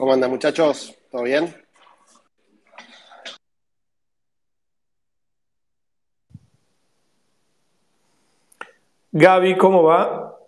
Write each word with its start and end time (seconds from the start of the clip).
¿Cómo 0.00 0.14
andan 0.14 0.30
muchachos? 0.30 0.96
¿Todo 1.10 1.24
bien? 1.24 1.54
Gaby, 9.12 9.58
¿cómo 9.58 9.82
va? 9.82 10.38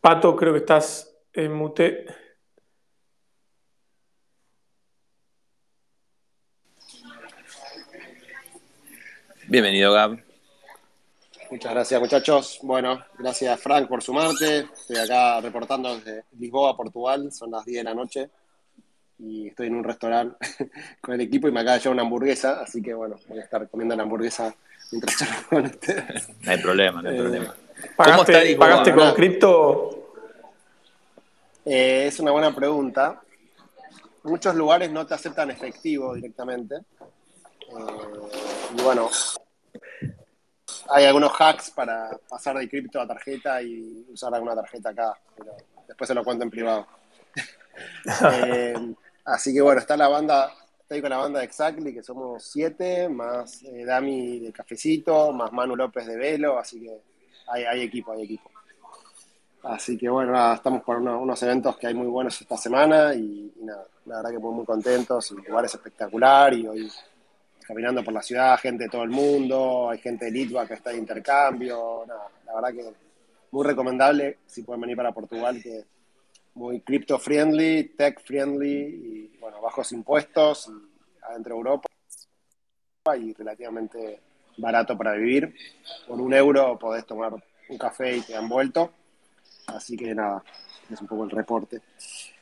Pato, 0.00 0.36
creo 0.36 0.52
que 0.52 0.60
estás 0.60 1.12
en 1.32 1.54
mute. 1.54 2.06
Bienvenido, 9.48 9.92
Gab. 9.92 10.22
Muchas 11.50 11.72
gracias, 11.72 12.00
muchachos. 12.00 12.58
Bueno, 12.62 13.04
gracias, 13.18 13.60
Frank, 13.60 13.88
por 13.88 14.04
sumarte. 14.04 14.68
Estoy 14.72 14.98
acá 14.98 15.40
reportando 15.40 15.96
desde 15.96 16.26
Lisboa, 16.38 16.76
Portugal. 16.76 17.32
Son 17.32 17.50
las 17.50 17.64
10 17.64 17.78
de 17.78 17.84
la 17.90 17.94
noche 17.94 18.30
y 19.18 19.48
estoy 19.48 19.68
en 19.68 19.76
un 19.76 19.84
restaurante 19.84 20.36
con 21.00 21.14
el 21.14 21.20
equipo 21.20 21.48
y 21.48 21.52
me 21.52 21.60
acaba 21.60 21.74
de 21.74 21.80
llevar 21.80 21.94
una 21.94 22.02
hamburguesa. 22.02 22.60
Así 22.60 22.82
que, 22.82 22.94
bueno, 22.94 23.16
voy 23.28 23.38
a 23.38 23.42
estar 23.42 23.68
comiendo 23.68 23.96
la 23.96 24.02
hamburguesa 24.02 24.54
mientras 24.92 25.16
charlo 25.18 25.48
con 25.48 25.64
ustedes. 25.66 26.28
No 26.42 26.50
hay 26.52 26.62
problema, 26.62 27.02
no 27.02 27.08
hay 27.08 27.16
Eh, 27.16 27.20
problema. 27.20 27.54
¿Pagaste, 27.96 28.50
está 28.52 28.58
pagaste 28.58 28.90
con 28.90 29.00
Nada. 29.00 29.14
cripto? 29.14 30.00
Eh, 31.64 32.06
es 32.08 32.20
una 32.20 32.30
buena 32.30 32.54
pregunta. 32.54 33.20
Muchos 34.22 34.54
lugares 34.54 34.90
no 34.90 35.06
te 35.06 35.14
aceptan 35.14 35.50
efectivo 35.50 36.14
directamente. 36.14 36.76
Eh, 36.76 37.74
y 38.78 38.82
bueno, 38.82 39.10
hay 40.90 41.04
algunos 41.04 41.32
hacks 41.38 41.70
para 41.70 42.18
pasar 42.28 42.56
de 42.58 42.68
cripto 42.68 43.00
a 43.00 43.06
tarjeta 43.06 43.62
y 43.62 44.06
usar 44.12 44.34
alguna 44.34 44.54
tarjeta 44.54 44.90
acá, 44.90 45.14
pero 45.36 45.52
después 45.88 46.08
se 46.08 46.14
lo 46.14 46.24
cuento 46.24 46.44
en 46.44 46.50
privado. 46.50 46.86
Eh, 48.32 48.72
así 49.24 49.52
que 49.52 49.60
bueno, 49.60 49.80
está 49.80 49.96
la 49.96 50.08
banda, 50.08 50.52
estoy 50.80 51.00
con 51.00 51.10
la 51.10 51.18
banda 51.18 51.40
de 51.40 51.46
Exactly, 51.46 51.94
que 51.94 52.02
somos 52.02 52.42
siete, 52.44 53.08
más 53.08 53.62
eh, 53.64 53.84
Dami 53.84 54.40
de 54.40 54.52
Cafecito, 54.52 55.32
más 55.32 55.52
Manu 55.52 55.76
López 55.76 56.06
de 56.06 56.16
Velo, 56.16 56.58
así 56.58 56.80
que 56.80 57.00
hay, 57.48 57.82
equipo, 57.82 58.12
hay 58.12 58.22
equipo. 58.24 58.50
Así 59.62 59.96
que 59.96 60.08
bueno, 60.10 60.52
estamos 60.52 60.82
por 60.82 60.98
uno- 60.98 61.20
unos 61.20 61.42
eventos 61.42 61.76
que 61.78 61.86
hay 61.86 61.94
muy 61.94 62.06
buenos 62.06 62.38
esta 62.40 62.56
semana 62.56 63.14
y, 63.14 63.50
nada, 63.62 63.86
la 64.04 64.16
verdad 64.16 64.30
que 64.32 64.38
muy, 64.38 64.54
muy 64.54 64.64
contentos, 64.66 65.30
el 65.30 65.38
lugar 65.38 65.64
es 65.64 65.74
espectacular 65.74 66.52
y 66.52 66.66
hoy 66.66 66.92
caminando 67.66 68.04
por 68.04 68.12
la 68.12 68.20
ciudad, 68.22 68.58
gente 68.58 68.84
de 68.84 68.90
todo 68.90 69.04
el 69.04 69.08
mundo, 69.10 69.88
hay 69.88 69.98
gente 69.98 70.26
de 70.26 70.30
Litva 70.32 70.66
que 70.66 70.74
está 70.74 70.90
de 70.90 70.98
intercambio, 70.98 72.04
nada, 72.06 72.28
la 72.44 72.54
verdad 72.54 72.72
que 72.72 72.92
muy 73.52 73.64
recomendable 73.66 74.38
si 74.46 74.62
pueden 74.62 74.82
venir 74.82 74.96
para 74.96 75.12
Portugal, 75.12 75.58
que 75.62 75.82
muy 76.54 76.80
crypto 76.80 77.18
friendly, 77.18 77.94
tech 77.96 78.20
friendly 78.24 79.30
y 79.32 79.38
bueno, 79.38 79.60
bajos 79.60 79.92
impuestos 79.92 80.70
adentro 81.22 81.54
de 81.54 81.58
Europa 81.58 81.88
y 83.18 83.32
relativamente 83.34 84.20
barato 84.56 84.96
para 84.96 85.12
vivir. 85.14 85.54
Por 86.06 86.20
un 86.20 86.32
euro 86.32 86.78
podés 86.78 87.04
tomar 87.06 87.34
un 87.68 87.78
café 87.78 88.16
y 88.16 88.20
te 88.20 88.36
han 88.36 88.48
vuelto. 88.48 88.92
Así 89.66 89.96
que 89.96 90.14
nada, 90.14 90.42
es 90.90 91.00
un 91.00 91.06
poco 91.06 91.24
el 91.24 91.30
reporte. 91.30 91.80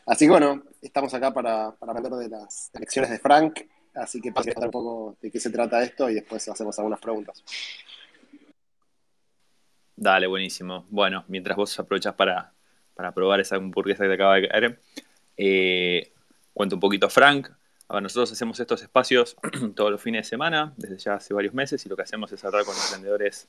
Así 0.07 0.27
que 0.27 0.31
bueno, 0.31 0.63
estamos 0.81 1.13
acá 1.15 1.33
para, 1.33 1.73
para 1.73 1.93
hablar 1.93 2.13
de 2.13 2.29
las 2.29 2.71
elecciones 2.75 3.11
de 3.11 3.19
Frank. 3.19 3.61
Así 3.95 4.21
que 4.21 4.33
para 4.33 4.51
un 4.57 4.71
poco 4.71 5.17
de 5.21 5.31
qué 5.31 5.39
se 5.39 5.51
trata 5.51 5.83
esto 5.83 6.09
y 6.09 6.15
después 6.15 6.49
hacemos 6.49 6.79
algunas 6.79 7.01
preguntas. 7.01 7.43
Dale, 9.95 10.27
buenísimo. 10.27 10.87
Bueno, 10.89 11.25
mientras 11.29 11.57
vos 11.57 11.79
aprovechas 11.79 12.15
para, 12.15 12.53
para 13.03 13.11
probar 13.13 13.41
esa 13.41 13.57
hamburguesa 13.57 14.05
que 14.05 14.11
te 14.11 14.15
acaba 14.15 14.37
de 14.37 14.49
caer, 14.49 14.79
eh, 15.37 16.13
cuento 16.55 16.77
un 16.77 16.81
poquito 16.81 17.11
Frank. 17.11 17.51
A 17.89 17.95
ver, 17.95 18.03
nosotros 18.05 18.31
hacemos 18.31 18.61
estos 18.61 18.81
espacios 18.81 19.37
todos 19.75 19.91
los 19.91 20.01
fines 20.01 20.25
de 20.25 20.29
semana, 20.29 20.73
desde 20.77 20.99
ya 20.99 21.15
hace 21.15 21.35
varios 21.35 21.53
meses, 21.53 21.85
y 21.85 21.89
lo 21.89 21.97
que 21.97 22.03
hacemos 22.03 22.31
es 22.31 22.45
hablar 22.45 22.65
con 22.65 22.77
emprendedores 22.77 23.49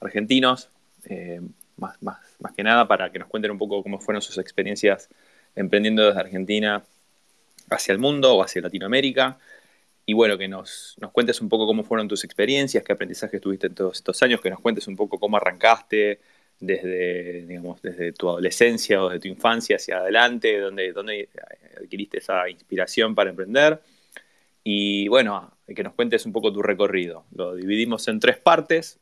argentinos, 0.00 0.68
eh, 1.06 1.40
más, 1.78 2.00
más, 2.00 2.20
más 2.38 2.52
que 2.52 2.62
nada 2.62 2.86
para 2.86 3.10
que 3.10 3.18
nos 3.18 3.26
cuenten 3.26 3.50
un 3.50 3.58
poco 3.58 3.82
cómo 3.82 3.98
fueron 3.98 4.22
sus 4.22 4.38
experiencias 4.38 5.08
emprendiendo 5.56 6.06
desde 6.06 6.20
Argentina 6.20 6.84
hacia 7.70 7.90
el 7.90 7.98
mundo 7.98 8.36
o 8.36 8.44
hacia 8.44 8.62
Latinoamérica. 8.62 9.36
Y 10.06 10.12
bueno, 10.12 10.38
que 10.38 10.46
nos, 10.46 10.94
nos 11.00 11.10
cuentes 11.10 11.40
un 11.40 11.48
poco 11.48 11.66
cómo 11.66 11.82
fueron 11.82 12.06
tus 12.06 12.22
experiencias, 12.22 12.84
qué 12.84 12.92
aprendizaje 12.92 13.40
tuviste 13.40 13.66
en 13.66 13.74
todos 13.74 13.96
estos 13.96 14.22
años, 14.22 14.40
que 14.40 14.50
nos 14.50 14.60
cuentes 14.60 14.86
un 14.86 14.94
poco 14.94 15.18
cómo 15.18 15.38
arrancaste 15.38 16.20
desde, 16.62 17.44
digamos, 17.44 17.82
desde 17.82 18.12
tu 18.12 18.28
adolescencia 18.28 19.02
o 19.02 19.08
desde 19.08 19.20
tu 19.22 19.28
infancia 19.28 19.76
hacia 19.76 19.98
adelante, 19.98 20.60
dónde, 20.60 20.92
dónde 20.92 21.28
adquiriste 21.76 22.18
esa 22.18 22.48
inspiración 22.48 23.16
para 23.16 23.30
emprender. 23.30 23.82
Y 24.62 25.08
bueno, 25.08 25.52
que 25.66 25.82
nos 25.82 25.94
cuentes 25.94 26.24
un 26.24 26.32
poco 26.32 26.52
tu 26.52 26.62
recorrido. 26.62 27.24
Lo 27.34 27.56
dividimos 27.56 28.06
en 28.06 28.20
tres 28.20 28.38
partes, 28.38 29.00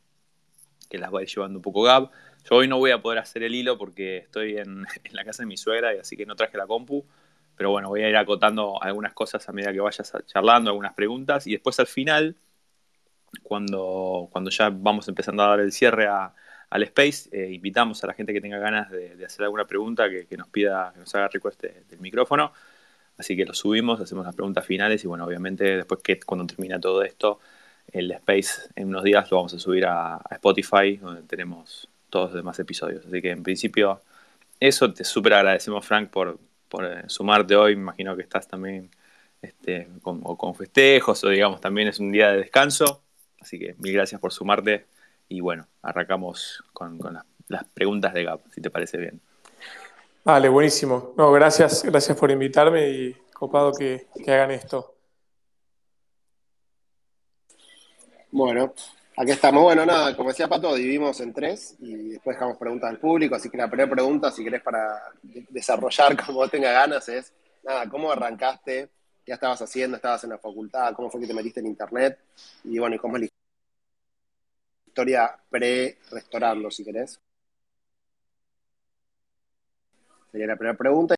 que 0.89 0.97
las 0.97 1.13
va 1.13 1.19
a 1.19 1.21
ir 1.21 1.29
llevando 1.29 1.59
un 1.59 1.61
poco 1.61 1.83
Gab. 1.83 2.09
Yo 2.49 2.55
hoy 2.55 2.67
no 2.67 2.79
voy 2.79 2.89
a 2.89 3.01
poder 3.03 3.19
hacer 3.19 3.43
el 3.43 3.53
hilo 3.53 3.77
porque 3.77 4.17
estoy 4.17 4.57
en, 4.57 4.83
en 5.03 5.15
la 5.15 5.23
casa 5.23 5.43
de 5.43 5.47
mi 5.47 5.55
suegra 5.55 5.95
y 5.95 5.99
así 5.99 6.17
que 6.17 6.25
no 6.25 6.35
traje 6.35 6.57
la 6.57 6.65
compu. 6.65 7.05
Pero 7.55 7.69
bueno, 7.69 7.89
voy 7.89 8.01
a 8.01 8.09
ir 8.09 8.17
acotando 8.17 8.81
algunas 8.81 9.13
cosas 9.13 9.47
a 9.47 9.51
medida 9.51 9.71
que 9.71 9.81
vayas 9.81 10.11
charlando, 10.25 10.71
algunas 10.71 10.95
preguntas. 10.95 11.45
Y 11.45 11.51
después 11.51 11.79
al 11.79 11.85
final, 11.85 12.35
cuando, 13.43 14.29
cuando 14.31 14.49
ya 14.49 14.71
vamos 14.71 15.07
empezando 15.07 15.43
a 15.43 15.49
dar 15.49 15.59
el 15.59 15.71
cierre 15.71 16.07
a, 16.07 16.33
al 16.71 16.83
space, 16.83 17.29
eh, 17.33 17.51
invitamos 17.51 18.01
a 18.03 18.07
la 18.07 18.13
gente 18.13 18.33
que 18.33 18.39
tenga 18.41 18.57
ganas 18.57 18.89
de, 18.89 19.23
hacer 19.25 19.43
alguna 19.43 19.65
pregunta 19.65 20.09
que, 20.09 20.37
nos 20.37 20.47
pida, 20.47 20.91
que 20.93 21.01
nos 21.01 21.13
haga 21.13 21.27
request 21.27 21.61
de, 21.61 21.83
del 21.89 21.99
micrófono. 21.99 22.53
Así 23.17 23.35
que 23.35 23.45
lo 23.45 23.53
subimos, 23.53 23.99
hacemos 23.99 24.25
las 24.25 24.33
preguntas 24.33 24.65
finales 24.65 25.03
y 25.03 25.07
bueno, 25.07 25.25
obviamente 25.25 25.77
después 25.77 26.01
que 26.01 26.19
cuando 26.21 26.47
termina 26.47 26.79
todo 26.79 27.03
esto, 27.03 27.39
el 27.91 28.09
space 28.11 28.69
en 28.75 28.87
unos 28.87 29.03
días 29.03 29.29
lo 29.29 29.37
vamos 29.37 29.53
a 29.53 29.59
subir 29.59 29.85
a, 29.85 30.15
a 30.15 30.35
Spotify, 30.35 30.95
donde 30.95 31.23
tenemos 31.23 31.89
todos 32.09 32.27
los 32.27 32.35
demás 32.35 32.57
episodios. 32.59 33.05
Así 33.05 33.21
que 33.21 33.31
en 33.31 33.43
principio, 33.43 34.01
eso 34.59 34.93
te 34.93 35.03
súper 35.03 35.33
agradecemos, 35.33 35.85
Frank, 35.85 36.09
por, 36.09 36.39
por 36.69 36.85
eh, 36.85 37.03
sumarte 37.07 37.55
hoy. 37.55 37.75
Me 37.75 37.81
imagino 37.81 38.15
que 38.15 38.23
estás 38.23 38.47
también 38.47 38.89
este, 39.41 39.89
con, 40.01 40.21
o 40.23 40.37
con 40.37 40.55
festejos 40.55 41.23
o 41.25 41.29
digamos 41.29 41.59
también 41.59 41.89
es 41.89 41.99
un 41.99 42.13
día 42.13 42.31
de 42.31 42.37
descanso. 42.37 43.03
Así 43.41 43.59
que 43.59 43.75
mil 43.79 43.93
gracias 43.93 44.21
por 44.21 44.31
sumarte 44.31 44.85
y 45.31 45.39
bueno, 45.39 45.65
arrancamos 45.81 46.61
con, 46.73 46.97
con 46.97 47.13
las, 47.13 47.23
las, 47.47 47.63
preguntas 47.63 48.13
de 48.13 48.25
Gab, 48.25 48.41
si 48.53 48.59
te 48.59 48.69
parece 48.69 48.97
bien. 48.97 49.21
Vale, 50.25 50.49
buenísimo. 50.49 51.13
No, 51.17 51.31
gracias, 51.31 51.83
gracias 51.83 52.17
por 52.17 52.29
invitarme 52.29 52.89
y 52.89 53.13
copado 53.33 53.71
que, 53.71 54.07
que 54.23 54.31
hagan 54.31 54.51
esto. 54.51 54.93
Bueno, 58.29 58.73
aquí 59.15 59.31
estamos. 59.31 59.63
Bueno, 59.63 59.85
nada, 59.85 60.17
como 60.17 60.29
decía 60.29 60.49
Pato, 60.49 60.75
dividimos 60.75 61.21
en 61.21 61.33
tres 61.33 61.77
y 61.79 62.09
después 62.09 62.35
dejamos 62.35 62.57
preguntas 62.57 62.89
al 62.89 62.99
público. 62.99 63.35
Así 63.35 63.49
que 63.49 63.57
la 63.57 63.69
primera 63.69 63.89
pregunta, 63.89 64.31
si 64.31 64.43
querés 64.43 64.61
para 64.61 65.01
desarrollar 65.23 66.17
como 66.25 66.45
tenga 66.49 66.73
ganas, 66.73 67.07
es, 67.07 67.33
nada, 67.63 67.87
¿cómo 67.89 68.11
arrancaste? 68.11 68.89
¿Qué 69.25 69.31
estabas 69.31 69.61
haciendo? 69.61 69.95
¿Estabas 69.95 70.25
en 70.25 70.31
la 70.31 70.37
facultad? 70.37 70.93
¿Cómo 70.93 71.09
fue 71.09 71.21
que 71.21 71.27
te 71.27 71.33
metiste 71.33 71.61
en 71.61 71.67
internet? 71.67 72.19
Y 72.65 72.77
bueno, 72.79 72.97
¿y 72.97 72.99
cómo 72.99 73.17
la 73.17 73.27
historia 74.91 75.39
pre-restaurando, 75.49 76.69
si 76.69 76.83
querés? 76.83 77.17
Sería 80.31 80.47
la 80.47 80.57
primera 80.57 80.77
pregunta. 80.77 81.15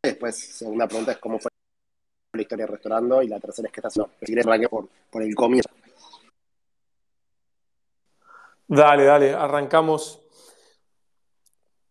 Después, 0.00 0.36
segunda 0.36 0.86
pregunta 0.86 1.12
es 1.12 1.18
cómo 1.18 1.40
fue 1.40 1.50
la 2.34 2.42
historia 2.42 2.66
restaurando. 2.66 3.20
Y 3.20 3.26
la 3.26 3.40
tercera 3.40 3.66
es 3.66 3.72
qué 3.72 3.80
estás 3.80 3.92
haciendo. 3.94 4.12
Si 4.20 4.26
querés, 4.26 4.46
arranque 4.46 4.68
por, 4.68 4.88
por 5.10 5.22
el 5.22 5.34
comienzo. 5.34 5.68
Dale, 8.68 9.04
dale, 9.04 9.34
arrancamos 9.34 10.22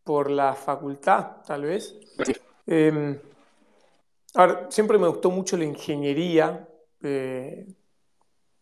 por 0.03 0.31
la 0.31 0.53
facultad, 0.55 1.41
tal 1.45 1.63
vez. 1.63 1.95
Eh, 2.65 3.19
a 4.35 4.45
ver, 4.45 4.67
siempre 4.69 4.97
me 4.97 5.07
gustó 5.07 5.31
mucho 5.31 5.57
la 5.57 5.65
ingeniería, 5.65 6.65
eh, 7.01 7.67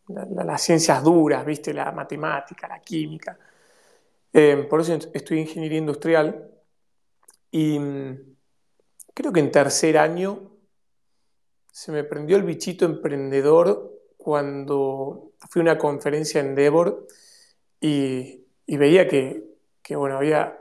la, 0.07 0.25
la, 0.25 0.44
las 0.44 0.62
ciencias 0.62 1.04
duras, 1.04 1.46
¿viste? 1.46 1.74
La 1.74 1.92
matemática, 1.92 2.68
la 2.68 2.80
química. 2.80 3.38
Eh, 4.38 4.68
por 4.69 4.81
eso 4.81 4.94
estudié 5.13 5.44
ingeniería 5.44 5.78
industrial 5.78 6.52
y 7.52 7.80
mm, 7.80 8.36
creo 9.13 9.31
que 9.31 9.40
en 9.40 9.50
tercer 9.50 9.98
año 9.98 10.52
se 11.72 11.94
me 11.94 12.04
prendió 12.04 12.36
el 12.36 12.44
bichito 12.44 12.84
emprendedor 12.84 13.94
cuando 14.18 15.31
fui 15.50 15.62
a 15.62 15.63
una 15.63 15.78
conferencia 15.78 16.42
en 16.42 16.48
Endeavor 16.48 17.08
y, 17.80 18.46
veía 18.68 19.08
que, 19.08 19.56
bueno, 19.92 20.18
había 20.18 20.60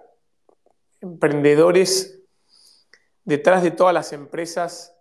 emprendedores 1.00 2.20
detrás 3.25 3.64
de 3.64 3.73
todas 3.73 3.93
las 3.93 4.12
empresas 4.12 4.97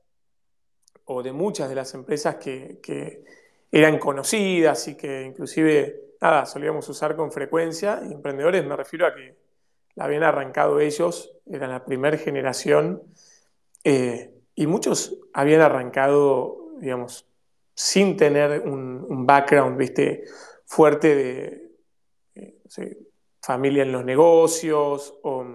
o 1.06 1.22
de 1.22 1.31
muchas 1.31 1.69
de 1.69 1.75
las 1.75 1.94
empresas 1.94 2.38
que 2.38 3.24
eran 3.74 3.98
conocidas 3.98 4.88
y 4.88 4.96
que 4.96 5.24
inclusive 5.24 6.14
nada, 6.22 6.46
solíamos 6.46 6.88
usar 6.90 7.16
con 7.16 7.31
frecuencia. 7.31 8.00
Emprendedores 8.04 8.64
me 8.64 8.75
refiero 8.75 9.08
a 9.08 9.16
que 9.16 9.36
la 9.96 10.06
habían 10.06 10.22
arrancado 10.22 10.80
ellos, 10.80 11.36
eran 11.48 11.72
la 11.72 11.84
primera 11.84 12.18
generación 12.18 13.02
Eh, 13.86 14.31
y 14.56 14.66
muchos 14.66 15.20
habían 15.34 15.60
arrancado, 15.60 16.78
digamos, 16.80 17.28
sin 17.75 18.16
tener 18.16 18.62
un, 18.62 19.25
background, 19.25 19.78
viste, 19.78 20.24
fuerte 20.66 21.16
de 21.16 21.72
eh, 22.36 22.98
familia 23.42 23.84
en 23.84 23.92
los 23.92 24.06
negocios 24.06 25.20
o 25.24 25.46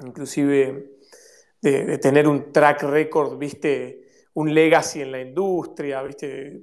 inclusive 0.00 0.90
de, 1.62 1.98
tener 1.98 2.26
un 2.26 2.52
track 2.52 2.82
record, 2.82 3.38
viste, 3.38 4.08
un 4.34 4.52
legacy 4.52 5.02
en 5.02 5.12
la 5.12 5.20
industria, 5.20 6.02
viste, 6.02 6.62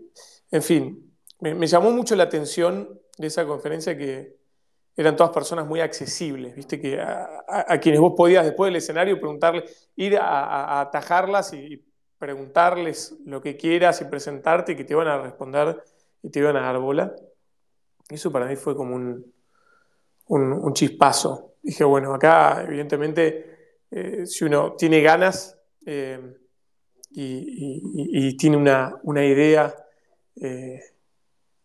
en 0.52 0.62
fin, 0.62 1.14
me 1.40 1.68
llamó 1.68 1.92
mucho 1.92 2.16
la 2.16 2.24
atención 2.24 3.00
de 3.18 3.28
esa 3.28 3.46
conferencia 3.46 3.98
que 3.98 4.38
eran 4.96 5.16
todas 5.16 5.32
personas 5.32 5.68
muy 5.68 5.80
accesibles, 5.80 6.56
viste 6.56 6.82
que 6.82 7.00
a, 7.00 7.80
quienes 7.80 8.02
vos 8.02 8.14
podías 8.18 8.44
después 8.44 8.70
del 8.70 8.78
escenario 8.78 9.20
preguntarle, 9.20 9.64
ir 9.96 10.18
a, 10.18 10.82
atajarlas 10.82 11.54
y 11.54 11.86
preguntarles 12.18 13.16
lo 13.26 13.40
que 13.40 13.56
quieras 13.56 14.02
y 14.02 14.06
presentarte 14.06 14.72
y 14.72 14.76
que 14.76 14.84
te 14.84 14.94
iban 14.94 15.08
a 15.08 15.22
responder 15.22 15.84
y 16.24 16.32
te 16.32 16.40
iban 16.40 16.58
a 16.58 16.62
dar 16.62 16.80
bola. 16.80 17.16
Eso 18.10 18.32
para 18.32 18.48
mí 18.48 18.56
fue 18.56 18.76
como 18.76 18.96
un, 18.96 19.32
un, 20.28 20.74
chispazo. 20.74 21.54
Dije, 21.62 21.84
bueno, 21.84 22.14
acá 22.14 22.64
evidentemente 22.64 23.84
eh, 23.92 24.26
si 24.26 24.46
uno 24.46 24.74
tiene 24.74 25.02
ganas 25.02 25.58
eh, 25.86 26.38
y, 27.12 28.36
tiene 28.38 28.58
una, 28.58 29.26
idea 29.26 29.74
eh, 30.42 30.80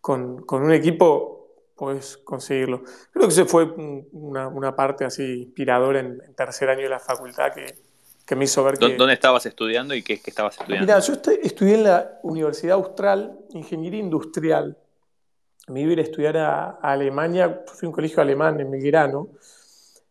con, 0.01 0.43
con 0.43 0.63
un 0.63 0.73
equipo, 0.73 1.43
puedes 1.77 2.17
conseguirlo. 2.19 2.83
Creo 3.13 3.27
que 3.27 3.33
esa 3.33 3.45
fue 3.45 3.65
una, 4.13 4.77
parte 4.77 5.05
así 5.05 5.43
inspiradora 5.43 6.01
en, 6.01 6.21
tercer 6.37 6.69
año 6.69 6.83
de 6.83 6.89
la 6.89 7.01
facultad 7.01 7.53
que, 7.53 8.37
me 8.37 8.45
hizo 8.45 8.65
ver 8.65 8.79
que... 8.79 8.97
¿Dónde 8.97 9.15
estabas 9.15 9.45
estudiando 9.47 9.95
y 9.95 10.03
qué, 10.03 10.21
qué 10.21 10.31
estabas 10.31 10.59
estudiando? 10.59 10.87
Mira, 10.87 11.01
yo 11.01 11.15
estudié 11.43 11.75
en 11.75 11.85
la 11.85 12.21
Universidad 12.23 12.77
Austral 12.77 13.39
Ingeniería 13.51 14.01
Industrial. 14.01 14.77
Me 15.69 15.81
iba 15.83 15.91
a 15.91 15.93
ir 15.93 15.99
a 15.99 16.03
estudiar 16.03 16.37
a, 16.39 16.71
Alemania, 16.83 17.63
fui 17.67 17.87
a 17.87 17.89
un 17.89 17.93
colegio 17.93 18.23
alemán 18.23 18.59
en 18.61 18.71
Belgrano. 18.71 19.29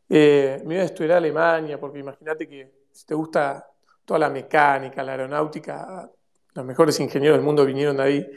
Eh, 0.07 0.61
me 0.65 0.75
iba 0.75 0.83
a 0.83 0.85
estudiar 0.85 1.13
a 1.13 1.17
Alemania 1.17 1.79
porque 1.79 1.99
imagínate 1.99 2.47
que 2.47 2.69
si 2.91 3.05
te 3.05 3.15
gusta 3.15 3.65
toda 4.05 4.19
la 4.19 4.29
mecánica, 4.29 5.01
la 5.03 5.13
aeronáutica, 5.13 6.11
los 6.53 6.65
mejores 6.65 6.99
ingenieros 6.99 7.37
del 7.37 7.45
mundo 7.45 7.65
vinieron 7.65 7.97
de 7.97 8.03
ahí. 8.03 8.31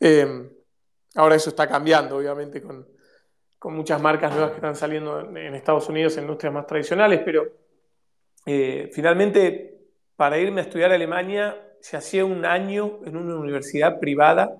Eh, 0.00 0.50
Ahora 1.14 1.34
eso 1.34 1.50
está 1.50 1.68
cambiando, 1.68 2.16
obviamente, 2.16 2.62
con, 2.62 2.86
muchas 3.64 4.00
marcas 4.00 4.32
nuevas 4.32 4.50
que 4.50 4.56
están 4.56 4.76
saliendo 4.76 5.20
en 5.20 5.54
Estados 5.54 5.88
Unidos 5.88 6.16
en 6.16 6.24
industrias 6.24 6.54
más 6.54 6.66
tradicionales, 6.66 7.20
pero 7.22 7.46
eh, 8.46 8.90
finalmente 8.92 9.78
para 10.16 10.38
irme 10.38 10.62
a 10.62 10.64
estudiar 10.64 10.92
a 10.92 10.94
Alemania 10.94 11.60
se 11.80 11.98
hacía 11.98 12.24
un 12.24 12.46
año 12.46 13.00
en 13.04 13.18
una 13.18 13.36
universidad 13.36 14.00
privada, 14.00 14.56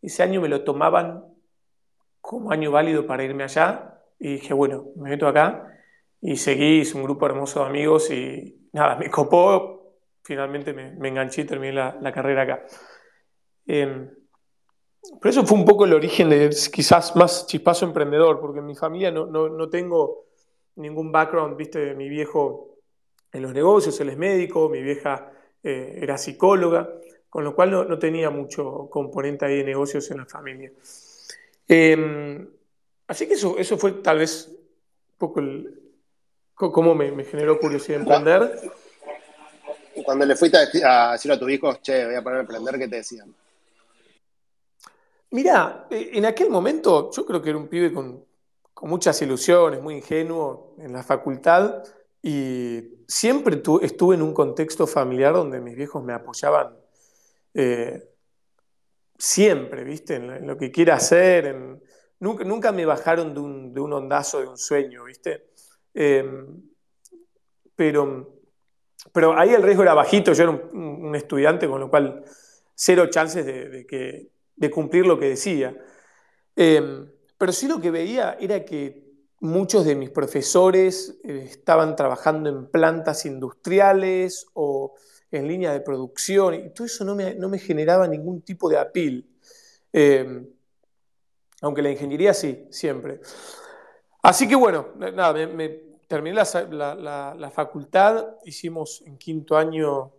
ese 0.00 0.24
año 0.24 0.40
me 0.40 0.48
lo 0.48 0.64
tomaban 0.64 1.24
como 2.20 2.50
año 2.50 2.72
válido 2.72 3.06
para 3.06 3.22
irme 3.22 3.44
allá. 3.44 4.00
Y 4.18 4.34
dije, 4.34 4.54
bueno, 4.54 4.86
me 4.96 5.10
meto 5.10 5.28
acá 5.28 5.78
y 6.20 6.36
seguí, 6.36 6.80
hice 6.80 6.96
un 6.96 7.04
grupo 7.04 7.26
hermoso 7.26 7.60
de 7.60 7.66
amigos 7.66 8.10
y 8.10 8.68
nada, 8.72 8.96
me 8.96 9.08
copó, 9.08 9.81
finalmente 10.22 10.72
me, 10.72 11.08
enganché 11.08 11.42
y 11.42 11.44
terminé 11.44 11.72
la, 11.72 12.12
carrera 12.12 12.42
acá. 12.42 12.66
Em, 13.66 14.08
pero 15.20 15.30
eso 15.30 15.44
fue 15.44 15.58
un 15.58 15.64
poco 15.64 15.84
el 15.84 15.92
origen 15.92 16.30
de 16.30 16.50
quizás 16.72 17.16
más 17.16 17.46
chispazo 17.46 17.84
emprendedor, 17.84 18.40
porque 18.40 18.60
en 18.60 18.66
mi 18.66 18.74
familia 18.74 19.10
no, 19.10 19.68
tengo 19.68 20.26
ningún 20.76 21.10
background, 21.10 21.56
viste, 21.56 21.94
mi 21.94 22.08
viejo 22.08 22.78
en 23.32 23.42
los 23.42 23.52
negocios, 23.52 23.98
él 24.00 24.10
es 24.10 24.16
médico, 24.16 24.68
mi 24.68 24.82
vieja 24.82 25.32
eh, 25.62 25.98
era 26.00 26.18
psicóloga, 26.18 26.88
con 27.28 27.44
lo 27.44 27.54
cual 27.54 27.70
no, 27.70 27.98
tenía 27.98 28.30
mucho 28.30 28.88
componente 28.90 29.44
ahí 29.44 29.58
de 29.58 29.64
negocios 29.64 30.10
en 30.10 30.18
la 30.18 30.26
familia. 30.26 30.70
Em, 31.66 32.48
así 33.06 33.26
que 33.26 33.34
eso, 33.34 33.56
eso 33.58 33.78
fue 33.78 33.92
tal 33.92 34.18
vez 34.18 34.48
un 34.48 35.18
poco 35.18 35.40
el, 35.40 35.82
cómo 36.70 36.94
me, 36.94 37.24
generó 37.24 37.58
curiosidad 37.58 38.00
emprender. 38.00 38.60
Cuando 40.04 40.24
le 40.24 40.36
fuiste 40.36 40.58
a 40.84 41.12
decir 41.12 41.32
a 41.32 41.38
tus 41.38 41.50
hijos, 41.50 41.80
che, 41.82 42.06
voy 42.06 42.14
a 42.14 42.22
poner 42.22 42.38
a 42.38 42.40
emprender, 42.42 42.78
¿qué 42.78 42.88
te 42.88 42.96
decían? 42.96 43.34
Mirá, 45.32 45.86
eh, 45.90 46.10
en 46.12 46.26
aquel 46.26 46.50
momento 46.50 47.10
yo 47.10 47.24
creo 47.24 47.40
que 47.40 47.50
era 47.50 47.58
un 47.58 47.68
pibe 47.68 47.92
con, 47.92 48.24
muchas 48.82 49.22
ilusiones, 49.22 49.80
muy 49.80 49.94
ingenuo 49.94 50.74
en 50.78 50.92
la 50.92 51.04
facultad 51.04 51.84
y 52.20 52.82
siempre 53.06 53.62
estuve 53.82 54.16
en 54.16 54.22
un 54.22 54.34
contexto 54.34 54.88
familiar 54.88 55.34
donde 55.34 55.60
mis 55.60 55.76
viejos 55.76 56.02
me 56.02 56.12
apoyaban 56.12 56.76
eh, 57.54 58.12
siempre, 59.16 59.84
¿viste? 59.84 60.16
En, 60.16 60.48
lo 60.48 60.58
que 60.58 60.72
quiera 60.72 60.96
hacer, 60.96 61.80
nunca, 62.18 62.72
me 62.72 62.84
bajaron 62.84 63.32
de 63.32 63.40
un, 63.80 63.92
ondazo, 63.92 64.40
de 64.40 64.48
un 64.48 64.58
sueño, 64.58 65.04
¿viste? 65.04 65.46
Em, 65.94 66.60
pero, 67.76 68.41
pero 69.12 69.36
ahí 69.38 69.50
el 69.50 69.62
riesgo 69.62 69.82
era 69.82 69.94
bajito, 69.94 70.32
yo 70.32 70.42
era 70.44 70.52
un, 70.52 71.14
estudiante, 71.16 71.68
con 71.68 71.80
lo 71.80 71.90
cual 71.90 72.24
cero 72.74 73.06
chances 73.10 73.44
de 73.44 73.86
que 73.86 74.32
de 74.56 74.70
cumplir 74.70 75.06
lo 75.06 75.18
que 75.18 75.28
decía. 75.28 75.76
Em, 76.56 77.10
pero 77.36 77.52
sí 77.52 77.66
lo 77.66 77.80
que 77.80 77.90
veía 77.90 78.36
era 78.40 78.64
que 78.64 79.02
muchos 79.40 79.84
de 79.84 79.96
mis 79.96 80.10
profesores 80.10 81.18
eh, 81.24 81.48
estaban 81.50 81.96
trabajando 81.96 82.48
en 82.48 82.70
plantas 82.70 83.26
industriales 83.26 84.46
o 84.54 84.94
en 85.30 85.48
línea 85.48 85.72
de 85.72 85.80
producción, 85.80 86.54
y 86.54 86.70
todo 86.74 86.86
eso 86.86 87.04
no 87.04 87.14
me, 87.14 87.58
generaba 87.58 88.06
ningún 88.06 88.42
tipo 88.42 88.68
de 88.68 88.78
apil. 88.78 89.28
Em, 89.92 90.46
aunque 91.62 91.82
la 91.82 91.90
ingeniería 91.90 92.34
sí, 92.34 92.66
siempre. 92.70 93.20
Así 94.22 94.46
que 94.46 94.54
bueno, 94.54 94.88
nada, 94.96 95.32
me, 95.46 95.91
terminé 96.12 96.34
la, 96.36 97.50
facultad, 97.50 98.36
hicimos 98.44 99.02
en 99.06 99.16
quinto 99.16 99.56
año, 99.56 100.12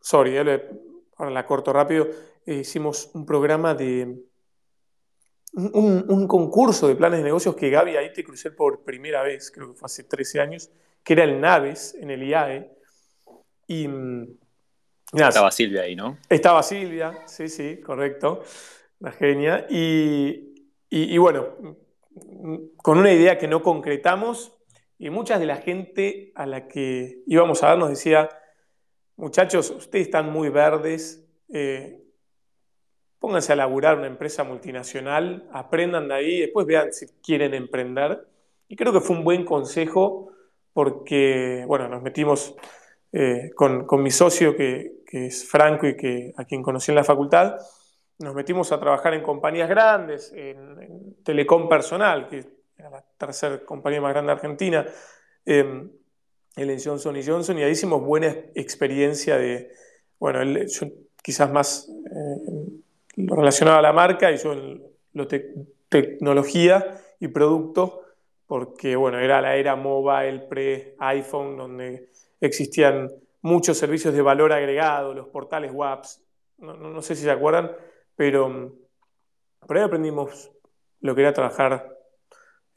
sorry, 0.00 0.38
ahora 0.38 1.30
la 1.30 1.44
corto 1.44 1.70
rápido, 1.70 2.06
eh, 2.46 2.54
hicimos 2.54 3.10
un 3.12 3.26
programa 3.26 3.74
de 3.74 4.22
un, 5.52 6.26
concurso 6.26 6.88
de 6.88 6.96
planes 6.96 7.18
de 7.18 7.24
negocios 7.24 7.54
que 7.56 7.68
Gaby 7.68 7.94
ahí 7.94 8.10
te 8.14 8.24
crucé 8.24 8.52
por 8.52 8.84
primera 8.84 9.22
vez, 9.22 9.50
creo 9.50 9.68
que 9.68 9.78
fue 9.78 9.84
hace 9.84 10.04
13 10.04 10.40
años, 10.40 10.70
que 11.02 11.12
era 11.12 11.24
el 11.24 11.38
Naves 11.38 11.94
en 12.00 12.10
el 12.10 12.22
IAE. 12.22 12.70
Y, 13.66 13.86
mm, 13.86 14.38
estaba 15.12 15.50
Silvia 15.50 15.82
ahí, 15.82 15.94
¿no? 15.94 16.16
Estaba 16.30 16.62
Silvia, 16.62 17.18
sí, 17.26 17.50
sí, 17.50 17.82
correcto, 17.82 18.42
la 18.98 19.12
genia. 19.12 19.66
Y, 19.68 20.54
y, 20.88 21.18
bueno, 21.18 21.48
con 22.78 22.96
una 22.96 23.12
idea 23.12 23.36
que 23.36 23.46
no 23.46 23.62
concretamos 23.62 24.53
y 25.04 25.10
muchas 25.10 25.38
de 25.38 25.44
la 25.44 25.56
gente 25.56 26.32
a 26.34 26.46
la 26.46 26.66
que 26.66 27.22
íbamos 27.26 27.62
a 27.62 27.68
ver 27.68 27.78
nos 27.78 27.90
decía, 27.90 28.30
muchachos, 29.16 29.70
ustedes 29.70 30.06
están 30.06 30.32
muy 30.32 30.48
verdes, 30.48 31.28
eh, 31.52 32.02
pónganse 33.18 33.52
a 33.52 33.56
laburar 33.56 33.98
una 33.98 34.06
empresa 34.06 34.44
multinacional, 34.44 35.46
aprendan 35.52 36.08
de 36.08 36.14
ahí, 36.14 36.40
después 36.40 36.66
vean 36.66 36.90
si 36.94 37.06
quieren 37.22 37.52
emprender. 37.52 38.26
Y 38.66 38.76
creo 38.76 38.94
que 38.94 39.02
fue 39.02 39.14
un 39.14 39.24
buen 39.24 39.44
consejo 39.44 40.30
porque, 40.72 41.64
bueno, 41.66 41.86
nos 41.86 42.00
metimos 42.00 42.56
eh, 43.12 43.50
con, 43.54 43.86
mi 44.02 44.10
socio 44.10 44.56
que, 44.56 45.02
es 45.12 45.46
Franco 45.46 45.86
y 45.86 45.98
que 45.98 46.32
a 46.38 46.46
quien 46.46 46.62
conocí 46.62 46.92
en 46.92 46.96
la 46.96 47.04
facultad, 47.04 47.56
nos 48.20 48.34
metimos 48.34 48.72
a 48.72 48.80
trabajar 48.80 49.12
en 49.12 49.22
compañías 49.22 49.68
grandes, 49.68 50.32
en, 50.32 51.22
Telecom 51.22 51.68
Personal, 51.68 52.26
que 52.26 52.53
era 52.76 52.90
la 52.90 53.04
tercera 53.18 53.64
compañía 53.64 54.00
más 54.00 54.12
grande 54.12 54.28
de 54.28 54.32
Argentina, 54.32 54.86
eh, 55.46 55.88
en 56.56 56.80
Johnson 56.80 57.16
Johnson, 57.24 57.58
y 57.58 57.62
ahí 57.62 57.72
hicimos 57.72 58.02
buena 58.02 58.28
experiencia 58.54 59.36
de, 59.36 59.72
bueno, 60.18 60.42
yo 60.44 60.86
quizás 61.22 61.50
más 61.50 61.88
eh, 61.88 62.80
relacionado 63.16 63.78
a 63.78 63.82
la 63.82 63.92
marca 63.92 64.30
y 64.30 64.36
yo 64.36 64.52
en 64.52 64.82
lo 65.14 65.26
tecnología 65.88 67.00
y 67.20 67.28
producto, 67.28 68.02
porque 68.46 68.96
bueno, 68.96 69.18
era 69.18 69.40
la 69.40 69.56
era 69.56 69.76
mobile 69.76 70.40
pre-iPhone, 70.48 71.56
donde 71.56 72.10
existían 72.40 73.10
muchos 73.42 73.78
servicios 73.78 74.14
de 74.14 74.22
valor 74.22 74.52
agregado, 74.52 75.14
los 75.14 75.28
portales 75.28 75.72
WAPs, 75.72 76.22
no, 76.58 77.02
sé 77.02 77.14
si 77.14 77.22
se 77.22 77.30
acuerdan, 77.30 77.72
pero 78.16 78.72
por 79.66 79.76
ahí 79.76 79.82
aprendimos 79.82 80.50
lo 81.00 81.14
que 81.14 81.22
era 81.22 81.32
trabajar 81.32 81.93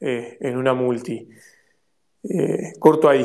eh, 0.00 0.38
en 0.40 0.56
una 0.56 0.74
multi. 0.74 1.28
Eh, 2.22 2.72
corto 2.78 3.08
ahí. 3.08 3.24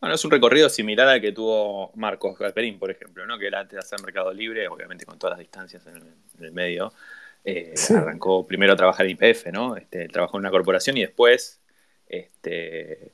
Bueno, 0.00 0.16
es 0.16 0.24
un 0.24 0.30
recorrido 0.30 0.68
similar 0.68 1.08
al 1.08 1.20
que 1.20 1.32
tuvo 1.32 1.92
Marcos 1.94 2.36
Galperín, 2.38 2.78
por 2.78 2.90
ejemplo, 2.90 3.24
¿no? 3.24 3.38
que 3.38 3.46
era 3.46 3.60
antes 3.60 3.74
de 3.74 3.78
hacer 3.78 4.00
Mercado 4.00 4.32
Libre, 4.32 4.66
obviamente 4.66 5.06
con 5.06 5.18
todas 5.18 5.32
las 5.32 5.38
distancias 5.38 5.86
en 5.86 6.44
el, 6.44 6.52
medio. 6.52 6.92
Eh, 7.44 7.74
arrancó 7.90 8.46
primero 8.46 8.72
a 8.72 8.76
trabajar 8.76 9.06
en 9.06 9.12
IPF, 9.12 9.46
¿no? 9.52 9.76
Este, 9.76 10.08
trabajó 10.08 10.36
en 10.36 10.40
una 10.40 10.50
corporación 10.50 10.96
y 10.96 11.02
después, 11.02 11.60
este, 12.08 13.12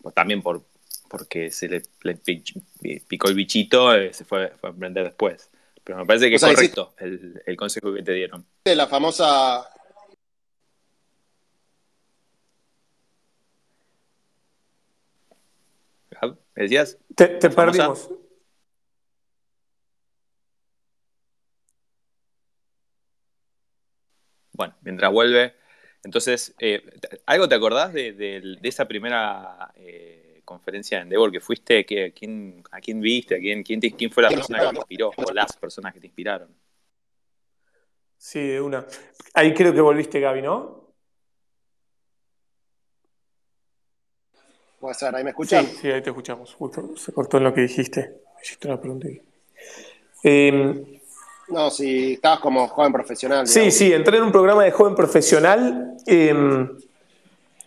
pues 0.00 0.14
también 0.14 0.42
por 0.42 0.62
porque 1.12 1.50
se 1.50 1.68
le, 1.68 1.82
picó 3.06 3.28
el 3.28 3.34
bichito, 3.34 3.94
eh, 3.94 4.14
se 4.14 4.24
fue, 4.24 4.50
a 4.62 4.66
emprender 4.68 5.04
después. 5.04 5.50
Pero 5.84 5.98
me 5.98 6.06
parece 6.06 6.30
que 6.30 6.36
es 6.36 6.42
correcto 6.42 6.94
el, 6.96 7.42
el, 7.44 7.56
consejo 7.56 7.92
que 7.92 8.02
te 8.02 8.12
dieron. 8.12 8.46
La 8.64 8.86
famosa. 8.86 9.68
¿Me 16.22 16.62
decías? 16.62 16.98
Te, 17.16 17.28
perdimos. 17.50 18.10
Bueno, 24.52 24.74
mientras 24.82 25.10
vuelve. 25.12 25.54
Entonces, 26.04 26.54
eh, 26.58 26.82
¿algo 27.26 27.48
te 27.48 27.54
acordás 27.54 27.92
de, 27.92 28.58
esa 28.62 28.86
primera 28.86 29.72
eh, 29.76 30.42
conferencia 30.44 30.98
de 30.98 31.04
Endeavor 31.04 31.30
que 31.30 31.40
fuiste? 31.40 31.80
¿A 31.80 32.12
quién, 32.12 32.62
a 32.70 32.80
quién 32.80 33.00
viste? 33.00 33.36
¿A 33.36 33.38
quién, 33.38 33.62
quién, 33.62 33.80
quién 33.80 34.10
fue 34.10 34.22
la 34.22 34.30
persona 34.30 34.60
que 34.60 34.68
te 34.68 34.76
inspiró? 34.76 35.12
¿O 35.16 35.32
las 35.32 35.56
personas 35.56 35.94
que 35.94 36.00
te 36.00 36.06
inspiraron? 36.06 36.48
Sí, 38.16 38.40
de 38.40 38.60
una. 38.60 38.86
Ahí 39.34 39.54
creo 39.54 39.72
que 39.72 39.80
volviste, 39.80 40.20
Gaby, 40.20 40.42
¿no? 40.42 40.91
Puede 44.82 44.96
ser, 44.96 45.14
ahí 45.14 45.22
me 45.22 45.30
escuchan. 45.30 45.64
Sí, 45.64 45.86
ahí 45.86 46.02
te 46.02 46.10
escuchamos. 46.10 46.54
Justo 46.54 46.96
se 46.96 47.12
cortó 47.12 47.36
en 47.36 47.44
lo 47.44 47.54
que 47.54 47.60
dijiste. 47.60 48.16
Hiciste 48.42 48.66
una 48.66 48.80
pregunta 48.80 49.06
Eh, 50.24 51.00
no, 51.46 51.70
si 51.70 52.14
estabas 52.14 52.40
como 52.40 52.66
joven 52.66 52.92
profesional. 52.92 53.46
Sí, 53.46 53.70
sí, 53.70 53.92
entré 53.92 54.16
en 54.16 54.24
un 54.24 54.32
programa 54.32 54.64
de 54.64 54.72
joven 54.72 54.96
profesional 54.96 55.96
em, 56.04 56.68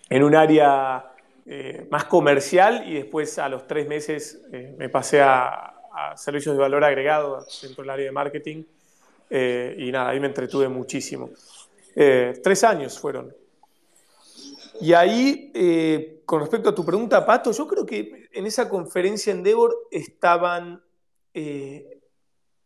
en 0.10 0.24
un 0.24 0.36
área 0.36 1.05
eh, 1.45 1.88
más 1.89 2.03
comercial 2.03 2.84
y 2.86 2.95
después 2.95 3.39
a 3.39 3.48
los 3.48 3.65
tres 3.65 3.88
meses 3.88 4.41
eh, 4.51 4.75
me 4.77 4.89
pasé 4.89 5.22
a, 5.22 5.72
servicios 6.17 6.53
de 6.53 6.62
valor 6.62 6.84
agregado 6.84 7.45
dentro 7.62 7.81
del 7.81 7.91
área 7.91 8.05
de 8.07 8.12
marketing 8.12 8.63
eh, 9.29 9.74
y 9.77 9.89
nada, 9.89 10.10
ahí 10.10 10.19
me 10.19 10.27
entretuve 10.27 10.67
muchísimo. 10.67 11.29
tres 11.93 12.63
años 12.65 13.00
fueron. 13.00 13.34
Y 14.81 14.91
ahí, 14.91 15.53
con 16.25 16.39
respecto 16.41 16.70
a 16.70 16.75
tu 16.75 16.86
pregunta, 16.86 17.25
Pato, 17.25 17.51
yo 17.51 17.67
creo 17.67 17.86
que 17.86 18.27
en 18.32 18.46
esa 18.46 18.67
conferencia 18.70 19.32
en 19.32 19.44
Devor 19.44 19.88
estaban 19.91 20.82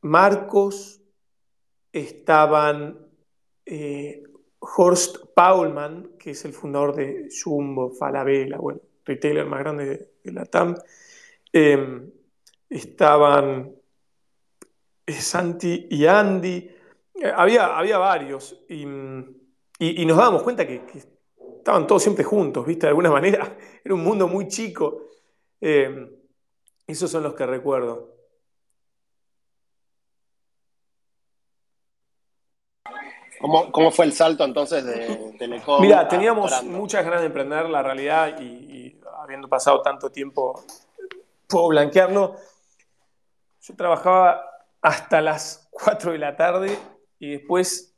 Marcos, 0.01 1.01
estaban 1.92 2.98
eh, 3.66 4.24
Horst 4.60 5.18
Paulman, 5.36 6.12
que 6.18 6.32
es 6.32 6.46
el 6.46 6.54
fundador 6.54 6.96
de 6.96 7.30
Jumbo, 7.30 7.92
Falabella, 7.92 8.58
bueno, 8.58 8.82
retailer 9.06 9.46
más 9.46 9.60
grande 9.60 10.10
de, 10.24 10.32
la 10.32 10.46
TAM, 10.46 10.75
em, 11.51 12.12
estaban 12.70 13.74
eh, 15.06 15.13
Santi 15.13 15.88
y 15.89 16.06
Andy, 16.06 16.70
eh, 17.16 17.32
había, 17.36 17.78
había 17.78 17.98
varios, 17.98 18.63
y, 18.70 18.86
nos 18.86 20.18
dábamos 20.18 20.44
cuenta 20.44 20.68
que, 20.68 20.82
estaban 21.70 21.86
todos 21.86 22.02
siempre 22.02 22.24
juntos, 22.24 22.66
¿viste? 22.66 22.88
De 22.88 22.90
alguna 22.90 23.12
manera, 23.20 23.56
era 23.84 23.94
un 23.94 24.04
mundo 24.04 24.28
muy 24.28 24.48
chico. 24.48 25.04
Em, 25.62 26.10
esos 26.88 27.12
son 27.12 27.22
los 27.22 27.36
que 27.36 27.46
recuerdo. 27.46 28.16
¿Cómo, 33.72 33.92
fue 33.92 34.06
el 34.06 34.14
salto 34.14 34.44
entonces 34.44 34.84
de 34.84 35.36
Telecom? 35.38 35.82
Mira, 35.82 36.08
teníamos 36.10 36.62
muchas 36.64 37.06
ganas 37.06 37.22
de 37.22 37.28
emprender 37.28 37.70
la 37.70 37.82
realidad 37.82 38.42
y, 38.42 39.00
habiendo 39.18 39.48
pasado 39.48 39.82
tanto 39.82 40.10
tiempo, 40.10 40.62
puedo 41.48 41.70
blanquearlo. 41.70 42.36
Yo 43.62 43.76
trabajaba 43.76 44.44
hasta 44.82 45.22
las 45.22 45.70
4 45.72 46.14
de 46.14 46.18
la 46.18 46.36
tarde 46.36 46.78
y 47.20 47.32
después 47.32 47.96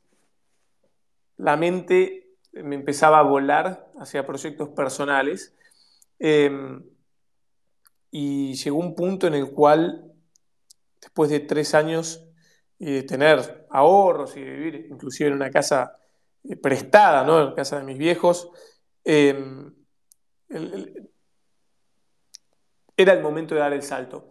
la 1.38 1.56
mente 1.56 2.21
me 2.52 2.74
empezaba 2.74 3.18
a 3.18 3.22
volar 3.22 3.90
hacia 3.98 4.26
proyectos 4.26 4.68
personales. 4.70 5.54
Em, 6.18 6.84
y 8.10 8.54
llegó 8.54 8.78
un 8.78 8.94
punto 8.94 9.26
en 9.26 9.34
el 9.34 9.50
cual, 9.50 10.12
después 11.00 11.30
de 11.30 11.40
tres 11.40 11.74
años, 11.74 12.28
y 12.78 12.92
de 12.92 13.02
tener 13.04 13.66
ahorros 13.70 14.36
y 14.36 14.42
de 14.42 14.50
vivir 14.50 14.86
inclusive 14.90 15.30
en 15.30 15.36
una 15.36 15.50
casa 15.50 15.98
eh, 16.42 16.56
prestada, 16.56 17.24
¿no? 17.24 17.40
en 17.40 17.46
la 17.46 17.54
casa 17.54 17.78
de 17.78 17.84
mis 17.84 17.96
viejos, 17.96 18.50
em, 19.04 19.72
era 22.96 23.12
el 23.12 23.22
momento 23.22 23.54
de 23.54 23.60
dar 23.60 23.72
el 23.72 23.82
salto. 23.82 24.28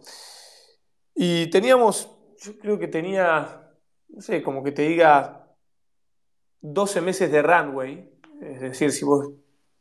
Y 1.14 1.48
teníamos, 1.48 2.10
yo 2.38 2.58
creo 2.58 2.78
que 2.78 2.88
tenía, 2.88 3.70
no 4.08 4.20
sé, 4.20 4.42
como 4.42 4.62
que 4.62 4.72
te 4.72 4.82
diga 4.82 5.56
12 6.60 7.00
meses 7.00 7.32
de 7.32 7.42
runway, 7.42 8.11
es 8.42 8.60
decir, 8.60 8.92
si 8.92 9.04
vos 9.04 9.30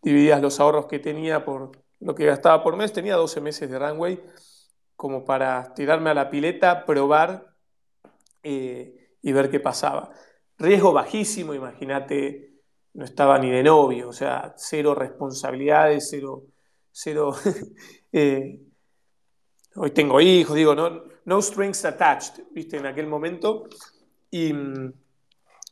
dividías 0.01 0.41
los 0.41 0.59
ahorros 0.59 0.85
que 0.85 0.99
tenía 0.99 1.43
por 1.43 1.71
lo 1.99 2.15
que 2.15 2.25
gastaba 2.25 2.63
por 2.63 2.75
mes, 2.75 2.93
tenía 2.93 3.15
12 3.15 3.41
meses 3.41 3.69
de 3.69 3.77
runway 3.77 4.23
como 4.95 5.25
para 5.25 5.73
tirarme 5.73 6.11
a 6.11 6.13
la 6.13 6.29
pileta, 6.29 6.85
probar 6.85 7.55
eh, 8.43 9.15
y 9.21 9.31
ver 9.31 9.49
qué 9.49 9.59
pasaba. 9.59 10.11
Riesgo 10.57 10.93
bajísimo, 10.93 11.55
imagínate, 11.55 12.53
no 12.93 13.05
estaba 13.05 13.39
ni 13.39 13.49
de 13.49 13.63
novio, 13.63 14.09
o 14.09 14.13
sea, 14.13 14.53
cero 14.57 14.93
responsabilidades, 14.93 16.07
cero, 16.09 16.43
cero 16.91 17.33
eh, 18.11 18.61
hoy 19.75 19.91
tengo 19.91 20.21
hijos, 20.21 20.55
digo, 20.55 20.75
no, 20.75 21.03
no 21.25 21.41
strings 21.41 21.83
attached, 21.85 22.43
viste, 22.51 22.77
en 22.77 22.85
aquel 22.85 23.07
momento. 23.07 23.67
Y, 24.29 24.53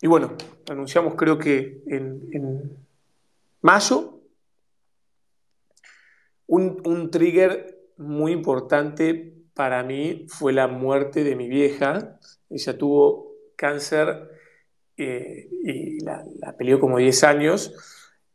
bueno, 0.08 0.34
anunciamos 0.70 1.16
creo 1.16 1.38
que 1.38 1.82
en, 1.88 2.78
mayo 3.62 4.22
un, 6.48 6.82
un, 6.86 7.12
trigger 7.12 7.78
muy 7.98 8.32
importante 8.32 9.34
para 9.54 9.84
mí 9.84 10.26
fue 10.30 10.54
la 10.54 10.68
muerte 10.68 11.24
de 11.24 11.36
mi 11.36 11.50
vieja, 11.50 12.18
ella 12.50 12.78
tuvo 12.78 13.30
cáncer 13.56 14.30
eh, 14.96 15.50
y 15.64 16.00
la, 16.04 16.26
peleó 16.58 16.80
como 16.80 16.98
10 16.98 17.24
años 17.24 17.74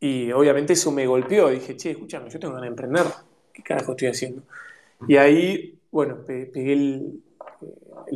y 0.00 0.32
obviamente 0.32 0.74
eso 0.74 0.92
me 0.92 1.06
golpeó. 1.06 1.48
Dije, 1.48 1.76
che, 1.76 1.90
escúchame, 1.92 2.30
yo 2.30 2.38
tengo 2.38 2.60
que 2.60 2.66
emprender. 2.66 3.04
¿Qué 3.52 3.62
carajo 3.62 3.92
estoy 3.92 4.08
haciendo? 4.08 4.42
Y 5.08 5.16
ahí, 5.16 5.78
bueno, 5.90 6.24
pegué 6.26 6.72
el, 6.72 7.22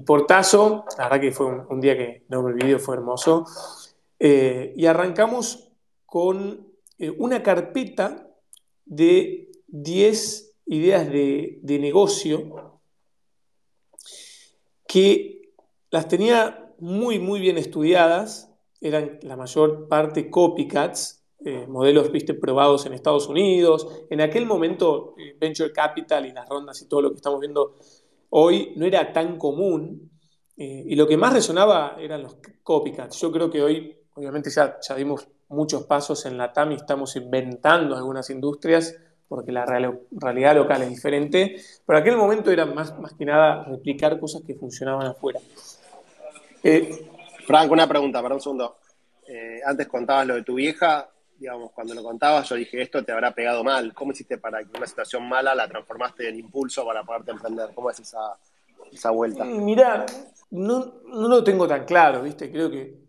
portazo. 0.04 0.84
La 0.96 1.04
verdad 1.04 1.20
que 1.20 1.32
fue 1.32 1.46
un, 1.46 1.80
día 1.80 1.96
que 1.96 2.24
no 2.28 2.42
me 2.42 2.52
olvidé, 2.52 2.78
fue 2.78 2.96
hermoso. 2.96 3.44
Eh, 4.18 4.72
y 4.76 4.86
arrancamos 4.86 5.70
con 6.06 6.66
eh, 6.98 7.10
una 7.10 7.42
carpeta 7.42 8.28
de 8.84 9.50
10 9.68 10.54
ideas 10.66 11.10
de, 11.10 11.58
de 11.62 11.78
negocio 11.78 12.72
que 14.86 15.52
las 15.90 16.08
tenía 16.08 16.74
muy, 16.78 17.18
muy 17.18 17.40
bien 17.40 17.58
estudiadas, 17.58 18.52
eran 18.80 19.18
la 19.22 19.36
mayor 19.36 19.88
parte 19.88 20.30
copycats, 20.30 21.18
eh, 21.44 21.66
modelos 21.68 22.10
viste, 22.10 22.34
probados 22.34 22.86
en 22.86 22.92
Estados 22.92 23.28
Unidos. 23.28 23.86
En 24.10 24.20
aquel 24.20 24.46
momento, 24.46 25.14
Venture 25.38 25.72
Capital 25.72 26.26
y 26.26 26.32
las 26.32 26.48
rondas 26.48 26.82
y 26.82 26.88
todo 26.88 27.02
lo 27.02 27.10
que 27.10 27.16
estamos 27.16 27.40
viendo 27.40 27.76
hoy 28.30 28.72
no 28.76 28.86
era 28.86 29.12
tan 29.12 29.38
común. 29.38 30.10
Eh, 30.56 30.84
y 30.86 30.96
lo 30.96 31.06
que 31.06 31.16
más 31.16 31.32
resonaba 31.32 31.96
eran 31.98 32.22
los 32.22 32.38
copycats. 32.62 33.20
Yo 33.20 33.30
creo 33.30 33.50
que 33.50 33.62
hoy, 33.62 33.96
obviamente, 34.14 34.50
ya, 34.50 34.78
ya 34.86 34.94
dimos 34.96 35.28
muchos 35.48 35.84
pasos 35.84 36.26
en 36.26 36.36
la 36.36 36.52
TAM 36.52 36.72
y 36.72 36.74
estamos 36.74 37.14
inventando 37.16 37.96
algunas 37.96 38.28
industrias 38.30 38.94
porque 39.28 39.52
la 39.52 39.66
realidad 39.66 40.54
local 40.54 40.82
es 40.82 40.88
diferente, 40.88 41.56
pero 41.84 41.98
en 41.98 42.02
aquel 42.02 42.16
momento 42.16 42.50
era 42.50 42.64
más, 42.64 42.98
más 42.98 43.12
que 43.12 43.26
nada 43.26 43.62
replicar 43.64 44.18
cosas 44.18 44.42
que 44.42 44.54
funcionaban 44.54 45.06
afuera. 45.06 45.38
Eh, 46.64 47.06
Frank, 47.46 47.70
una 47.70 47.86
pregunta, 47.86 48.22
para 48.22 48.34
un 48.34 48.40
segundo. 48.40 48.78
Eh, 49.26 49.60
antes 49.64 49.86
contabas 49.86 50.26
lo 50.26 50.34
de 50.34 50.42
tu 50.42 50.54
vieja, 50.54 51.10
digamos, 51.38 51.70
cuando 51.72 51.94
lo 51.94 52.02
contabas 52.02 52.48
yo 52.48 52.56
dije, 52.56 52.82
esto 52.82 53.04
te 53.04 53.12
habrá 53.12 53.32
pegado 53.32 53.62
mal. 53.62 53.94
¿Cómo 53.94 54.12
hiciste 54.12 54.38
para 54.38 54.62
que 54.64 54.76
una 54.76 54.86
situación 54.86 55.28
mala 55.28 55.54
la 55.54 55.68
transformaste 55.68 56.28
en 56.28 56.38
impulso 56.38 56.84
para 56.84 57.04
poderte 57.04 57.30
emprender? 57.30 57.70
¿Cómo 57.74 57.90
es 57.90 58.00
esa, 58.00 58.36
esa 58.92 59.10
vuelta? 59.10 59.44
Mm, 59.44 59.64
Mirá, 59.64 60.06
no, 60.50 60.94
no, 61.04 61.28
lo 61.28 61.44
tengo 61.44 61.68
tan 61.68 61.84
claro, 61.84 62.22
¿viste? 62.22 62.50
Creo 62.50 62.70
que 62.70 63.08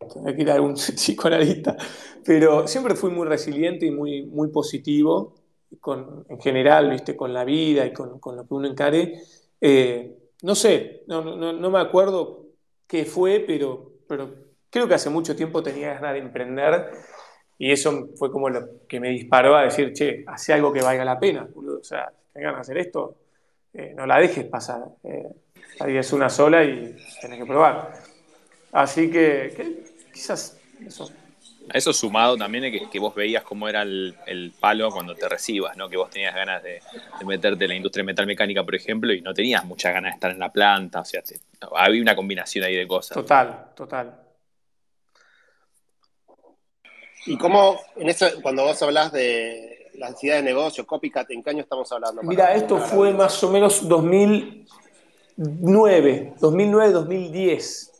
o 0.00 0.24
que 0.24 0.42
ir 0.42 0.50
a 0.50 0.54
algún 0.54 0.74
psicoanalista, 0.96 1.76
pero 2.24 2.66
siempre 2.66 2.94
fui 2.94 3.10
muy 3.10 3.26
resiliente 3.26 3.86
y 3.86 3.90
muy, 3.90 4.22
muy 4.26 4.48
positivo 4.48 5.34
con, 5.80 6.26
en 6.28 6.40
general, 6.40 6.90
¿viste? 6.90 7.16
Con 7.16 7.32
la 7.32 7.44
vida 7.44 7.86
y 7.86 7.92
con, 7.92 8.18
con 8.18 8.36
lo 8.36 8.46
que 8.46 8.54
uno 8.54 8.68
encare. 8.68 9.22
Eh, 9.60 10.18
no 10.42 10.54
sé, 10.54 11.04
no, 11.06 11.22
no, 11.22 11.52
no 11.52 11.70
me 11.70 11.78
acuerdo 11.78 12.46
qué 12.86 13.04
fue, 13.04 13.44
pero, 13.46 13.92
pero 14.08 14.34
creo 14.68 14.88
que 14.88 14.94
hace 14.94 15.08
mucho 15.08 15.36
tiempo 15.36 15.62
tenía 15.62 15.94
ganas 15.94 16.14
de 16.14 16.18
emprender 16.18 16.90
y 17.62 17.70
eso 17.70 18.08
fue 18.16 18.32
como 18.32 18.50
lo 18.50 18.88
que 18.88 18.98
me 18.98 19.10
disparó 19.10 19.54
a 19.54 19.62
decir, 19.62 19.92
che, 19.92 20.24
hace 20.26 20.52
algo 20.52 20.72
que 20.72 20.82
valga 20.82 21.04
la 21.04 21.20
pena, 21.20 21.48
O 21.54 21.84
sea, 21.84 22.12
tenés 22.32 22.46
ganas 22.46 22.56
de 22.56 22.60
hacer 22.72 22.78
esto, 22.78 23.18
eh, 23.72 23.94
no 23.96 24.04
la 24.04 24.18
dejes 24.18 24.46
pasar. 24.46 24.82
Eh, 25.04 25.28
ahí 25.78 25.96
es 25.96 26.12
una 26.12 26.28
sola 26.28 26.64
y 26.64 26.96
tenés 27.20 27.38
que 27.38 27.46
probar. 27.46 27.92
Así 28.72 29.08
que, 29.08 29.84
quizás 30.12 30.58
eso. 30.84 31.08
A 31.72 31.78
eso 31.78 31.92
sumado 31.92 32.36
también 32.36 32.64
es 32.64 32.88
que, 32.90 32.98
vos 32.98 33.14
veías 33.14 33.44
cómo 33.44 33.68
era 33.68 33.82
el, 33.82 34.52
palo 34.58 34.90
cuando 34.90 35.14
te 35.14 35.28
recibas, 35.28 35.76
¿no? 35.76 35.88
Que 35.88 35.96
vos 35.96 36.10
tenías 36.10 36.34
ganas 36.34 36.64
de, 36.64 36.80
meterte 37.24 37.66
en 37.66 37.68
la 37.68 37.76
industria 37.76 38.02
metal 38.02 38.26
mecánica, 38.26 38.64
por 38.64 38.74
ejemplo, 38.74 39.12
y 39.12 39.20
no 39.20 39.32
tenías 39.32 39.64
muchas 39.64 39.94
ganas 39.94 40.10
de 40.10 40.14
estar 40.14 40.32
en 40.32 40.40
la 40.40 40.50
planta. 40.50 41.02
O 41.02 41.04
sea, 41.04 41.22
había 41.76 42.02
una 42.02 42.16
combinación 42.16 42.64
ahí 42.64 42.74
de 42.74 42.88
cosas. 42.88 43.14
Total, 43.14 43.66
total. 43.76 44.31
¿Y 47.26 47.36
cómo, 47.38 47.78
en 47.96 48.08
eso, 48.08 48.26
cuando 48.42 48.64
vos 48.64 48.82
hablas 48.82 49.12
de 49.12 49.90
la 49.94 50.08
ansiedad 50.08 50.36
de 50.36 50.42
negocio, 50.42 50.86
copycat, 50.86 51.30
¿en 51.30 51.42
qué 51.42 51.50
año 51.50 51.62
estamos 51.62 51.90
hablando? 51.92 52.22
Mira, 52.22 52.54
esto 52.54 52.78
fue 52.78 53.12
más 53.12 53.42
o 53.44 53.50
menos 53.50 53.86
2009, 53.88 56.34
2009-2010. 56.40 57.90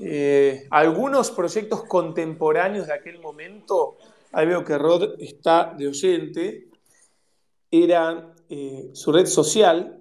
Eh, 0.00 0.68
algunos 0.70 1.32
proyectos 1.32 1.82
contemporáneos 1.84 2.86
de 2.86 2.94
aquel 2.94 3.20
momento, 3.20 3.98
ahí 4.32 4.46
veo 4.46 4.64
que 4.64 4.78
Rod 4.78 5.20
está 5.20 5.74
de 5.76 5.88
oyente, 5.88 6.68
era 7.70 8.32
eh, 8.48 8.88
su 8.92 9.12
red 9.12 9.26
social, 9.26 9.94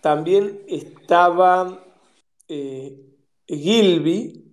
También 0.00 0.64
estaba 0.66 1.84
eh, 2.48 3.07
Gilby, 3.48 4.44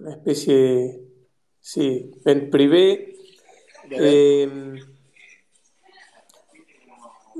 una 0.00 0.10
especie 0.12 0.54
de, 0.54 1.00
sí, 1.60 2.10
en 2.24 2.50
privé. 2.50 3.14
Em, 3.90 4.76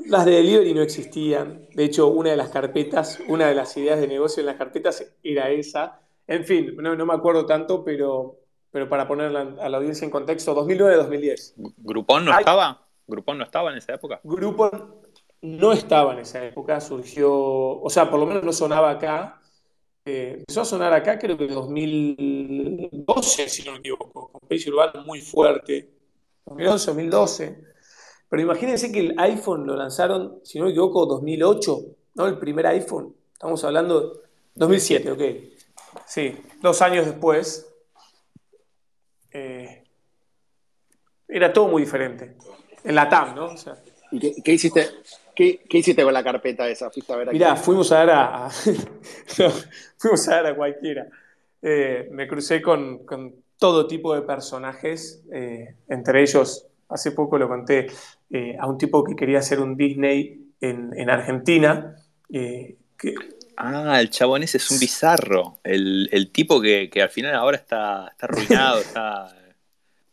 las 0.07 0.25
de 0.25 0.33
delivery 0.33 0.75
no 0.75 0.83
existían. 0.83 1.67
De 1.75 1.85
hecho, 1.85 2.09
una 2.09 2.31
de 2.31 2.37
las 2.37 2.51
carpetas, 2.51 3.19
una 3.29 3.49
de 3.49 3.55
las 3.55 3.77
ideas 3.77 4.01
de 4.01 4.07
negocio 4.07 4.41
en 4.41 4.47
las 4.47 4.57
carpetas 4.57 5.05
era 5.23 5.51
esa. 5.51 6.01
En 6.27 6.45
fin, 6.45 6.77
no, 6.77 7.07
me 7.07 7.15
acuerdo 7.15 7.47
tanto, 7.47 7.85
pero, 7.85 8.37
pero 8.71 8.89
para 8.89 9.07
poner 9.09 9.37
a 9.37 9.69
la 9.69 9.77
audiencia 9.77 10.05
en 10.05 10.11
contexto, 10.11 10.55
2009-2010. 10.55 11.55
¿Grupón 11.79 12.25
no 12.25 12.39
estaba? 12.39 12.87
¿Grupón 13.07 13.39
no 13.39 13.45
estaba 13.45 13.71
en 13.71 13.79
esa 13.79 13.95
época? 13.95 14.21
Grupón 14.25 14.97
no 15.43 15.73
estaba 15.73 16.13
en 16.13 16.21
esa 16.21 16.45
época, 16.45 16.81
surgió, 16.81 17.33
o 17.33 17.91
sea, 17.91 18.11
por 18.11 18.19
lo 18.19 18.27
menos 18.27 18.43
no 18.43 18.53
sonaba 18.53 18.91
acá. 18.91 19.41
Eh, 20.09 20.37
empezó 20.39 20.61
a 20.61 20.65
sonar 20.65 20.93
acá 20.93 21.19
creo 21.19 21.37
que 21.37 21.47
en 21.47 21.55
2012, 21.55 23.49
si 23.49 23.65
no 23.65 23.73
me 23.73 23.79
equivoco, 23.79 24.31
con 24.31 24.41
Pace 24.49 24.71
Urbano 24.71 25.05
muy 25.05 25.21
fuerte, 25.21 25.91
2011, 26.45 26.87
2012. 26.87 27.65
Pero 28.29 28.43
imagínense 28.43 28.93
que 28.93 29.01
el 29.01 29.15
iPhone 29.19 29.67
lo 29.67 29.75
lanzaron, 29.75 30.39
si 30.45 30.61
no 30.61 30.67
me 30.67 30.71
equivoco, 30.71 31.07
2008, 31.07 31.81
¿no? 32.15 32.27
El 32.29 32.39
primer 32.39 32.69
iPhone. 32.69 33.17
Estamos 33.33 33.65
hablando 33.65 34.23
2007, 34.55 35.11
ok. 35.11 35.23
Sí, 36.07 36.37
dos 36.63 36.81
años 36.83 37.05
después. 37.05 37.67
Eh, 39.33 39.83
era 41.27 41.53
todo 41.53 41.67
muy 41.67 41.83
diferente. 41.83 42.37
En 42.85 42.95
la 42.95 43.09
TAM, 43.09 43.35
¿no? 43.35 43.55
¿Y 44.13 44.41
qué 44.41 44.53
hiciste? 44.53 44.89
¿Qué, 45.37 45.61
hiciste 45.71 46.03
con 46.03 46.15
la 46.15 46.25
carpeta 46.25 46.67
esa? 46.67 46.91
¿Fuiste 46.91 47.13
a 47.13 47.17
ver 47.17 47.31
Mirá, 47.31 47.57
fuimos 47.57 47.93
a 47.93 48.01
ver 48.01 48.11
a, 48.11 48.49
fuimos 49.99 50.29
a 50.29 50.37
ver 50.37 50.47
a 50.47 50.57
cualquiera. 50.57 51.09
Eh, 51.61 52.09
me 52.11 52.27
crucé 52.27 52.63
con, 52.63 53.05
todo 53.59 53.87
tipo 53.87 54.15
de 54.15 54.23
personajes, 54.23 55.23
eh, 55.31 55.77
entre 55.89 56.23
ellos, 56.23 56.67
hace 56.89 57.13
poco 57.13 57.37
lo 57.37 57.49
conté, 57.49 57.87
eh, 58.31 58.57
a 58.59 58.67
un 58.67 58.79
tipo 58.79 59.05
que 59.05 59.15
quería 59.15 59.41
hacer 59.41 59.61
un 59.61 59.77
Disney 59.77 60.53
en, 60.61 61.11
Argentina. 61.11 61.97
Ah, 63.59 64.01
el 64.01 64.09
chabón 64.09 64.43
ese 64.43 64.57
es 64.57 64.71
un 64.71 64.79
bizarro. 64.79 65.59
El, 65.63 66.31
tipo 66.33 66.63
que, 66.63 66.91
al 67.03 67.11
final 67.11 67.35
ahora 67.35 67.59
está, 67.59 68.09
está 68.09 68.25
arruinado, 68.25 68.81
está 68.81 69.37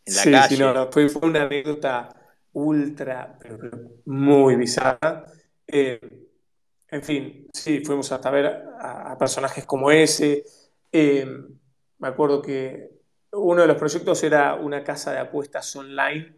en 0.04 0.16
la 0.16 0.40
calle. 0.40 0.56
Sí, 0.56 0.62
no, 0.62 0.92
fue, 0.92 1.08
fue 1.08 1.28
una 1.28 1.44
anécdota 1.44 2.14
ultra, 2.54 3.38
muy 4.06 4.56
bizarra. 4.56 5.26
Eh, 5.66 6.00
en 6.88 7.02
fin, 7.02 7.48
sí, 7.52 7.84
fuimos 7.84 8.10
hasta 8.12 8.30
ver 8.30 8.46
a, 8.80 9.16
personajes 9.18 9.64
como 9.66 9.90
ese. 9.90 10.44
Eh, 10.90 11.26
me 11.98 12.08
acuerdo 12.08 12.40
que 12.40 12.90
uno 13.32 13.62
de 13.62 13.66
los 13.66 13.76
proyectos 13.76 14.22
era 14.22 14.54
una 14.54 14.82
casa 14.84 15.12
de 15.12 15.18
apuestas 15.18 15.74
online. 15.76 16.36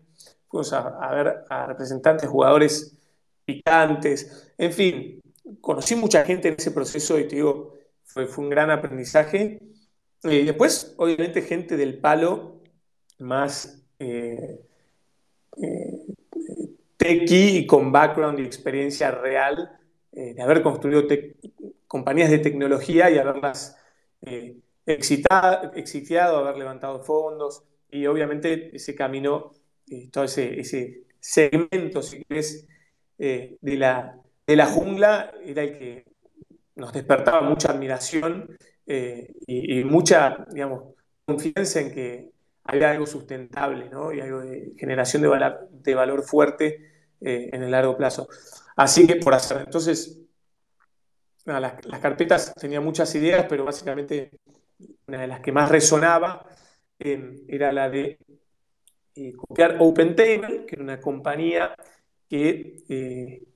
Fuimos 0.49 0.73
a, 0.73 1.11
ver 1.13 1.45
a 1.49 1.67
representantes, 1.67 2.29
jugadores 2.29 2.97
picantes. 3.45 4.55
En 4.57 4.73
fin, 4.73 5.21
conocí 5.61 5.95
mucha 5.95 6.25
gente 6.25 6.49
en 6.49 6.55
ese 6.59 6.71
proceso 6.71 7.19
y 7.19 7.29
te 7.29 7.37
digo, 7.37 7.75
fue, 8.05 8.27
un 8.39 8.49
gran 8.49 8.71
aprendizaje. 8.71 9.61
Y 10.23 10.45
después, 10.45 10.95
obviamente, 10.97 11.43
gente 11.43 11.77
del 11.77 11.99
palo 11.99 12.63
más 13.19 13.85
eh, 13.99 14.07
eh, 14.09 14.66
tequi 16.97 17.59
y 17.59 17.67
con 17.67 17.93
background 17.93 18.41
y 18.41 18.45
experiencia 18.45 19.11
real 19.11 19.79
eh, 20.13 20.35
de 20.35 20.43
haber 20.43 20.63
construido 20.63 21.05
compañías 21.87 22.31
de 22.31 22.39
tecnología 22.39 23.11
y 23.11 23.19
haberlas 23.19 23.77
eh, 24.23 24.59
excitado, 24.85 26.39
haber 26.39 26.57
levantado 26.57 27.03
fondos. 27.03 27.63
Y 27.91 28.07
obviamente 28.07 28.75
ese 28.75 28.95
camino, 28.95 29.53
todo 30.11 30.25
ese, 30.25 31.05
segmento, 31.21 32.03
si 32.03 32.25
de, 32.29 33.59
la, 33.63 34.19
de 34.47 34.57
la 34.57 34.67
jungla 34.67 35.33
era 35.45 35.63
el 35.63 35.79
que 35.79 36.05
nos 36.77 36.93
despertaba 36.93 37.41
mucha 37.41 37.73
admiración 37.73 38.57
y, 38.87 39.81
y, 39.81 39.85
mucha, 39.85 40.47
digamos, 40.51 40.95
confianza 41.25 41.81
en 41.81 41.93
que 41.93 42.31
había 42.67 42.91
algo 42.91 43.07
sustentable 43.07 43.89
¿no? 43.89 44.13
y 44.13 44.21
algo 44.21 44.41
de 44.41 44.73
generación 44.77 45.23
de, 45.23 45.95
valor, 45.95 46.23
fuerte 46.23 47.13
eh, 47.21 47.51
en 47.53 47.63
el 47.63 47.71
largo 47.71 47.97
plazo. 47.97 48.29
Así 48.77 49.07
que 49.07 49.17
por 49.17 49.35
hacer, 49.35 49.59
entonces, 49.59 50.21
las, 51.45 52.01
carpetas 52.01 52.53
tenían 52.55 52.85
muchas 52.85 53.15
ideas, 53.15 53.47
pero 53.49 53.65
básicamente 53.65 54.31
una 55.07 55.21
de 55.21 55.27
las 55.29 55.41
que 55.41 55.53
más 55.53 55.71
resonaba 55.71 56.45
eh, 56.99 57.45
era 57.49 57.73
la 57.73 57.89
de 57.89 58.19
eh, 59.15 59.33
copiar 59.33 59.77
OpenTable, 59.79 60.67
que 60.67 60.75
era 60.75 60.83
una 60.83 61.01
compañía 61.01 61.75
que 62.29 63.47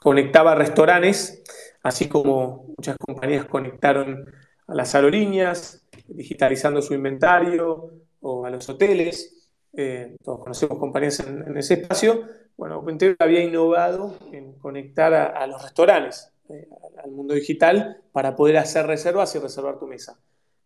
conectaba 0.00 0.54
restaurantes, 0.54 1.42
así 1.82 2.08
como 2.08 2.72
muchas 2.76 2.96
compañías 2.96 3.44
conectaron 3.44 4.24
a 4.66 4.74
las 4.74 4.94
aerolíneas, 4.94 5.86
digitalizando 6.08 6.80
su 6.80 6.94
inventario, 6.94 7.92
o 8.20 8.44
a 8.44 8.50
los 8.50 8.68
hoteles, 8.68 9.48
eh, 9.72 10.16
todos 10.22 10.40
conocemos 10.40 10.78
compañías 10.78 11.20
en, 11.20 11.56
ese 11.56 11.74
espacio, 11.74 12.24
bueno, 12.56 12.78
OpenTable 12.78 13.16
había 13.18 13.42
innovado 13.42 14.16
en 14.32 14.52
conectar 14.54 15.14
a, 15.14 15.46
los 15.46 15.62
restaurantes, 15.62 16.32
eh, 16.48 16.68
al 17.02 17.10
mundo 17.12 17.34
digital, 17.34 18.02
para 18.12 18.36
poder 18.36 18.58
hacer 18.58 18.86
reservas 18.86 19.34
y 19.34 19.38
reservar 19.38 19.78
tu 19.78 19.86
mesa. 19.86 20.18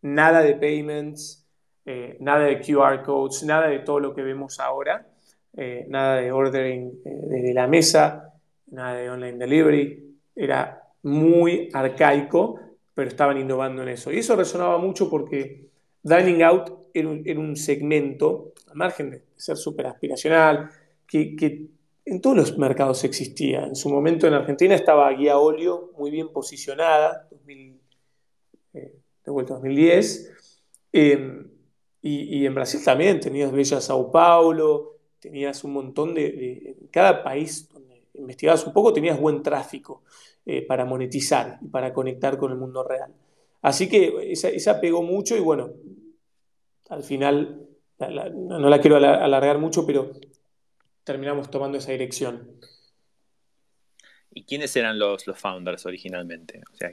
Nada 0.02 0.40
de 0.40 0.54
payments, 0.54 1.46
eh, 1.86 2.16
nada 2.20 2.44
de 2.44 2.60
QR 2.60 3.02
codes, 3.02 3.44
nada 3.44 3.68
de 3.68 3.80
todo 3.80 4.00
lo 4.00 4.14
que 4.14 4.22
vemos 4.22 4.58
ahora, 4.60 5.06
nada 5.86 6.16
de 6.16 6.32
ordering 6.32 7.00
desde 7.04 7.54
la 7.54 7.68
mesa, 7.68 8.34
nada 8.72 8.96
de 8.96 9.08
online 9.08 9.38
delivery, 9.38 10.18
era 10.34 10.82
muy 11.04 11.68
arcaico, 11.72 12.58
pero 12.92 13.08
estaban 13.08 13.38
innovando 13.38 13.82
en 13.82 13.90
eso. 13.90 14.10
Y 14.10 14.18
eso 14.18 14.34
resonaba 14.34 14.78
mucho 14.78 15.08
porque 15.08 15.68
Dining 16.02 16.42
Out 16.42 16.83
era 16.94 17.40
un, 17.40 17.56
segmento, 17.56 18.52
al 18.68 18.76
margen 18.76 19.10
de 19.10 19.22
ser 19.36 19.56
súper 19.56 19.86
aspiracional, 19.86 20.70
que, 21.06 21.66
en 22.06 22.20
todos 22.20 22.36
los 22.36 22.58
mercados 22.58 23.02
existía. 23.04 23.64
En 23.64 23.74
su 23.74 23.88
momento 23.88 24.26
en 24.26 24.34
Argentina 24.34 24.74
estaba 24.74 25.10
Guía 25.12 25.38
Olio 25.38 25.90
muy 25.98 26.10
bien 26.10 26.28
posicionada, 26.32 27.26
2000, 27.30 27.80
eh, 28.74 28.94
de 29.24 29.32
vuelta 29.32 29.54
2010, 29.54 30.30
em, 30.92 31.48
y, 32.02 32.44
en 32.44 32.54
Brasil 32.54 32.80
también 32.84 33.18
tenías 33.18 33.50
Bella 33.50 33.80
Sao 33.80 34.12
Paulo, 34.12 34.98
tenías 35.18 35.64
un 35.64 35.72
montón 35.72 36.14
de, 36.14 36.76
en 36.78 36.86
cada 36.88 37.24
país 37.24 37.70
donde 37.72 38.02
investigabas 38.12 38.66
un 38.66 38.74
poco 38.74 38.92
tenías 38.92 39.18
buen 39.18 39.42
tráfico 39.42 40.02
eh, 40.44 40.60
para 40.66 40.84
monetizar 40.84 41.58
y 41.62 41.68
para 41.68 41.94
conectar 41.94 42.36
con 42.36 42.52
el 42.52 42.58
mundo 42.58 42.84
real. 42.84 43.10
Así 43.62 43.88
que 43.88 44.30
esa, 44.30 44.50
esa 44.50 44.78
pegó 44.78 45.02
mucho 45.02 45.34
y 45.34 45.40
bueno, 45.40 45.70
al 46.88 47.02
final, 47.02 47.66
no 47.98 48.68
la 48.68 48.80
quiero 48.80 48.96
alargar 48.96 49.58
mucho, 49.58 49.86
pero 49.86 50.12
terminamos 51.04 51.50
tomando 51.50 51.78
esa 51.78 51.92
dirección. 51.92 52.58
¿Y 54.36 54.44
quiénes 54.44 54.74
eran 54.74 54.98
los, 54.98 55.26
los 55.28 55.38
founders 55.38 55.86
originalmente? 55.86 56.60
O 56.72 56.76
sea, 56.76 56.92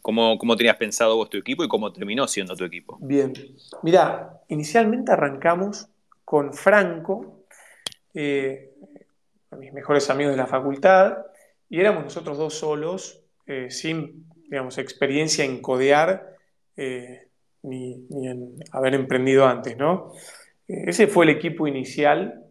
¿cómo, 0.00 0.38
¿cómo, 0.38 0.56
tenías 0.56 0.76
pensado 0.76 1.16
vos 1.16 1.28
tu 1.28 1.36
equipo 1.36 1.62
y 1.62 1.68
cómo 1.68 1.92
terminó 1.92 2.26
siendo 2.26 2.56
tu 2.56 2.64
equipo? 2.64 2.96
Bien, 3.00 3.34
mira, 3.82 4.40
inicialmente 4.48 5.12
arrancamos 5.12 5.88
con 6.24 6.54
Franco, 6.54 7.44
eh, 8.14 8.72
mis 9.58 9.72
mejores 9.72 10.08
amigos 10.08 10.32
de 10.32 10.38
la 10.38 10.46
facultad, 10.46 11.18
y 11.68 11.78
éramos 11.78 12.04
nosotros 12.04 12.38
dos 12.38 12.54
solos, 12.54 13.22
eh, 13.46 13.70
sin, 13.70 14.26
digamos, 14.48 14.78
experiencia 14.78 15.44
en 15.44 15.60
codear 15.60 16.36
eh, 16.76 17.27
ni, 17.68 18.06
en 18.10 18.56
haber 18.72 18.94
emprendido 18.94 19.46
antes, 19.46 19.76
¿no? 19.76 20.12
ese 20.66 21.06
fue 21.06 21.24
el 21.24 21.30
equipo 21.30 21.66
inicial. 21.66 22.44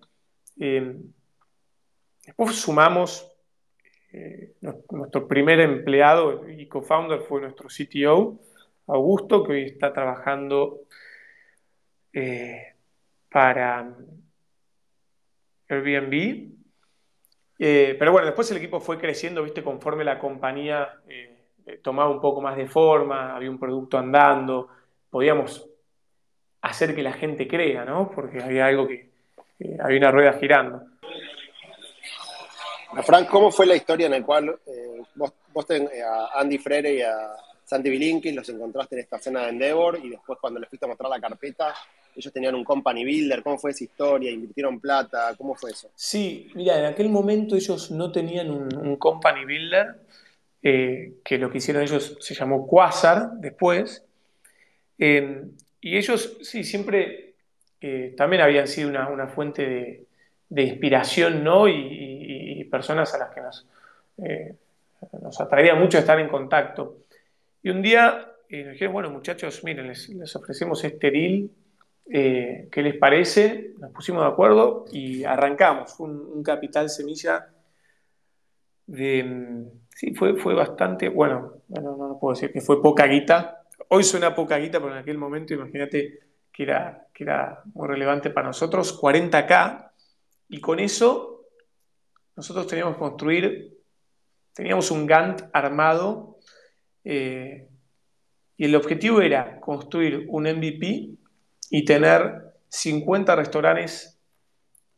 después 2.26 2.56
sumamos 2.56 3.32
nuestro 4.90 5.28
primer 5.28 5.60
empleado 5.60 6.50
y 6.50 6.68
co-founder 6.68 7.20
fue 7.22 7.42
nuestro 7.42 7.68
CTO, 7.70 8.40
Augusto, 8.88 9.44
que 9.44 9.54
hoy 9.54 9.64
está 9.66 9.94
trabajando 9.94 10.82
para 13.30 13.96
Airbnb. 15.70 16.58
Eh, 17.60 17.96
pero 17.98 18.12
bueno, 18.12 18.28
después 18.28 18.50
el 18.52 18.58
equipo 18.58 18.80
fue 18.80 18.98
creciendo, 18.98 19.44
viste, 19.44 19.64
conforme 19.64 20.04
la 20.04 20.20
compañía 20.20 21.02
eh, 21.08 21.38
eh, 21.66 21.80
tomaba 21.82 22.10
un 22.10 22.22
poco 22.22 22.40
más 22.40 22.56
de 22.56 22.68
forma, 22.68 23.36
había 23.36 23.50
un 23.50 23.60
producto 23.60 23.98
andando, 23.98 24.70
podíamos 25.10 25.68
hacer 26.62 26.96
que 26.96 27.04
la 27.04 27.14
gente 27.14 27.48
crea, 27.48 27.86
¿no? 27.86 28.12
Porque 28.14 28.42
había 28.42 28.66
algo 28.66 28.88
que, 28.88 29.10
había 29.80 29.98
una 29.98 30.12
rueda 30.12 30.34
girando. 30.34 30.82
Frank, 33.04 33.28
¿cómo 33.30 33.52
fue 33.52 33.66
la 33.66 33.76
historia 33.76 34.08
en 34.08 34.14
la 34.14 34.24
cual 34.24 34.60
vos, 35.16 35.34
vos 35.54 35.66
a 35.70 36.40
Andy 36.40 36.58
Frere 36.58 36.96
y 36.96 37.02
a 37.02 37.36
Santi 37.68 37.90
Bilinkis 37.90 38.34
los 38.34 38.48
encontraste 38.48 38.96
en 38.96 39.02
esta 39.02 39.20
cena 39.20 39.42
de 39.42 39.50
Endeavor 39.50 40.00
y 40.02 40.10
después 40.10 40.40
cuando 40.40 40.58
les 40.58 40.70
fuiste 40.70 40.86
a 40.86 40.88
mostrar 40.88 41.10
la 41.10 41.20
carpeta, 41.20 41.76
ellos 42.16 42.32
tenían 42.32 42.56
un 42.56 42.64
company 42.64 43.04
builder, 43.04 43.44
¿cómo 43.44 43.58
fue 43.58 43.72
esa 43.72 43.84
historia? 43.84 44.32
¿Invirtieron 44.32 44.80
plata? 44.80 45.36
¿Cómo 45.38 45.54
fue 45.54 45.72
eso? 45.72 45.92
Sí, 45.94 46.50
mira, 46.56 46.80
en 46.80 46.86
aquel 46.86 47.10
momento 47.10 47.58
ellos 47.58 47.92
no 47.92 48.10
tenían 48.10 48.50
un, 48.52 48.96
company 48.96 49.44
builder, 49.44 50.00
eh, 50.64 51.16
que 51.26 51.38
lo 51.38 51.52
que 51.52 51.58
hicieron 51.58 51.84
ellos 51.84 52.18
se 52.22 52.34
llamó 52.34 52.66
Quasar 52.66 53.32
después, 53.34 54.07
eh, 54.98 55.44
y 55.82 55.98
ellos 55.98 56.38
sí, 56.42 56.64
siempre 56.64 57.36
eh, 57.82 58.14
también 58.18 58.42
habían 58.42 58.68
sido 58.68 58.90
una, 58.90 59.28
fuente 59.28 60.08
de, 60.50 60.64
inspiración, 60.64 61.44
¿no? 61.44 61.68
Y, 61.68 62.64
personas 62.70 63.14
a 63.14 63.18
las 63.18 63.34
que 63.34 63.42
nos, 63.42 63.66
nos 65.22 65.40
atraería 65.40 65.74
mucho 65.74 65.98
estar 65.98 66.20
en 66.20 66.28
contacto. 66.28 66.98
Y 67.64 67.70
un 67.70 67.82
día 67.82 68.34
nos 68.50 68.74
dijeron, 68.74 68.92
bueno 68.92 69.10
muchachos, 69.10 69.64
miren, 69.64 69.88
les, 69.88 70.10
les 70.10 70.36
ofrecemos 70.36 70.84
este 70.84 71.10
deal 71.10 71.50
eh, 72.10 72.70
¿Qué 72.72 72.82
les 72.82 72.96
parece? 72.96 73.74
Nos 73.80 73.92
pusimos 73.92 74.22
de 74.24 74.30
acuerdo 74.30 74.86
y 74.92 75.24
arrancamos. 75.24 75.94
Fue 75.94 76.08
un, 76.08 76.44
capital 76.44 76.90
semilla 76.90 77.50
de... 78.86 79.24
Mm, 79.24 79.66
sí, 79.94 80.14
fue, 80.14 80.36
fue 80.38 80.54
bastante... 80.54 81.10
Bueno, 81.10 81.54
no, 81.68 81.98
no, 81.98 82.18
puedo 82.20 82.34
decir 82.34 82.52
que 82.54 82.62
fue 82.62 82.82
poca 82.82 83.06
guita. 83.08 83.64
Hoy 83.90 84.04
suena 84.04 84.36
poca 84.36 84.58
guita, 84.58 84.80
pero 84.80 84.94
en 84.94 85.00
aquel 85.00 85.18
momento 85.18 85.54
imagínate 85.54 86.20
que 86.52 86.64
era, 86.64 87.08
que 87.14 87.24
era 87.24 87.62
muy 87.74 87.88
relevante 87.88 88.30
para 88.30 88.48
nosotros. 88.48 89.00
40K. 89.00 89.92
Y 90.50 90.60
con 90.60 90.80
eso 90.80 91.46
nosotros 92.36 92.68
teníamos 92.68 92.96
que 92.96 93.00
construir... 93.00 93.78
Teníamos 94.54 94.90
un 94.90 95.06
Gantt 95.06 95.44
armado 95.54 96.40
eh, 97.04 97.70
y 98.58 98.66
el 98.66 98.76
objetivo 98.76 99.22
era 99.22 99.60
construir 99.60 100.26
un 100.30 100.44
MVP 100.44 101.12
y 101.70 101.86
tener 101.86 102.54
50 102.68 103.36
restaurantes 103.36 104.20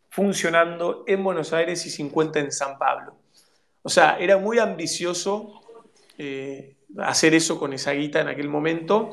funcionando 0.10 1.04
en 1.08 1.24
Buenos 1.24 1.52
Aires 1.52 1.86
y 1.86 1.90
50 1.90 2.40
en 2.40 2.52
San 2.52 2.78
Pablo. 2.78 3.18
O 3.82 3.90
sea, 3.90 4.18
era 4.18 4.38
muy 4.38 4.60
ambicioso 4.60 5.62
eh, 6.18 6.76
hacer 6.98 7.34
eso 7.34 7.60
con 7.60 7.74
esa 7.74 7.92
guita 7.92 8.22
en 8.22 8.28
aquel 8.28 8.50
momento. 8.50 9.12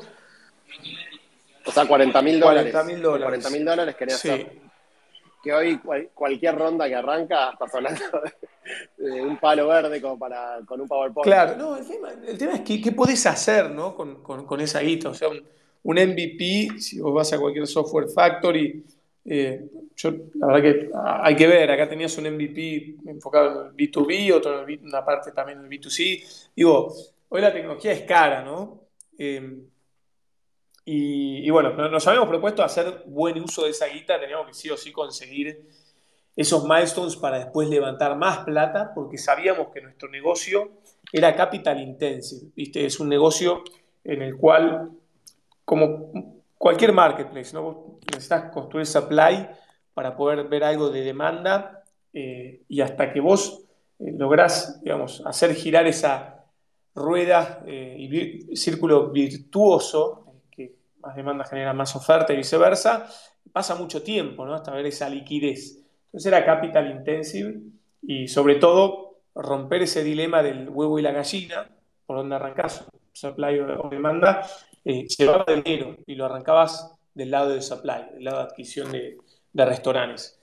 O 1.65 1.71
sea, 1.71 1.85
40 1.85 2.21
mil 2.21 2.39
dólares. 2.39 2.71
40 2.71 2.93
mil 2.93 3.01
dólares. 3.01 3.25
40 3.25 3.49
mil 3.49 3.65
dólares 3.65 3.95
quería 3.95 4.15
hacer. 4.15 4.51
Que 5.43 5.53
hoy 5.53 5.79
cualquier 6.13 6.55
ronda 6.55 6.87
que 6.87 6.95
arranca 6.95 7.51
estás 7.51 7.73
hablando 7.75 8.01
de, 8.97 9.21
un 9.21 9.37
palo 9.37 9.67
verde 9.67 10.01
como 10.01 10.17
para, 10.17 10.59
con 10.65 10.81
un 10.81 10.87
PowerPoint. 10.87 11.25
Claro, 11.25 11.55
no, 11.55 11.77
el 11.77 12.37
tema, 12.37 12.53
es 12.53 12.61
que, 12.61 12.81
qué 12.81 12.91
podés 12.91 13.25
hacer 13.25 13.69
¿no? 13.69 13.95
con, 13.95 14.23
con, 14.23 14.61
esa 14.61 14.79
guita. 14.79 15.09
O 15.09 15.13
sea, 15.13 15.29
un 15.29 15.95
MVP, 15.95 16.79
si 16.79 16.99
vos 16.99 17.13
vas 17.13 17.31
a 17.33 17.39
cualquier 17.39 17.67
software 17.67 18.09
factory, 18.09 18.83
eh, 19.29 19.69
yo, 19.95 20.11
la 20.35 20.47
verdad 20.47 20.61
que 20.61 20.89
hay 21.21 21.35
que 21.35 21.47
ver, 21.47 21.69
acá 21.69 21.89
tenías 21.89 22.17
un 22.17 22.33
MVP 22.33 22.95
enfocado 23.07 23.61
en 23.61 23.67
el 23.67 23.75
B2B, 23.75 24.33
otro 24.33 24.67
en 24.67 24.85
una 24.85 25.03
parte 25.03 25.31
también 25.31 25.59
en 25.59 25.65
el 25.65 25.71
B2C. 25.71 26.51
Digo, 26.55 26.93
hoy 27.29 27.41
la 27.41 27.53
tecnología 27.53 27.91
es 27.91 28.01
cara, 28.03 28.43
¿no? 28.43 28.81
Eh, 29.17 29.63
y, 30.89 31.49
bueno, 31.49 31.73
nos 31.89 32.07
habíamos 32.07 32.29
propuesto 32.29 32.63
hacer 32.63 33.03
buen 33.07 33.41
uso 33.41 33.65
de 33.65 33.71
esa 33.71 33.87
guita, 33.87 34.17
teníamos 34.19 34.47
que 34.47 34.53
sí 34.53 34.69
o 34.69 34.77
sí 34.77 34.93
conseguir 34.93 35.67
esos 36.33 36.63
milestones 36.63 37.17
para 37.17 37.39
después 37.39 37.67
levantar 37.67 38.15
más 38.15 38.45
plata, 38.45 38.93
porque 38.95 39.17
sabíamos 39.17 39.67
que 39.73 39.81
nuestro 39.81 40.07
negocio 40.07 40.71
era 41.11 41.35
capital 41.35 41.81
intensive, 41.81 42.51
¿viste? 42.55 42.85
Es 42.85 43.01
un 43.01 43.09
negocio 43.09 43.63
en 44.05 44.21
el 44.21 44.37
cual 44.37 44.91
como 45.65 46.43
cualquier 46.57 46.93
marketplace, 46.93 47.53
¿no? 47.53 47.99
necesitas 48.09 48.51
construir 48.51 48.85
supply 48.85 49.49
para 49.93 50.15
poder 50.15 50.47
ver 50.47 50.63
algo 50.63 50.89
de 50.89 51.01
demanda 51.01 51.83
eh, 52.13 52.61
y 52.69 52.79
hasta 52.79 53.11
que 53.11 53.19
vos 53.19 53.65
eh, 53.99 54.13
lográs, 54.17 54.81
digamos, 54.81 55.21
hacer 55.25 55.53
girar 55.53 55.85
esa 55.87 56.36
rueda 56.97 57.63
eh, 57.65 57.95
y 57.97 58.55
círculo 58.55 59.11
virtuoso, 59.11 60.25
que 60.51 60.75
más 60.99 61.15
demanda 61.15 61.45
genera 61.45 61.73
más 61.73 61.95
oferta 61.95 62.33
y 62.33 62.37
viceversa, 62.37 63.07
pasa 63.53 63.75
mucho 63.75 64.01
tiempo, 64.03 64.45
¿no? 64.45 64.53
Hasta 64.53 64.71
ver 64.71 64.87
esa 64.87 65.07
liquidez. 65.07 65.83
Entonces 66.07 66.25
era 66.25 66.45
capital 66.45 66.89
intensive 66.89 67.59
y 68.01 68.27
sobre 68.27 68.55
todo 68.55 69.19
romper 69.35 69.83
ese 69.83 70.03
dilema 70.03 70.41
del 70.41 70.69
huevo 70.69 70.97
y 70.97 71.03
la 71.03 71.11
gallina, 71.11 71.69
por 72.05 72.17
donde 72.17 72.35
arrancás, 72.35 72.85
supply 73.13 73.59
o 73.59 73.89
demanda, 73.89 74.47
eh, 74.83 75.05
llevaba 75.07 75.45
dinero 75.53 75.97
y 76.05 76.15
lo 76.15 76.25
arrancabas 76.25 76.95
del 77.13 77.31
lado 77.31 77.49
de 77.49 77.61
supply, 77.61 78.13
del 78.13 78.23
lado 78.23 78.37
de 78.37 78.43
adquisición 78.43 78.91
de, 78.91 79.17
restaurantes. 79.53 80.36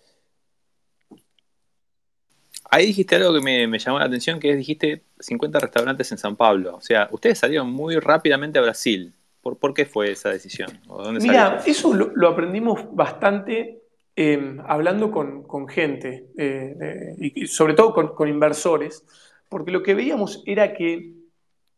Ahí 2.74 2.86
dijiste 2.86 3.14
algo 3.14 3.32
que 3.34 3.68
me, 3.68 3.78
llamó 3.78 4.00
la 4.00 4.06
atención, 4.06 4.40
que 4.40 4.50
es, 4.50 4.56
dijiste 4.58 5.02
50 5.20 5.60
restaurantes 5.60 6.10
en 6.10 6.18
San 6.18 6.34
Pablo. 6.34 6.74
O 6.74 6.80
sea, 6.80 7.08
ustedes 7.12 7.38
salieron 7.38 7.70
muy 7.70 8.00
rápidamente 8.00 8.58
a 8.58 8.62
Brasil. 8.62 9.14
¿Por, 9.40 9.72
qué 9.72 9.86
fue 9.86 10.10
esa 10.10 10.30
decisión? 10.30 10.80
Mira, 11.20 11.62
eso 11.64 11.94
lo, 11.94 12.28
aprendimos 12.28 12.92
bastante 12.92 13.80
em, 14.16 14.58
hablando 14.66 15.12
con, 15.12 15.68
gente, 15.68 16.26
eh, 16.36 17.14
y 17.16 17.46
sobre 17.46 17.74
todo 17.74 17.94
con, 18.16 18.28
inversores, 18.28 19.04
porque 19.48 19.70
lo 19.70 19.80
que 19.80 19.94
veíamos 19.94 20.42
era 20.44 20.74
que 20.74 21.12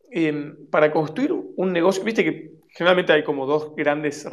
em, 0.09 0.65
para 0.71 0.91
construir 0.91 1.31
un 1.31 1.73
negocio, 1.73 2.03
viste 2.03 2.23
que 2.23 2.53
generalmente 2.69 3.13
hay 3.13 3.23
como 3.23 3.45
dos 3.45 3.75
grandes 3.75 4.27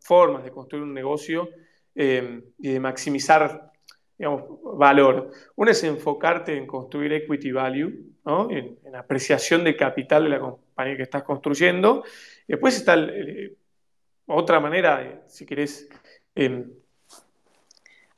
formas 0.00 0.44
de 0.44 0.52
construir 0.52 0.84
un 0.84 0.94
negocio 0.94 1.48
eh, 1.96 2.40
y 2.60 2.68
de 2.68 2.78
maximizar 2.78 3.72
valor. 4.18 5.30
Una 5.56 5.72
es 5.72 5.82
enfocarte 5.84 6.56
en 6.56 6.66
construir 6.66 7.12
equity 7.12 7.52
value, 7.52 7.92
en, 8.50 8.78
apreciación 8.94 9.64
de 9.64 9.76
capital 9.76 10.24
de 10.24 10.30
la 10.30 10.40
compañía 10.40 10.96
que 10.96 11.02
estás 11.02 11.24
construyendo. 11.24 12.04
después 12.46 12.76
está 12.76 12.96
otra 14.26 14.60
manera, 14.60 15.22
si 15.26 15.44
querés, 15.44 15.88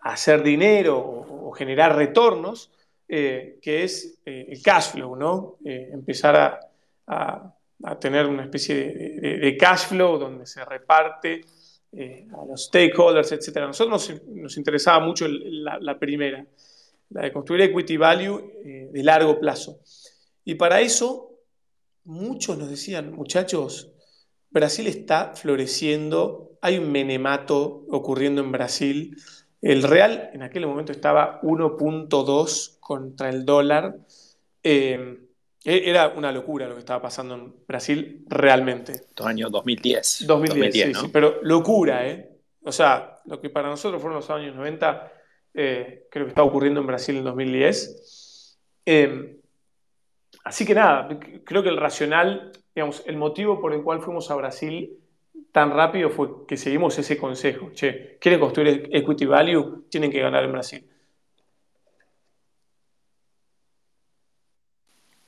hacer 0.00 0.42
dinero 0.42 0.98
o, 0.98 1.50
generar 1.52 1.96
retornos, 1.96 2.70
eh, 3.08 3.58
que 3.62 3.84
es 3.84 4.20
eh, 4.26 4.46
el 4.50 4.62
cash 4.62 4.92
flow, 4.92 5.16
¿no? 5.16 5.56
empezar 5.64 6.60
a 7.06 7.56
a 7.84 7.98
tener 7.98 8.26
una 8.26 8.42
especie 8.42 8.74
de, 8.84 9.56
cash 9.56 9.88
flow 9.88 10.18
donde 10.18 10.46
se 10.46 10.64
reparte 10.64 11.44
eh, 11.92 12.26
a 12.32 12.44
los 12.44 12.64
stakeholders, 12.64 13.32
etc. 13.32 13.56
A 13.58 13.66
nosotros 13.66 14.20
nos, 14.26 14.56
interesaba 14.56 15.04
mucho 15.04 15.26
la, 15.28 15.98
primera, 15.98 16.44
la 17.10 17.22
de 17.22 17.32
construir 17.32 17.62
equity 17.62 17.96
value 17.96 18.52
eh, 18.64 18.88
de 18.92 19.02
largo 19.02 19.38
plazo. 19.38 19.80
Y 20.44 20.54
para 20.54 20.80
eso, 20.80 21.40
muchos 22.04 22.58
nos 22.58 22.70
decían, 22.70 23.12
muchachos, 23.12 23.90
Brasil 24.50 24.86
está 24.86 25.34
floreciendo, 25.34 26.58
hay 26.60 26.78
un 26.78 26.90
menemato 26.90 27.84
ocurriendo 27.90 28.42
en 28.42 28.52
Brasil. 28.52 29.16
El 29.60 29.82
real 29.82 30.30
en 30.32 30.42
aquel 30.42 30.66
momento 30.66 30.92
estaba 30.92 31.40
1.2 31.42 32.78
contra 32.80 33.28
el 33.28 33.44
dólar. 33.44 33.98
Eh, 34.62 35.25
era 35.66 36.08
una 36.08 36.30
locura 36.30 36.68
lo 36.68 36.74
que 36.74 36.80
estaba 36.80 37.02
pasando 37.02 37.34
en 37.34 37.54
Brasil 37.66 38.24
realmente. 38.28 38.92
Año 39.24 39.50
2010. 39.50 40.26
2010, 40.26 40.72
sí, 40.72 40.94
sí, 40.94 41.10
pero 41.12 41.40
locura, 41.42 42.06
¿eh? 42.06 42.30
O 42.62 42.70
sea, 42.70 43.16
lo 43.26 43.40
que 43.40 43.50
para 43.50 43.68
nosotros 43.68 44.00
fueron 44.00 44.16
los 44.16 44.30
años 44.30 44.54
90, 44.54 45.12
eh, 45.54 46.06
creo 46.10 46.26
que 46.26 46.30
está 46.30 46.42
ocurriendo 46.42 46.80
en 46.80 46.86
Brasil 46.86 47.16
en 47.16 47.24
2010. 47.24 48.58
Em, 48.84 49.38
así 50.44 50.64
que 50.64 50.74
nada, 50.74 51.08
creo 51.44 51.62
que 51.62 51.68
el 51.68 51.76
racional, 51.76 52.52
digamos, 52.74 53.02
el 53.06 53.16
motivo 53.16 53.60
por 53.60 53.72
el 53.72 53.82
cual 53.82 54.00
fuimos 54.00 54.30
a 54.30 54.36
Brasil 54.36 54.98
tan 55.50 55.70
rápido 55.70 56.10
fue 56.10 56.46
que 56.46 56.56
seguimos 56.56 56.98
ese 56.98 57.16
consejo. 57.16 57.70
Che, 57.72 58.18
quieren 58.20 58.38
construir 58.38 58.88
equity 58.92 59.26
value, 59.26 59.86
tienen 59.88 60.10
que 60.10 60.20
ganar 60.20 60.44
en 60.44 60.52
Brasil. 60.52 60.86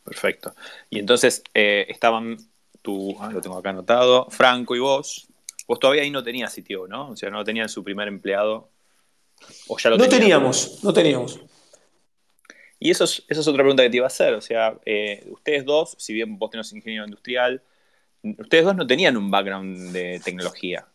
Perfecto. 0.09 0.55
Y 0.90 0.99
entonces 0.99 1.42
eh, 1.55 1.87
estaban, 1.88 2.37
tú, 2.83 3.16
ah, 3.21 3.31
lo 3.31 3.40
tengo 3.40 3.59
acá 3.59 3.71
anotado, 3.71 4.29
Franco 4.31 4.75
y 4.75 4.79
vos, 4.79 5.29
Vos 5.68 5.79
todavía 5.79 6.03
ahí 6.03 6.11
no 6.11 6.25
tenías 6.25 6.51
sitio, 6.51 6.87
¿no? 6.88 7.11
O 7.11 7.16
sea, 7.16 7.29
no 7.29 7.44
tenían 7.44 7.68
su 7.68 7.85
primer 7.85 8.09
empleado. 8.09 8.71
¿O 9.68 9.79
ya 9.79 9.90
lo 9.90 9.99
no 9.99 10.09
teníamos, 10.09 10.83
no 10.83 10.94
teníamos. 10.94 11.38
Y 12.81 12.90
eso 12.90 13.05
es, 13.05 13.23
eso 13.29 13.42
es 13.42 13.47
otra 13.47 13.62
pregunta 13.62 13.83
que 13.83 13.90
te 13.90 13.99
iba 13.99 14.07
a 14.07 14.09
hacer. 14.09 14.33
O 14.33 14.40
sea, 14.40 14.79
eh, 14.87 15.27
ustedes 15.31 15.66
dos, 15.66 15.94
si 15.99 16.14
bien 16.14 16.38
vos 16.38 16.51
tenés 16.51 16.73
ingeniero 16.73 17.05
industrial, 17.05 17.62
ustedes 18.23 18.64
dos 18.64 18.77
no 18.77 18.87
tenían 18.87 19.18
un 19.18 19.31
background 19.31 19.92
de 19.92 20.21
tecnología. 20.25 20.87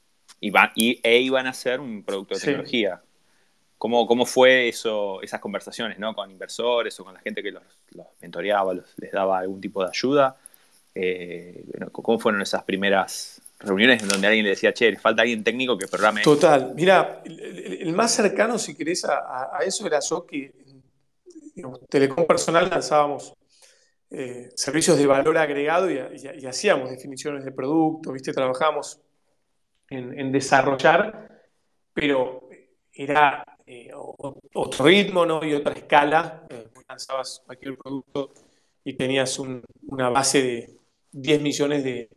y, 0.42 1.00
e 1.04 1.20
iban 1.20 1.46
a 1.46 1.52
hacer 1.52 1.80
un 1.80 2.04
producto 2.04 2.34
de 2.34 2.42
tecnología. 2.42 3.00
¿Cómo, 3.84 4.08
¿Cómo, 4.08 4.26
fue 4.26 4.70
eso, 4.70 5.22
esas 5.22 5.42
conversaciones 5.42 6.00
¿no? 6.00 6.16
con 6.16 6.32
inversores 6.32 6.98
o 7.02 7.04
con 7.04 7.16
la 7.16 7.20
gente 7.20 7.44
que 7.44 7.52
los, 7.52 7.64
mentoreaba, 8.22 8.74
les 8.74 9.12
daba 9.12 9.40
algún 9.40 9.60
tipo 9.60 9.84
de 9.84 9.90
ayuda? 9.90 10.38
Eh, 10.96 11.66
¿Cómo 11.92 12.18
fueron 12.18 12.42
esas 12.42 12.64
primeras 12.64 13.42
reuniones 13.60 14.02
en 14.02 14.08
donde 14.08 14.26
alguien 14.26 14.46
le 14.46 14.52
decía, 14.52 14.74
che, 14.74 14.96
falta 14.96 15.24
alguien 15.24 15.44
técnico 15.44 15.78
que 15.78 15.88
programe. 15.88 16.22
Total. 16.22 16.72
Mira, 16.74 17.24
el, 17.26 17.92
más 17.92 18.14
cercano, 18.14 18.58
si 18.58 18.74
querés, 18.74 19.04
a, 19.04 19.60
eso 19.66 19.86
era 19.86 20.00
yo 20.00 20.26
que 20.26 20.54
en 21.58 21.74
Telecom 21.90 22.26
Personal 22.26 22.70
lanzábamos 22.70 23.34
eh, 24.12 24.50
servicios 24.56 24.98
de 24.98 25.08
valor 25.08 25.38
agregado 25.38 25.92
y, 25.92 25.98
hacíamos 26.48 26.90
definiciones 26.90 27.44
de 27.44 27.52
producto, 27.52 28.14
¿viste? 28.14 28.32
Trabajamos 28.32 29.02
en, 29.90 30.32
desarrollar, 30.32 31.44
pero 31.94 32.48
era 32.94 33.44
eh, 33.66 33.92
otro 33.94 34.86
ritmo 34.86 35.26
¿no? 35.26 35.44
y 35.44 35.54
otra 35.54 35.74
escala. 35.74 36.46
Eh, 36.50 36.68
lanzabas 36.88 37.42
cualquier 37.46 37.78
producto 37.78 38.32
y 38.84 38.94
tenías 38.94 39.40
una 39.40 40.10
base 40.10 40.42
de 40.42 40.78
10 41.12 41.42
millones 41.42 41.84
de, 41.84 42.10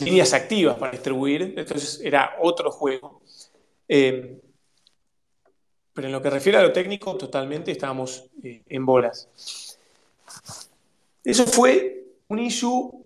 líneas 0.00 0.32
activas 0.34 0.76
para 0.76 0.92
distribuir, 0.92 1.54
entonces 1.56 2.00
era 2.02 2.36
otro 2.40 2.70
juego. 2.70 3.22
Eh, 3.88 4.40
pero 5.92 6.06
en 6.06 6.12
lo 6.12 6.22
que 6.22 6.30
refiere 6.30 6.58
a 6.58 6.62
lo 6.62 6.72
técnico, 6.72 7.16
totalmente 7.16 7.72
estábamos 7.72 8.30
eh, 8.42 8.62
en 8.68 8.86
bolas. 8.86 9.28
Eso 11.24 11.46
fue 11.46 12.04
un 12.28 12.38
issue 12.38 13.04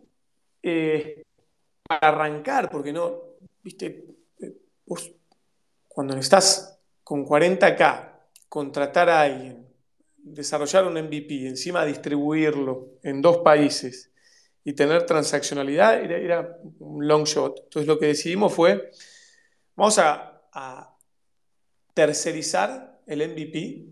para 1.89 2.09
arrancar, 2.09 2.71
porque 2.71 2.93
no, 2.93 3.19
viste, 3.63 4.05
vos 4.87 5.13
cuando 5.93 6.17
estás 6.17 6.81
con 7.05 7.27
40K, 7.27 8.21
contratar 8.49 9.11
a 9.11 9.23
alguien, 9.23 9.67
desarrollar 10.17 10.87
un 10.87 10.95
MVP, 10.95 11.47
encima 11.47 11.85
distribuirlo 11.85 12.99
en 13.03 13.21
dos 13.21 13.39
países, 13.39 14.11
y 14.65 14.73
tener 14.75 15.05
transaccionalidad 15.05 16.01
era, 16.03 16.57
un 16.79 17.07
long 17.07 17.25
shot. 17.25 17.65
Entonces 17.65 17.87
lo 17.87 17.99
que 17.99 18.07
decidimos 18.07 18.55
fue, 18.55 18.91
vamos 19.77 19.99
a, 19.99 20.29
tercerizar 21.95 23.01
el 23.07 23.29
MVP 23.29 23.85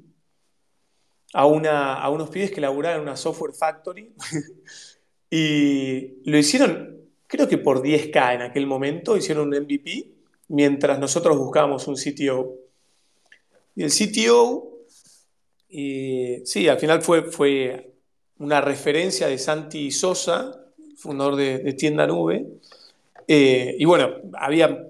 a, 1.34 1.46
unos 1.46 2.30
pibes 2.30 2.50
que 2.50 2.60
laburaban 2.62 2.98
en 2.98 3.02
una 3.02 3.16
software 3.16 3.52
factory 3.52 4.14
y 5.30 6.30
lo 6.30 6.38
hicieron, 6.38 7.10
creo 7.26 7.46
que 7.46 7.58
por 7.58 7.82
10K 7.82 8.36
en 8.36 8.42
aquel 8.42 8.66
momento, 8.66 9.18
hicieron 9.18 9.48
un 9.48 9.62
MVP 9.62 10.19
mientras 10.50 10.98
nosotros 10.98 11.36
buscábamos 11.38 11.88
un 11.88 11.96
CTO. 11.96 12.54
Y 13.74 13.82
el 13.82 13.90
CTO, 13.90 14.84
sí, 15.68 16.68
al 16.68 16.78
final 16.78 17.02
fue, 17.02 17.22
fue 17.22 17.90
una 18.38 18.60
referencia 18.60 19.28
de 19.28 19.38
Santi 19.38 19.90
Sosa, 19.90 20.60
fundador 20.96 21.36
de, 21.36 21.72
Tienda 21.74 22.06
Nube. 22.06 22.46
Eh, 23.26 23.76
y 23.78 23.84
bueno, 23.84 24.16
había 24.34 24.86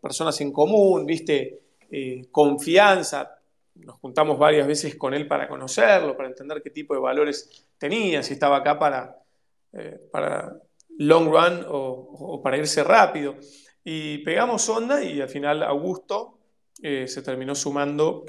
personas 0.00 0.40
en 0.40 0.52
común, 0.52 1.04
viste, 1.04 1.60
eh, 1.90 2.26
confianza. 2.30 3.38
Nos 3.76 3.96
juntamos 3.98 4.38
varias 4.38 4.66
veces 4.66 4.96
con 4.96 5.14
él 5.14 5.26
para 5.26 5.48
conocerlo, 5.48 6.16
para 6.16 6.28
entender 6.28 6.62
qué 6.62 6.70
tipo 6.70 6.94
de 6.94 7.00
valores 7.00 7.66
tenía, 7.78 8.22
si 8.22 8.34
estaba 8.34 8.58
acá 8.58 8.78
para, 8.78 9.18
eh, 9.72 9.98
para 10.10 10.56
long 10.98 11.28
run 11.28 11.66
o, 11.68 12.40
para 12.42 12.56
irse 12.56 12.84
rápido. 12.84 13.36
Y 13.88 14.18
pegamos 14.18 14.68
onda 14.68 15.02
y 15.02 15.20
al 15.20 15.28
final 15.28 15.62
Augusto 15.62 16.38
se 16.82 17.22
terminó 17.22 17.54
sumando 17.54 18.24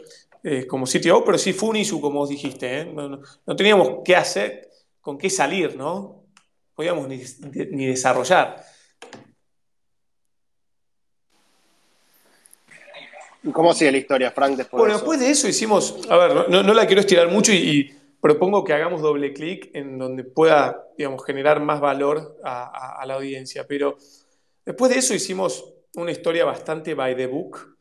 como 0.69 0.85
CTO, 0.85 1.25
pero 1.25 1.37
sí 1.37 1.51
fue 1.51 1.69
un 1.69 1.77
issue, 1.77 1.99
como 1.99 2.19
vos 2.19 2.29
dijiste. 2.29 2.85
No, 2.85 3.09
no, 3.45 3.55
teníamos 3.55 4.01
qué 4.05 4.15
hacer, 4.15 4.69
con 5.01 5.17
qué 5.17 5.29
salir, 5.29 5.75
¿no? 5.75 6.27
podíamos 6.77 7.07
ni, 7.07 7.87
desarrollar. 7.87 8.63
¿Y 13.41 13.51
cómo 13.51 13.73
sigue 13.73 13.91
la 13.91 13.97
historia, 13.97 14.31
Frank, 14.31 14.57
después 14.57 14.79
Bueno, 14.79 14.93
después 14.93 15.19
de 15.19 15.31
eso 15.31 15.47
hicimos, 15.47 16.07
a 16.07 16.17
ver, 16.17 16.49
no, 16.49 16.61
la 16.61 16.85
quiero 16.85 17.01
estirar 17.01 17.31
mucho 17.31 17.51
y, 17.51 17.93
propongo 18.21 18.63
que 18.63 18.73
hagamos 18.73 19.01
doble 19.01 19.33
clic 19.33 19.71
en 19.73 19.97
donde 19.97 20.23
pueda, 20.23 20.85
digamos, 20.97 21.23
generar 21.25 21.61
más 21.61 21.79
valor 21.79 22.37
a, 22.43 23.03
la 23.07 23.15
audiencia, 23.15 23.65
pero 23.67 23.97
después 24.67 24.91
de 24.91 24.99
eso 24.99 25.13
hicimos 25.13 25.73
una 25.95 26.11
historia 26.11 26.43
bastante 26.43 26.93
by 26.93 27.15
the 27.15 27.25
book, 27.25 27.77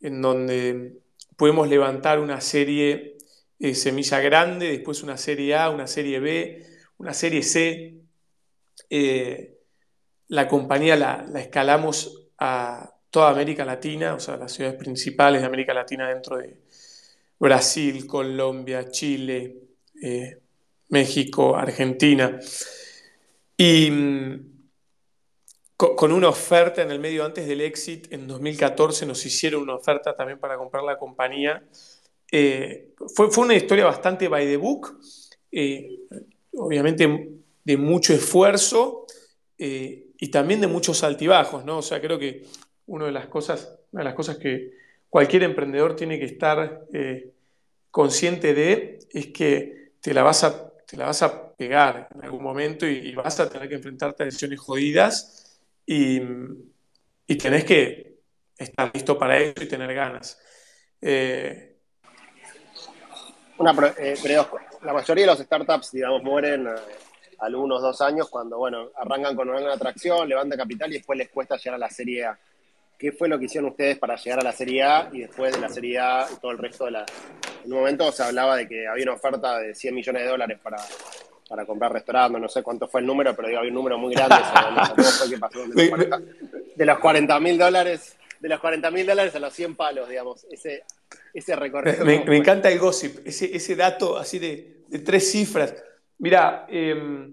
en 0.00 0.20
donde 0.20 0.98
podemos 1.36 1.68
levantar 1.68 2.18
una 2.18 2.40
serie 2.40 3.16
eh, 3.60 3.74
semilla 3.74 4.20
grande, 4.20 4.68
después 4.68 5.04
una 5.04 5.16
serie 5.16 5.54
A, 5.54 5.70
una 5.70 5.86
serie 5.86 6.18
B, 6.18 6.66
una 6.98 7.14
serie 7.14 7.42
C, 7.44 7.94
eh, 8.90 9.58
la 10.26 10.48
compañía 10.48 10.96
la, 10.96 11.26
escalamos 11.36 12.28
a 12.38 12.92
toda 13.10 13.30
América 13.30 13.64
Latina, 13.64 14.14
o 14.14 14.20
sea, 14.20 14.36
las 14.36 14.52
ciudades 14.52 14.76
principales 14.76 15.40
de 15.40 15.46
América 15.46 15.72
Latina 15.72 16.08
dentro 16.08 16.36
de 16.36 16.58
Brasil, 17.38 18.04
Colombia, 18.04 18.90
Chile, 18.90 19.56
eh, 20.02 20.38
México, 20.88 21.56
Argentina. 21.56 22.38
Y 23.56 23.90
mm, 23.90 24.57
con, 25.78 26.12
una 26.12 26.28
oferta 26.28 26.82
en 26.82 26.90
el 26.90 26.98
medio 26.98 27.24
antes 27.24 27.48
del 27.48 27.62
exit, 27.62 28.12
en 28.12 28.26
2014 28.26 29.06
nos 29.06 29.24
hicieron 29.24 29.62
una 29.62 29.76
oferta 29.76 30.14
también 30.14 30.38
para 30.38 30.58
comprar 30.58 30.84
la 30.84 30.98
compañía. 30.98 31.62
Eh, 32.30 32.90
fue, 33.14 33.30
fue, 33.30 33.44
una 33.44 33.54
historia 33.54 33.86
bastante 33.86 34.28
by 34.28 34.44
the 34.44 34.56
book. 34.58 35.00
obviamente 36.52 37.38
de 37.68 37.76
mucho 37.76 38.14
esfuerzo 38.14 39.06
eh, 39.58 40.06
y 40.18 40.28
también 40.28 40.60
de 40.62 40.66
muchos 40.68 41.04
altibajos, 41.04 41.66
¿no? 41.66 41.78
O 41.78 41.82
sea, 41.82 42.00
creo 42.00 42.18
que 42.18 42.46
una 42.86 43.04
de 43.04 43.12
las 43.12 43.26
cosas, 43.26 43.78
una 43.92 44.00
de 44.00 44.04
las 44.04 44.14
cosas 44.14 44.38
que 44.38 44.72
cualquier 45.10 45.42
emprendedor 45.42 45.94
tiene 45.94 46.18
que 46.18 46.24
estar 46.24 46.86
eh, 46.94 47.30
consciente 47.90 48.54
de 48.54 49.00
es 49.10 49.26
que 49.28 49.92
te 50.00 50.14
la 50.14 50.22
vas 50.22 50.44
a, 50.44 50.70
te 50.86 50.96
la 50.96 51.04
vas 51.04 51.22
a 51.22 51.52
pegar 51.52 52.08
en 52.14 52.24
algún 52.24 52.42
momento 52.42 52.86
y, 52.86 53.14
vas 53.14 53.38
a 53.38 53.50
tener 53.50 53.68
que 53.68 53.74
enfrentarte 53.74 54.22
a 54.22 54.26
decisiones 54.26 54.58
jodidas 54.58 55.47
y, 55.90 56.20
y, 57.26 57.38
tenés 57.38 57.64
que 57.64 58.18
estar 58.58 58.90
listo 58.92 59.18
para 59.18 59.38
eso 59.38 59.54
y 59.62 59.66
tener 59.68 59.94
ganas. 59.94 60.38
Eh, 61.00 61.78
una, 63.56 63.72
la 63.72 64.92
mayoría 64.92 65.24
de 65.24 65.30
los 65.30 65.38
startups, 65.38 65.92
digamos, 65.92 66.22
mueren 66.22 66.68
algunos 67.38 67.80
dos 67.80 68.02
años 68.02 68.28
cuando, 68.28 68.58
bueno, 68.58 68.90
arrancan 68.96 69.34
con 69.34 69.48
una 69.48 69.72
atracción, 69.72 70.28
levantan 70.28 70.58
capital 70.58 70.90
y 70.90 70.98
después 70.98 71.18
les 71.18 71.30
cuesta 71.30 71.56
llegar 71.56 71.76
a 71.76 71.78
la 71.78 71.90
Serie 71.90 72.26
A. 72.26 72.38
¿Qué 72.98 73.12
fue 73.12 73.26
lo 73.26 73.38
que 73.38 73.46
hicieron 73.46 73.70
ustedes 73.70 73.98
para 73.98 74.16
llegar 74.16 74.40
a 74.40 74.44
la 74.44 74.52
Serie 74.52 74.82
A 74.82 75.08
y 75.10 75.20
después 75.20 75.54
de 75.54 75.60
la 75.60 75.70
Serie 75.70 75.98
A 76.00 76.26
y 76.30 76.36
todo 76.36 76.50
el 76.50 76.58
resto 76.58 76.84
de 76.84 76.90
la... 76.90 77.06
En 77.64 77.72
un 77.72 77.78
momento 77.78 78.12
se 78.12 78.24
hablaba 78.24 78.56
de 78.56 78.68
que 78.68 78.86
había 78.86 79.04
una 79.04 79.14
oferta 79.14 79.58
de 79.58 79.74
100 79.74 79.94
millones 79.94 80.22
de 80.22 80.28
dólares 80.28 80.58
para, 80.62 80.76
para 81.48 81.64
comprar 81.66 81.92
restaurantes, 81.92 82.40
no 82.40 82.48
sé 82.48 82.62
cuánto 82.62 82.86
fue 82.86 83.00
el 83.00 83.06
número, 83.06 83.34
pero 83.34 83.48
digo, 83.48 83.60
había 83.60 83.70
un 83.70 83.74
número 83.74 83.98
muy 83.98 84.14
grande. 84.14 84.36
De 86.76 86.86
los 86.86 86.98
40 86.98 87.40
mil 87.40 87.58
dólares, 87.58 88.16
de 88.38 88.48
los 88.48 88.60
40 88.60 88.90
mil 88.92 89.04
dólares 89.04 89.34
a 89.34 89.40
los 89.40 89.52
100 89.52 89.74
palos, 89.74 90.08
digamos, 90.08 90.46
ese, 90.48 90.84
ese 91.34 91.56
recorrido. 91.56 92.04
Me, 92.04 92.36
encanta 92.36 92.70
el 92.70 92.78
gossip, 92.78 93.26
ese, 93.26 93.56
ese 93.56 93.74
dato 93.74 94.16
así 94.16 94.38
de, 94.38 94.84
de 94.86 94.98
tres 95.00 95.32
cifras. 95.32 95.74
Mira, 96.18 96.66
eh, 96.68 97.30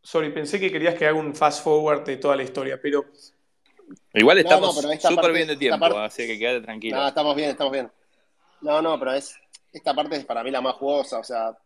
sorry, 0.00 0.30
pensé 0.32 0.58
que 0.58 0.72
querías 0.72 0.94
que 0.94 1.06
haga 1.06 1.18
un 1.18 1.34
fast 1.34 1.62
forward 1.62 2.04
de 2.04 2.16
toda 2.16 2.34
la 2.34 2.44
historia, 2.44 2.80
pero 2.80 3.04
Igual 4.14 4.38
estamos 4.38 4.74
súper 4.74 5.32
bien 5.32 5.48
de 5.48 5.56
tiempo, 5.56 5.84
así 5.98 6.26
que 6.26 6.38
quédate 6.38 6.62
tranquilo. 6.62 6.96
No, 6.96 7.08
estamos 7.08 7.36
bien, 7.36 7.50
estamos 7.50 7.72
bien. 7.72 7.90
No, 8.62 8.80
no, 8.80 8.98
pero 8.98 9.12
es 9.12 9.38
esta 9.72 9.94
parte 9.94 10.16
es 10.16 10.24
para 10.24 10.42
mí 10.42 10.50
la 10.50 10.60
más 10.60 10.74
jugosa, 10.76 11.18
o 11.18 11.24
sea, 11.24 11.56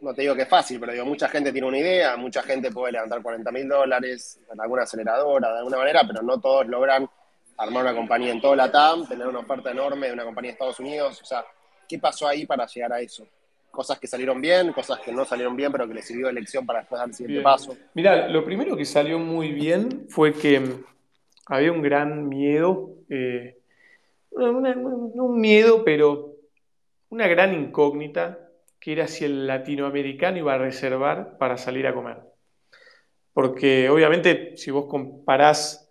no, 0.00 0.14
te 0.14 0.22
digo 0.22 0.34
que 0.34 0.42
es 0.42 0.48
fácil, 0.48 0.78
pero 0.78 0.92
digo, 0.92 1.04
mucha 1.04 1.28
gente 1.28 1.52
tiene 1.52 1.66
una 1.66 1.78
idea, 1.78 2.16
mucha 2.16 2.42
gente 2.42 2.70
puede 2.70 2.92
levantar 2.92 3.20
40 3.22 3.50
mil 3.50 3.68
dólares 3.68 4.40
en 4.52 4.60
alguna 4.60 4.82
aceleradora 4.82 5.52
de 5.52 5.58
alguna 5.58 5.78
manera, 5.78 6.02
pero 6.06 6.22
no 6.22 6.40
todos 6.40 6.66
logran 6.66 7.08
armar 7.56 7.82
una 7.82 7.94
compañía 7.94 8.32
en 8.32 8.40
toda 8.40 8.56
la 8.56 8.70
TAM, 8.70 9.06
tener 9.06 9.26
una 9.26 9.40
oferta 9.40 9.70
enorme 9.70 10.08
de 10.08 10.12
una 10.12 10.24
compañía 10.24 10.50
de 10.50 10.52
Estados 10.54 10.80
Unidos, 10.80 11.20
o 11.20 11.24
sea, 11.24 11.44
¿qué 11.88 11.98
pasó 11.98 12.26
ahí 12.26 12.46
para 12.46 12.66
llegar 12.66 12.92
a 12.92 13.00
eso? 13.00 13.26
Cosas 13.70 13.98
que 13.98 14.06
salieron 14.06 14.40
bien, 14.40 14.72
cosas 14.72 15.00
que 15.00 15.12
no 15.12 15.24
salieron 15.24 15.56
bien, 15.56 15.72
pero 15.72 15.88
que 15.88 15.94
le 15.94 16.02
sirvió 16.02 16.28
de 16.28 16.34
lección 16.34 16.64
para 16.64 16.80
después 16.80 16.98
dar 17.00 17.08
el 17.08 17.14
siguiente 17.14 17.42
paso. 17.42 17.76
Mira, 17.94 18.28
lo 18.28 18.44
primero 18.44 18.76
que 18.76 18.84
salió 18.84 19.18
muy 19.18 19.52
bien 19.52 20.06
fue 20.08 20.32
que 20.32 20.60
mm, 20.60 20.84
había 21.46 21.72
un 21.72 21.82
gran 21.82 22.28
miedo, 22.28 22.90
eh, 23.08 23.58
no 24.30 25.24
un 25.24 25.40
miedo, 25.40 25.84
pero 25.84 26.34
una 27.08 27.26
gran 27.26 27.52
incógnita 27.52 28.43
que 28.84 28.92
era 28.92 29.08
si 29.08 29.24
el 29.24 29.46
latinoamericano 29.46 30.36
iba 30.36 30.52
a 30.52 30.58
reservar 30.58 31.38
para 31.38 31.56
salir 31.56 31.86
a 31.86 31.94
comer. 31.94 32.18
Porque 33.32 33.88
obviamente 33.88 34.58
si 34.58 34.70
vos 34.70 34.84
comparás 34.90 35.90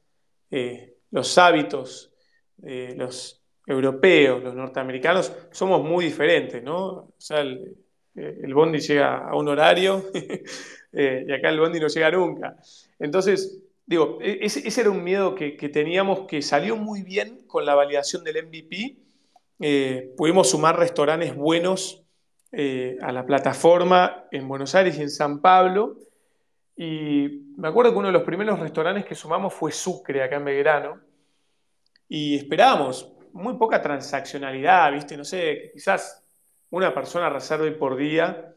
eh, 0.52 0.98
los 1.10 1.36
hábitos 1.40 2.14
de 2.56 2.94
los 2.96 3.44
europeos, 3.66 4.44
los 4.44 4.54
norteamericanos, 4.54 5.36
somos 5.50 5.84
muy 5.84 6.06
diferentes, 6.06 6.62
¿no? 6.62 6.86
O 6.86 7.16
sea, 7.18 7.42
el, 7.42 7.76
el 8.14 8.54
bondi 8.54 8.78
llega 8.78 9.28
a 9.28 9.36
un 9.36 9.48
horario 9.48 10.06
eh, 10.94 11.26
y 11.28 11.32
acá 11.32 11.50
el 11.50 11.60
bondi 11.60 11.80
no 11.80 11.88
llega 11.88 12.12
nunca. 12.12 12.58
Entonces, 13.00 13.60
digo, 13.88 14.20
e, 14.22 14.38
ese, 14.42 14.80
era 14.80 14.92
un 14.92 15.04
miedo 15.04 15.34
que, 15.34 15.52
teníamos 15.70 16.28
que 16.28 16.44
salió 16.44 16.76
muy 16.76 17.02
bien 17.02 17.48
con 17.48 17.66
la 17.66 17.74
validación 17.74 18.24
del 18.24 18.46
MVP. 18.46 18.98
Eh, 19.62 20.14
pudimos 20.16 20.52
sumar 20.52 20.78
restaurantes 20.78 21.36
buenos 21.36 22.03
eh, 22.56 23.00
a 23.02 23.12
la 23.12 23.26
plataforma 23.26 24.26
en 24.30 24.48
Buenos 24.48 24.76
Aires 24.76 24.96
y 25.00 25.02
en 25.02 25.10
San 25.10 25.42
Pablo. 25.42 25.98
Y 26.76 27.48
me 27.58 27.68
acuerdo 27.68 27.92
que 27.92 27.98
uno 27.98 28.10
de 28.10 28.14
los 28.14 28.22
primeros 28.22 28.60
restaurantes 28.60 29.06
que 29.06 29.16
sumamos 29.16 29.56
fue 29.56 29.72
Sucre, 29.72 30.22
acá 30.22 30.36
en 30.36 30.46
Belgrano. 30.46 31.02
Y 32.08 32.36
esperábamos 32.38 33.12
muy 33.32 33.56
poca 33.56 33.82
transaccionalidad, 33.82 34.92
¿viste? 34.92 35.18
No 35.18 35.26
sé, 35.26 35.72
quizás 35.74 36.24
una 36.70 36.94
persona 36.94 37.28
reserve 37.28 37.72
por 37.72 37.96
día. 37.96 38.54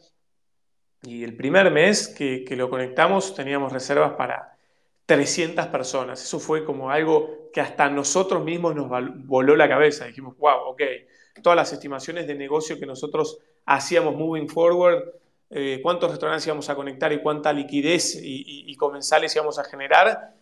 Y 1.02 1.24
el 1.24 1.34
primer 1.34 1.70
mes 1.70 2.08
que, 2.08 2.44
que 2.44 2.54
lo 2.54 2.68
conectamos 2.68 3.34
teníamos 3.34 3.72
reservas 3.72 4.12
para 4.12 4.58
300 5.06 5.68
personas. 5.68 6.22
Eso 6.22 6.38
fue 6.38 6.66
como 6.66 6.90
algo 6.90 7.50
que 7.50 7.62
hasta 7.62 7.88
nosotros 7.88 8.44
mismos 8.44 8.74
nos 8.74 8.90
voló 9.24 9.56
la 9.56 9.70
cabeza. 9.70 10.04
Dijimos, 10.04 10.36
wow, 10.36 10.68
ok, 10.68 10.82
todas 11.42 11.56
las 11.56 11.72
estimaciones 11.72 12.26
de 12.26 12.34
negocio 12.34 12.78
que 12.78 12.84
nosotros 12.84 13.38
hacíamos 13.66 14.16
moving 14.16 14.48
forward, 14.48 15.04
eh, 15.50 15.80
cuántos 15.82 16.10
restaurantes 16.10 16.46
íbamos 16.46 16.68
a 16.70 16.74
conectar 16.74 17.12
y 17.12 17.20
cuánta 17.20 17.52
liquidez 17.52 18.18
y, 18.22 18.74
comensales 18.76 19.34
íbamos 19.34 19.58
a 19.58 19.64
generar, 19.64 20.34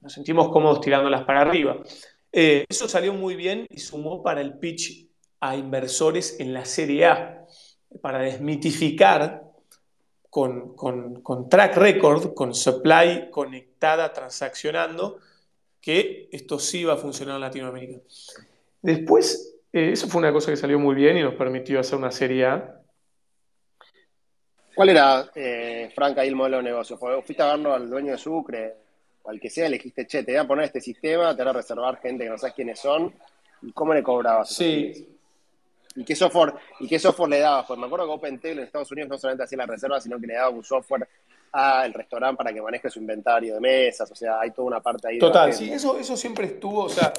nos 0.00 0.12
sentimos 0.12 0.48
cómodos 0.50 0.80
tirándolas 0.80 1.24
para 1.24 1.42
arriba. 1.42 1.78
Eh, 2.32 2.64
eso 2.68 2.88
salió 2.88 3.12
muy 3.14 3.36
bien 3.36 3.66
y 3.70 3.78
sumó 3.78 4.22
para 4.22 4.40
el 4.40 4.58
pitch 4.58 5.06
a 5.40 5.56
inversores 5.56 6.40
en 6.40 6.52
la 6.52 6.64
Serie 6.64 7.06
A, 7.06 7.46
para 8.00 8.20
desmitificar 8.20 9.44
con, 10.30 10.74
con, 10.74 11.48
track 11.48 11.76
record, 11.76 12.34
con 12.34 12.54
supply 12.54 13.30
conectada, 13.30 14.12
transaccionando, 14.12 15.18
que 15.80 16.28
esto 16.32 16.58
sí 16.58 16.84
va 16.84 16.94
a 16.94 16.96
funcionar 16.96 17.36
en 17.36 17.40
Latinoamérica. 17.40 18.00
Después, 18.82 19.57
eh, 19.72 19.90
eso 19.92 20.08
fue 20.08 20.20
una 20.20 20.32
cosa 20.32 20.50
que 20.50 20.56
salió 20.56 20.78
muy 20.78 20.94
bien 20.94 21.16
y 21.16 21.22
nos 21.22 21.34
permitió 21.34 21.80
hacer 21.80 21.98
una 21.98 22.10
serie 22.10 22.46
A. 22.46 22.80
¿Cuál 24.74 24.90
era, 24.90 25.30
eh, 25.34 25.90
Frank, 25.94 26.18
ahí 26.18 26.28
el 26.28 26.36
modelo 26.36 26.58
de 26.58 26.62
negocio? 26.64 26.96
Fuiste 26.96 27.42
a 27.42 27.48
verlo 27.48 27.74
al 27.74 27.90
dueño 27.90 28.12
de 28.12 28.18
Sucre, 28.18 28.76
o 29.22 29.30
al 29.30 29.40
que 29.40 29.50
sea, 29.50 29.68
le 29.68 29.76
dijiste, 29.76 30.06
che, 30.06 30.22
te 30.22 30.32
voy 30.32 30.40
a 30.40 30.46
poner 30.46 30.66
este 30.66 30.80
sistema, 30.80 31.34
te 31.34 31.42
voy 31.42 31.50
a 31.50 31.54
reservar 31.54 32.00
gente 32.00 32.24
que 32.24 32.30
no 32.30 32.38
sabes 32.38 32.54
quiénes 32.54 32.78
son. 32.78 33.12
¿Y 33.62 33.72
cómo 33.72 33.92
le 33.92 34.02
cobrabas? 34.02 34.50
Sí. 34.50 35.16
¿Y 35.96 36.04
qué 36.04 36.14
software, 36.14 36.54
y 36.78 36.86
qué 36.86 36.98
software 36.98 37.30
le 37.30 37.40
dabas? 37.40 37.66
Pues 37.66 37.78
me 37.78 37.86
acuerdo 37.86 38.06
que 38.06 38.12
OpenTable 38.12 38.52
en 38.52 38.66
Estados 38.66 38.92
Unidos 38.92 39.10
no 39.10 39.18
solamente 39.18 39.42
hacía 39.42 39.58
la 39.58 39.66
reserva, 39.66 40.00
sino 40.00 40.20
que 40.20 40.28
le 40.28 40.34
daba 40.34 40.50
un 40.50 40.62
software 40.62 41.08
al 41.50 41.92
restaurante 41.92 42.36
para 42.36 42.52
que 42.52 42.62
maneje 42.62 42.88
su 42.88 43.00
inventario 43.00 43.54
de 43.54 43.60
mesas, 43.60 44.08
o 44.10 44.14
sea, 44.14 44.38
hay 44.40 44.50
toda 44.52 44.68
una 44.68 44.80
parte 44.80 45.08
ahí. 45.08 45.18
Total, 45.18 45.52
sí, 45.52 45.72
eso, 45.72 45.98
eso 45.98 46.16
siempre 46.16 46.46
estuvo, 46.46 46.84
o 46.84 46.88
sea, 46.88 47.12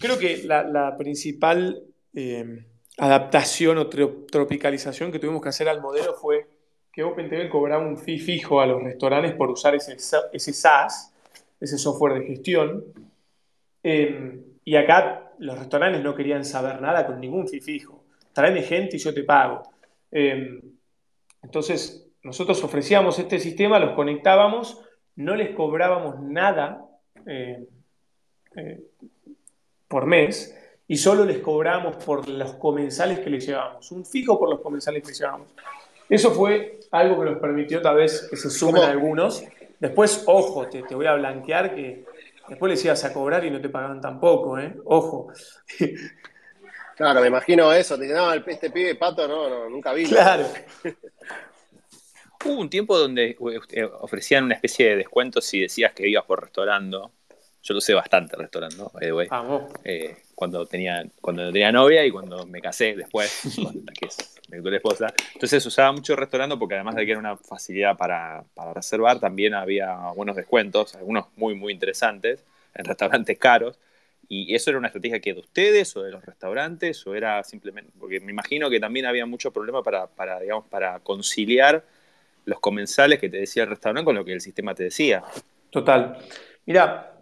Creo 0.00 0.18
que 0.18 0.42
la, 0.44 0.96
principal 0.96 1.82
eh, 2.14 2.64
adaptación 2.98 3.78
o 3.78 3.88
tropicalización 3.88 5.12
que 5.12 5.18
tuvimos 5.18 5.42
que 5.42 5.48
hacer 5.48 5.68
al 5.68 5.80
modelo 5.80 6.14
fue 6.14 6.46
que 6.92 7.02
OpenTV 7.02 7.48
cobraba 7.48 7.86
un 7.86 7.96
fee 7.96 8.18
fijo 8.18 8.60
a 8.60 8.66
los 8.66 8.82
restaurantes 8.82 9.34
por 9.34 9.50
usar 9.50 9.74
ese, 9.74 9.96
ese 10.32 10.52
SaaS, 10.52 11.12
ese 11.60 11.78
software 11.78 12.20
de 12.20 12.26
gestión. 12.26 12.84
Em, 13.82 14.42
y 14.64 14.76
acá 14.76 15.32
los 15.38 15.58
restaurantes 15.58 16.02
no 16.02 16.14
querían 16.14 16.44
saber 16.44 16.80
nada 16.80 17.06
con 17.06 17.20
ningún 17.20 17.48
fee 17.48 17.60
fijo. 17.60 18.04
Traeme 18.32 18.62
gente 18.62 18.96
y 18.96 18.98
yo 18.98 19.14
te 19.14 19.22
pago. 19.22 19.62
Em, 20.10 20.60
entonces, 21.42 22.08
nosotros 22.22 22.62
ofrecíamos 22.64 23.18
este 23.18 23.38
sistema, 23.38 23.78
los 23.78 23.94
conectábamos, 23.94 24.80
no 25.16 25.36
les 25.36 25.54
cobrábamos 25.54 26.20
nada 26.20 26.84
eh, 27.26 27.66
eh, 28.56 28.89
por 29.90 30.06
mes 30.06 30.56
y 30.86 30.96
solo 30.96 31.24
les 31.24 31.38
cobramos 31.38 31.96
por 31.96 32.28
los 32.28 32.54
comensales 32.54 33.18
que 33.18 33.28
les 33.28 33.44
llevamos, 33.44 33.90
un 33.90 34.06
fijo 34.06 34.38
por 34.38 34.48
los 34.48 34.60
comensales 34.60 35.02
que 35.02 35.08
les 35.08 35.18
llevamos. 35.18 35.48
Eso 36.08 36.30
fue 36.30 36.78
algo 36.92 37.18
que 37.18 37.30
nos 37.30 37.40
permitió 37.40 37.82
tal 37.82 37.96
vez 37.96 38.28
que 38.30 38.36
se 38.36 38.50
sumen 38.50 38.84
algunos. 38.84 39.42
Después, 39.80 40.22
ojo, 40.26 40.68
te, 40.68 40.82
te, 40.84 40.94
voy 40.94 41.06
a 41.06 41.14
blanquear 41.14 41.74
que 41.74 42.04
después 42.48 42.70
les 42.70 42.84
ibas 42.84 43.04
a 43.04 43.12
cobrar 43.12 43.44
y 43.44 43.50
no 43.50 43.60
te 43.60 43.68
pagaban 43.68 44.00
tampoco, 44.00 44.58
¿eh? 44.58 44.76
Ojo. 44.84 45.32
Claro, 46.96 47.22
me 47.22 47.28
imagino 47.28 47.72
eso. 47.72 47.98
Te 47.98 48.06
no, 48.08 48.30
este 48.34 48.68
pibe 48.68 48.94
pato 48.94 49.26
no, 49.26 49.48
no 49.48 49.70
nunca 49.70 49.94
vi. 49.94 50.04
Claro. 50.04 50.46
Hubo 52.44 52.60
un 52.60 52.68
tiempo 52.68 52.98
donde 52.98 53.38
eh, 53.70 53.84
ofrecían 54.00 54.44
una 54.44 54.54
especie 54.54 54.90
de 54.90 54.96
descuento 54.96 55.40
si 55.40 55.60
decías 55.60 55.94
que 55.94 56.06
ibas 56.06 56.26
por 56.26 56.42
restaurando. 56.42 57.10
Yo 57.62 57.74
lo 57.74 57.80
sé 57.80 57.92
bastante 57.94 58.36
restaurante, 58.36 58.76
¿no? 58.76 58.90
Eh, 59.84 60.16
cuando 60.34 60.64
tenía 60.64 61.04
cuando 61.20 61.52
tenía 61.52 61.70
novia 61.70 62.04
y 62.06 62.10
cuando 62.10 62.46
me 62.46 62.60
casé 62.60 62.96
después, 62.96 63.42
que 64.00 64.06
es 64.06 64.40
mi 64.48 64.56
actual 64.56 64.74
esposa. 64.74 65.14
Entonces 65.34 65.64
usaba 65.66 65.92
mucho 65.92 66.16
restaurante 66.16 66.56
porque 66.56 66.74
además 66.74 66.94
de 66.94 67.04
que 67.04 67.12
era 67.12 67.20
una 67.20 67.36
facilidad 67.36 67.96
para, 67.96 68.44
reservar, 68.74 69.20
también 69.20 69.54
había 69.54 69.94
buenos 70.14 70.36
descuentos, 70.36 70.94
algunos 70.94 71.26
muy, 71.36 71.54
muy 71.54 71.72
interesantes, 71.72 72.44
en 72.74 72.84
restaurantes 72.84 73.38
caros. 73.38 73.78
¿Y 74.28 74.54
eso 74.54 74.70
era 74.70 74.78
una 74.78 74.86
estrategia 74.86 75.20
que 75.20 75.34
de 75.34 75.40
ustedes 75.40 75.96
o 75.96 76.02
de 76.02 76.12
los 76.12 76.24
restaurantes 76.24 77.04
o 77.06 77.16
era 77.16 77.42
simplemente, 77.42 77.90
porque 77.98 78.20
me 78.20 78.30
imagino 78.30 78.70
que 78.70 78.78
también 78.78 79.06
había 79.06 79.26
mucho 79.26 79.50
problema 79.52 79.82
para, 79.82 80.06
para, 80.06 80.38
digamos, 80.38 80.66
para 80.68 81.00
conciliar 81.00 81.84
los 82.44 82.60
comensales 82.60 83.18
que 83.18 83.28
te 83.28 83.38
decía 83.38 83.64
el 83.64 83.70
restaurante 83.70 84.04
con 84.04 84.14
lo 84.14 84.24
que 84.24 84.32
el 84.32 84.40
sistema 84.40 84.74
te 84.74 84.84
decía? 84.84 85.22
Total. 85.70 86.16
Mira, 86.64 87.19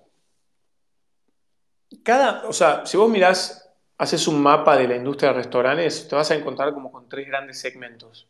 cada, 2.09 2.49
o 2.49 2.55
sea, 2.55 2.87
si 2.87 2.97
vos 2.97 3.11
mirás, 3.11 3.71
haces 3.99 4.27
un 4.29 4.41
mapa 4.41 4.79
de 4.79 4.89
la 4.89 4.97
industria 4.97 5.29
de 5.29 5.37
restaurantes, 5.41 6.09
te 6.09 6.17
vas 6.17 6.31
a 6.31 6.37
encontrar 6.37 6.73
como 6.73 6.91
con 6.91 7.07
tres 7.07 7.27
grandes 7.27 7.61
segmentos. 7.61 8.27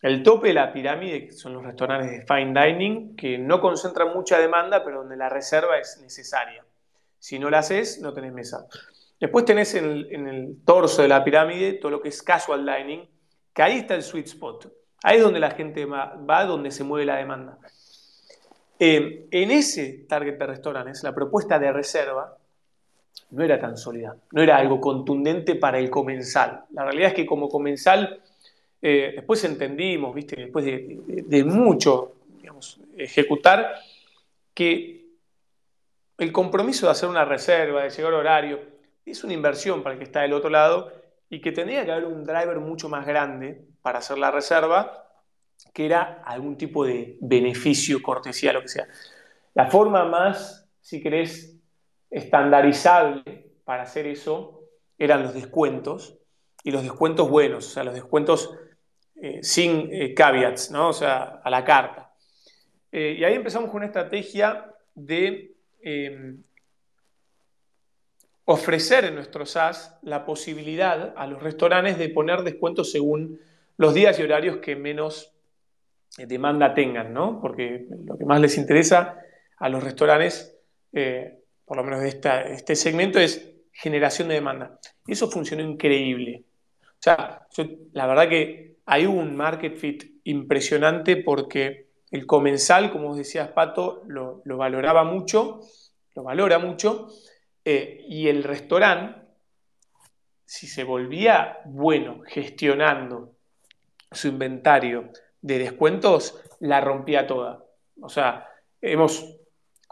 El 0.00 0.22
tope 0.22 0.48
de 0.48 0.54
la 0.54 0.72
pirámide, 0.72 1.30
son 1.30 1.52
los 1.52 1.62
restaurantes 1.62 2.10
de 2.10 2.22
fine 2.22 2.58
dining, 2.58 3.14
que 3.14 3.36
no 3.36 3.60
concentran 3.60 4.14
mucha 4.14 4.38
demanda, 4.38 4.82
pero 4.82 5.00
donde 5.00 5.18
la 5.18 5.28
reserva 5.28 5.76
es 5.76 6.00
necesaria. 6.00 6.64
Si 7.18 7.38
no 7.38 7.50
la 7.50 7.58
haces, 7.58 8.00
no 8.00 8.14
tenés 8.14 8.32
mesa. 8.32 8.66
Después 9.20 9.44
tenés 9.44 9.74
en 9.74 10.26
el, 10.26 10.56
torso 10.64 11.02
de 11.02 11.08
la 11.08 11.22
pirámide 11.22 11.74
todo 11.74 11.90
lo 11.90 12.00
que 12.00 12.08
es 12.08 12.22
casual 12.22 12.64
dining, 12.64 13.06
que 13.52 13.62
ahí 13.62 13.80
está 13.80 13.94
el 13.94 14.02
sweet 14.02 14.28
spot. 14.28 14.72
Ahí 15.02 15.18
es 15.18 15.22
donde 15.22 15.38
la 15.38 15.50
gente 15.50 15.84
va, 15.84 16.16
va 16.16 16.46
donde 16.46 16.70
se 16.70 16.82
mueve 16.82 17.04
la 17.04 17.16
demanda. 17.16 17.58
Eh, 18.78 19.28
en 19.30 19.50
ese 19.50 20.06
target 20.08 20.38
de 20.38 20.46
restaurantes, 20.46 21.02
la 21.02 21.14
propuesta 21.14 21.58
de 21.58 21.70
reserva 21.70 22.38
no 23.32 23.42
era 23.42 23.58
tan 23.58 23.76
sólida, 23.76 24.14
no 24.30 24.42
era 24.42 24.58
algo 24.58 24.80
contundente 24.80 25.54
para 25.54 25.78
el 25.78 25.88
comensal. 25.90 26.64
La 26.70 26.84
realidad 26.84 27.08
es 27.08 27.14
que 27.14 27.26
como 27.26 27.48
comensal, 27.48 28.20
eh, 28.80 29.12
después 29.16 29.42
entendimos, 29.44 30.14
¿viste? 30.14 30.36
después 30.36 30.64
de, 30.64 31.44
mucho 31.44 32.12
ejecutar, 32.96 33.74
que 34.52 35.06
el 36.18 36.30
compromiso 36.30 36.86
de 36.86 36.92
hacer 36.92 37.08
una 37.08 37.24
reserva, 37.24 37.82
de 37.82 37.90
llegar 37.90 38.12
al 38.12 38.20
horario, 38.20 38.60
es 39.04 39.24
una 39.24 39.32
inversión 39.32 39.82
para 39.82 39.94
el 39.94 39.98
que 39.98 40.04
está 40.04 40.20
del 40.20 40.34
otro 40.34 40.50
lado 40.50 40.92
y 41.30 41.40
que 41.40 41.52
tendría 41.52 41.84
que 41.86 41.92
haber 41.92 42.04
un 42.04 42.24
driver 42.24 42.60
mucho 42.60 42.90
más 42.90 43.06
grande 43.06 43.64
para 43.80 44.00
hacer 44.00 44.18
la 44.18 44.30
reserva, 44.30 45.08
que 45.72 45.86
era 45.86 46.22
algún 46.24 46.56
tipo 46.58 46.84
de 46.84 47.16
beneficio, 47.20 48.02
cortesía, 48.02 48.52
lo 48.52 48.60
que 48.60 48.68
sea. 48.68 48.86
La 49.54 49.70
forma 49.70 50.04
más, 50.04 50.68
si 50.80 51.00
querés, 51.00 51.56
estandarizable 52.12 53.52
para 53.64 53.82
hacer 53.82 54.06
eso 54.06 54.60
eran 54.98 55.22
los 55.22 55.34
descuentos 55.34 56.18
y 56.62 56.70
los 56.70 56.82
descuentos 56.82 57.28
buenos, 57.28 57.66
o 57.66 57.70
sea, 57.70 57.82
los 57.82 57.94
descuentos 57.94 58.54
eh, 59.20 59.40
sin 59.42 59.88
eh, 59.92 60.14
caveats, 60.14 60.70
¿no? 60.70 60.90
O 60.90 60.92
sea, 60.92 61.40
a 61.42 61.50
la 61.50 61.64
carta. 61.64 62.12
Eh, 62.92 63.16
y 63.18 63.24
ahí 63.24 63.34
empezamos 63.34 63.70
con 63.70 63.78
una 63.78 63.86
estrategia 63.86 64.72
de 64.94 65.54
em, 65.80 66.42
ofrecer 68.44 69.06
en 69.06 69.14
nuestro 69.14 69.46
SaaS 69.46 69.98
la 70.02 70.24
posibilidad 70.26 71.14
a 71.16 71.26
los 71.26 71.42
restaurantes 71.42 71.98
de 71.98 72.10
poner 72.10 72.42
descuentos 72.42 72.92
según 72.92 73.40
los 73.78 73.94
días 73.94 74.18
y 74.18 74.22
horarios 74.22 74.58
que 74.58 74.76
menos 74.76 75.32
demanda 76.18 76.74
tengan, 76.74 77.14
¿no? 77.14 77.40
Porque 77.40 77.86
lo 78.04 78.18
que 78.18 78.26
más 78.26 78.40
les 78.40 78.58
interesa 78.58 79.18
a 79.56 79.68
los 79.70 79.82
restaurantes, 79.82 80.54
por 81.64 81.76
lo 81.76 81.84
menos 81.84 82.00
de 82.00 82.08
este 82.08 82.76
segmento, 82.76 83.18
es 83.18 83.52
generación 83.72 84.28
de 84.28 84.34
demanda. 84.34 84.78
Y 85.06 85.12
eso 85.12 85.30
funcionó 85.30 85.62
increíble. 85.62 86.44
O 86.82 86.98
sea, 87.00 87.46
la 87.92 88.06
verdad 88.06 88.28
que 88.28 88.76
hay 88.86 89.06
un 89.06 89.34
market 89.34 89.76
fit 89.76 90.20
impresionante 90.24 91.16
porque 91.16 91.88
el 92.10 92.26
comensal, 92.26 92.92
como 92.92 93.16
decías, 93.16 93.48
Pato, 93.48 94.02
lo, 94.06 94.42
valoraba 94.44 95.02
mucho, 95.02 95.60
lo 96.14 96.22
valora 96.22 96.58
mucho, 96.58 97.08
eh, 97.64 98.04
y 98.08 98.28
el 98.28 98.44
restaurante, 98.44 99.20
si 100.44 100.66
se 100.66 100.84
volvía 100.84 101.60
bueno 101.64 102.20
gestionando 102.26 103.32
su 104.10 104.28
inventario 104.28 105.10
de 105.40 105.58
descuentos, 105.58 106.38
la 106.60 106.80
rompía 106.80 107.26
toda. 107.26 107.64
O 108.00 108.08
sea, 108.08 108.46
hemos 108.80 109.41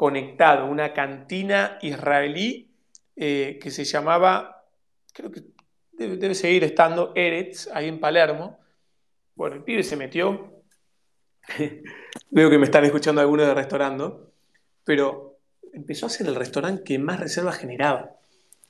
conectado 0.01 0.65
una 0.65 0.95
cantina 0.95 1.79
israelí 1.83 2.71
eh, 3.17 3.59
que 3.63 3.71
se 3.71 3.85
llamaba, 3.85 4.65
creo 5.13 5.31
que 5.31 5.43
debe, 5.93 6.35
seguir 6.35 6.65
estando 6.65 7.13
Eretz, 7.15 7.69
ahí 7.75 7.87
en 7.87 8.01
Palermo. 8.01 8.59
Bueno, 9.35 9.57
el 9.57 9.63
pibe 9.63 9.83
se 9.83 9.99
metió. 9.99 10.63
Veo 12.31 12.49
que 12.49 12.57
me 12.57 12.65
están 12.65 12.87
escuchando 12.87 13.21
algunos 13.21 13.47
de 13.47 13.53
restaurando, 13.53 14.33
pero 14.85 15.37
empezó 15.71 16.07
a 16.07 16.09
ser 16.09 16.29
el 16.29 16.35
restaurante 16.35 16.83
que 16.83 16.99
más 16.99 17.21
reservas 17.21 17.59
generaba. 17.59 18.17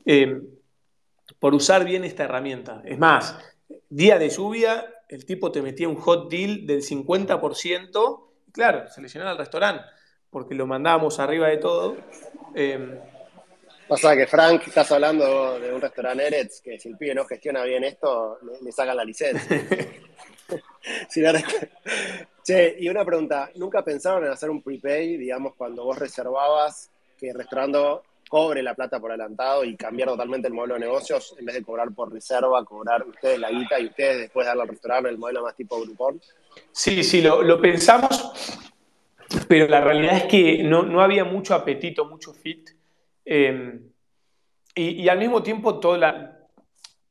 Eh, 0.04 0.42
por 1.38 1.54
usar 1.54 1.84
bien 1.84 2.02
esta 2.02 2.24
herramienta. 2.24 2.82
Es 2.84 2.98
más, 2.98 3.38
día 3.88 4.18
de 4.18 4.30
lluvia, 4.30 4.84
el 5.08 5.24
tipo 5.24 5.52
te 5.52 5.62
metía 5.62 5.88
un 5.88 5.94
hot 5.94 6.28
deal 6.28 6.66
del 6.66 6.82
50%, 6.82 8.30
claro, 8.50 8.88
se 8.88 9.00
le 9.00 9.06
llenaba 9.06 9.30
el 9.30 9.38
restaurante, 9.38 9.84
porque 10.30 10.54
lo 10.54 10.66
mandábamos 10.66 11.18
arriba 11.18 11.48
de 11.48 11.56
todo. 11.58 11.96
Eh, 12.54 13.00
Pasa 13.90 14.14
que 14.14 14.28
Frank, 14.28 14.62
estás 14.68 14.92
hablando 14.92 15.58
de 15.58 15.74
un 15.74 15.80
restaurante 15.80 16.24
Eretz, 16.24 16.60
que 16.60 16.78
si 16.78 16.90
el 16.90 16.96
pibe 16.96 17.12
no 17.12 17.24
gestiona 17.24 17.64
bien 17.64 17.82
esto, 17.82 18.38
le, 18.62 18.70
sacan 18.70 18.96
la 18.96 19.04
licencia. 19.04 19.66
che, 22.44 22.76
y 22.78 22.88
una 22.88 23.04
pregunta, 23.04 23.50
¿nunca 23.56 23.82
pensaron 23.82 24.24
en 24.24 24.30
hacer 24.30 24.48
un 24.48 24.62
prepay, 24.62 25.16
digamos, 25.16 25.56
cuando 25.56 25.82
vos 25.82 25.98
reservabas 25.98 26.88
que 27.18 27.30
el 27.30 27.34
restaurante 27.34 27.80
cobre 28.28 28.62
la 28.62 28.76
plata 28.76 29.00
por 29.00 29.10
adelantado 29.10 29.64
y 29.64 29.76
cambiar 29.76 30.10
totalmente 30.10 30.46
el 30.46 30.54
modelo 30.54 30.74
de 30.74 30.80
negocios, 30.80 31.34
en 31.36 31.46
vez 31.46 31.56
de 31.56 31.64
cobrar 31.64 31.92
por 31.92 32.12
reserva, 32.12 32.64
cobrar 32.64 33.04
ustedes 33.04 33.40
la 33.40 33.50
guita 33.50 33.80
y 33.80 33.86
ustedes 33.86 34.18
después 34.18 34.46
darle 34.46 34.62
al 34.62 34.68
restaurante 34.68 35.10
el 35.10 35.18
modelo 35.18 35.42
más 35.42 35.56
tipo 35.56 35.80
grupón? 35.80 36.20
Sí, 36.70 37.02
sí, 37.02 37.20
lo, 37.22 37.60
pensamos, 37.60 38.32
pero 39.48 39.68
la 39.68 39.80
realidad 39.80 40.16
es 40.16 40.24
que 40.24 40.62
no, 40.62 40.82
no 40.82 41.00
había 41.00 41.24
mucho 41.24 41.54
apetito, 41.54 42.04
mucho 42.04 42.32
fit 42.32 42.70
Em, 43.32 43.92
y, 44.74 45.08
al 45.08 45.18
mismo 45.18 45.42
tiempo, 45.42 45.78
toda 45.78 45.98
la. 45.98 46.36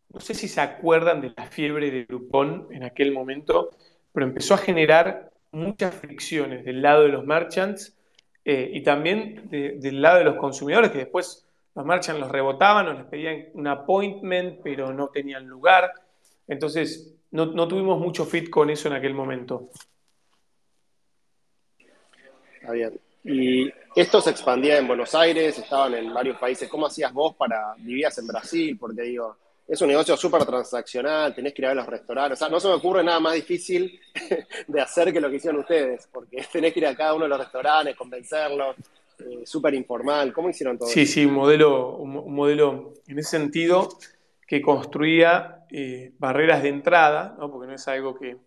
No 0.09 0.19
sé 0.19 0.33
si 0.33 0.49
se 0.49 0.59
acuerdan 0.59 1.21
de 1.21 1.33
la 1.35 1.45
fiebre 1.45 1.91
de 1.91 2.03
Groupon 2.03 2.67
en 2.71 2.83
aquel 2.83 3.13
momento, 3.13 3.69
pero 4.11 4.25
empezó 4.25 4.55
a 4.55 4.57
generar 4.57 5.31
muchas 5.51 5.95
fricciones 5.95 6.65
del 6.65 6.81
lado 6.81 7.03
de 7.03 7.09
los 7.09 7.25
merchants 7.25 7.97
eh, 8.43 8.69
y 8.73 8.81
también 8.83 9.49
del 9.49 10.01
lado 10.01 10.17
de 10.17 10.25
los 10.25 10.35
consumidores, 10.35 10.91
que 10.91 10.99
después 10.99 11.47
los 11.75 11.85
merchants 11.85 12.19
los 12.19 12.31
rebotaban 12.31 12.87
o 12.87 12.93
les 12.93 13.05
pedían 13.05 13.45
un 13.53 13.67
appointment, 13.67 14.59
pero 14.63 14.91
no 14.91 15.07
tenían 15.07 15.45
lugar. 15.45 15.93
Entonces, 16.47 17.15
no, 17.31 17.45
no 17.45 17.67
tuvimos 17.67 17.99
mucho 17.99 18.25
fit 18.25 18.49
con 18.49 18.69
eso 18.69 18.89
en 18.89 18.95
aquel 18.95 19.13
momento. 19.13 19.69
Está 22.59 22.73
bien. 22.73 22.99
Y 23.23 23.71
esto 23.95 24.21
se 24.21 24.29
expandía 24.29 24.77
en 24.77 24.87
Buenos 24.87 25.13
Aires, 25.13 25.57
estaban 25.57 25.93
en 25.93 26.13
varios 26.13 26.37
países. 26.37 26.69
¿Cómo 26.69 26.85
hacías 26.85 27.13
vos 27.13 27.35
para, 27.35 27.73
vivías 27.77 28.17
en 28.17 28.27
Brasil? 28.27 28.77
Porque 28.79 29.01
digo, 29.03 29.37
es 29.67 29.81
un 29.81 29.89
negocio 29.89 30.17
súper 30.17 30.45
transaccional, 30.45 31.35
tenés 31.35 31.53
que 31.53 31.61
ir 31.61 31.65
a 31.67 31.69
ver 31.69 31.77
los 31.77 31.85
restaurantes. 31.85 32.39
O 32.39 32.39
sea, 32.39 32.49
no 32.49 32.59
se 32.59 32.67
me 32.67 32.73
ocurre 32.73 33.03
nada 33.03 33.19
más 33.19 33.35
difícil 33.35 33.99
de 34.67 34.81
hacer 34.81 35.13
que 35.13 35.21
lo 35.21 35.29
que 35.29 35.35
hicieron 35.35 35.59
ustedes, 35.59 36.07
porque 36.11 36.45
tenés 36.51 36.73
que 36.73 36.79
ir 36.79 36.87
a 36.87 36.95
cada 36.95 37.13
uno 37.13 37.25
de 37.25 37.29
los 37.29 37.39
restaurantes, 37.39 37.95
convencerlos, 37.95 38.75
eh, 39.19 39.41
súper 39.45 39.73
informal. 39.73 40.33
¿Cómo 40.33 40.49
hicieron 40.49 40.77
todo 40.77 40.87
sí, 40.87 41.01
eso? 41.01 41.13
Sí, 41.13 41.21
sí, 41.21 41.25
un 41.25 41.33
modelo, 41.33 41.97
un 41.97 42.33
modelo 42.33 42.93
en 43.07 43.19
ese 43.19 43.31
sentido 43.31 43.89
que 44.47 44.61
construía 44.61 45.65
eh, 45.69 46.13
barreras 46.17 46.63
de 46.63 46.69
entrada, 46.69 47.35
¿no? 47.37 47.51
porque 47.51 47.67
no 47.67 47.75
es 47.75 47.87
algo 47.87 48.17
que 48.17 48.37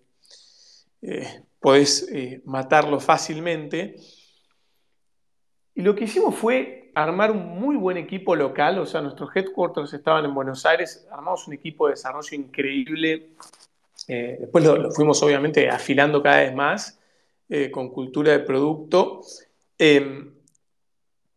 eh, 1.02 1.42
podés 1.60 2.08
matarlo 2.44 2.98
fácilmente. 3.00 3.96
Y 5.74 5.82
lo 5.82 5.94
que 5.94 6.04
hicimos 6.04 6.34
fue 6.34 6.90
armar 6.94 7.30
un 7.30 7.58
muy 7.58 7.76
buen 7.76 7.96
equipo 7.96 8.36
local, 8.36 8.78
o 8.78 8.86
sea, 8.86 9.00
nuestros 9.00 9.34
headquarters 9.34 9.92
estaban 9.92 10.24
en 10.24 10.34
Buenos 10.34 10.66
Aires, 10.66 11.06
armamos 11.10 11.46
un 11.46 11.54
equipo 11.54 11.86
de 11.86 11.92
desarrollo 11.92 12.36
increíble, 12.36 13.30
eh, 14.08 14.36
después 14.40 14.64
lo, 14.64 14.90
fuimos 14.90 15.22
obviamente 15.22 15.68
afilando 15.68 16.22
cada 16.22 16.40
vez 16.40 16.54
más 16.54 16.98
eh, 17.48 17.70
con 17.70 17.90
cultura 17.90 18.32
de 18.32 18.40
producto. 18.40 19.20
Em, 19.78 20.34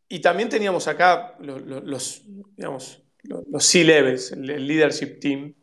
y 0.09 0.19
también 0.19 0.49
teníamos 0.49 0.87
acá 0.87 1.35
los, 1.39 2.23
digamos, 2.55 3.01
los 3.23 3.65
C-Levels, 3.65 4.31
el, 4.33 4.67
leadership 4.67 5.19
team, 5.19 5.53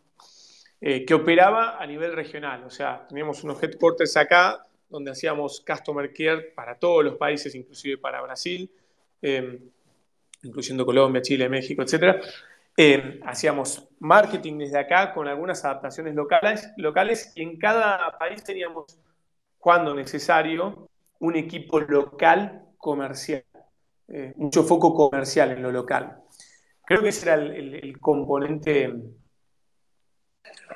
eh, 0.84 1.04
que 1.04 1.14
operaba 1.14 1.80
a 1.80 1.86
nivel 1.86 2.12
regional. 2.12 2.64
O 2.64 2.70
sea, 2.70 3.06
teníamos 3.08 3.44
unos 3.44 3.62
headquarters 3.62 4.16
acá 4.16 4.66
donde 4.88 5.12
hacíamos 5.12 5.60
Customer 5.64 6.12
Care 6.12 6.52
para 6.56 6.76
todos 6.76 7.04
los 7.04 7.14
países, 7.14 7.54
inclusive 7.54 7.98
para 7.98 8.20
Brasil, 8.20 8.68
em, 9.22 9.60
incluyendo 10.42 10.84
Colombia, 10.84 11.22
Chile, 11.22 11.48
México, 11.48 11.82
etc. 11.82 12.20
Em, 12.76 13.20
hacíamos 13.24 13.88
marketing 14.00 14.58
desde 14.58 14.80
acá 14.80 15.14
con 15.14 15.28
algunas 15.28 15.64
adaptaciones 15.64 16.16
locales, 16.16 16.72
locales 16.76 17.32
y 17.36 17.42
en 17.42 17.58
cada 17.58 18.18
país 18.18 18.42
teníamos, 18.42 18.98
cuando 19.58 19.94
necesario, 19.94 20.88
un 21.20 21.36
equipo 21.36 21.78
local 21.78 22.60
comercial, 22.76 23.44
eh, 24.08 24.32
mucho 24.34 24.64
foco 24.64 24.92
comercial 24.92 25.52
en 25.52 25.62
lo 25.62 25.70
local. 25.70 26.18
Creo 26.84 27.02
que 27.02 27.10
ese 27.10 27.30
era 27.30 27.34
el 27.36 28.00
componente. 28.00 28.92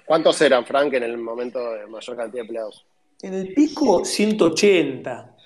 ¿Cuántos 0.05 0.41
eran, 0.41 0.65
Frank, 0.65 0.93
en 0.95 1.03
el 1.03 1.19
momento 1.19 1.73
de 1.73 1.87
mayor 1.87 2.17
cantidad 2.17 2.33
de 2.33 2.41
empleados? 2.41 2.87
En 3.23 3.35
el 3.35 3.53
pico, 3.55 4.05
180. 4.05 5.37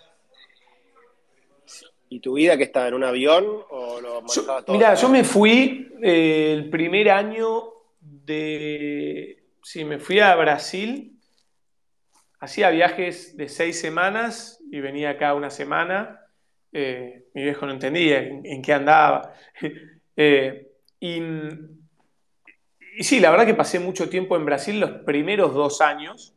¿Y 2.13 2.19
tu 2.19 2.35
vida 2.35 2.57
que 2.57 2.65
estaba 2.65 2.89
en 2.89 2.95
un 2.95 3.05
avión 3.05 3.47
o 3.71 4.01
lo 4.01 4.23
todo? 4.23 4.77
Mira, 4.77 4.95
yo 4.95 5.09
me 5.09 5.23
fui 5.23 5.89
eh, 6.03 6.55
el 6.55 6.69
primer 6.69 7.09
año 7.09 7.73
de. 8.01 9.45
Sí, 9.63 9.85
me 9.85 10.01
fui 10.01 10.19
a 10.19 10.35
Brasil. 10.35 11.17
Hacía 12.41 12.71
viajes 12.71 13.37
de 13.37 13.49
seis 13.49 13.81
semanas 13.81 14.61
y 14.73 14.81
venía 14.81 15.11
acá 15.11 15.35
una 15.35 15.51
semana. 15.51 16.21
Eh, 16.73 17.27
mi 17.35 17.45
viejo 17.45 17.65
no 17.67 17.73
entendía 17.73 18.19
en, 18.19 18.63
qué 18.63 18.73
andaba. 18.73 19.35
Eh, 20.23 20.69
y, 20.99 21.19
y 22.97 23.05
sí, 23.05 23.21
la 23.21 23.31
verdad 23.31 23.47
que 23.47 23.55
pasé 23.55 23.79
mucho 23.79 24.09
tiempo 24.09 24.37
en 24.37 24.45
Brasil 24.45 24.81
los 24.81 24.91
primeros 24.91 25.55
dos 25.55 25.81
años. 25.81 26.35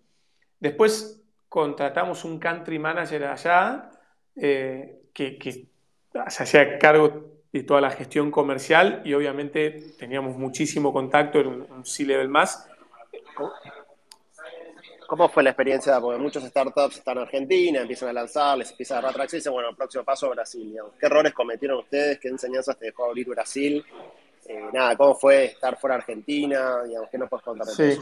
Después 0.60 1.22
contratamos 1.50 2.24
un 2.26 2.40
country 2.40 2.80
manager 2.80 3.26
allá 3.26 3.92
eh, 4.36 5.02
que, 5.14 5.68
se 6.30 6.44
hacía 6.44 6.80
cargo 6.80 7.44
de 7.52 7.64
toda 7.64 7.82
la 7.82 7.92
gestión 7.92 8.32
comercial 8.32 9.02
y 9.06 9.14
obviamente 9.14 9.94
teníamos 10.00 10.38
muchísimo 10.38 10.92
contacto 10.92 11.40
en 11.40 11.48
un, 11.48 11.86
C-level 11.86 12.30
más. 12.30 12.68
¿Cómo 15.08 15.30
fue 15.30 15.44
la 15.44 15.52
experiencia? 15.52 16.00
Porque 16.00 16.20
muchos 16.20 16.44
startups 16.44 16.98
están 16.98 17.18
en 17.18 17.24
Argentina, 17.24 17.82
empiezan 17.82 18.10
a 18.10 18.14
lanzar, 18.14 18.58
les 18.58 18.72
empieza 18.72 18.98
a 18.98 19.02
dar 19.02 19.12
atracción 19.12 19.38
y 19.38 19.42
dicen, 19.42 19.54
bueno, 19.54 19.76
próximo 19.76 20.04
paso 20.04 20.30
Brasil. 20.30 20.76
¿Qué 21.00 21.06
errores 21.06 21.34
cometieron 21.34 21.80
ustedes? 21.80 22.20
¿Qué 22.20 22.30
enseñanzas 22.30 22.78
te 22.80 22.86
dejó 22.86 23.06
abrir 23.06 23.28
Brasil? 23.28 23.86
Eh, 24.48 24.62
nada, 24.74 24.96
¿cómo 24.98 25.16
fue 25.16 25.46
estar 25.46 25.80
fuera 25.80 25.96
de 25.96 26.02
Argentina? 26.02 26.82
¿Qué 27.12 27.18
nos 27.18 27.30
puedes 27.30 27.44
contar 27.44 27.68
de 27.68 27.96
sí. 27.96 28.02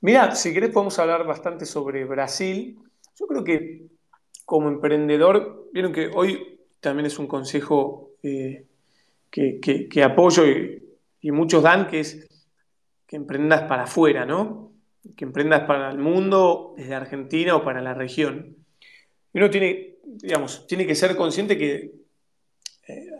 Mira, 0.00 0.34
si 0.34 0.52
querés 0.52 0.70
podemos 0.70 0.98
hablar 0.98 1.26
bastante 1.26 1.64
sobre 1.64 2.04
Brasil. 2.04 2.78
Yo 3.18 3.26
creo 3.26 3.44
que 3.44 3.86
como 4.44 4.68
emprendedor, 4.68 5.68
vieron 5.72 5.92
que 5.92 6.08
hoy 6.14 6.60
también 6.80 7.06
es 7.06 7.18
un 7.18 7.26
consejo 7.26 8.12
eh, 8.22 8.64
que, 9.30 10.02
apoyo 10.04 10.44
y, 10.46 11.30
muchos 11.32 11.62
dan, 11.62 11.88
que 11.88 12.00
es 12.00 12.28
que 13.06 13.16
emprendas 13.16 13.62
para 13.62 13.84
afuera, 13.84 14.24
¿no? 14.24 14.72
Que 15.16 15.24
emprendas 15.24 15.62
para 15.62 15.90
el 15.90 15.98
mundo, 15.98 16.74
desde 16.76 16.94
Argentina 16.94 17.56
o 17.56 17.64
para 17.64 17.80
la 17.80 17.94
región. 17.94 18.56
Y 19.32 19.38
uno 19.38 19.50
tiene, 19.50 19.96
digamos, 20.04 20.66
tiene 20.66 20.86
que 20.86 20.94
ser 20.94 21.16
consciente 21.16 21.58
que 21.58 21.92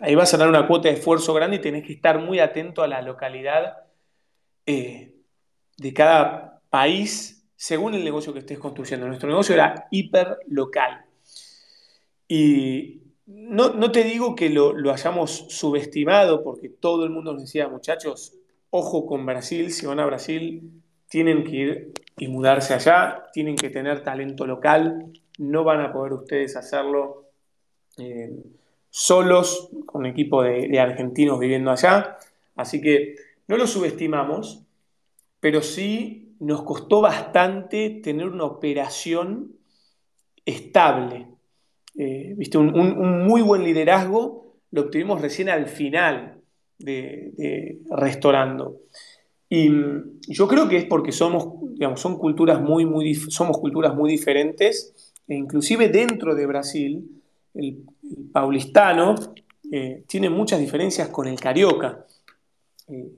ahí 0.01 0.15
vas 0.15 0.33
a 0.33 0.37
dar 0.37 0.49
una 0.49 0.67
cuota 0.67 0.89
de 0.89 0.95
esfuerzo 0.95 1.35
grande 1.35 1.57
y 1.57 1.61
tenés 1.61 1.85
que 1.85 1.93
estar 1.93 2.19
muy 2.19 2.39
atento 2.39 2.83
a 2.83 2.89
la 2.89 3.03
localidad 3.03 3.85
eh, 4.65 5.15
de 5.77 5.95
cada 5.95 6.61
país 6.71 7.45
según 7.57 7.95
el 7.95 8.05
negocio 8.05 8.33
que 8.33 8.41
estés 8.41 8.59
construyendo. 8.59 9.07
Nuestro 9.07 9.29
negocio 9.29 9.55
era 9.55 9.87
hiper 9.91 10.39
local. 10.47 11.05
Y 12.29 13.03
no, 13.27 13.91
te 13.91 14.05
digo 14.05 14.37
que 14.37 14.51
lo, 14.51 14.75
hayamos 14.93 15.47
subestimado, 15.49 16.43
porque 16.43 16.69
todo 16.69 17.05
el 17.05 17.11
mundo 17.11 17.33
nos 17.33 17.43
decía, 17.43 17.69
muchachos, 17.69 18.35
ojo 18.71 19.07
con 19.07 19.25
Brasil, 19.25 19.73
si 19.73 19.87
van 19.87 20.01
a 20.01 20.07
Brasil, 20.07 20.83
tienen 21.09 21.45
que 21.45 21.57
ir 21.57 21.93
y 22.19 22.29
mudarse 22.29 22.75
allá, 22.75 23.27
tienen 23.33 23.57
que 23.57 23.71
tener 23.71 24.03
talento 24.03 24.47
local, 24.47 25.13
no 25.39 25.65
van 25.65 25.81
a 25.81 25.93
poder 25.93 26.13
ustedes 26.13 26.57
hacerlo 26.57 27.31
eh, 27.99 28.31
solos, 28.99 29.69
con 29.85 30.01
un 30.01 30.07
equipo 30.07 30.43
de, 30.43 30.81
argentinos 30.81 31.39
viviendo 31.39 31.71
allá. 31.71 32.17
Así 32.55 32.81
que 32.81 33.15
no 33.47 33.59
lo 33.59 33.67
subestimamos, 33.67 34.63
pero 35.39 35.61
sí 35.61 36.35
nos 36.41 36.63
costó 36.63 37.03
bastante 37.03 38.01
tener 38.03 38.27
una 38.27 38.45
operación 38.45 39.53
estable. 40.47 41.27
Eh, 41.95 42.33
¿viste? 42.39 42.57
Un, 42.57 43.27
muy 43.27 43.43
buen 43.43 43.65
liderazgo 43.65 44.55
lo 44.71 44.83
obtuvimos 44.83 45.21
recién 45.21 45.51
al 45.51 45.67
final 45.67 46.41
de, 46.79 47.79
Restaurando. 47.91 48.79
Y 49.51 49.71
yo 50.27 50.49
creo 50.49 50.71
que 50.71 50.79
es 50.79 50.87
porque 50.87 51.13
somos, 51.13 51.49
digamos, 51.75 52.01
son 52.01 52.17
culturas 52.17 52.63
muy, 52.63 52.87
muy, 52.87 53.15
somos 53.15 53.59
culturas 53.59 53.95
muy 53.95 54.11
diferentes, 54.11 55.13
e 55.29 55.35
inclusive 55.35 55.91
dentro 55.91 56.35
de 56.35 56.47
Brasil, 56.47 57.11
el, 57.53 57.85
paulistano 58.33 59.15
eh, 59.71 60.05
tiene 60.07 60.31
muchas 60.31 60.61
diferencias 60.61 61.09
con 61.09 61.27
el 61.27 61.39
carioca. 61.41 62.07
Eh, 62.89 63.11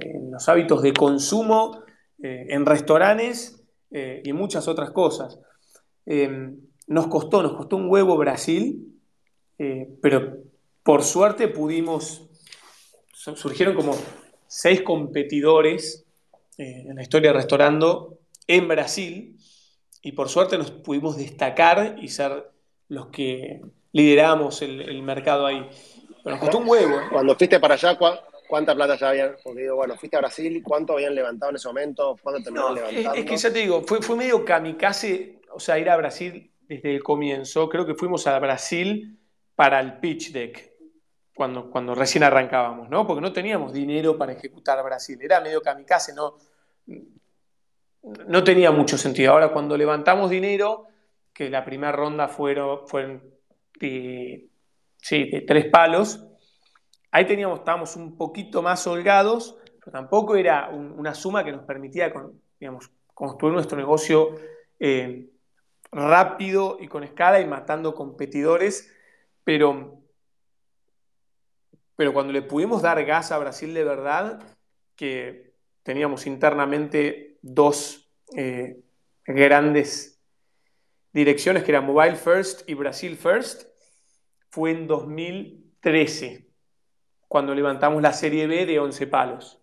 en 0.00 0.30
los 0.30 0.48
hábitos 0.48 0.82
de 0.82 0.92
consumo, 0.92 1.82
en 2.20 2.66
restaurantes 2.66 3.64
y 3.90 4.32
muchas 4.32 4.66
otras 4.66 4.90
cosas. 4.90 5.38
Nos 6.88 7.08
costó, 7.08 7.42
nos 7.42 7.52
costó 7.52 7.76
un 7.76 7.90
huevo 7.90 8.16
Brasil, 8.16 8.98
eh, 9.58 9.88
pero 10.00 10.38
por 10.82 11.02
suerte 11.02 11.46
pudimos, 11.46 12.30
surgieron 13.12 13.74
como 13.74 13.94
seis 14.46 14.80
competidores 14.80 16.06
eh, 16.56 16.86
en 16.88 16.96
la 16.96 17.02
historia 17.02 17.30
de 17.30 17.36
Restaurando 17.36 18.20
en 18.46 18.68
Brasil 18.68 19.36
y 20.00 20.12
por 20.12 20.30
suerte 20.30 20.56
nos 20.56 20.70
pudimos 20.70 21.18
destacar 21.18 21.98
y 22.00 22.08
ser 22.08 22.50
los 22.88 23.08
que 23.08 23.60
lideramos 23.92 24.62
el, 24.62 25.02
mercado 25.02 25.46
ahí. 25.46 25.68
Pero 26.22 26.36
nos 26.36 26.40
costó 26.40 26.58
un 26.58 26.68
huevo. 26.68 27.00
¿eh? 27.00 27.04
Cuando 27.10 27.34
fuiste 27.34 27.60
para 27.60 27.74
allá, 27.74 27.98
¿cuánta 28.48 28.74
plata 28.74 28.96
ya 28.96 29.10
habían? 29.10 29.36
Porque 29.42 29.62
digo, 29.62 29.76
bueno, 29.76 29.96
fuiste 29.96 30.16
a 30.16 30.20
Brasil, 30.20 30.62
¿cuánto 30.64 30.94
habían 30.94 31.14
levantado 31.14 31.50
en 31.50 31.56
ese 31.56 31.68
momento? 31.68 32.16
¿Cuándo 32.22 32.42
terminaron 32.42 32.74
levantando? 32.74 33.14
Es, 33.14 33.24
que 33.24 33.36
ya 33.36 33.52
te 33.52 33.58
digo, 33.60 33.82
fue, 33.82 34.02
fue 34.02 34.16
medio 34.16 34.44
kamikaze, 34.44 35.40
o 35.50 35.60
sea, 35.60 35.78
ir 35.78 35.88
a 35.88 35.96
Brasil 35.96 36.50
desde 36.68 36.94
el 36.94 37.02
comienzo. 37.02 37.68
Creo 37.68 37.86
que 37.86 37.94
fuimos 37.94 38.26
a 38.26 38.38
Brasil 38.38 39.18
para 39.54 39.80
el 39.80 39.98
pitch 39.98 40.32
deck, 40.32 40.72
cuando, 41.34 41.70
cuando 41.70 41.94
recién 41.94 42.24
arrancábamos, 42.24 42.88
¿no? 42.90 43.06
Porque 43.06 43.20
no 43.20 43.32
teníamos 43.32 43.72
dinero 43.72 44.18
para 44.18 44.32
ejecutar 44.32 44.82
Brasil. 44.84 45.18
Era 45.22 45.40
medio 45.40 45.62
kamikaze, 45.62 46.12
no, 46.14 46.36
no 48.26 48.44
tenía 48.44 48.70
mucho 48.70 48.98
sentido. 48.98 49.32
Ahora, 49.32 49.52
cuando 49.52 49.76
levantamos 49.76 50.30
dinero, 50.30 50.86
que 51.32 51.50
la 51.50 51.64
primera 51.64 51.92
ronda 51.92 52.28
fueron, 52.28 52.86
fueron 52.86 53.37
de, 53.78 54.48
tres 55.46 55.66
palos, 55.70 56.26
ahí 57.10 57.26
teníamos, 57.26 57.60
estábamos 57.60 57.96
un 57.96 58.16
poquito 58.16 58.62
más 58.62 58.86
holgados, 58.86 59.58
pero 59.78 59.92
tampoco 59.92 60.36
era 60.36 60.68
una 60.70 61.14
suma 61.14 61.44
que 61.44 61.52
nos 61.52 61.64
permitía 61.64 62.12
construir 63.14 63.54
nuestro 63.54 63.78
negocio 63.78 64.34
eh, 64.78 65.30
rápido 65.90 66.78
y 66.80 66.88
con 66.88 67.04
escala 67.04 67.40
y 67.40 67.46
matando 67.46 67.94
competidores, 67.94 68.94
pero, 69.44 70.02
pero 71.96 72.12
cuando 72.12 72.32
le 72.32 72.42
pudimos 72.42 72.82
dar 72.82 73.02
gas 73.04 73.32
a 73.32 73.38
Brasil 73.38 73.72
de 73.72 73.84
verdad, 73.84 74.56
que 74.94 75.54
teníamos 75.82 76.26
internamente 76.26 77.38
dos 77.40 78.10
eh, 78.36 78.80
grandes 79.24 80.20
direcciones, 81.12 81.64
que 81.64 81.70
eran 81.70 81.86
Mobile 81.86 82.16
First 82.16 82.68
y 82.68 82.74
Brasil 82.74 83.16
First, 83.16 83.67
fue 84.50 84.70
en 84.70 84.86
2013, 84.86 86.46
cuando 87.26 87.54
levantamos 87.54 88.02
la 88.02 88.12
serie 88.12 88.46
B 88.46 88.66
de 88.66 88.78
11 88.78 89.06
palos. 89.06 89.60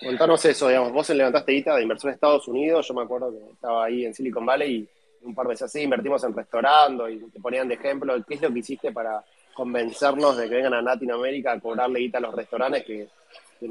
Contanos 0.00 0.42
eso, 0.46 0.68
digamos, 0.68 0.92
vos 0.92 1.08
levantaste 1.10 1.52
guita 1.52 1.76
de 1.76 1.82
inversión 1.82 2.10
en 2.10 2.14
Estados 2.14 2.48
Unidos, 2.48 2.88
yo 2.88 2.94
me 2.94 3.02
acuerdo 3.02 3.32
que 3.32 3.52
estaba 3.52 3.84
ahí 3.84 4.06
en 4.06 4.14
Silicon 4.14 4.46
Valley 4.46 4.76
y 4.76 4.88
un 5.26 5.34
par 5.34 5.46
de 5.46 5.50
veces 5.50 5.64
así, 5.64 5.82
invertimos 5.82 6.24
en 6.24 6.34
restaurando 6.34 7.08
y 7.08 7.18
te 7.18 7.38
ponían 7.38 7.68
de 7.68 7.74
ejemplo, 7.74 8.14
¿qué 8.26 8.34
es 8.34 8.40
lo 8.40 8.50
que 8.50 8.60
hiciste 8.60 8.92
para 8.92 9.22
convencernos 9.52 10.38
de 10.38 10.48
que 10.48 10.54
vengan 10.54 10.72
a 10.74 10.80
Latinoamérica 10.80 11.52
a 11.52 11.60
cobrarle 11.60 12.00
guita 12.00 12.16
a 12.16 12.22
los 12.22 12.34
restaurantes 12.34 12.84
que, 12.84 13.08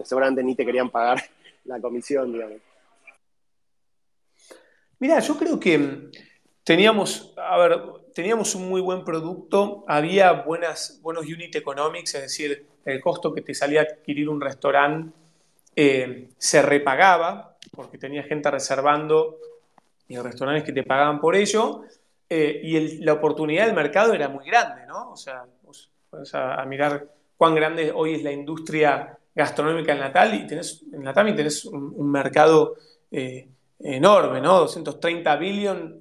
seguramente 0.04 0.44
ni 0.44 0.56
te 0.56 0.66
querían 0.66 0.90
pagar 0.92 1.20
la 1.66 1.80
comisión, 1.80 2.32
digamos? 2.32 2.58
Mira, 5.00 5.20
yo 5.20 5.36
creo 5.38 5.60
que 5.60 6.12
teníamos, 6.64 7.34
a 7.38 7.58
ver, 7.58 7.82
teníamos 8.14 8.56
un 8.56 8.70
muy 8.70 8.82
buen 8.82 9.04
producto, 9.04 9.84
había 9.88 10.32
buenas, 10.32 11.00
buenos 11.02 11.26
unit 11.26 11.56
economics, 11.56 12.16
es 12.16 12.22
decir, 12.24 12.68
el 12.86 13.02
costo 13.02 13.34
que 13.34 13.42
te 13.42 13.54
salía 13.54 13.82
adquirir 13.82 14.30
un 14.30 14.42
restaurante 14.42 15.12
eh, 15.76 16.30
se 16.38 16.62
repagaba, 16.62 17.58
porque 17.72 17.98
tenía 17.98 18.24
gente 18.24 18.52
reservando 18.52 19.38
y 20.08 20.18
restaurantes 20.18 20.64
que 20.64 20.74
te 20.74 20.84
pagaban 20.84 21.22
por 21.22 21.36
ello, 21.36 21.84
eh, 22.30 22.60
y 22.64 22.98
la 23.04 23.14
oportunidad 23.14 23.66
del 23.66 23.76
mercado 23.76 24.14
era 24.14 24.28
muy 24.28 24.46
grande, 24.46 24.86
¿no? 24.86 25.12
O 25.12 25.16
sea, 25.16 25.46
vas 26.12 26.34
a, 26.34 26.64
mirar 26.66 27.08
cuán 27.38 27.56
grande 27.56 27.92
hoy 27.96 28.16
es 28.16 28.24
la 28.24 28.32
industria 28.32 29.18
gastronómica 29.34 29.94
en 29.94 30.00
Natal 30.00 30.36
y 30.36 30.46
tenés, 30.46 30.84
en 30.92 31.04
Natal 31.04 31.30
y 31.30 31.36
tenés 31.36 31.66
un, 31.66 32.12
mercado 32.12 32.76
eh, 33.12 33.48
enorme, 33.80 34.42
¿no? 34.42 34.60
230 34.60 35.36
billion, 35.38 36.00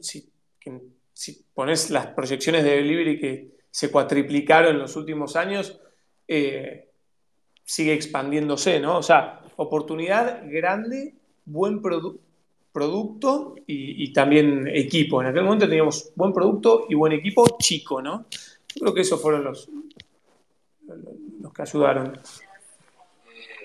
si 1.12 1.44
pones 1.54 1.90
las 1.90 2.08
proyecciones 2.08 2.64
de 2.64 2.76
delivery 2.76 3.18
que 3.18 3.58
se 3.70 3.90
cuatriplicaron 3.90 4.74
en 4.74 4.78
los 4.80 4.96
últimos 4.96 5.36
años, 5.36 5.80
sigue 7.68 7.92
expandiéndose, 7.92 8.80
¿no? 8.80 8.98
O 8.98 9.02
sea, 9.02 9.40
oportunidad 9.56 10.42
grande, 10.46 11.14
buen 11.44 11.82
producto 12.72 13.56
y, 13.66 14.12
también 14.12 14.66
equipo. 14.68 15.20
En 15.20 15.28
aquel 15.28 15.44
momento 15.44 15.68
teníamos 15.68 16.12
buen 16.14 16.32
producto 16.32 16.86
y 16.88 16.94
buen 16.94 17.12
equipo 17.12 17.44
chico, 17.58 18.00
¿no? 18.00 18.26
Yo 18.74 18.80
creo 18.80 18.94
que 18.94 19.00
esos 19.02 19.20
fueron 19.20 19.44
los, 19.44 19.68
los 21.40 21.52
que 21.52 21.62
ayudaron. 21.62 22.18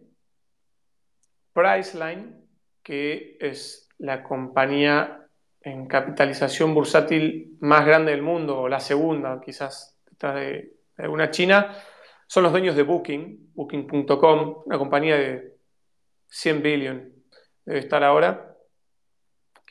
Priceline 1.54 2.48
que 2.82 3.38
es 3.40 3.88
la 4.00 4.24
compañía 4.24 5.28
en 5.62 5.86
capitalización 5.86 6.74
bursátil 6.74 7.56
más 7.60 7.86
grande 7.86 8.10
del 8.10 8.24
mundo, 8.24 8.62
o 8.62 8.68
la 8.68 8.80
segunda, 8.80 9.40
quizás 9.40 10.00
detrás 10.10 10.34
de, 10.34 10.78
alguna 10.98 11.30
China, 11.30 11.78
son 12.26 12.42
los 12.42 12.52
dueños 12.52 12.76
de 12.76 12.82
Booking, 12.82 13.52
Booking.com, 13.54 14.64
una 14.66 14.80
compañía 14.80 15.16
de 15.16 15.58
100 16.30 16.64
billion, 16.64 17.14
debe 17.66 17.78
estar 17.78 18.04
ahora, 18.04 18.53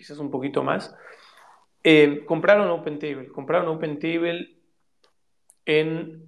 quizás 0.02 0.18
un 0.18 0.32
poquito 0.32 0.64
más. 0.64 0.92
Eh, 1.84 2.24
compraron 2.26 2.68
OpenTable, 2.70 3.28
compraron 3.28 3.68
OpenTable 3.68 4.56
en 5.64 6.26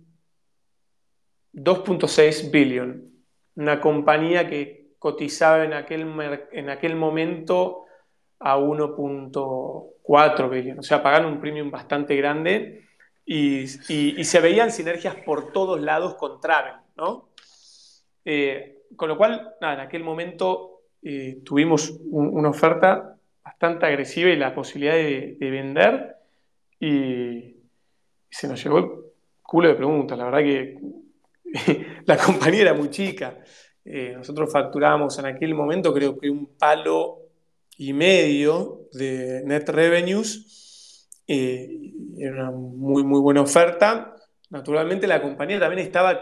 2.6 1.52 2.52
billion, 2.52 3.10
una 3.56 3.80
compañía 3.80 4.48
que 4.48 4.94
cotizaba 5.00 5.64
en 5.64 5.72
aquel, 5.72 6.02
en 6.52 6.70
aquel 6.70 6.94
momento 6.94 7.86
a 8.38 8.56
1.4 8.58 10.50
billones, 10.50 10.78
o 10.78 10.82
sea, 10.82 11.02
pagaron 11.02 11.32
un 11.32 11.40
premium 11.40 11.72
bastante 11.72 12.14
grande 12.14 12.84
y, 13.26 13.66
se 13.66 14.40
veían 14.40 14.70
sinergias 14.70 15.16
por 15.16 15.50
todos 15.50 15.80
lados 15.80 16.14
con 16.14 16.40
Travel. 16.40 16.74
¿no? 16.96 17.30
Eh, 18.24 18.82
con 18.94 19.08
lo 19.08 19.16
cual, 19.16 19.54
nada, 19.60 19.74
en 19.74 19.80
aquel 19.80 20.04
momento 20.04 20.82
eh, 21.02 21.40
tuvimos 21.44 21.92
una 22.10 22.50
oferta 22.50 23.13
bastante 23.44 23.86
agresiva 23.86 24.30
y 24.30 24.36
la 24.36 24.54
posibilidad 24.54 24.94
de, 24.94 25.36
vender 25.40 26.16
y, 26.80 27.50
se 28.30 28.48
nos 28.48 28.62
llegó 28.64 28.78
el 28.78 28.86
culo 29.42 29.68
de 29.68 29.74
preguntas. 29.74 30.18
La 30.18 30.24
verdad 30.24 30.40
que 30.40 30.76
la 32.06 32.16
compañía 32.16 32.62
era 32.62 32.74
muy 32.74 32.90
chica. 32.90 33.38
Eh, 33.84 34.12
nosotros 34.16 34.50
facturábamos 34.50 35.16
en 35.18 35.26
aquel 35.26 35.54
momento 35.54 35.92
creo 35.92 36.18
que 36.18 36.30
un 36.30 36.46
palo 36.58 37.20
y 37.76 37.92
medio 37.92 38.88
de 38.92 39.42
net 39.44 39.68
revenues. 39.68 41.08
era 41.26 42.32
una 42.32 42.50
muy, 42.50 43.04
muy 43.04 43.20
buena 43.20 43.42
oferta. 43.42 44.16
Naturalmente 44.50 45.06
la 45.06 45.22
compañía 45.22 45.60
también 45.60 45.86
estaba 45.86 46.20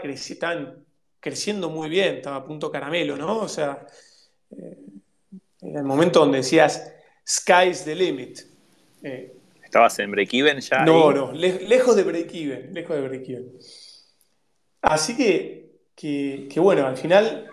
creciendo, 1.19 1.69
muy 1.69 1.89
bien, 1.89 2.15
estaba 2.15 2.37
a 2.37 2.45
punto 2.45 2.71
caramelo, 2.71 3.15
¿no? 3.15 3.39
O 3.39 3.47
sea, 3.47 3.85
eh, 4.51 4.77
en 5.61 5.77
el 5.77 5.83
momento 5.83 6.19
donde 6.19 6.37
decías, 6.37 6.93
sky's 7.25 7.83
the 7.85 7.95
limit. 7.95 8.39
Eh, 9.03 9.33
¿Estabas 9.63 9.97
en 9.99 10.11
break-even 10.11 10.59
ya? 10.59 10.85
No, 10.85 11.11
no, 11.11 11.31
lejos 11.31 11.95
de 11.95 12.03
break-even, 12.03 12.73
lejos 12.73 12.95
de 12.95 13.01
break-even. 13.01 13.57
Así 14.81 15.15
que, 15.15 15.71
que, 15.95 16.59
bueno, 16.59 16.85
al 16.85 16.97
final 16.97 17.49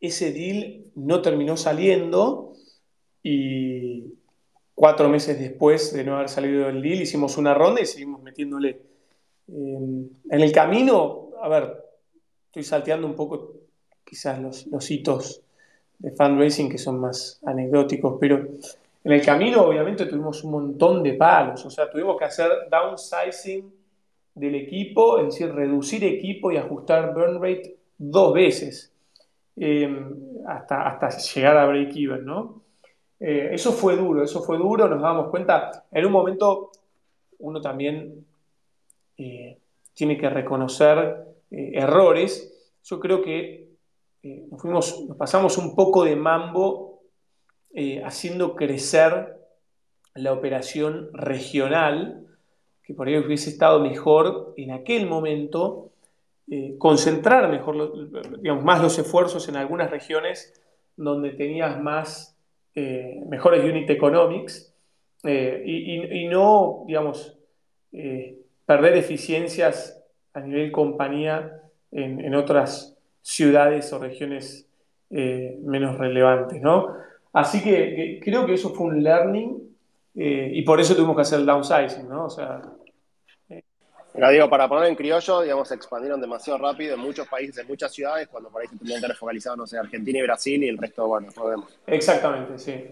ese 0.00 0.32
deal 0.32 0.86
no 0.96 1.22
terminó 1.22 1.56
saliendo 1.56 2.54
y 3.22 4.14
cuatro 4.74 5.08
meses 5.08 5.38
después 5.38 5.92
de 5.92 6.02
no 6.02 6.16
haber 6.16 6.28
salido 6.28 6.66
del 6.66 6.82
deal 6.82 7.02
hicimos 7.02 7.38
una 7.38 7.54
ronda 7.54 7.80
y 7.80 7.86
seguimos 7.86 8.22
metiéndole. 8.22 8.82
Eh, 9.48 10.08
en 10.30 10.40
el 10.40 10.52
camino, 10.52 11.30
a 11.40 11.48
ver, 11.48 11.76
estoy 12.46 12.64
salteando 12.64 13.06
un 13.06 13.14
poco 13.14 13.54
quizás 14.04 14.40
los, 14.40 14.90
hitos 14.90 15.42
de 16.02 16.10
fundraising 16.10 16.68
que 16.68 16.78
son 16.78 16.98
más 16.98 17.40
anecdóticos, 17.46 18.16
pero 18.20 18.36
en 19.04 19.12
el 19.12 19.24
camino 19.24 19.62
obviamente 19.62 20.06
tuvimos 20.06 20.42
un 20.42 20.50
montón 20.50 21.02
de 21.02 21.14
palos, 21.14 21.64
o 21.64 21.70
sea, 21.70 21.88
tuvimos 21.88 22.18
que 22.18 22.24
hacer 22.24 22.50
downsizing 22.68 23.72
del 24.34 24.54
equipo, 24.56 25.18
es 25.18 25.26
decir, 25.26 25.54
reducir 25.54 26.02
equipo 26.04 26.50
y 26.50 26.56
ajustar 26.56 27.14
burn 27.14 27.40
rate 27.40 27.76
dos 27.96 28.34
veces 28.34 28.92
em, 29.56 30.12
hasta, 30.46 30.88
hasta 30.88 31.08
llegar 31.18 31.56
a 31.56 31.66
break 31.66 31.96
even, 31.96 32.24
¿no? 32.24 32.62
Eh, 33.20 33.50
eso 33.52 33.70
fue 33.70 33.96
duro, 33.96 34.24
eso 34.24 34.42
fue 34.42 34.58
duro, 34.58 34.88
nos 34.88 35.00
damos 35.00 35.30
cuenta, 35.30 35.84
en 35.92 36.06
un 36.06 36.10
momento 36.10 36.72
uno 37.38 37.60
también 37.60 38.26
eh, 39.18 39.56
tiene 39.94 40.16
que 40.18 40.28
reconocer 40.28 41.26
eh, 41.52 41.70
errores, 41.74 42.72
yo 42.82 42.98
creo 42.98 43.22
que 43.22 43.68
eh, 44.22 44.46
nos, 44.50 44.60
fuimos, 44.60 45.06
pasamos 45.18 45.58
un 45.58 45.74
poco 45.74 46.04
de 46.04 46.16
mambo 46.16 47.02
eh, 47.74 48.02
haciendo 48.04 48.54
crecer 48.54 49.36
la 50.14 50.32
operación 50.32 51.08
regional, 51.12 52.26
que 52.82 52.94
por 52.94 53.08
ahí 53.08 53.16
hubiese 53.16 53.50
estado 53.50 53.80
mejor 53.80 54.54
en 54.56 54.72
aquel 54.72 55.06
momento, 55.06 55.88
concentrar 56.76 57.48
mejor, 57.48 58.10
digamos, 58.42 58.62
más 58.62 58.82
los 58.82 58.98
esfuerzos 58.98 59.48
en 59.48 59.56
algunas 59.56 59.90
regiones 59.90 60.52
donde 60.96 61.30
tenías 61.30 61.80
más, 61.80 62.36
mejores 62.74 63.64
unit 63.64 63.88
economics 63.88 64.74
y, 65.24 66.24
y, 66.24 66.28
no, 66.28 66.84
digamos, 66.86 67.38
perder 68.66 68.96
eficiencias 68.96 70.02
a 70.34 70.40
nivel 70.40 70.72
compañía 70.72 71.62
en, 71.90 72.34
otras 72.34 72.91
ciudades 73.22 73.92
o 73.92 73.98
regiones 73.98 74.66
eh, 75.10 75.58
menos 75.62 75.98
relevantes, 75.98 76.60
¿no? 76.60 76.94
Así 77.32 77.62
que, 77.62 78.20
creo 78.22 78.44
que 78.44 78.54
eso 78.54 78.74
fue 78.74 78.88
un 78.88 79.02
learning 79.02 79.76
eh, 80.14 80.50
y 80.52 80.62
por 80.62 80.80
eso 80.80 80.94
tuvimos 80.94 81.16
que 81.16 81.22
hacer 81.22 81.40
el 81.40 81.46
downsizing, 81.46 82.08
¿no? 82.08 82.26
O 82.26 82.30
sea... 82.30 82.62
Digo, 84.30 84.50
para 84.50 84.68
poner 84.68 84.90
en 84.90 84.94
criollo, 84.94 85.40
digamos, 85.40 85.68
se 85.68 85.74
expandieron 85.74 86.20
demasiado 86.20 86.58
rápido 86.58 86.94
en 86.94 87.00
muchos 87.00 87.26
países, 87.28 87.56
en 87.56 87.66
muchas 87.66 87.92
ciudades, 87.92 88.28
cuando 88.28 88.50
por 88.50 88.60
ahí 88.60 88.68
se 88.68 88.76
tendrían 88.76 89.00
que 89.00 89.06
haber 89.06 89.16
focalizado, 89.16 89.56
no 89.56 89.66
sé, 89.66 89.78
Argentina 89.78 90.18
y 90.18 90.22
Brasil 90.22 90.62
y 90.62 90.68
el 90.68 90.76
resto, 90.76 91.06
bueno, 91.06 91.28
podemos. 91.34 91.78
Exactamente, 91.86 92.58
sí. 92.58 92.88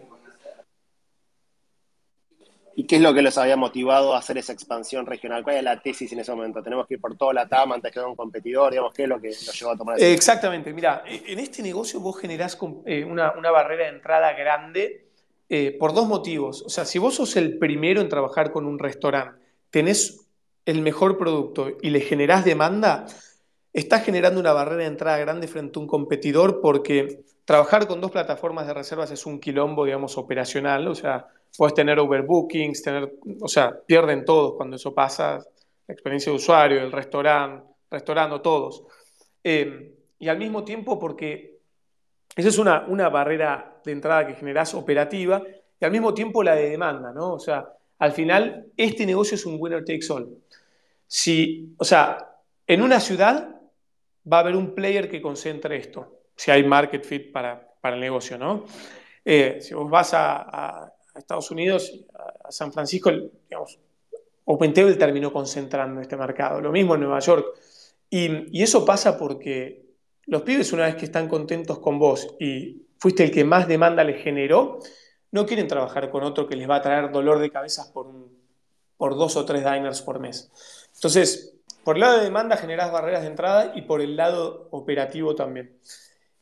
¿Y 2.76 2.84
qué 2.84 2.96
es 2.96 3.02
lo 3.02 3.12
que 3.12 3.22
los 3.22 3.36
había 3.36 3.56
motivado 3.56 4.14
a 4.14 4.18
hacer 4.18 4.38
esa 4.38 4.52
expansión 4.52 5.06
regional? 5.06 5.42
¿Cuál 5.42 5.56
es 5.56 5.64
la 5.64 5.80
tesis 5.80 6.12
en 6.12 6.20
ese 6.20 6.32
momento? 6.32 6.62
¿Tenemos 6.62 6.86
que 6.86 6.94
ir 6.94 7.00
por 7.00 7.16
toda 7.16 7.34
la 7.34 7.48
TAM 7.48 7.72
antes 7.72 7.92
que 7.92 8.00
un 8.00 8.16
competidor? 8.16 8.70
Digamos, 8.70 8.94
¿Qué 8.94 9.02
es 9.04 9.08
lo 9.08 9.20
que 9.20 9.28
los 9.28 9.58
llevó 9.58 9.72
a 9.72 9.76
tomar 9.76 9.98
esa 9.98 10.06
Exactamente. 10.06 10.72
Mira, 10.72 11.02
en 11.06 11.38
este 11.38 11.62
negocio 11.62 12.00
vos 12.00 12.18
generás 12.18 12.58
eh, 12.86 13.04
una, 13.04 13.32
barrera 13.50 13.84
de 13.84 13.90
entrada 13.90 14.32
grande 14.32 15.08
eh, 15.48 15.76
por 15.78 15.94
dos 15.94 16.06
motivos. 16.06 16.62
O 16.62 16.68
sea, 16.68 16.84
si 16.84 16.98
vos 16.98 17.14
sos 17.14 17.36
el 17.36 17.58
primero 17.58 18.00
en 18.00 18.08
trabajar 18.08 18.52
con 18.52 18.66
un 18.66 18.78
restaurante, 18.78 19.38
tenés 19.70 20.26
el 20.64 20.82
mejor 20.82 21.18
producto 21.18 21.76
y 21.82 21.90
le 21.90 22.00
generás 22.00 22.44
demanda, 22.44 23.06
estás 23.72 24.04
generando 24.04 24.40
una 24.40 24.52
barrera 24.52 24.82
de 24.82 24.88
entrada 24.88 25.18
grande 25.18 25.48
frente 25.48 25.78
a 25.78 25.82
un 25.82 25.88
competidor 25.88 26.60
porque 26.60 27.24
trabajar 27.44 27.86
con 27.88 28.00
dos 28.00 28.10
plataformas 28.10 28.66
de 28.66 28.74
reservas 28.74 29.10
es 29.10 29.26
un 29.26 29.40
quilombo, 29.40 29.84
digamos, 29.84 30.16
operacional. 30.18 30.86
O 30.88 30.94
sea, 30.94 31.28
puedes 31.56 31.74
tener 31.74 31.98
overbookings, 31.98 32.82
tener, 32.82 33.12
o 33.40 33.48
sea, 33.48 33.78
pierden 33.86 34.24
todos 34.24 34.54
cuando 34.54 34.76
eso 34.76 34.94
pasa, 34.94 35.38
la 35.86 35.92
experiencia 35.92 36.30
de 36.30 36.36
usuario, 36.36 36.80
el 36.80 36.92
restaurante, 36.92 37.66
restaurante, 37.90 38.38
todos. 38.40 38.84
Eh, 39.42 39.94
y 40.18 40.28
al 40.28 40.38
mismo 40.38 40.64
tiempo 40.64 40.98
porque 40.98 41.58
esa 42.36 42.48
es 42.48 42.58
una, 42.58 42.86
una 42.86 43.08
barrera 43.08 43.80
de 43.84 43.92
entrada 43.92 44.26
que 44.26 44.34
generas 44.34 44.74
operativa 44.74 45.42
y 45.80 45.84
al 45.84 45.90
mismo 45.90 46.14
tiempo 46.14 46.42
la 46.42 46.54
de 46.54 46.70
demanda, 46.70 47.12
¿no? 47.12 47.32
O 47.32 47.38
sea, 47.40 47.68
al 47.98 48.12
final 48.12 48.66
este 48.76 49.04
negocio 49.04 49.34
es 49.34 49.44
un 49.46 49.56
winner 49.58 49.84
takes 49.84 50.10
all. 50.10 50.28
Si, 51.06 51.74
o 51.78 51.84
sea, 51.84 52.36
en 52.66 52.82
una 52.82 53.00
ciudad 53.00 53.60
va 54.30 54.36
a 54.36 54.40
haber 54.40 54.54
un 54.54 54.74
player 54.74 55.08
que 55.08 55.20
concentre 55.20 55.76
esto, 55.76 56.20
si 56.36 56.50
hay 56.50 56.62
market 56.62 57.04
fit 57.04 57.32
para, 57.32 57.68
para 57.80 57.96
el 57.96 58.00
negocio, 58.00 58.38
¿no? 58.38 58.64
Eh, 59.24 59.58
si 59.60 59.74
vos 59.74 59.90
vas 59.90 60.12
a 60.14 60.92
Estados 61.18 61.50
Unidos, 61.50 61.92
a 62.44 62.52
San 62.52 62.72
Francisco, 62.72 63.10
digamos, 63.48 63.78
OpenTable 64.44 64.94
terminó 64.96 65.32
concentrando 65.32 66.00
este 66.00 66.16
mercado. 66.16 66.60
Lo 66.60 66.72
mismo 66.72 66.94
en 66.94 67.02
Nueva 67.02 67.20
York. 67.20 67.46
Y, 68.08 68.60
eso 68.62 68.84
pasa 68.84 69.16
porque 69.16 69.84
los 70.26 70.42
pibes, 70.42 70.72
una 70.72 70.86
vez 70.86 70.96
que 70.96 71.04
están 71.04 71.28
contentos 71.28 71.78
con 71.78 71.98
vos 71.98 72.34
y 72.40 72.82
fuiste 72.98 73.22
el 73.22 73.30
que 73.30 73.44
más 73.44 73.68
demanda 73.68 74.02
les 74.02 74.22
generó, 74.22 74.80
no 75.30 75.46
quieren 75.46 75.68
trabajar 75.68 76.10
con 76.10 76.24
otro 76.24 76.48
que 76.48 76.56
les 76.56 76.68
va 76.68 76.76
a 76.76 76.82
traer 76.82 77.12
dolor 77.12 77.38
de 77.38 77.50
cabezas 77.50 77.88
por, 77.88 78.08
por 78.96 79.16
dos 79.16 79.36
o 79.36 79.44
tres 79.44 79.64
diners 79.64 80.02
por 80.02 80.18
mes. 80.18 80.50
Entonces, 80.94 81.54
por 81.84 81.96
el 81.96 82.00
lado 82.00 82.18
de 82.18 82.24
demanda 82.24 82.56
generás 82.56 82.90
barreras 82.90 83.22
de 83.22 83.28
entrada 83.28 83.72
y 83.76 83.82
por 83.82 84.00
el 84.00 84.16
lado 84.16 84.68
operativo 84.72 85.36
también. 85.36 85.78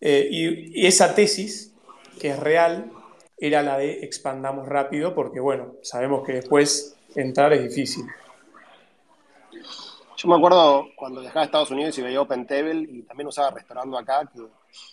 Eh, 0.00 0.26
y, 0.30 0.82
y, 0.82 0.86
esa 0.86 1.14
tesis, 1.14 1.74
que 2.18 2.30
es 2.30 2.38
real, 2.38 2.90
era 3.40 3.62
la 3.62 3.78
de 3.78 4.04
expandamos 4.04 4.66
rápido, 4.68 5.14
porque 5.14 5.40
bueno, 5.40 5.74
sabemos 5.82 6.24
que 6.26 6.32
después 6.32 6.96
entrar 7.14 7.52
es 7.52 7.62
difícil. 7.62 8.04
Yo 10.16 10.28
me 10.28 10.36
acuerdo 10.36 10.88
cuando 10.96 11.20
viajaba 11.20 11.42
a 11.42 11.44
Estados 11.44 11.70
Unidos 11.70 11.96
y 11.98 12.02
veía 12.02 12.20
OpenTable 12.20 12.86
y 12.90 13.02
también 13.02 13.28
usaba 13.28 13.50
restaurando 13.50 13.96
acá, 13.96 14.28
que 14.32 14.42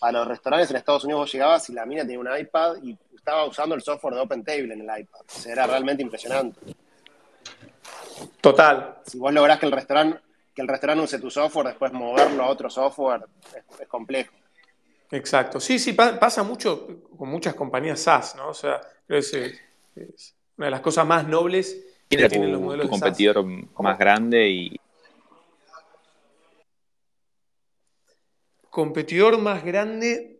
a 0.01 0.11
los 0.11 0.27
restaurantes 0.27 0.69
en 0.69 0.77
Estados 0.77 1.03
Unidos 1.03 1.21
vos 1.21 1.31
llegabas 1.31 1.69
y 1.69 1.73
la 1.73 1.85
mina 1.85 2.03
tenía 2.03 2.19
un 2.19 2.37
iPad 2.37 2.75
y 2.83 2.95
estaba 3.15 3.45
usando 3.45 3.73
el 3.73 3.81
software 3.81 4.13
de 4.13 4.19
OpenTable 4.21 4.73
en 4.73 4.87
el 4.87 4.99
iPad. 4.99 5.21
O 5.21 5.39
sea, 5.39 5.51
era 5.51 5.65
realmente 5.65 6.03
impresionante. 6.03 6.59
Total. 8.39 8.97
Si 9.03 9.17
vos 9.17 9.33
lográs 9.33 9.59
que 9.59 9.65
el 9.65 9.71
restaurante 9.71 10.19
que 10.55 10.61
el 10.61 10.69
restaurante 10.69 11.03
use 11.03 11.19
tu 11.19 11.29
software, 11.29 11.67
después 11.67 11.91
moverlo 11.91 12.43
a 12.43 12.47
otro 12.47 12.69
software, 12.69 13.25
es 13.79 13.87
complejo. 13.87 14.33
Exacto. 15.11 15.59
Sí, 15.59 15.79
sí, 15.79 15.93
pasa 15.93 16.43
mucho 16.43 17.03
con 17.17 17.29
muchas 17.29 17.53
compañías 17.55 17.99
SaaS, 17.99 18.35
¿no? 18.35 18.49
O 18.49 18.53
sea, 18.53 18.81
creo 19.07 19.21
que 19.21 19.55
es, 19.95 20.35
una 20.57 20.67
de 20.67 20.71
las 20.71 20.81
cosas 20.81 21.05
más 21.05 21.27
nobles 21.27 21.85
que 22.09 22.29
tienen 22.29 22.51
los 22.51 22.61
modelos 22.61 22.85
tu 22.85 22.91
competidor 22.91 23.43
más 23.43 23.97
grande 23.97 24.49
y... 24.49 24.79
Competidor 28.69 29.37
más 29.37 29.63
grande, 29.63 30.37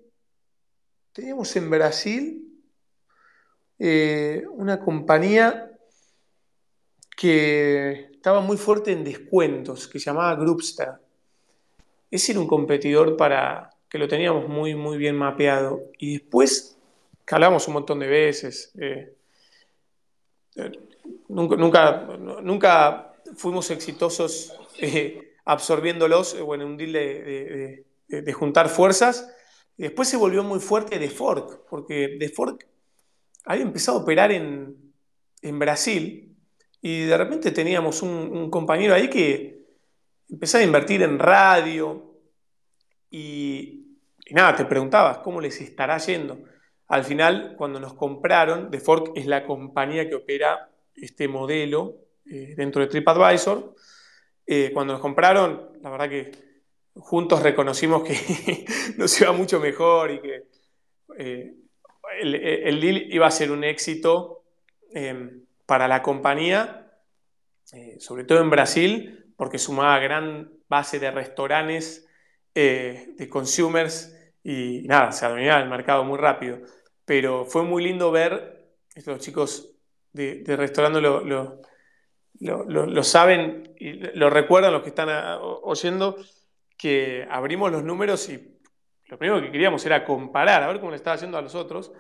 teníamos 1.14 1.56
en 1.56 1.70
Brasil 1.70 2.62
eh, 3.80 4.44
una 4.52 4.80
compañía 4.80 5.72
que 7.16 8.10
estaba 8.12 8.42
muy 8.42 8.58
fuerte 8.58 8.92
en 8.92 9.04
descuentos, 9.04 9.88
que 9.88 10.00
se 10.00 10.06
llamaba 10.06 10.36
Groupster. 10.36 10.94
Ese 12.12 12.34
era 12.34 12.42
un 12.42 12.48
competidor 12.48 13.16
para, 13.16 13.75
que 13.96 14.00
lo 14.00 14.10
teníamos 14.10 14.50
muy, 14.50 14.76
muy 14.76 14.98
bien 14.98 15.16
mapeado. 15.16 15.80
Y 15.98 16.18
después, 16.18 16.78
que 17.26 17.34
hablamos 17.34 17.66
un 17.70 17.76
montón 17.76 18.00
de 18.00 18.08
veces, 18.08 18.74
eh, 18.78 19.16
eh, 20.58 20.72
nunca, 21.30 21.56
nunca, 21.56 22.18
nunca, 22.44 23.14
fuimos 23.38 23.72
exitosos 23.72 24.54
eh, 24.80 25.36
absorbiéndolos, 25.46 26.38
bueno, 26.42 26.66
en 26.66 26.72
un 26.72 26.78
deal 26.78 26.92
de, 26.92 28.34
juntar 28.34 28.68
fuerzas. 28.68 29.34
Después 29.78 30.10
se 30.10 30.18
volvió 30.18 30.44
muy 30.44 30.60
fuerte 30.60 31.00
de 31.00 31.10
Fork, 31.10 31.62
porque 31.70 32.18
de 32.20 32.28
Fork 32.28 32.68
había 33.46 33.64
empezado 33.64 34.00
a 34.00 34.02
operar 34.02 34.34
en, 34.34 34.76
Brasil 35.42 36.36
y 36.82 37.06
de 37.06 37.18
repente 37.18 37.52
teníamos 37.52 38.02
un, 38.02 38.50
compañero 38.50 38.94
ahí 38.94 39.10
que 39.10 39.64
empezaba 40.28 40.64
a 40.64 40.66
invertir 40.66 41.02
en 41.02 41.18
radio 41.18 42.12
y, 43.10 43.85
y 44.26 44.34
nada, 44.34 44.56
te 44.56 44.66
preguntabas 44.66 45.20
cómo 45.20 45.40
les 45.40 45.62
estará 45.62 45.98
yendo. 46.00 46.40
Al 46.88 47.04
final, 47.04 47.56
cuando 47.58 47.80
nos 47.80 47.94
compraron, 47.94 48.72
The 48.72 48.80
Fork 48.80 49.12
es 49.16 49.28
la 49.28 49.46
compañía 49.46 50.10
que 50.10 50.16
opera 50.16 50.72
este 50.96 51.28
modelo 51.28 51.96
eh, 52.26 52.56
dentro 52.58 52.82
de 52.82 52.88
TripAdvisor. 52.88 53.76
Eh, 54.48 54.72
cuando 54.74 54.94
nos 54.94 55.02
compraron, 55.02 55.72
la 55.82 55.90
verdad 55.92 56.10
que 56.10 56.32
juntos 56.96 57.44
reconocimos 57.44 58.04
que 58.04 58.66
nos 58.98 59.20
iba 59.22 59.32
mucho 59.32 59.60
mejor 59.60 60.12
y 60.12 60.22
que 60.22 60.44
eh, 61.18 61.54
el, 62.20 62.82
deal 62.82 63.14
iba 63.14 63.28
a 63.28 63.32
ser 63.32 63.52
un 63.52 63.64
éxito 63.64 64.44
em, 64.92 65.44
para 65.66 65.88
la 65.88 66.02
compañía, 66.02 66.82
sobre 68.00 68.24
todo 68.24 68.40
en 68.42 68.50
Brasil, 68.50 69.34
porque 69.36 69.58
sumaba 69.58 70.00
gran 70.00 70.52
base 70.70 71.00
de 71.00 71.12
restaurantes, 71.12 72.08
de 72.54 73.28
consumers 73.30 74.15
y 74.48 74.84
nada, 74.84 75.12
se 75.12 75.28
dominaba 75.28 75.60
el 75.60 75.70
mercado 75.70 76.04
muy 76.04 76.20
rápido. 76.20 76.60
Pero 77.04 77.46
fue 77.46 77.64
muy 77.64 77.84
lindo 77.84 78.12
ver, 78.12 78.68
los 79.04 79.20
chicos 79.20 79.76
de, 80.14 80.44
restaurando 80.46 81.02
lo, 81.02 81.62
lo, 82.40 83.04
saben 83.04 83.74
y 83.80 83.94
lo 84.16 84.30
recuerdan 84.30 84.72
los 84.72 84.84
que 84.84 84.90
están 84.90 85.10
oyendo, 85.64 86.18
que 86.78 87.28
abrimos 87.28 87.72
los 87.72 87.84
números 87.84 88.30
y 88.30 88.56
lo 89.08 89.18
primero 89.18 89.42
que 89.42 89.52
queríamos 89.52 89.84
era 89.84 90.06
comparar, 90.06 90.62
a 90.62 90.68
ver 90.68 90.80
cómo 90.80 90.92
le 90.92 90.98
estaba 90.98 91.16
haciendo 91.16 91.40
a 91.40 91.42
los 91.42 91.56
otros. 91.56 91.92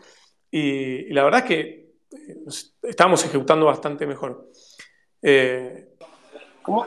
Y, 0.52 1.12
la 1.14 1.24
verdad 1.24 1.42
es 1.42 1.46
que 1.48 1.64
eh, 2.12 2.36
estábamos 2.84 3.26
ejecutando 3.26 3.66
bastante 3.66 4.06
mejor. 4.06 4.52
Eh, 5.20 5.96
¿Cómo, 6.62 6.86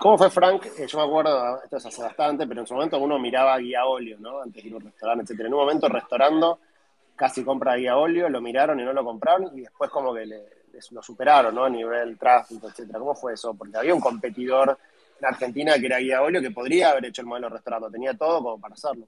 ¿Cómo 0.00 0.16
fue 0.16 0.30
Frank? 0.30 0.64
Eh, 0.78 0.86
yo 0.86 0.96
me 0.96 1.04
acuerdo, 1.04 1.62
esto 1.62 1.76
es 1.76 1.84
hace 1.84 2.00
bastante, 2.00 2.46
pero 2.46 2.62
en 2.62 2.66
su 2.66 2.72
momento 2.72 2.98
uno 2.98 3.18
miraba 3.18 3.58
guía 3.58 3.84
óleo, 3.84 4.16
¿no? 4.18 4.40
Antes 4.40 4.62
de 4.62 4.70
ir 4.70 4.74
a 4.74 4.78
un 4.78 4.84
restaurante, 4.84 5.30
etc. 5.30 5.40
En 5.40 5.52
un 5.52 5.60
momento 5.60 5.90
restaurando, 5.90 6.58
casi 7.14 7.44
compra 7.44 7.76
guía 7.76 7.98
óleo, 7.98 8.30
lo 8.30 8.40
miraron 8.40 8.80
y 8.80 8.84
no 8.84 8.94
lo 8.94 9.04
compraron, 9.04 9.50
y 9.58 9.60
después 9.60 9.90
como 9.90 10.14
que 10.14 10.24
lo 10.92 11.02
superaron, 11.02 11.54
¿no? 11.54 11.64
A 11.64 11.68
nivel 11.68 12.16
tráfico, 12.16 12.68
etc. 12.68 12.92
¿Cómo 12.94 13.14
fue 13.14 13.34
eso? 13.34 13.52
Porque 13.52 13.76
había 13.76 13.94
un 13.94 14.00
competidor 14.00 14.78
en 15.18 15.26
Argentina 15.26 15.78
que 15.78 15.84
era 15.84 15.98
guía 15.98 16.22
óleo 16.22 16.40
que 16.40 16.50
podría 16.50 16.92
haber 16.92 17.04
hecho 17.04 17.20
el 17.20 17.28
modelo 17.28 17.50
restaurante, 17.50 17.90
tenía 17.92 18.14
todo 18.14 18.42
como 18.42 18.58
para 18.58 18.72
hacerlo. 18.72 19.04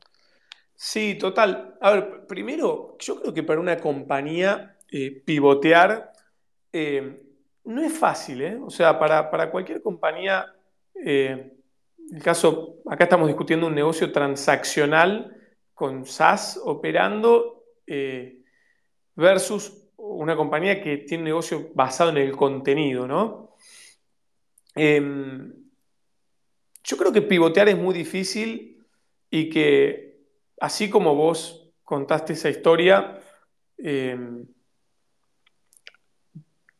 Sí, 0.74 1.14
total. 1.14 1.74
A 1.80 1.90
ver, 1.92 2.26
primero, 2.26 2.98
yo 2.98 3.18
creo 3.18 3.32
que 3.32 3.42
para 3.42 3.60
una 3.60 3.78
compañía 3.78 4.76
eh, 4.90 5.22
pivotear 5.24 6.12
eh, 6.70 7.22
no 7.64 7.80
es 7.80 7.98
fácil, 7.98 8.42
¿eh? 8.42 8.60
O 8.62 8.68
sea, 8.68 8.98
para, 8.98 9.30
para 9.30 9.50
cualquier 9.50 9.80
compañía 9.80 10.52
eh, 10.94 11.52
el 12.12 12.22
caso, 12.22 12.82
acá 12.86 13.04
estamos 13.04 13.26
discutiendo 13.28 13.66
un 13.66 13.74
negocio 13.74 14.12
transaccional 14.12 15.36
con 15.74 16.04
SaaS 16.04 16.60
operando 16.62 17.64
eh, 17.86 18.42
versus 19.16 19.88
una 19.96 20.36
compañía 20.36 20.82
que 20.82 20.98
tiene 20.98 21.22
un 21.22 21.28
negocio 21.28 21.70
basado 21.74 22.10
en 22.10 22.18
el 22.18 22.36
contenido, 22.36 23.06
¿no? 23.06 23.56
Em, 24.74 25.52
yo 26.84 26.96
creo 26.96 27.12
que 27.12 27.22
pivotear 27.22 27.68
es 27.68 27.78
muy 27.78 27.94
difícil 27.94 28.84
y 29.30 29.48
que 29.48 30.20
así 30.60 30.90
como 30.90 31.14
vos 31.14 31.72
contaste 31.82 32.34
esa 32.34 32.50
historia, 32.50 33.20
em, 33.78 34.46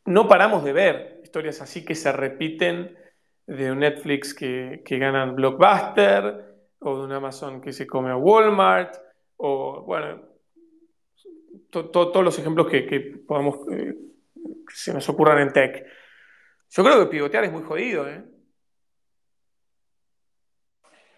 no 0.05 0.27
paramos 0.27 0.63
de 0.63 0.73
ver 0.73 1.21
historias 1.23 1.61
así 1.61 1.83
que 1.85 1.95
se 1.95 2.11
repiten 2.11 2.97
de 3.45 3.71
un 3.71 3.79
Netflix 3.79 4.33
que, 4.33 4.81
que 4.85 4.97
ganan 4.97 5.35
Blockbuster, 5.35 6.53
o 6.79 6.97
de 6.97 7.03
un 7.03 7.11
Amazon 7.11 7.61
que 7.61 7.71
se 7.71 7.87
come 7.87 8.11
a 8.11 8.17
Walmart, 8.17 8.95
o 9.37 9.81
bueno, 9.83 10.21
todos 11.69 12.23
los 12.23 12.37
ejemplos 12.37 12.67
que, 12.67 12.85
que 12.85 12.99
podamos, 12.99 13.59
eh, 13.71 13.95
se 14.73 14.93
nos 14.93 15.07
ocurran 15.09 15.39
en 15.39 15.53
tech. 15.53 15.85
Yo 16.69 16.83
creo 16.83 16.99
que 16.99 17.11
pivotear 17.11 17.43
es 17.43 17.51
muy 17.51 17.63
jodido, 17.63 18.07
¿eh? 18.09 18.23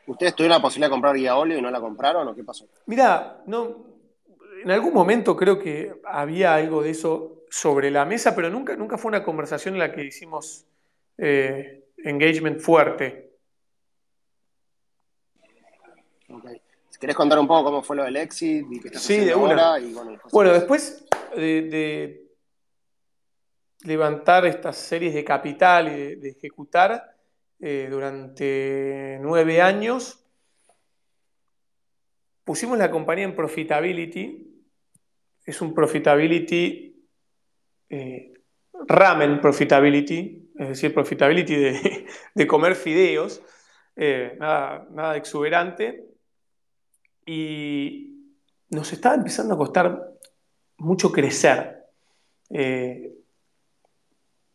¿Ustedes 0.08 0.36
tuvieron 0.36 0.58
la 0.58 0.62
posibilidad 0.62 0.88
de 0.88 0.92
comprar 0.92 1.16
guía 1.16 1.36
óleo 1.36 1.58
y 1.58 1.62
no 1.62 1.72
la 1.72 1.82
compraron 1.82 2.28
o 2.28 2.36
qué 2.36 2.44
pasó? 2.44 2.68
Mira, 2.86 3.42
no, 3.48 3.88
en 4.64 4.70
algún 4.70 4.94
momento 4.94 5.36
creo 5.36 5.58
que 5.58 6.00
había 6.04 6.56
algo 6.56 6.84
de 6.84 6.92
eso 6.92 7.44
sobre 7.50 7.90
la 7.90 8.06
mesa, 8.06 8.36
pero 8.36 8.50
nunca, 8.50 8.76
nunca 8.76 8.98
fue 8.98 9.10
una 9.10 9.24
conversación 9.24 9.76
en 9.76 9.80
la 9.80 9.92
que 9.92 10.04
hicimos 10.04 10.66
eh, 11.18 11.85
engagement 12.06 12.60
fuerte. 12.60 13.32
Si 16.90 17.00
querés 17.00 17.16
contar 17.16 17.40
un 17.40 17.48
poco 17.48 17.66
cómo 17.66 17.84
fue 17.84 17.96
lo 17.98 18.04
del 18.04 18.16
exit 18.18 18.66
sí, 18.94 19.18
de 19.18 19.36
una. 19.36 19.78
bueno, 20.32 20.54
después 20.54 21.06
de, 21.36 22.24
levantar 23.82 24.46
estas 24.46 24.78
series 24.78 25.14
de 25.14 25.24
capital 25.24 25.88
y 25.88 26.16
de, 26.16 26.30
ejecutar 26.30 27.16
eh, 27.60 27.88
durante 27.90 29.20
nueve 29.22 29.62
años, 29.62 30.24
pusimos 32.44 32.78
la 32.78 32.90
compañía 32.90 33.26
en 33.26 33.36
profitability. 33.36 34.52
Es 35.44 35.62
un 35.62 35.74
profitability, 35.74 37.08
eh, 37.90 38.34
ramen 38.88 39.42
profitability, 39.42 40.45
es 40.58 40.70
decir, 40.70 40.94
profitability 40.94 41.56
de, 42.34 42.48
comer 42.48 42.76
fideos, 42.76 43.42
eh, 43.96 44.36
nada, 44.40 45.16
exuberante. 45.18 46.06
Y 47.26 48.34
nos 48.70 48.92
estaba 48.94 49.16
empezando 49.16 49.56
a 49.56 49.58
costar 49.58 50.12
mucho 50.78 51.12
crecer. 51.12 51.86
Eh, 52.50 53.12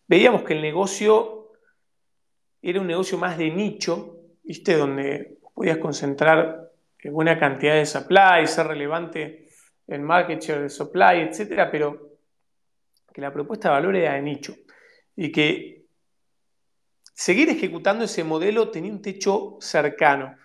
veíamos 0.07 0.43
que 0.43 0.55
el 0.55 0.63
negocio 0.63 1.53
era 2.63 2.81
un 2.81 2.87
negocio 2.87 3.19
más 3.19 3.39
de 3.39 3.51
nicho, 3.51 4.19
¿viste? 4.43 4.77
Donde 4.77 5.39
podías 5.55 5.79
concentrar 5.79 6.71
buena 7.05 7.39
cantidad 7.39 7.75
de 7.75 7.87
supply, 7.87 8.47
ser 8.47 8.67
relevante 8.67 9.49
en 9.87 10.03
market 10.03 10.41
share 10.41 10.63
de 10.63 10.69
supply, 10.69 11.21
etcétera, 11.21 11.71
pero 11.71 12.19
que 13.13 13.21
la 13.21 13.33
propuesta 13.33 13.69
de 13.69 13.75
valor 13.75 13.97
era 13.97 14.15
de 14.15 14.23
nicho 14.23 14.55
y 15.17 15.33
que 15.33 15.80
seguir 17.13 17.49
ejecutando 17.49 18.05
ese 18.05 18.25
modelo 18.25 18.71
tenía 18.71 18.93
un 18.93 19.03
techo 19.03 19.57
cercano. 19.61 20.37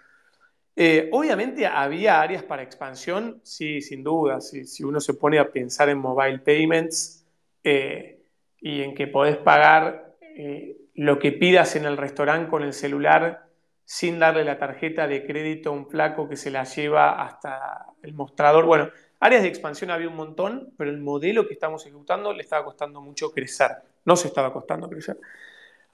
Eh, 0.76 1.10
obviamente 1.14 1.66
había 1.66 2.20
áreas 2.22 2.44
para 2.44 2.64
expansión, 2.64 3.40
sí, 3.44 3.82
sin 3.82 4.04
duda. 4.04 4.42
Si, 4.42 4.84
uno 4.84 5.00
se 5.00 5.14
pone 5.14 5.40
a 5.40 5.52
pensar 5.52 5.90
en 5.90 5.98
mobile 5.98 6.40
payments 6.40 7.26
eh, 7.64 8.20
y 8.60 8.82
en 8.82 8.94
que 8.94 9.08
podés 9.08 9.38
pagar 9.38 10.16
eh, 10.22 10.76
lo 10.96 11.18
que 11.20 11.32
pidas 11.32 11.76
en 11.76 11.86
el 11.86 11.98
restaurante 11.98 12.50
con 12.50 12.64
el 12.64 12.74
celular 12.74 13.46
sin 13.86 14.18
darle 14.18 14.44
la 14.44 14.58
tarjeta 14.58 15.08
de 15.08 15.26
crédito 15.26 15.70
a 15.70 15.74
un 15.74 15.88
flaco 15.88 16.28
que 16.28 16.36
se 16.36 16.50
la 16.50 16.64
lleva 16.64 17.22
hasta 17.24 17.86
el 18.02 18.14
mostrador. 18.14 18.66
Bueno, 18.66 18.90
áreas 19.20 19.44
de 19.44 19.48
expansión 19.48 19.92
había 19.92 20.10
un 20.10 20.16
montón, 20.16 20.74
pero 20.76 20.90
el 20.90 20.98
modelo 20.98 21.48
que 21.48 21.54
estamos 21.54 21.86
ejecutando 21.86 22.34
le 22.34 22.42
estaba 22.42 22.66
costando 22.66 23.00
mucho 23.00 23.32
crecer. 23.32 23.72
No 24.04 24.16
se 24.16 24.28
estaba 24.28 24.52
costando 24.52 24.90
crecer. 24.90 25.18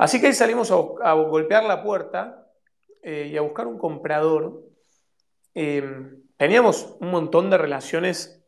Así 0.01 0.19
que 0.19 0.25
ahí 0.25 0.33
salimos 0.33 0.71
a, 0.71 1.13
golpear 1.13 1.63
la 1.63 1.83
puerta 1.83 2.47
eh, 3.03 3.29
y 3.31 3.37
a 3.37 3.41
buscar 3.41 3.67
un 3.67 3.77
comprador. 3.77 4.63
Em, 5.53 6.23
teníamos 6.37 6.95
un 6.99 7.11
montón 7.11 7.51
de 7.51 7.59
relaciones 7.59 8.43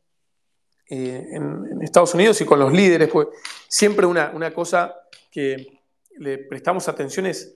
eh, 0.90 1.28
en, 1.32 1.80
Estados 1.84 2.16
Unidos 2.16 2.42
y 2.42 2.46
con 2.46 2.58
los 2.58 2.74
líderes, 2.74 3.08
pues 3.08 3.28
siempre 3.68 4.08
una, 4.08 4.32
una 4.34 4.52
cosa 4.52 4.96
que 5.30 5.80
le 6.18 6.40
prestamos 6.40 6.90
atención 6.90 7.28
es 7.28 7.56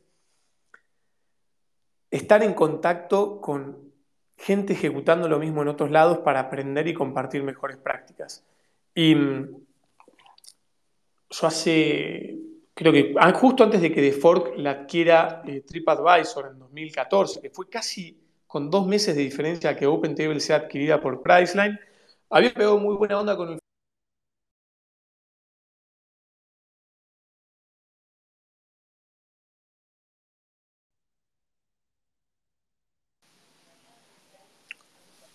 estar 2.11 2.43
en 2.43 2.53
contacto 2.53 3.41
con 3.41 3.93
gente 4.37 4.73
ejecutando 4.73 5.27
lo 5.27 5.39
mismo 5.39 5.63
en 5.63 5.69
otros 5.69 5.89
lados 5.89 6.19
para 6.19 6.41
aprender 6.41 6.87
y 6.87 6.93
compartir 6.93 7.41
mejores 7.41 7.77
prácticas. 7.77 8.45
Y 8.93 9.15
mm, 9.15 9.57
yo 11.31 11.47
hace 11.47 12.46
creo 12.77 12.93
que 12.93 13.15
ah, 13.19 13.33
justo 13.33 13.63
antes 13.63 13.81
de 13.81 13.91
que 13.91 14.01
The 14.01 14.13
Fork 14.13 14.53
la 14.57 14.71
adquiera 14.71 15.41
eh, 15.47 15.61
TripAdvisor 15.61 16.51
en 16.51 16.59
2014, 16.59 17.41
que 17.41 17.49
fue 17.49 17.67
casi 17.69 18.15
con 18.45 18.69
dos 18.69 18.85
meses 18.87 19.15
de 19.15 19.23
diferencia 19.23 19.75
que 19.75 19.87
OpenTable 19.87 20.39
sea 20.39 20.57
adquirida 20.57 21.01
por 21.01 21.23
Priceline, 21.23 21.79
había 22.29 22.53
pegado 22.53 22.77
muy 22.77 22.95
buena 22.95 23.19
onda 23.19 23.35
con 23.35 23.53
el 23.53 23.59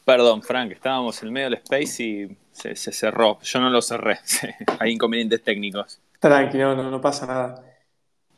Perdón, 0.05 0.43
Frank, 0.43 0.73
estábamos 0.73 1.23
en 1.23 1.33
medio 1.33 1.51
del 1.51 1.59
space 1.59 2.03
y 2.03 2.37
se 2.53 2.75
cerró. 2.75 3.41
Yo 3.43 3.61
no 3.61 3.71
lo 3.71 3.81
cerré. 3.81 4.19
Hay 4.81 4.93
inconvenientes 4.93 5.43
técnicos. 5.43 6.01
Tranquilo, 6.23 6.77
no, 6.77 6.89
no 6.89 7.01
pasa 7.01 7.27
nada. 7.27 7.65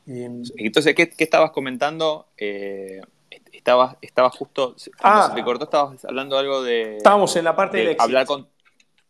Entonces, 0.07 0.95
¿qué, 0.95 1.13
estabas 1.19 1.51
comentando? 1.51 2.29
Eh, 2.39 3.03
estabas, 3.53 3.99
estabas 4.01 4.35
justo. 4.35 4.75
Ah, 5.03 5.29
se 5.29 5.35
te 5.35 5.45
cortó, 5.45 5.65
estabas 5.65 6.03
hablando 6.07 6.39
algo 6.39 6.63
de. 6.63 6.97
Estábamos 6.97 7.37
en 7.37 7.45
la 7.45 7.55
parte 7.55 7.77
de, 7.85 7.97
hablar 7.99 8.25
con. 8.25 8.49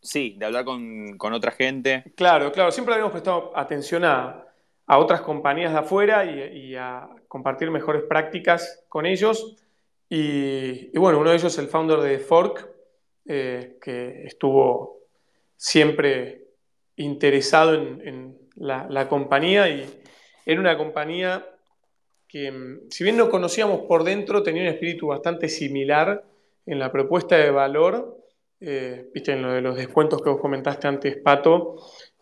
Sí, 0.01 0.35
de 0.37 0.47
hablar 0.47 0.65
con, 0.65 1.17
otra 1.33 1.53
gente. 1.53 2.03
Claro, 2.17 2.51
claro. 2.51 2.73
Siempre 2.73 2.95
habíamos 2.95 3.13
prestado 3.13 3.53
atención 3.55 4.05
a, 4.05 4.45
otras 4.89 5.21
compañías 5.21 5.73
de 5.73 5.79
afuera 5.79 6.25
y, 6.25 6.75
a 6.75 7.09
compartir 7.29 7.71
mejores 7.71 8.03
prácticas 8.03 8.85
con 8.89 9.07
ellos. 9.07 9.55
Y, 10.09 10.99
bueno, 10.99 11.21
uno 11.21 11.31
de 11.31 11.37
ellos 11.37 11.53
es 11.53 11.59
el 11.61 11.69
founder 11.69 12.01
de 12.01 12.19
Fork, 12.19 12.69
eh, 13.25 13.79
que 13.81 14.25
estuvo 14.25 14.99
siempre 15.57 16.49
interesado 16.97 17.75
en, 17.75 18.44
la, 18.57 19.09
compañía 19.09 19.69
y 19.69 19.87
era 20.47 20.61
una 20.61 20.77
compañía 20.77 21.47
que, 22.29 22.51
mm, 22.51 22.91
si 22.91 23.05
bien 23.05 23.17
no 23.17 23.31
conocíamos 23.31 23.83
por 23.83 24.05
dentro, 24.05 24.43
tenía 24.43 24.63
un 24.63 24.69
espíritu 24.69 25.09
bastante 25.09 25.49
similar 25.49 26.25
en 26.67 26.79
la 26.79 26.91
propuesta 26.91 27.37
de 27.37 27.51
valor. 27.51 28.19
Eh, 28.61 29.11
viste, 29.13 29.33
en 29.33 29.43
lo 29.43 29.53
de 29.53 29.61
los 29.61 29.77
descuentos 29.77 30.23
que 30.23 30.31
vos 30.31 30.41
comentaste 30.41 30.89
antes, 30.89 31.17
Pato, 31.17 31.77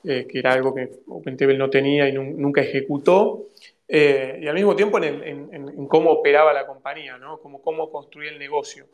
eh, 0.04 0.26
que 0.28 0.38
era 0.38 0.52
algo 0.52 0.74
que 0.74 0.90
OpenTable 1.06 1.56
no 1.56 1.70
tenía 1.70 2.08
y 2.08 2.12
nunca 2.12 2.62
ejecutó. 2.62 3.48
Eh, 3.86 4.40
y 4.42 4.48
al 4.48 4.54
mismo 4.54 4.74
tiempo 4.74 4.98
en, 5.02 5.86
cómo 5.86 6.10
operaba 6.10 6.52
la 6.52 6.66
compañía, 6.66 7.18
¿no? 7.18 7.38
Como 7.38 7.62
cómo 7.62 7.90
construía 7.90 8.30
el 8.30 8.38
negocio. 8.38 8.86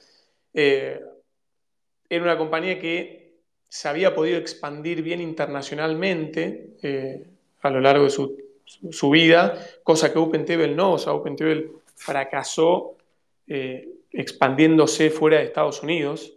era 0.53 1.01
una 2.11 2.39
compañía 2.39 2.79
que 2.81 3.28
se 3.69 3.89
había 3.89 4.15
podido 4.15 4.39
expandir 4.39 5.03
bien 5.03 5.21
internacionalmente 5.21 7.25
a 7.61 7.71
lo 7.71 7.81
largo 7.81 8.05
de 8.05 8.11
su 8.11 8.49
su, 8.91 9.11
vida, 9.11 9.59
cosa 9.83 10.13
que 10.13 10.19
OpenTable 10.19 10.75
no, 10.75 10.95
o 10.95 10.99
sea, 10.99 11.13
OpenTable 11.13 11.71
fracasó 11.95 12.97
eh, 13.47 13.89
expandiéndose 14.13 15.11
fuera 15.11 15.39
de 15.39 15.45
Estados 15.45 15.83
Unidos. 15.83 16.35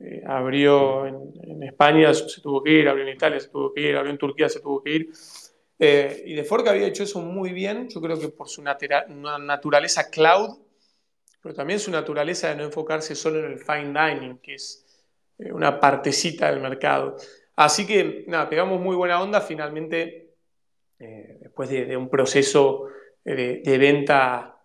Eh, 0.00 0.22
abrió 0.26 1.06
en, 1.06 1.62
España, 1.62 2.12
se 2.12 2.40
tuvo 2.40 2.62
que 2.62 2.72
ir, 2.72 2.88
abrió 2.88 3.06
en 3.06 3.14
Italia, 3.14 3.40
se 3.40 3.48
tuvo 3.48 3.72
que 3.72 3.80
ir, 3.80 3.96
abrió 3.96 4.12
en 4.12 4.18
Turquía, 4.18 4.48
se 4.48 4.60
tuvo 4.60 4.82
que 4.82 4.90
ir. 4.90 5.10
Eh, 5.78 6.22
y 6.26 6.34
de 6.34 6.44
Fork 6.44 6.66
había 6.68 6.86
hecho 6.86 7.02
eso 7.02 7.20
muy 7.20 7.52
bien, 7.52 7.88
yo 7.88 8.00
creo 8.00 8.18
que 8.18 8.28
por 8.28 8.48
su 8.48 8.62
naturaleza 8.62 10.10
cloud, 10.10 10.58
pero 11.42 11.54
también 11.54 11.80
su 11.80 11.90
naturaleza 11.90 12.48
de 12.48 12.56
no 12.56 12.64
enfocarse 12.64 13.14
solo 13.14 13.40
en 13.40 13.52
el 13.52 13.58
fine 13.58 13.92
dining, 13.92 14.38
que 14.38 14.54
es 14.54 14.83
una 15.38 15.80
partecita 15.80 16.50
del 16.50 16.60
mercado. 16.60 17.16
Así 17.56 17.86
que, 17.86 18.24
nada, 18.28 18.48
pegamos 18.48 18.80
muy 18.80 18.96
buena 18.96 19.20
onda, 19.22 19.40
finalmente 19.40 20.24
eh, 20.98 21.38
después 21.40 21.68
de, 21.68 21.96
un 21.96 22.08
proceso 22.08 22.88
de, 23.24 23.78
venta 23.78 24.56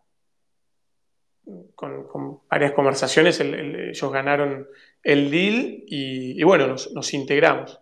con, 1.75 2.41
varias 2.49 2.73
conversaciones, 2.73 3.39
ellos 3.39 4.11
ganaron 4.11 4.67
el 5.03 5.31
deal 5.31 5.83
y, 5.87 6.41
bueno, 6.43 6.67
nos, 6.67 7.13
integramos. 7.13 7.79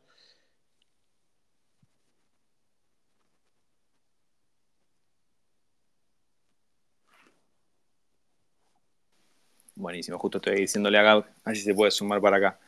Buenísimo, 9.76 10.18
justo 10.18 10.40
estoy 10.40 10.56
diciéndole 10.56 10.98
a 10.98 11.04
Gab, 11.04 11.26
así 11.44 11.62
se 11.62 11.74
puede 11.74 11.92
sumar 11.92 12.20
para 12.20 12.38
acá. 12.38 12.60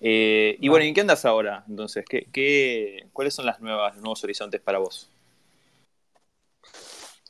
Eh, 0.00 0.56
y 0.60 0.68
bueno, 0.68 0.84
¿en 0.84 0.94
qué 0.94 1.00
andas 1.00 1.24
ahora? 1.24 1.64
Entonces, 1.68 2.04
¿qué, 2.06 3.08
cuáles 3.12 3.34
son 3.34 3.46
las 3.46 3.60
nuevas, 3.60 3.94
los 3.94 4.02
nuevos 4.02 4.24
horizontes 4.24 4.60
para 4.60 4.78
vos? 4.78 5.10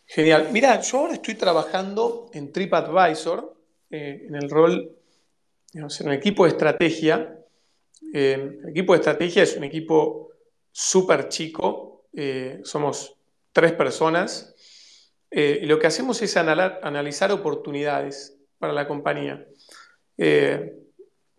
Genial. 0.06 0.48
Mira, 0.52 0.80
yo 0.80 0.98
ahora 0.98 1.14
estoy 1.14 1.34
trabajando 1.34 2.30
en 2.32 2.52
TripAdvisor, 2.52 3.56
eh, 3.90 4.26
en 4.26 4.34
el 4.34 4.50
rol, 4.50 4.96
digamos, 5.72 6.00
en 6.00 6.08
el 6.08 6.14
equipo 6.14 6.44
de 6.44 6.50
estrategia. 6.50 7.38
Eh, 8.12 8.58
el 8.62 8.68
equipo 8.70 8.92
de 8.92 8.98
estrategia 8.98 9.42
es 9.42 9.56
un 9.56 9.64
equipo 9.64 10.30
súper 10.70 11.28
chico, 11.28 12.04
somos 12.64 13.16
tres 13.52 13.72
personas, 13.72 14.54
y 15.30 15.66
lo 15.66 15.78
que 15.78 15.86
hacemos 15.86 16.20
es 16.22 16.36
analizar 16.36 17.30
oportunidades 17.32 18.38
para 18.58 18.72
la 18.72 18.86
compañía. 18.86 19.46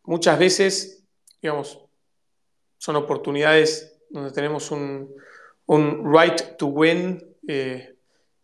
muchas 0.03 0.39
veces 0.39 0.98
digamos, 1.41 1.79
son 2.77 2.95
oportunidades 2.95 4.01
donde 4.09 4.31
tenemos 4.31 4.71
un, 4.71 5.13
right 5.67 6.57
to 6.57 6.67
win 6.67 7.23
eh, 7.47 7.95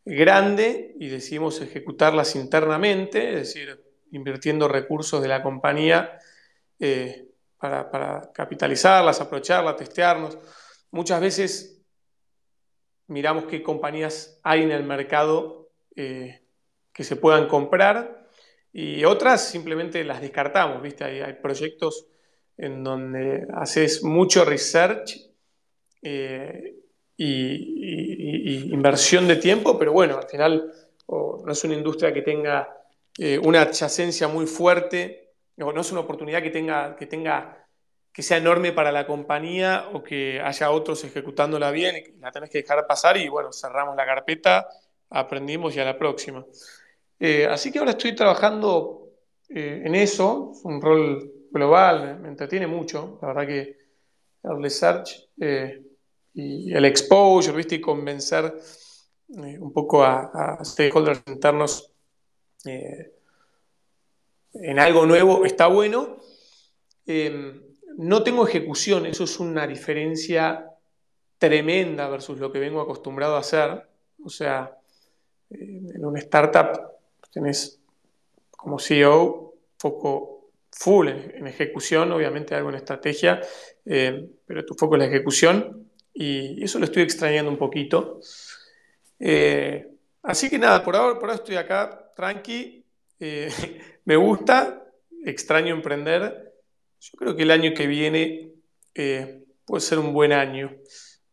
grande 0.03 0.95
y 0.99 1.07
decidimos 1.07 1.59
ejecutarlas 1.61 2.35
internamente, 2.35 3.29
es 3.29 3.35
decir, 3.35 3.83
invirtiendo 4.11 4.67
recursos 4.67 5.21
de 5.21 5.27
la 5.27 5.41
compañía 5.41 6.19
eh, 6.79 7.27
para, 7.57 8.31
capitalizarlas, 8.33 9.19
aprovecharlas, 9.21 9.75
testearnos. 9.77 10.37
Muchas 10.91 11.19
veces 11.19 11.81
miramos 13.07 13.45
qué 13.45 13.63
compañías 13.63 14.39
hay 14.43 14.61
en 14.61 14.71
el 14.71 14.83
mercado 14.83 15.71
eh, 15.95 16.43
que 16.93 17.03
se 17.03 17.15
puedan 17.15 17.47
comprar 17.47 18.27
y 18.71 19.03
otras 19.05 19.47
simplemente 19.49 20.03
las 20.03 20.21
descartamos, 20.21 20.81
¿viste? 20.81 21.03
hay 21.03 21.33
proyectos 21.33 22.07
en 22.57 22.83
donde 22.83 23.47
haces 23.53 24.03
mucho 24.03 24.45
research 24.45 25.19
eh, 26.01 26.75
y, 27.17 28.73
inversión 28.73 29.27
de 29.27 29.37
tiempo, 29.37 29.77
pero 29.77 29.93
bueno, 29.93 30.17
al 30.17 30.27
final 30.27 30.71
no 31.07 31.51
es 31.51 31.63
una 31.63 31.73
industria 31.73 32.13
que 32.13 32.21
tenga 32.21 32.69
eh, 33.17 33.39
una 33.39 33.61
adyacencia 33.61 34.27
muy 34.27 34.45
fuerte, 34.45 35.33
no 35.57 35.79
es 35.79 35.91
una 35.91 36.01
oportunidad 36.01 36.41
que 36.41 36.49
tenga, 36.49 36.95
que 36.95 37.05
tenga 37.05 37.65
que 38.11 38.21
sea 38.21 38.37
enorme 38.37 38.71
para 38.71 38.91
la 38.91 39.05
compañía 39.05 39.89
o 39.93 40.01
que 40.03 40.39
haya 40.41 40.71
otros 40.71 41.03
ejecutándola 41.03 41.71
bien 41.71 41.97
y 41.97 42.19
la 42.19 42.31
tenés 42.31 42.49
que 42.49 42.61
dejar 42.61 42.85
pasar 42.87 43.17
y 43.17 43.27
bueno, 43.27 43.51
cerramos 43.51 43.95
la 43.95 44.05
carpeta, 44.05 44.67
aprendimos 45.09 45.75
y 45.75 45.79
a 45.79 45.85
la 45.85 45.97
próxima. 45.97 46.45
Eh, 47.19 47.45
así 47.49 47.71
que 47.71 47.79
ahora 47.79 47.91
estoy 47.91 48.15
trabajando 48.15 49.01
en 49.47 49.93
eso, 49.95 50.53
un 50.63 50.81
rol 50.81 51.34
global, 51.55 52.19
me, 52.19 52.27
entretiene 52.27 52.67
mucho. 52.67 53.17
La 53.21 53.29
verdad 53.29 53.47
que 53.47 53.77
el 54.43 54.61
research 54.61 55.29
eh, 55.39 55.81
y 56.33 56.73
el 56.73 56.83
exposure, 56.83 57.55
¿viste? 57.55 57.75
Y 57.75 57.81
convencer 57.81 58.53
eh, 59.29 59.57
un 59.57 59.71
poco 59.71 60.03
a, 60.03 60.59
stakeholders 60.63 61.23
internos 61.27 61.91
eh, 62.65 63.13
en 64.53 64.79
algo 64.79 65.05
nuevo 65.05 65.45
está 65.45 65.67
bueno. 65.67 66.17
no 67.97 68.23
tengo 68.23 68.47
ejecución, 68.47 69.05
eso 69.05 69.23
es 69.23 69.39
una 69.39 69.65
diferencia 69.65 70.69
tremenda 71.37 72.09
versus 72.09 72.37
lo 72.37 72.51
que 72.51 72.59
vengo 72.59 72.81
acostumbrado 72.81 73.35
a 73.37 73.39
hacer. 73.39 73.87
O 74.23 74.29
sea, 74.29 74.77
en 75.49 76.05
una 76.05 76.19
startup 76.19 76.81
tenés 77.31 77.79
como 78.51 78.79
CEO 78.79 79.53
foco 79.77 80.34
full 80.75 81.07
en, 81.07 81.47
ejecución, 81.47 82.11
obviamente 82.11 82.53
algo 82.53 82.69
en 82.69 82.75
estrategia, 82.75 83.41
eh, 83.85 84.27
pero 84.45 84.65
tu 84.65 84.75
foco 84.75 84.95
es 84.95 84.99
la 84.99 85.07
ejecución 85.07 85.89
y 86.13 86.63
eso 86.63 86.79
lo 86.79 86.85
estoy 86.85 87.03
extrañando 87.03 87.49
un 87.49 87.57
poquito. 87.57 88.19
Eh, 89.19 89.87
así 90.21 90.49
que 90.49 90.59
nada, 90.59 90.83
por 90.83 90.95
ahora, 90.95 91.15
por 91.15 91.29
ahora 91.29 91.35
estoy 91.35 91.55
acá 91.55 92.11
tranqui, 92.15 92.83
eh, 93.19 93.49
me 94.05 94.15
gusta, 94.17 94.83
extraño 95.25 95.73
emprender. 95.73 96.53
Yo 96.99 97.17
creo 97.17 97.35
que 97.35 97.43
el 97.43 97.51
año 97.51 97.73
que 97.73 97.87
viene 97.87 98.51
puede 99.65 99.81
ser 99.81 99.99
un 99.99 100.13
buen 100.13 100.31
año 100.31 100.75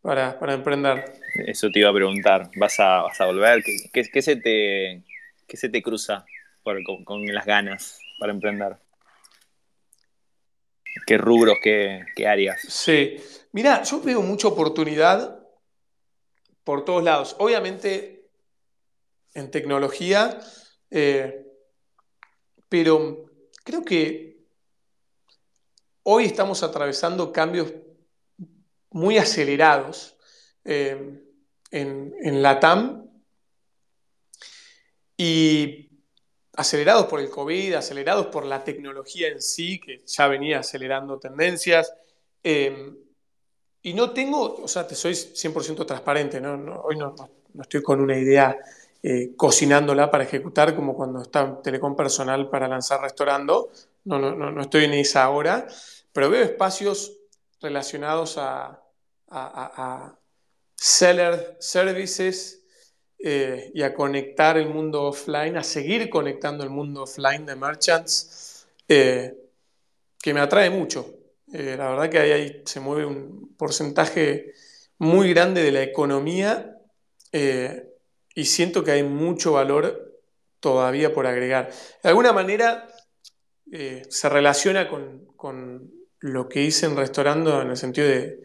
para, 0.01 0.37
emprender. 0.55 1.05
Eso 1.47 1.71
te 1.71 1.81
iba 1.81 1.91
a 1.91 1.95
preguntar, 1.95 2.51
¿vas 2.57 2.79
a, 2.79 3.07
volver? 3.27 3.63
¿Qué, 3.93 4.23
se, 4.23 4.37
te, 4.37 5.83
cruza 5.83 6.25
con 6.63 7.27
las 7.27 7.47
ganas 7.47 8.01
para 8.19 8.33
emprender? 8.33 8.77
Qué 11.07 11.19
rubros, 11.19 11.59
qué, 11.63 12.05
áreas. 12.27 12.61
Sí, 12.69 13.17
mira, 13.53 13.83
yo 13.83 14.01
veo 14.01 14.23
mucha 14.23 14.49
oportunidad 14.49 15.39
por 16.65 16.85
todos 16.85 17.03
lados. 17.03 17.37
Obviamente 17.39 18.29
en 19.35 19.51
tecnología, 19.51 20.39
eh, 20.91 21.47
pero 22.69 23.25
creo 23.65 23.85
que 23.85 24.39
hoy 26.03 26.25
estamos 26.25 26.63
atravesando 26.63 27.33
cambios 27.33 27.73
muy 28.91 29.19
acelerados 29.19 30.17
eh, 30.65 31.23
en, 31.71 32.15
en 32.23 32.43
la 32.43 32.61
TAM 32.61 33.09
y 35.17 35.92
acelerados 36.57 37.07
por 37.07 37.21
el 37.21 37.31
COVID, 37.31 37.75
acelerados 37.75 38.27
por 38.27 38.45
la 38.45 38.63
tecnología 38.63 39.29
en 39.29 39.41
sí, 39.41 39.81
que 39.81 40.03
ya 40.07 40.29
venía 40.29 40.61
acelerando 40.61 41.19
tendencias. 41.19 41.93
Eh, 42.43 42.93
y 43.83 43.95
no 43.95 44.13
tengo, 44.13 44.63
o 44.63 44.69
sea, 44.69 44.87
te 44.87 44.95
soy 44.95 45.13
100% 45.13 45.85
transparente, 45.85 46.41
¿no? 46.41 46.83
hoy 46.83 46.97
no, 46.97 47.15
estoy 47.61 47.83
con 47.83 48.01
una 48.01 48.17
idea 48.17 48.57
eh, 49.03 49.35
cocinándola 49.37 50.11
para 50.11 50.25
ejecutar 50.25 50.77
como 50.77 50.95
cuando 50.95 51.23
está 51.23 51.61
Telecom 51.61 51.97
Personal 51.97 52.49
para 52.49 52.69
lanzar 52.69 53.01
Restaurando. 53.01 53.71
No, 54.05 54.19
no, 54.19 54.35
no, 54.35 54.61
estoy 54.61 54.85
en 54.85 54.95
esa 54.95 55.29
hora, 55.31 55.67
pero 56.13 56.31
veo 56.31 56.43
espacios 56.43 57.19
relacionados 57.61 58.37
a, 58.39 58.79
seller 60.77 61.57
services 61.61 62.62
eh, 63.25 63.71
y 63.73 63.83
a 63.83 63.95
conectar 63.95 64.57
el 64.59 64.69
mundo 64.69 65.05
offline, 65.05 65.57
a 65.57 65.63
seguir 65.63 66.11
conectando 66.11 66.65
el 66.65 66.71
mundo 66.71 67.05
offline 67.05 67.47
de 67.47 67.55
merchants, 67.55 68.67
eh, 68.89 69.33
que 70.21 70.35
me 70.35 70.41
atrae 70.41 70.71
mucho. 70.71 71.07
Eh, 71.53 71.77
la 71.79 71.91
verdad 71.91 72.11
que 72.11 72.19
ahí, 72.19 72.63
se 72.67 72.81
mueve 72.81 73.07
un 73.07 73.55
porcentaje 73.57 74.55
muy 74.99 75.33
grande 75.33 75.63
de 75.63 75.71
la 75.71 75.83
economía 75.83 76.81
y 78.35 78.45
siento 78.45 78.83
que 78.83 78.91
hay 78.91 79.05
mucho 79.05 79.53
valor 79.53 80.21
todavía 80.59 81.15
por 81.15 81.27
agregar. 81.27 81.71
De 82.03 82.09
alguna 82.09 82.33
manera 82.33 82.89
se 83.71 84.29
relaciona 84.29 84.89
con, 84.89 85.93
lo 86.21 86.49
que 86.49 86.63
hice 86.63 86.87
en 86.87 86.97
Restaurando 86.97 87.63
en 87.63 87.71
el 87.71 87.77
sentido 87.77 88.07
de 88.07 88.41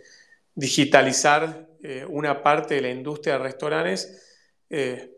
digitalizar 0.56 1.68
una 2.08 2.42
parte 2.42 2.76
de 2.76 2.82
la 2.82 2.90
industria 2.90 3.34
de 3.34 3.44
restaurantes, 3.44 4.27
eh, 4.70 5.14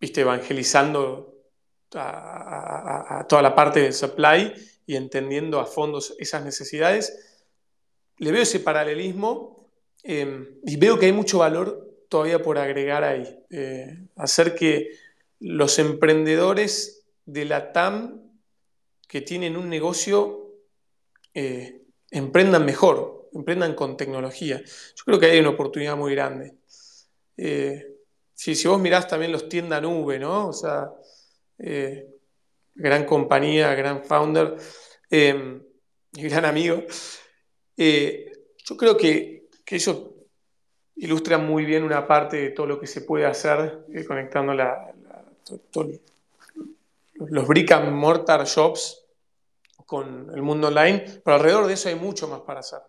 viste, 0.00 0.20
evangelizando 0.20 1.34
a, 1.94 3.24
toda 3.28 3.42
la 3.42 3.54
parte 3.54 3.80
del 3.80 3.92
supply 3.92 4.52
y 4.86 4.96
entendiendo 4.96 5.58
a 5.58 5.66
fondo 5.66 6.00
esas 6.18 6.44
necesidades, 6.44 7.42
le 8.18 8.32
veo 8.32 8.42
ese 8.42 8.60
paralelismo 8.60 9.70
em, 10.02 10.46
y 10.64 10.76
veo 10.76 10.98
que 10.98 11.06
hay 11.06 11.12
mucho 11.12 11.38
valor 11.38 12.04
todavía 12.08 12.42
por 12.42 12.58
agregar 12.58 13.04
ahí. 13.04 13.38
Eh, 13.50 13.98
hacer 14.16 14.54
que 14.54 14.90
los 15.40 15.78
emprendedores 15.78 17.06
de 17.24 17.44
la 17.44 17.72
TAM 17.72 18.22
que 19.08 19.20
tienen 19.20 19.56
un 19.56 19.68
negocio 19.68 20.42
emprendan 22.10 22.64
mejor, 22.64 23.15
emprendan 23.38 23.74
con 23.74 23.96
tecnología. 23.96 24.60
Yo 24.60 25.04
creo 25.04 25.20
que 25.20 25.26
hay 25.26 25.40
una 25.40 25.50
oportunidad 25.50 25.96
muy 25.96 26.14
grande. 26.14 26.54
Eh, 27.36 27.86
si, 28.34 28.66
vos 28.66 28.80
mirás 28.80 29.08
también 29.08 29.32
los 29.32 29.48
tiendas 29.48 29.82
nube, 29.82 30.18
¿no? 30.18 30.48
O 30.48 30.52
sea, 30.52 30.90
eh, 31.58 32.08
gran 32.74 33.04
compañía, 33.04 33.74
gran 33.74 34.04
founder 34.04 34.56
eh, 35.10 35.60
y 36.12 36.22
gran 36.28 36.44
amigo. 36.44 36.82
yo 37.76 38.76
creo 38.76 38.96
que, 38.96 39.48
que 39.64 39.76
ellos 39.76 40.02
ilustran 40.96 41.46
muy 41.46 41.64
bien 41.64 41.82
una 41.82 42.06
parte 42.06 42.36
de 42.36 42.50
todo 42.50 42.66
lo 42.66 42.80
que 42.80 42.86
se 42.86 43.02
puede 43.02 43.26
hacer 43.26 43.84
conectando 44.06 44.54
los 47.18 47.46
brick 47.46 47.72
and 47.72 47.92
mortar 47.92 48.44
shops 48.44 49.06
con 49.84 50.30
el 50.34 50.42
mundo 50.42 50.68
online, 50.68 51.20
pero 51.24 51.36
alrededor 51.36 51.66
de 51.66 51.74
eso 51.74 51.88
hay 51.88 51.94
mucho 51.94 52.28
más 52.28 52.40
para 52.40 52.60
hacer. 52.60 52.80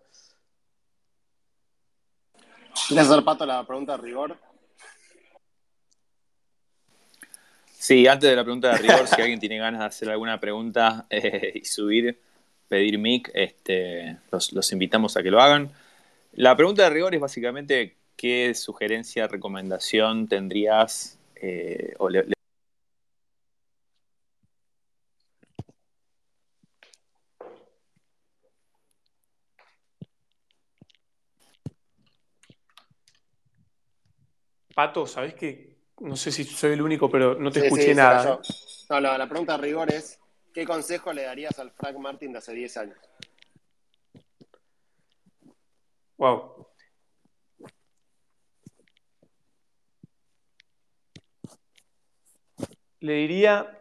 ¿Quieres 2.88 3.06
hacer, 3.06 3.24
Pato, 3.24 3.46
la 3.46 3.64
pregunta 3.64 3.96
de 3.96 4.02
rigor? 4.02 4.36
Sí, 7.78 8.06
antes 8.06 8.28
de 8.28 8.36
la 8.36 8.44
pregunta 8.44 8.72
de 8.72 8.78
rigor, 8.78 9.06
si 9.06 9.20
alguien 9.20 9.38
tiene 9.38 9.58
ganas 9.58 9.80
de 9.80 9.86
hacer 9.86 10.10
alguna 10.10 10.40
pregunta 10.40 11.06
eh, 11.10 11.52
y 11.54 11.64
subir, 11.64 12.20
pedir 12.68 12.98
mic, 12.98 13.30
este, 13.34 14.18
los, 14.30 14.72
invitamos 14.72 15.16
a 15.16 15.22
que 15.22 15.30
lo 15.30 15.40
hagan. 15.40 15.70
La 16.32 16.56
pregunta 16.56 16.82
de 16.82 16.90
rigor 16.90 17.14
es 17.14 17.20
básicamente 17.20 17.96
qué 18.16 18.54
sugerencia, 18.54 19.26
recomendación 19.28 20.28
tendrías 20.28 21.18
eh, 21.36 21.94
o 21.98 22.08
le, 22.08 22.24
Pato, 34.78 35.08
¿sabés 35.08 35.34
que 35.34 35.76
no 35.98 36.14
sé 36.14 36.30
si 36.30 36.44
soy 36.44 36.74
el 36.74 36.82
único, 36.82 37.10
pero 37.10 37.34
no 37.34 37.50
te 37.50 37.66
escuché 37.66 37.96
nada? 37.96 38.38
No, 38.88 39.00
la, 39.00 39.28
pregunta 39.28 39.56
de 39.56 39.62
rigor 39.64 39.92
es, 39.92 40.20
¿qué 40.54 40.64
consejo 40.64 41.12
le 41.12 41.24
darías 41.24 41.58
al 41.58 41.72
Frank 41.72 41.96
Martin 41.96 42.30
de 42.30 42.38
hace 42.38 42.52
10 42.52 42.76
años? 42.76 42.98
Wow. 46.16 46.68
Le 53.00 53.12
diría, 53.14 53.80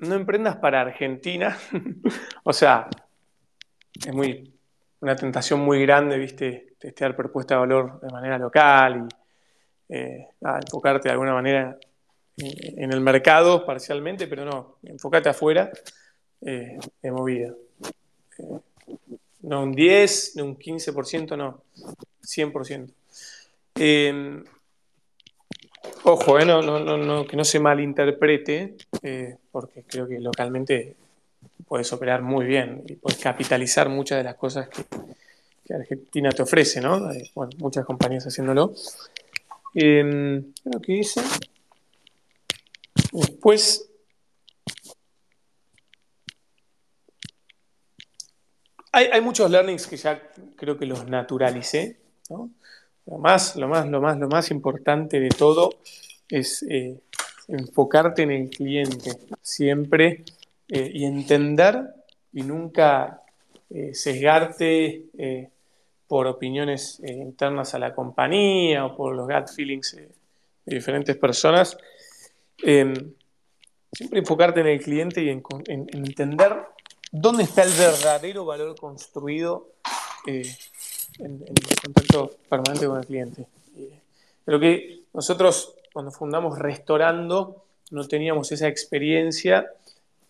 no 0.00 0.14
emprendas 0.14 0.56
para 0.56 0.82
Argentina. 0.82 1.56
o 2.44 2.52
sea, 2.52 2.86
es 3.94 4.14
muy 4.14 4.60
una 5.00 5.16
tentación 5.16 5.60
muy 5.60 5.80
grande, 5.80 6.18
viste, 6.18 6.76
testear 6.78 7.16
propuesta 7.16 7.54
de 7.54 7.60
valor 7.60 7.98
de 7.98 8.10
manera 8.10 8.36
local 8.36 9.06
y 9.08 9.21
eh, 9.94 10.26
enfocarte 10.40 11.08
de 11.08 11.12
alguna 11.12 11.34
manera 11.34 11.78
en, 12.38 12.92
el 12.94 13.00
mercado 13.02 13.66
parcialmente, 13.66 14.26
pero 14.26 14.42
no, 14.42 14.76
enfócate 14.84 15.28
afuera 15.28 15.70
eh, 16.40 16.78
de 17.02 17.10
movida. 17.10 17.54
Eh, 18.38 18.58
no 19.42 19.64
un 19.64 19.72
10, 19.72 20.36
no 20.36 20.44
un 20.46 20.58
15%, 20.58 21.36
no, 21.36 21.62
100%. 22.22 22.90
Em, 23.74 24.42
ojo, 26.04 26.38
que 26.38 27.36
no 27.36 27.44
se 27.44 27.60
malinterprete, 27.60 28.76
porque 29.50 29.82
creo 29.82 30.08
que 30.08 30.18
localmente 30.20 30.96
puedes 31.66 31.92
operar 31.92 32.22
muy 32.22 32.46
bien 32.46 32.82
y 32.88 32.94
puedes 32.94 33.20
capitalizar 33.20 33.90
muchas 33.90 34.18
de 34.18 34.24
las 34.24 34.36
cosas 34.36 34.70
que, 34.70 34.84
que 35.66 35.74
Argentina 35.74 36.30
te 36.30 36.42
ofrece, 36.42 36.80
¿no? 36.80 37.10
bueno, 37.34 37.52
muchas 37.58 37.84
compañías 37.84 38.26
haciéndolo. 38.26 38.72
Eh, 39.74 40.42
lo 40.64 40.80
que 40.80 40.92
hice. 40.92 41.22
Después. 43.12 43.88
Hay, 48.94 49.22
muchos 49.22 49.50
learnings 49.50 49.86
que 49.86 49.96
ya 49.96 50.30
creo 50.54 50.76
que 50.76 50.84
los 50.84 51.06
naturalicé. 51.06 51.96
Lo, 52.28 53.18
más, 53.18 53.56
lo, 53.56 53.66
más, 53.66 53.86
lo, 53.88 54.00
más, 54.02 54.18
lo 54.18 54.28
más 54.28 54.50
importante 54.50 55.18
de 55.18 55.30
todo 55.30 55.70
es 56.28 56.62
eh, 56.68 57.00
enfocarte 57.48 58.22
en 58.22 58.32
el 58.32 58.50
cliente 58.50 59.12
siempre 59.40 60.24
eh, 60.68 60.90
y 60.92 61.04
entender 61.04 61.94
y 62.32 62.42
nunca 62.42 63.22
eh, 63.70 63.94
sesgarte 63.94 65.50
por 66.12 66.26
opiniones 66.26 67.00
eh, 67.02 67.10
internas 67.10 67.72
a 67.72 67.78
la 67.78 67.94
compañía 67.94 68.84
o 68.84 68.94
por 68.94 69.16
los 69.16 69.26
gut 69.26 69.48
feelings 69.48 69.94
eh, 69.94 70.10
de 70.66 70.74
diferentes 70.74 71.16
personas. 71.16 71.74
Em, 72.62 73.14
siempre 73.90 74.18
enfocarte 74.18 74.60
en 74.60 74.66
el 74.66 74.82
cliente 74.82 75.22
y 75.22 75.30
en, 75.30 75.42
entender 75.66 76.54
dónde 77.10 77.44
está 77.44 77.62
el 77.62 77.72
verdadero 77.72 78.44
valor 78.44 78.78
construido 78.78 79.70
eh, 80.26 80.54
en, 81.18 81.44
el 81.46 81.80
contacto 81.82 82.36
permanente 82.46 82.86
con 82.86 82.98
el 82.98 83.06
cliente. 83.06 83.46
Creo 84.44 84.60
que 84.60 85.04
nosotros 85.14 85.76
cuando 85.94 86.10
fundamos 86.10 86.58
Restaurando 86.58 87.64
no 87.90 88.06
teníamos 88.06 88.52
esa 88.52 88.68
experiencia 88.68 89.66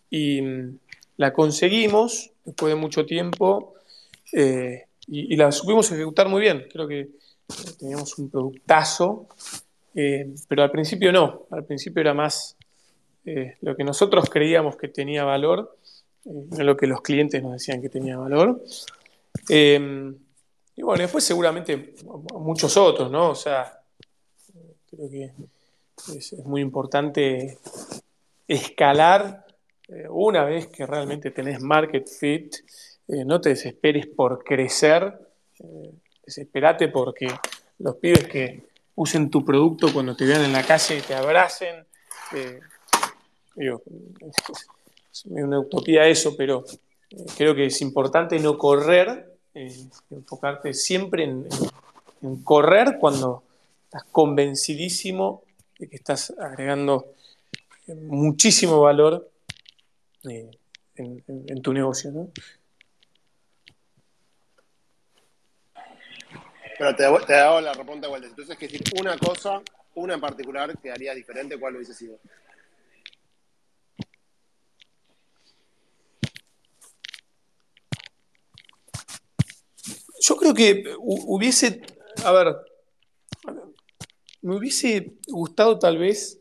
y 0.09 0.43
mm, 0.43 0.79
la 1.17 1.33
conseguimos 1.33 2.31
después 2.45 2.73
de 2.73 2.81
mucho 2.81 3.05
tiempo 3.05 3.75
y, 5.07 5.37
la 5.37 5.51
supimos 5.51 5.91
ejecutar 5.91 6.29
muy 6.29 6.41
bien. 6.41 6.67
Creo 6.71 6.87
que 6.87 7.11
teníamos 7.79 8.17
un 8.19 8.31
productazo, 8.31 9.29
eh, 9.95 10.35
pero 10.49 10.63
al 10.63 10.71
principio 10.71 11.13
no. 11.13 11.47
Al 11.51 11.65
principio 11.65 12.01
era 12.01 12.15
más 12.15 12.57
eh, 13.25 13.57
lo 13.61 13.77
que 13.77 13.85
nosotros 13.85 14.29
creíamos 14.31 14.77
que 14.77 14.89
tenía 14.89 15.25
valor, 15.25 15.77
eh, 16.25 16.31
no 16.51 16.65
lo 16.65 16.77
que 16.77 16.87
los 16.87 17.03
clientes 17.03 17.43
nos 17.43 17.53
decían 17.53 17.83
que 17.83 17.89
tenía 17.89 18.17
valor. 18.17 18.63
y 19.49 20.83
bueno, 20.83 21.03
después 21.03 21.25
seguramente 21.25 21.95
muchos 22.35 22.77
otros, 22.77 23.11
¿no? 23.11 23.31
O 23.31 23.35
sea, 23.35 23.81
creo 24.91 25.11
que 25.11 25.33
es, 26.17 26.33
es 26.33 26.45
muy 26.45 26.61
importante 26.61 27.59
escalar 28.49 29.47
una 30.09 30.45
vez 30.45 30.69
que 30.69 30.87
realmente 30.87 31.31
tenés 31.31 31.61
market 31.61 32.09
fit 32.09 32.57
eh, 33.09 33.25
no 33.25 33.41
te 33.41 33.51
desesperes 33.51 34.07
por 34.07 34.45
crecer, 34.45 35.19
eh, 35.59 35.93
desesperate 36.25 36.89
porque 36.89 37.29
los 37.79 37.97
pibes 37.97 38.27
que 38.29 38.65
usen 38.95 39.31
tu 39.31 39.45
producto 39.45 39.93
cuando 39.93 40.15
te 40.15 40.25
vean 40.25 40.45
en 40.45 40.53
la 40.53 40.63
calle 40.63 41.03
te 41.03 41.15
abracen 41.15 41.87
Eh, 42.35 42.61
es 45.13 45.27
una 45.27 45.61
utopía 45.61 46.07
eso, 46.07 46.35
pero 46.37 46.65
eh, 47.11 47.27
creo 47.37 47.55
que 47.55 47.67
es 47.67 47.83
importante 47.83 48.39
no 48.39 48.57
correr, 48.57 49.37
enfocarte 50.11 50.73
siempre 50.73 51.25
en, 51.25 51.47
correr 52.43 52.97
cuando 52.99 53.43
estás 53.85 54.05
convencidísimo 54.05 55.43
de 55.79 55.89
que 55.89 55.97
estás 55.97 56.33
agregando 56.39 57.13
muchísimo 57.89 58.81
valor 58.81 59.29
en, 60.23 61.63
tu 61.63 61.73
negocio. 61.75 62.11
¿no? 62.13 62.29
Pero 66.79 66.97
te, 66.97 67.27
te 67.27 67.35
hago 67.35 67.61
la 67.61 67.73
reponta 67.73 68.07
igual. 68.07 68.25
Entonces, 68.25 68.57
que 68.57 68.69
decir 68.69 68.83
una 69.01 69.17
cosa, 69.19 69.61
una 69.95 70.15
en 70.15 70.21
particular, 70.21 70.77
que 70.79 70.91
haría 70.91 71.15
diferente, 71.15 71.59
¿cuál 71.59 71.77
hubiese 71.77 71.95
sido? 71.95 72.19
Yo 80.21 80.37
creo 80.37 80.55
que 80.55 80.85
hubiese, 81.01 81.83
a 82.25 82.31
ver, 82.31 82.57
me 84.41 84.57
hubiese 84.57 85.15
gustado 85.27 85.79
tal 85.79 85.99
vez 85.99 86.39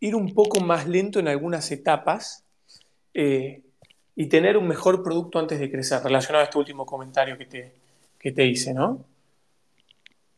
ir 0.00 0.14
un 0.14 0.34
poco 0.34 0.60
más 0.60 0.86
lento 0.86 1.18
en 1.18 1.28
algunas 1.28 1.70
etapas 1.70 2.44
eh, 3.14 3.62
y 4.14 4.26
tener 4.26 4.58
un 4.58 4.68
mejor 4.68 5.02
producto 5.02 5.38
antes 5.38 5.58
de 5.60 5.70
crecer, 5.70 6.02
relacionado 6.02 6.42
a 6.42 6.44
este 6.44 6.58
último 6.58 6.84
comentario 6.84 7.38
que 7.38 7.46
te, 7.46 7.72
que 8.18 8.32
te 8.32 8.44
hice, 8.44 8.74
¿no? 8.74 9.04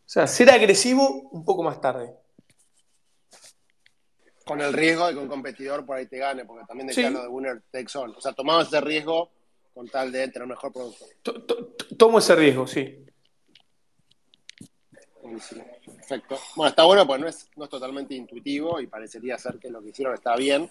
O 0.06 0.08
sea, 0.08 0.28
ser 0.28 0.50
agresivo 0.50 1.28
un 1.32 1.44
poco 1.44 1.64
más 1.64 1.80
tarde. 1.80 2.14
Con 4.44 4.60
el 4.60 4.72
riesgo 4.72 5.08
de 5.08 5.14
que 5.14 5.18
un 5.18 5.26
competidor 5.26 5.84
por 5.84 5.96
ahí 5.96 6.06
te 6.06 6.18
gane, 6.18 6.44
porque 6.44 6.64
también 6.64 6.86
decía 6.86 7.10
lo 7.10 7.22
de 7.22 7.28
winner 7.28 7.62
takes 7.72 7.98
all. 7.98 8.14
O 8.16 8.20
sea, 8.20 8.32
tomamos 8.32 8.68
ese 8.68 8.80
riesgo 8.80 9.32
con 9.74 9.88
tal 9.88 10.12
de 10.12 10.28
tener 10.28 10.44
un 10.44 10.50
mejor 10.50 10.72
producto. 10.72 11.06
Tomo 11.98 12.20
ese 12.20 12.36
riesgo, 12.36 12.68
sí. 12.68 13.04
Perfecto. 15.84 16.38
Bueno, 16.54 16.70
está 16.70 16.84
bueno 16.84 17.04
porque 17.04 17.22
no 17.22 17.28
es, 17.28 17.50
no 17.56 17.64
es 17.64 17.70
totalmente 17.70 18.14
intuitivo 18.14 18.80
y 18.80 18.86
parecería 18.86 19.36
ser 19.38 19.58
que 19.58 19.68
lo 19.68 19.82
que 19.82 19.88
hicieron 19.88 20.14
está 20.14 20.36
bien, 20.36 20.70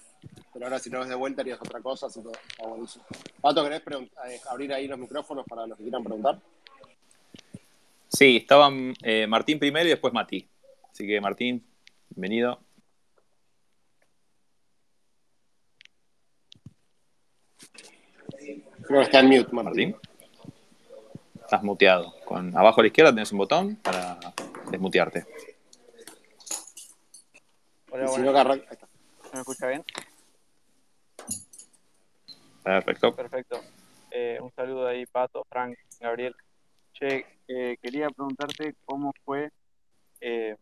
pero 0.53 0.65
ahora 0.65 0.79
si 0.79 0.89
no 0.89 0.99
ves 0.99 1.09
de 1.09 1.15
vuelta 1.15 1.41
harías 1.41 1.59
otra 1.59 1.81
cosa, 1.81 2.07
así 2.07 2.21
que 2.23 2.29
está 2.29 2.65
buenísimo. 2.65 3.03
Pato, 3.41 3.63
¿querés 3.63 3.81
eh, 3.81 4.39
abrir 4.49 4.71
ahí 4.73 4.87
los 4.87 4.97
micrófonos 4.97 5.45
para 5.45 5.67
los 5.67 5.77
que 5.77 5.83
quieran 5.83 6.05
preguntar? 6.05 6.39
Sí, 8.15 8.37
estaban 8.37 8.93
eh, 9.03 9.27
Martín 9.27 9.59
primero 9.59 9.85
y 9.85 9.89
después 9.89 10.13
Mati. 10.13 10.49
Así 10.89 11.05
que 11.05 11.19
Martín, 11.19 11.67
bienvenido. 12.07 12.61
No, 18.89 19.01
está 19.01 19.19
en 19.19 19.27
mute, 19.27 19.51
Martín. 19.51 19.97
Estás 21.41 21.61
muteado. 21.61 22.13
Con, 22.23 22.55
abajo 22.57 22.79
a 22.79 22.83
la 22.83 22.87
izquierda 22.87 23.11
tienes 23.11 23.33
un 23.33 23.39
botón 23.39 23.75
para 23.83 24.17
desmutearte. 24.71 25.25
Hola, 27.91 28.07
si 28.07 28.21
¿Me 28.21 29.39
escucha 29.41 29.67
bien? 29.67 29.83
Perfecto. 32.63 33.13
Perfecto. 33.13 33.61
Eh, 34.09 34.39
un 34.41 34.53
saludo 34.53 34.87
ahí, 34.87 35.05
Pato, 35.05 35.45
Frank, 35.49 35.77
Gabriel. 35.99 36.33
Che, 36.93 37.34
eh, 37.47 37.77
quería 37.81 38.09
preguntarte 38.09 38.75
cómo 38.85 39.13
fue 39.23 39.51
eh, 40.21 40.55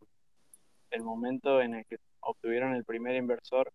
el 0.91 1.03
momento 1.03 1.61
en 1.61 1.75
el 1.75 1.85
que 1.85 1.97
obtuvieron 2.21 2.73
el 2.75 2.85
primer 2.85 3.15
inversor, 3.15 3.71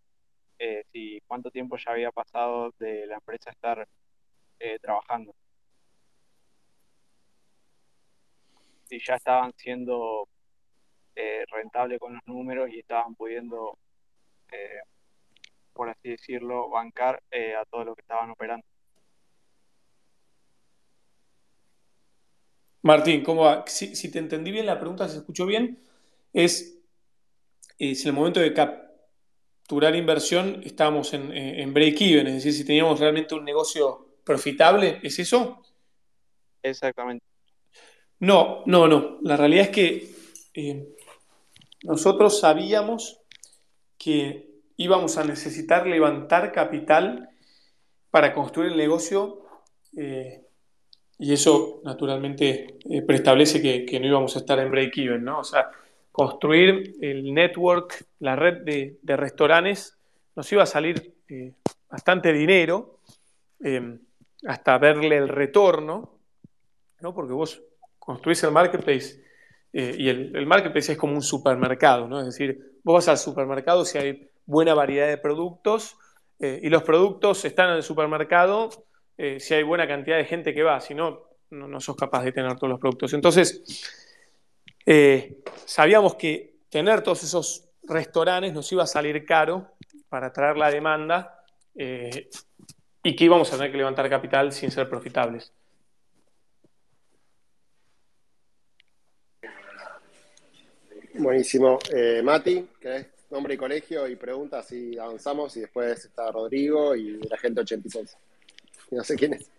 si 0.92 1.20
cuánto 1.26 1.50
tiempo 1.50 1.76
ya 1.76 1.92
había 1.92 2.10
pasado 2.10 2.72
de 2.80 3.06
la 3.06 3.14
empresa 3.14 3.50
estar 3.50 3.86
eh, 4.60 4.78
trabajando. 4.80 5.34
Y 8.90 8.98
ya 9.04 9.14
estaban 9.16 9.52
siendo 9.56 10.28
eh, 11.14 11.44
rentables 11.50 12.00
con 12.00 12.14
los 12.14 12.22
números 12.26 12.70
y 12.70 12.80
estaban 12.80 13.14
pudiendo, 13.14 13.78
eh, 14.50 14.80
por 15.72 15.90
así 15.90 16.10
decirlo, 16.10 16.70
bancar 16.70 17.22
a 17.60 17.64
todo 17.66 17.84
lo 17.84 17.94
que 17.94 18.02
estaban 18.02 18.30
operando. 18.30 18.66
Martín, 22.88 23.22
¿cómo 23.22 23.42
va? 23.42 23.64
Si, 23.66 24.10
te 24.10 24.18
entendí 24.18 24.50
bien 24.50 24.64
la 24.64 24.80
pregunta, 24.80 25.06
se 25.08 25.18
escuchó 25.18 25.44
bien, 25.44 25.78
es 26.32 26.78
si 27.76 27.90
en 27.90 28.08
el 28.08 28.12
momento 28.14 28.40
de 28.40 28.54
capturar 28.54 29.94
inversión 29.94 30.62
estábamos 30.64 31.12
en, 31.12 31.30
en 31.30 31.74
break-even, 31.74 32.26
es 32.28 32.34
decir, 32.36 32.54
si 32.54 32.64
teníamos 32.64 32.98
realmente 32.98 33.34
un 33.34 33.44
negocio 33.44 34.08
profitable, 34.24 35.00
¿es 35.02 35.18
eso? 35.18 35.62
Exactamente. 36.62 37.26
No, 38.20 38.62
no, 38.64 38.88
no. 38.88 39.18
La 39.20 39.36
realidad 39.36 39.66
es 39.66 39.70
que 39.70 40.10
eh, 40.54 40.88
nosotros 41.82 42.40
sabíamos 42.40 43.20
que 43.98 44.48
íbamos 44.78 45.18
a 45.18 45.24
necesitar 45.24 45.86
levantar 45.86 46.52
capital 46.52 47.28
para 48.10 48.32
construir 48.32 48.72
el 48.72 48.78
negocio 48.78 49.44
eh, 49.94 50.47
y 51.18 51.32
eso 51.32 51.80
naturalmente 51.84 52.78
eh, 52.88 53.02
preestablece 53.02 53.60
que, 53.60 54.00
no 54.00 54.06
íbamos 54.06 54.36
a 54.36 54.38
estar 54.38 54.58
en 54.58 54.70
break-even, 54.70 55.24
¿no? 55.24 55.40
O 55.40 55.44
sea, 55.44 55.70
construir 56.12 56.96
el 57.00 57.32
network, 57.34 58.06
la 58.20 58.36
red 58.36 58.62
de, 58.62 59.16
restaurantes, 59.16 59.98
nos 60.36 60.50
iba 60.52 60.62
a 60.62 60.66
salir 60.66 61.14
bastante 61.90 62.32
dinero 62.32 63.00
hasta 64.46 64.78
verle 64.78 65.16
el 65.16 65.28
retorno, 65.28 66.18
¿no? 67.00 67.14
porque 67.14 67.32
vos 67.32 67.62
construís 67.98 68.42
el 68.44 68.52
marketplace 68.52 69.22
eh, 69.72 69.94
y 69.98 70.08
el, 70.08 70.46
marketplace 70.46 70.92
es 70.92 70.98
como 70.98 71.14
un 71.14 71.22
supermercado, 71.22 72.08
¿no? 72.08 72.20
es 72.20 72.26
decir, 72.26 72.78
vos 72.82 72.94
vas 72.94 73.08
al 73.08 73.18
supermercado 73.18 73.84
si 73.84 73.98
hay 73.98 74.30
buena 74.46 74.74
variedad 74.74 75.08
de 75.08 75.18
productos 75.18 75.96
eh, 76.38 76.60
y 76.62 76.68
los 76.68 76.82
productos 76.82 77.44
están 77.44 77.70
en 77.70 77.76
el 77.76 77.82
supermercado 77.82 78.70
eh, 79.18 79.38
si 79.38 79.52
hay 79.52 79.62
buena 79.62 79.86
cantidad 79.86 80.16
de 80.16 80.24
gente 80.24 80.54
que 80.54 80.62
va, 80.62 80.80
si 80.80 80.94
no, 80.94 81.26
no, 81.50 81.80
sos 81.80 81.96
capaz 81.96 82.24
de 82.24 82.32
tener 82.32 82.54
todos 82.56 82.70
los 82.70 82.80
productos. 82.80 83.12
Entonces, 83.12 83.62
sabíamos 85.66 86.14
que 86.14 86.60
tener 86.70 87.02
todos 87.02 87.22
esos 87.22 87.68
restaurantes 87.82 88.54
nos 88.54 88.70
iba 88.72 88.84
a 88.84 88.86
salir 88.86 89.26
caro 89.26 89.72
para 90.08 90.32
traer 90.32 90.56
la 90.56 90.70
demanda 90.70 91.44
y 91.74 93.16
que 93.16 93.24
íbamos 93.24 93.52
a 93.52 93.56
tener 93.56 93.70
que 93.70 93.78
levantar 93.78 94.08
capital 94.08 94.52
sin 94.52 94.70
ser 94.70 94.88
profitables. 94.88 95.52
Buenísimo. 101.18 101.80
Eh, 101.92 102.22
Mati, 102.22 102.68
¿querés 102.80 103.08
nombre 103.30 103.54
y 103.54 103.56
colegio 103.56 104.06
y 104.06 104.14
preguntas 104.14 104.70
y 104.70 104.96
avanzamos? 104.98 105.56
Y 105.56 105.60
después 105.60 106.04
está 106.04 106.30
Rodrigo 106.30 106.94
y 106.94 107.18
la 107.28 107.36
gente 107.36 107.60
86. 107.60 108.16
no 108.90 109.04
sé 109.04 109.16
quién 109.16 109.34
es. 109.34 109.50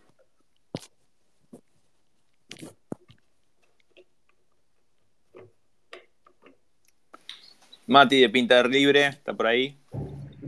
Mati 7.88 8.22
de 8.22 8.30
Pintar 8.30 8.68
Libre, 8.68 9.08
está 9.08 9.34
por 9.34 9.48
ahí. 9.48 9.80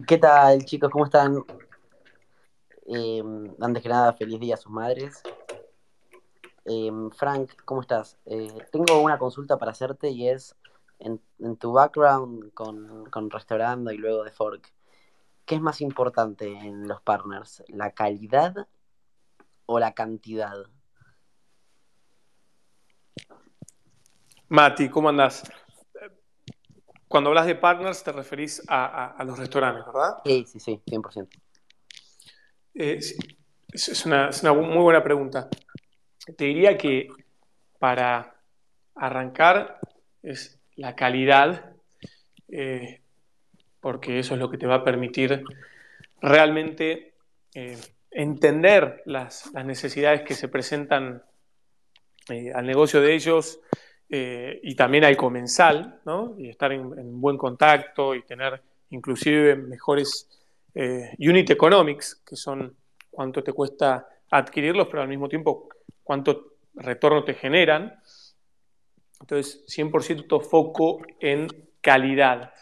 ¿Qué 0.08 0.20
tal, 0.20 0.64
chicos? 0.64 0.92
¿Cómo 0.92 1.06
están? 1.06 1.44
Eh, 2.86 3.24
antes 3.60 3.82
que 3.82 3.90
nada, 3.90 4.14
feliz 4.14 4.40
día 4.40 4.54
a 4.54 4.58
sus 4.58 4.72
madres. 4.72 5.24
Eh, 6.66 6.92
Frank, 7.18 7.50
¿cómo 7.66 7.82
estás? 7.82 8.20
Eh, 8.26 8.54
tengo 8.72 9.02
una 9.02 9.18
consulta 9.18 9.58
para 9.58 9.72
hacerte 9.72 10.10
y 10.10 10.30
es 10.30 10.56
en, 11.00 11.20
tu 11.58 11.72
background 11.72 12.54
con, 12.54 13.10
con 13.10 13.32
Restaurando 13.32 13.92
y 13.92 13.98
luego 13.98 14.24
de 14.24 14.32
Fork, 14.32 14.72
¿qué 15.52 15.56
es 15.56 15.62
más 15.62 15.82
importante 15.82 16.48
en 16.48 16.88
los 16.88 17.02
partners? 17.02 17.62
¿La 17.68 17.92
calidad 17.92 18.56
o 19.66 19.80
la 19.80 19.92
cantidad? 19.94 20.56
Mati, 24.48 24.88
¿cómo 24.88 25.10
andás? 25.10 25.44
Cuando 27.06 27.32
hablas 27.32 27.48
de 27.48 27.56
partners 27.56 28.02
te 28.02 28.14
referís 28.14 28.64
a, 28.70 29.08
a 29.08 29.24
los 29.26 29.38
restaurantes, 29.38 29.86
¿verdad? 29.88 30.22
Sí, 30.24 30.46
sí, 30.48 30.62
sí, 30.62 30.82
100%. 30.86 31.28
Eh, 32.76 33.00
es, 33.74 34.06
una, 34.06 34.30
muy 34.54 34.82
buena 34.82 35.04
pregunta. 35.04 35.50
Te 36.38 36.46
diría 36.46 36.78
que 36.78 37.10
para 37.78 38.42
arrancar 38.96 39.82
es 40.24 40.62
la 40.78 40.96
calidad, 40.96 41.74
eh, 42.48 43.01
porque 43.82 44.20
eso 44.20 44.36
es 44.36 44.40
lo 44.40 44.50
que 44.50 44.58
te 44.58 44.68
va 44.68 44.76
a 44.76 44.84
permitir 44.84 45.44
realmente 46.22 47.16
eh, 47.54 47.78
entender 48.12 49.02
las, 49.06 49.52
necesidades 49.66 50.22
que 50.22 50.36
se 50.36 50.48
presentan 50.48 51.24
al 52.54 52.66
negocio 52.66 53.02
de 53.02 53.14
ellos 53.14 53.60
y 54.08 54.76
también 54.76 55.04
al 55.04 55.18
comensal, 55.18 56.00
y 56.38 56.50
estar 56.50 56.72
en, 56.72 57.20
buen 57.20 57.38
contacto 57.38 58.14
y 58.14 58.24
tener 58.24 58.62
inclusive 58.92 59.56
mejores 59.56 60.30
eh, 60.74 61.16
unit 61.20 61.50
economics, 61.50 62.22
que 62.26 62.36
son 62.36 62.76
cuánto 63.10 63.44
te 63.44 63.52
cuesta 63.52 64.08
adquirirlos, 64.30 64.88
pero 64.88 65.02
al 65.02 65.10
mismo 65.10 65.28
tiempo 65.28 65.68
cuánto 66.04 66.54
retorno 66.76 67.24
te 67.24 67.34
generan. 67.34 68.00
Entonces, 69.20 69.66
100% 69.68 70.42
foco 70.42 71.02
en 71.20 71.48
calidad. 71.82 72.54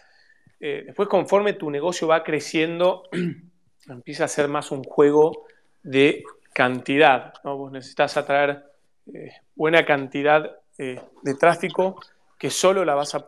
Eh, 0.59 0.83
después, 0.87 1.07
conforme 1.07 1.53
tu 1.53 1.69
negocio 1.71 2.07
va 2.07 2.23
creciendo, 2.23 3.03
empieza 3.87 4.25
a 4.25 4.27
ser 4.27 4.47
más 4.47 4.71
un 4.71 4.83
juego 4.83 5.45
de 5.83 6.23
cantidad. 6.53 7.33
Vos 7.43 7.71
necesitas 7.71 8.17
atraer 8.17 8.65
eh, 9.13 9.31
buena 9.55 9.85
cantidad 9.85 10.59
eh, 10.77 10.99
de 11.23 11.35
tráfico 11.35 11.99
que 12.37 12.49
solo 12.49 12.85
la 12.85 12.95
vas 12.95 13.15
a 13.15 13.25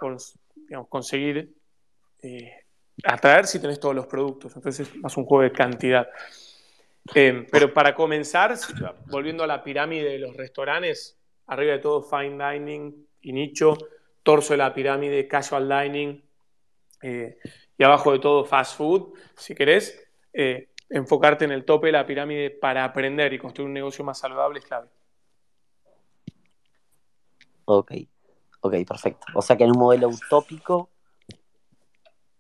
conseguir 0.88 1.54
atraer 3.04 3.48
si 3.48 3.60
tenés 3.60 3.80
todos 3.80 3.96
los 3.96 4.08
productos. 4.08 4.56
Entonces, 4.56 4.88
es 4.88 4.96
más 4.98 5.18
un 5.18 5.26
juego 5.26 5.44
de 5.44 5.52
cantidad. 5.52 6.08
pero 7.14 7.74
para 7.74 7.94
comenzar, 7.94 8.56
volviendo 9.08 9.44
a 9.44 9.48
la 9.48 9.64
pirámide 9.64 10.12
de 10.12 10.20
los 10.20 10.36
restaurantes, 10.36 11.18
arriba 11.48 11.74
de 11.74 11.80
todo 11.80 12.04
fine 12.04 12.38
dining 12.52 13.06
y 13.22 13.34
nicho, 13.34 13.78
torso 14.24 14.54
de 14.54 14.58
la 14.58 14.74
pirámide 14.74 15.28
casual 15.28 15.68
dining, 15.68 16.22
eh, 17.02 17.38
y 17.78 17.84
abajo 17.84 18.12
de 18.12 18.20
todo 18.20 18.46
fast 18.46 18.78
food, 18.78 19.14
si 19.36 19.56
querés, 19.56 20.08
eh, 20.34 20.70
enfocarte 20.90 21.46
en 21.46 21.52
el 21.52 21.66
tope 21.66 21.88
de 21.88 21.94
la 21.94 22.06
pirámide 22.06 22.50
para 22.50 22.84
aprender 22.84 23.34
y 23.34 23.40
construir 23.40 23.68
un 23.68 23.74
negocio 23.74 24.04
más 24.04 24.20
saludable 24.20 24.60
es 24.60 24.66
clave. 24.66 24.88
Ok, 27.66 27.94
ok, 28.62 28.76
perfecto. 28.88 29.26
O 29.34 29.42
sea 29.42 29.56
que 29.56 29.64
en 29.64 29.72
un 29.72 29.80
modelo 29.80 30.10
utópico 30.10 30.90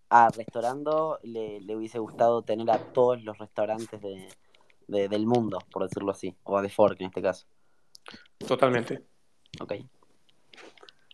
a 0.10 0.30
Restaurando 0.30 1.20
le, 1.24 1.60
hubiese 1.76 2.00
gustado 2.00 2.42
tener 2.42 2.70
a 2.70 2.78
todos 2.78 3.24
los 3.24 3.38
restaurantes 3.38 4.02
del 4.88 5.26
mundo, 5.26 5.60
por 5.72 5.84
decirlo 5.84 6.12
así, 6.12 6.36
o 6.44 6.58
a 6.58 6.62
The 6.62 6.70
Fork 6.70 7.00
en 7.00 7.08
este 7.08 7.22
caso. 7.22 7.48
Totalmente. 8.46 9.06
Ok. 9.62 9.74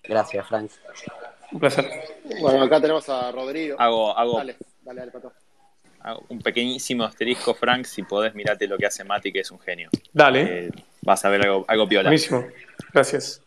Gracias, 0.03 0.47
Frank. 0.47 0.71
Un 1.51 1.59
placer. 1.59 1.89
Bueno, 2.41 2.63
acá 2.63 2.81
tenemos 2.81 3.07
a 3.09 3.31
Rodrigo. 3.31 3.77
Hago, 3.79 4.17
hago, 4.17 4.37
dale, 4.37 4.55
dale, 4.83 4.99
dale, 4.99 5.11
Pato. 5.11 5.31
Hago 6.01 6.25
un 6.29 6.39
pequeñísimo 6.39 7.03
asterisco, 7.03 7.53
Frank, 7.53 7.85
si 7.85 8.03
podés 8.03 8.35
mirate 8.35 8.67
lo 8.67 8.77
que 8.77 8.85
hace 8.85 9.03
Mati, 9.03 9.31
que 9.31 9.39
es 9.39 9.51
un 9.51 9.59
genio. 9.59 9.89
Dale. 10.13 10.67
Eh, 10.67 10.71
vas 11.01 11.23
a 11.25 11.29
ver 11.29 11.43
algo, 11.43 11.65
algo 11.67 11.87
piola. 11.87 12.09
Buenísimo. 12.09 12.45
Gracias. 12.93 13.41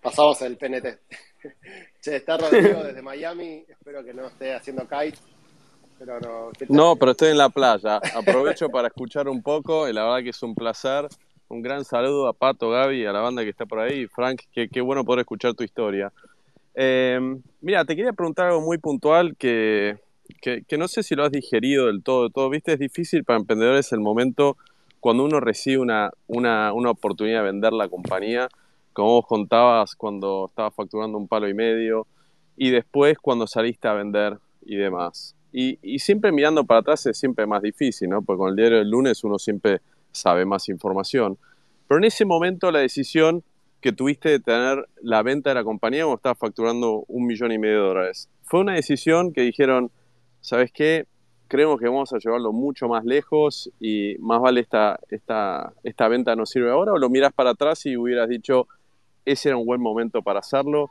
Pasamos 0.00 0.40
el 0.42 0.56
PNT. 0.56 0.98
che, 2.00 2.16
está 2.16 2.36
Rodrigo 2.36 2.82
desde 2.82 3.02
Miami. 3.02 3.64
Espero 3.68 4.04
que 4.04 4.14
no 4.14 4.26
esté 4.26 4.54
haciendo 4.54 4.82
kite. 4.88 5.18
Pero 5.98 6.20
no, 6.20 6.50
no, 6.68 6.96
pero 6.96 7.12
estoy 7.12 7.30
en 7.30 7.38
la 7.38 7.48
playa. 7.48 8.00
Aprovecho 8.14 8.68
para 8.68 8.88
escuchar 8.88 9.28
un 9.28 9.42
poco 9.42 9.88
y 9.88 9.92
la 9.92 10.02
verdad 10.02 10.22
que 10.22 10.30
es 10.30 10.42
un 10.42 10.54
placer. 10.54 11.06
Un 11.48 11.62
gran 11.62 11.84
saludo 11.84 12.26
a 12.26 12.32
Pato, 12.32 12.70
Gaby, 12.70 13.02
y 13.02 13.06
a 13.06 13.12
la 13.12 13.20
banda 13.20 13.42
que 13.42 13.50
está 13.50 13.64
por 13.64 13.78
ahí. 13.78 14.06
Frank, 14.08 14.42
qué, 14.52 14.68
qué 14.68 14.80
bueno 14.80 15.04
poder 15.04 15.20
escuchar 15.20 15.54
tu 15.54 15.62
historia. 15.62 16.12
Eh, 16.74 17.20
mira, 17.60 17.84
te 17.84 17.94
quería 17.94 18.12
preguntar 18.12 18.48
algo 18.48 18.60
muy 18.60 18.78
puntual 18.78 19.36
que, 19.36 19.98
no 20.76 20.88
sé 20.88 21.02
si 21.02 21.14
lo 21.14 21.24
has 21.24 21.32
digerido 21.32 21.86
del 21.86 22.02
todo. 22.02 22.30
todo. 22.30 22.50
Viste, 22.50 22.72
es 22.72 22.78
difícil 22.78 23.24
para 23.24 23.38
emprendedores 23.38 23.92
el 23.92 24.00
momento 24.00 24.56
cuando 25.00 25.24
uno 25.24 25.38
recibe 25.38 25.78
una, 25.78 26.10
una, 26.26 26.72
oportunidad 26.90 27.40
de 27.40 27.52
vender 27.52 27.72
la 27.72 27.88
compañía, 27.88 28.48
como 28.92 29.08
vos 29.08 29.26
contabas 29.26 29.94
cuando 29.94 30.46
estabas 30.48 30.74
facturando 30.74 31.18
un 31.18 31.28
palo 31.28 31.46
y 31.48 31.54
medio, 31.54 32.06
y 32.56 32.70
después 32.70 33.18
cuando 33.18 33.46
saliste 33.46 33.86
a 33.86 33.92
vender 33.92 34.38
y 34.62 34.76
demás. 34.76 35.36
Y, 35.52 35.78
y, 35.82 35.98
siempre 35.98 36.32
mirando 36.32 36.64
para 36.64 36.80
atrás 36.80 37.04
es 37.06 37.18
siempre 37.18 37.46
más 37.46 37.62
difícil, 37.62 38.08
¿no? 38.08 38.22
Porque 38.22 38.38
con 38.38 38.50
el 38.50 38.56
diario 38.56 38.78
del 38.78 38.90
lunes 38.90 39.22
uno 39.24 39.38
siempre 39.38 39.80
sabe 40.10 40.44
más 40.46 40.68
información. 40.68 41.38
Pero 41.86 41.98
en 41.98 42.04
ese 42.04 42.24
momento 42.24 42.72
la 42.72 42.80
decisión 42.80 43.44
que 43.84 43.92
tuviste 43.92 44.30
de 44.30 44.40
tener 44.40 44.88
la 45.02 45.22
venta 45.22 45.50
de 45.50 45.56
la 45.56 45.62
compañía 45.62 46.06
o 46.06 46.14
estabas 46.14 46.38
facturando 46.38 47.04
un 47.06 47.26
millón 47.26 47.52
y 47.52 47.58
medio 47.58 47.82
de 47.82 47.88
dólares. 47.88 48.30
Fue 48.42 48.60
una 48.60 48.72
decisión 48.72 49.30
que 49.30 49.42
dijeron, 49.42 49.90
¿sabes 50.40 50.72
qué? 50.72 51.04
Creemos 51.48 51.78
que 51.78 51.86
vamos 51.86 52.10
a 52.14 52.18
llevarlo 52.18 52.50
mucho 52.50 52.88
más 52.88 53.04
lejos 53.04 53.70
y 53.78 54.16
más 54.20 54.40
vale 54.40 54.62
esta, 54.62 54.98
esta, 55.10 55.74
esta 55.82 56.08
venta 56.08 56.34
no 56.34 56.46
sirve 56.46 56.70
ahora 56.70 56.94
o 56.94 56.98
lo 56.98 57.10
miras 57.10 57.34
para 57.34 57.50
atrás 57.50 57.84
y 57.84 57.94
hubieras 57.98 58.26
dicho, 58.26 58.68
ese 59.26 59.50
era 59.50 59.58
un 59.58 59.66
buen 59.66 59.82
momento 59.82 60.22
para 60.22 60.38
hacerlo. 60.38 60.90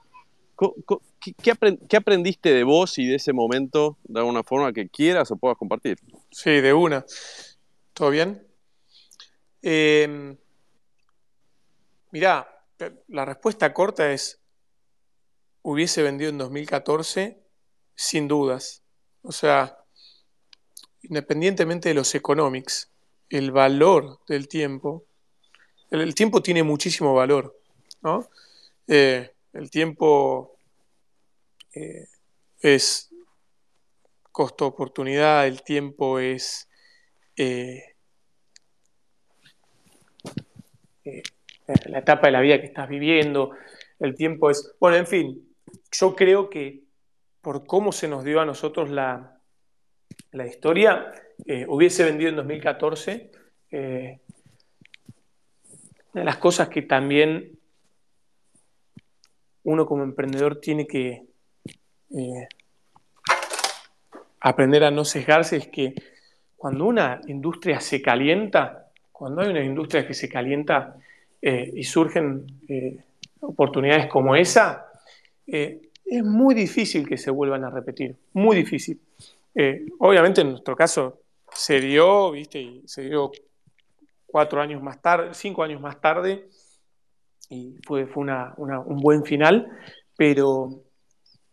¿Qué, 1.42 1.98
aprendiste 1.98 2.54
de 2.54 2.64
vos 2.64 3.00
y 3.00 3.08
de 3.08 3.16
ese 3.16 3.34
momento 3.34 3.98
de 4.04 4.20
alguna 4.20 4.44
forma 4.44 4.72
que 4.72 4.88
quieras 4.88 5.32
o 5.32 5.36
puedas 5.36 5.58
compartir? 5.58 5.98
Sí, 6.30 6.62
de 6.62 6.74
una. 6.74 7.04
¿Todo 7.96 8.12
bien? 8.12 8.46
Eh, 9.64 10.36
mirá, 12.12 12.53
la 13.08 13.26
respuesta 13.26 13.74
corta 13.74 14.12
es, 14.12 14.42
hubiese 15.62 16.04
vendido 16.04 16.30
en 16.30 16.38
2014 16.38 17.40
sin 17.96 18.28
dudas. 18.28 18.84
O 19.22 19.32
sea, 19.32 19.78
independientemente 21.02 21.90
de 21.90 21.96
los 21.96 22.14
economics, 22.16 22.92
el 23.30 23.52
valor 23.52 24.20
del 24.28 24.48
tiempo, 24.48 25.06
el, 25.90 26.14
tiempo 26.16 26.42
tiene 26.42 26.64
muchísimo 26.64 27.14
valor, 27.14 27.60
¿no? 28.02 28.30
Eh, 28.88 29.34
el 29.54 29.70
tiempo 29.70 30.58
eh, 31.74 32.08
es 32.60 33.10
costo-oportunidad, 34.32 35.48
el 35.48 35.64
tiempo 35.64 36.20
es 36.20 36.68
eh, 37.38 37.96
la 41.86 42.00
etapa 42.00 42.28
de 42.28 42.32
la 42.32 42.42
vida 42.42 42.60
que 42.60 42.68
estás 42.68 42.90
viviendo, 42.90 43.52
el 44.00 44.16
tiempo 44.16 44.50
es... 44.50 44.76
Bueno, 44.80 44.98
en 44.98 45.08
fin, 45.08 45.56
yo 45.92 46.16
creo 46.16 46.50
que 46.50 46.84
por 47.42 47.66
cómo 47.66 47.92
se 47.92 48.08
nos 48.08 48.24
dio 48.24 48.40
a 48.40 48.46
nosotros 48.46 48.90
la, 48.90 49.40
la 50.32 50.48
historia, 50.48 51.12
eh, 51.46 51.66
hubiese 51.68 52.04
vendido 52.04 52.30
en 52.30 52.36
2014. 52.38 53.32
Eh, 53.72 54.20
una 56.14 56.22
de 56.22 56.26
las 56.26 56.38
cosas 56.38 56.70
que 56.70 56.84
también 56.84 57.60
uno 59.64 59.86
como 59.86 60.04
emprendedor 60.04 60.60
tiene 60.60 60.86
que 60.86 61.26
eh, 62.16 62.48
aprender 64.40 64.84
a 64.84 64.92
no 64.92 65.06
sesgarse 65.06 65.58
es 65.58 65.68
que 65.68 65.96
cuando 66.56 66.86
una 66.86 67.20
industria 67.28 67.80
se 67.80 68.02
calienta, 68.02 68.92
cuando 69.12 69.42
hay 69.42 69.50
una 69.50 69.64
industria 69.64 70.06
que 70.06 70.14
se 70.14 70.30
calienta, 70.30 70.98
eh, 71.46 71.70
y 71.76 71.84
surgen 71.84 72.48
eh, 72.70 73.04
oportunidades 73.42 74.08
como 74.08 74.34
esa, 74.34 74.88
eh, 75.46 75.90
es 76.06 76.24
muy 76.24 76.56
difícil 76.56 77.06
que 77.06 77.18
se 77.18 77.32
vuelvan 77.32 77.66
a 77.66 77.70
repetir, 77.70 78.16
muy 78.32 78.56
difícil. 78.56 78.98
obviamente 80.00 80.40
en 80.40 80.52
nuestro 80.52 80.74
caso 80.74 81.20
se 81.54 81.82
dio, 81.82 82.32
viste, 82.32 82.62
y 82.62 82.84
se 82.86 83.02
dio 83.02 83.30
cuatro 84.26 84.62
años 84.62 84.82
más 84.82 85.02
tarde, 85.02 85.34
cinco 85.34 85.64
años 85.64 85.82
más 85.82 86.00
tarde, 86.00 86.48
y 87.50 87.76
fue, 87.86 88.08
fue 88.08 88.24
un 88.24 89.02
buen 89.02 89.26
final, 89.26 89.70
pero 90.16 90.82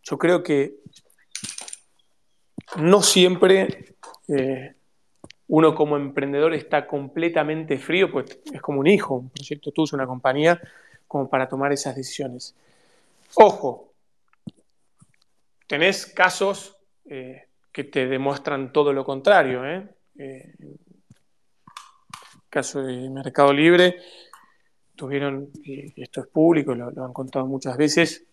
yo 0.03 0.17
creo 0.17 0.41
que 0.41 0.75
no 2.77 3.01
siempre 3.01 3.93
uno 5.51 5.75
como 5.75 5.97
emprendedor 5.97 6.53
está 6.53 6.87
completamente 6.87 7.77
frío, 7.77 8.09
pues 8.09 8.39
es 8.53 8.61
como 8.61 8.79
un 8.79 8.87
hijo, 8.87 9.15
un 9.15 9.29
proyecto 9.29 9.71
tuyo, 9.71 9.97
una 9.97 10.07
compañía, 10.07 10.59
como 11.09 11.29
para 11.29 11.49
tomar 11.49 11.73
esas 11.73 11.93
decisiones. 11.93 12.55
Ojo, 13.35 13.91
tenés 15.67 16.05
casos 16.05 16.77
eh, 17.03 17.47
que 17.69 17.83
te 17.83 18.07
demuestran 18.07 18.71
todo 18.71 18.93
lo 18.93 19.03
contrario. 19.03 19.65
¿eh? 19.65 19.89
eh 20.17 20.53
caso 22.49 22.81
de 22.81 23.09
Mercado 23.09 23.51
Libre, 23.51 23.97
tuvieron, 24.95 25.51
esto 25.95 26.21
es 26.21 26.27
público, 26.27 26.75
lo, 26.75 26.91
lo 26.91 27.05
han 27.05 27.13
contado 27.13 27.45
muchas 27.45 27.77
veces, 27.77 28.25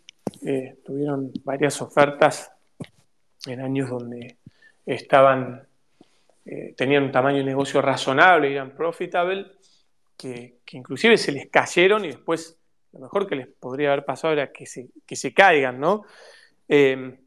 eh, 0.44 0.78
tuvieron 0.84 1.32
varias 1.44 1.80
ofertas 1.80 2.52
en 3.46 3.60
años 3.60 3.90
donde 3.90 4.36
estaban 4.84 5.67
eh, 6.50 6.72
tenían 6.74 7.02
un 7.02 7.12
tamaño 7.12 7.38
de 7.38 7.44
negocio 7.44 7.82
razonable 7.82 8.50
eran 8.50 8.74
profitable, 8.74 9.48
que, 10.16 10.60
inclusive 10.72 11.18
se 11.18 11.30
les 11.30 11.50
cayeron 11.50 12.06
y 12.06 12.08
después 12.08 12.58
lo 12.94 13.00
mejor 13.00 13.26
que 13.26 13.36
les 13.36 13.48
podría 13.48 13.92
haber 13.92 14.06
pasado 14.06 14.32
era 14.32 14.50
que 14.50 14.64
se, 14.64 14.88
que 15.06 15.14
se 15.14 15.34
caigan, 15.34 15.78
¿no? 15.78 16.04
Em, 16.66 17.18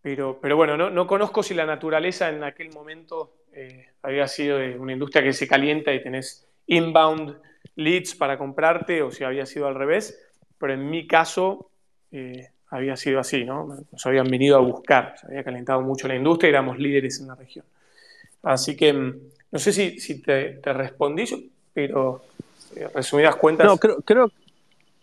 pero, 0.00 0.38
pero 0.40 0.54
bueno, 0.54 0.76
no, 0.76 1.06
conozco 1.08 1.42
si 1.42 1.54
la 1.54 1.66
naturaleza 1.66 2.28
en 2.28 2.44
aquel 2.44 2.70
momento 2.72 3.38
eh, 3.52 3.88
había 4.02 4.28
sido 4.28 4.58
una 4.78 4.92
industria 4.92 5.24
que 5.24 5.32
se 5.32 5.48
calienta 5.48 5.92
y 5.92 6.00
tenés 6.00 6.46
inbound 6.68 7.36
leads 7.74 8.14
para 8.14 8.38
comprarte 8.38 9.02
o 9.02 9.10
si 9.10 9.24
había 9.24 9.44
sido 9.44 9.66
al 9.66 9.74
revés, 9.74 10.24
pero 10.56 10.72
en 10.72 10.88
mi 10.88 11.08
caso, 11.08 11.72
eh, 12.12 12.50
había 12.68 12.96
sido 12.96 13.18
así, 13.18 13.44
¿no? 13.44 13.66
Nos 13.90 14.06
habían 14.06 14.28
venido 14.28 14.56
a 14.56 14.60
buscar, 14.60 15.18
se 15.18 15.26
había 15.26 15.42
calentado 15.42 15.80
mucho 15.80 16.06
la 16.06 16.14
industria 16.14 16.48
y 16.48 16.50
éramos 16.50 16.78
líderes 16.78 17.18
en 17.20 17.26
la 17.26 17.34
región. 17.34 17.64
Así 18.46 18.76
que 18.76 18.92
mm, 18.92 19.14
no 19.50 19.58
sé 19.58 19.72
si, 19.72 20.22
te, 20.22 20.60
respondí, 20.62 21.24
pero 21.74 22.22
eh, 22.76 22.88
resumidas 22.94 23.34
cuentas. 23.34 23.66
No, 23.66 23.76
creo, 23.76 24.00
creo, 24.02 24.30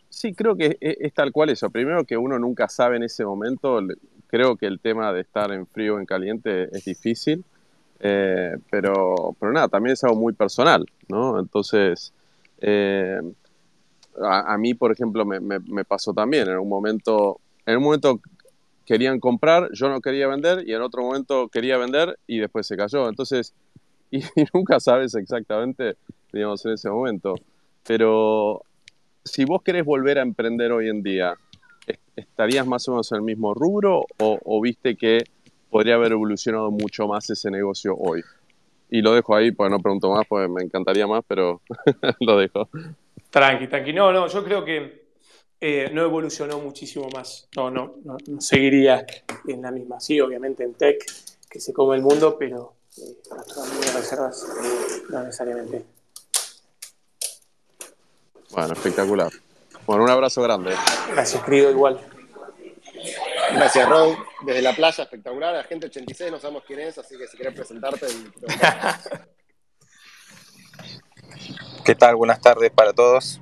sí, 0.09 0.33
creo 0.33 0.55
que 0.55 0.77
es, 0.79 0.97
es, 0.99 1.13
tal 1.13 1.33
cual 1.33 1.49
eso. 1.49 1.69
Primero 1.69 2.05
que 2.05 2.15
uno 2.15 2.39
nunca 2.39 2.69
sabe 2.69 2.95
en 2.95 3.03
ese 3.03 3.25
momento, 3.25 3.81
creo 4.27 4.55
que 4.55 4.65
el 4.65 4.79
tema 4.79 5.11
de 5.11 5.21
estar 5.21 5.51
en 5.51 5.67
frío 5.67 5.95
o 5.95 5.99
en 5.99 6.05
caliente 6.05 6.69
es 6.71 6.85
difícil, 6.85 7.43
eh, 7.99 8.55
pero, 8.69 9.35
pero 9.37 9.51
nada, 9.51 9.67
también 9.67 9.93
es 9.93 10.03
algo 10.05 10.15
muy 10.15 10.31
personal, 10.31 10.85
¿no? 11.09 11.37
Entonces, 11.37 12.13
eh, 12.61 13.19
a, 14.21 14.57
mí, 14.57 14.73
por 14.73 14.93
ejemplo, 14.93 15.25
me 15.25 15.83
pasó 15.83 16.13
también, 16.13 16.47
en 16.47 16.59
un 16.59 16.69
momento 16.69 17.41
en 17.65 17.77
un 17.77 17.83
momento 17.83 18.19
querían 18.85 19.19
comprar, 19.19 19.69
yo 19.73 19.89
no 19.89 20.01
quería 20.01 20.27
vender, 20.27 20.67
y 20.67 20.73
en 20.73 20.81
otro 20.81 21.03
momento 21.03 21.47
quería 21.49 21.77
vender 21.77 22.17
y 22.27 22.39
después 22.39 22.67
se 22.67 22.77
cayó. 22.77 23.07
Entonces, 23.09 23.53
y, 24.11 24.21
nunca 24.53 24.79
sabes 24.79 25.15
exactamente, 25.15 25.95
digamos, 26.31 26.65
en 26.65 26.73
ese 26.73 26.89
momento. 26.89 27.35
Pero 27.85 28.61
si 29.23 29.45
vos 29.45 29.61
querés 29.63 29.85
volver 29.85 30.19
a 30.19 30.21
emprender 30.21 30.71
hoy 30.71 30.89
en 30.89 31.03
día, 31.03 31.35
¿estarías 32.15 32.65
más 32.67 32.87
o 32.87 32.91
menos 32.91 33.11
en 33.11 33.17
el 33.17 33.23
mismo 33.23 33.53
rubro 33.53 34.05
o, 34.19 34.39
o 34.43 34.61
viste 34.61 34.95
que 34.95 35.19
podría 35.69 35.95
haber 35.95 36.11
evolucionado 36.11 36.71
mucho 36.71 37.07
más 37.07 37.29
ese 37.29 37.49
negocio 37.49 37.95
hoy? 37.97 38.21
Y 38.89 39.01
lo 39.01 39.13
dejo 39.13 39.35
ahí, 39.35 39.51
pues 39.51 39.71
no 39.71 39.79
pregunto 39.79 40.11
más, 40.11 40.25
pues 40.27 40.47
me 40.49 40.61
encantaría 40.61 41.07
más, 41.07 41.23
pero 41.27 41.61
lo 42.19 42.37
dejo. 42.37 42.69
Tranqui, 43.31 43.67
tranqui. 43.67 43.91
No, 43.91 44.13
no, 44.13 44.27
yo 44.27 44.43
creo 44.43 44.63
que 44.63 45.02
eh, 45.65 45.89
no 45.93 46.01
evolucionó 46.01 46.59
muchísimo 46.59 47.07
más. 47.13 47.47
No, 47.55 47.71
no, 47.71 47.95
no, 48.03 48.17
no, 48.27 48.41
seguiría 48.41 49.05
en 49.47 49.61
la 49.61 49.71
misma. 49.71 49.97
Sí, 50.01 50.19
obviamente 50.19 50.65
en 50.65 50.73
tech, 50.73 51.01
que 51.49 51.61
se 51.61 51.71
come 51.71 51.95
el 51.95 52.01
mundo, 52.01 52.35
pero 52.37 52.73
eh, 52.97 53.15
las 53.29 53.93
reservas 53.93 54.45
no 55.09 55.23
necesariamente. 55.23 55.85
Bueno, 58.49 58.73
espectacular. 58.73 59.31
Bueno, 59.85 60.03
un 60.03 60.09
abrazo 60.09 60.41
grande. 60.41 60.75
Gracias, 61.13 61.41
querido, 61.45 61.71
igual. 61.71 61.97
Gracias, 63.53 63.87
Ron. 63.87 64.17
Desde 64.45 64.61
la 64.61 64.75
playa, 64.75 65.05
espectacular. 65.05 65.53
La 65.53 65.63
gente 65.63 65.85
86 65.87 66.29
no 66.29 66.41
sabemos 66.41 66.63
quién 66.67 66.81
es, 66.81 66.97
así 66.97 67.17
que 67.17 67.25
si 67.25 67.37
querés 67.37 67.53
presentarte. 67.53 68.07
Y... 68.11 68.33
¿Qué 71.85 71.95
tal? 71.95 72.17
Buenas 72.17 72.41
tardes 72.41 72.69
para 72.69 72.91
todos. 72.91 73.39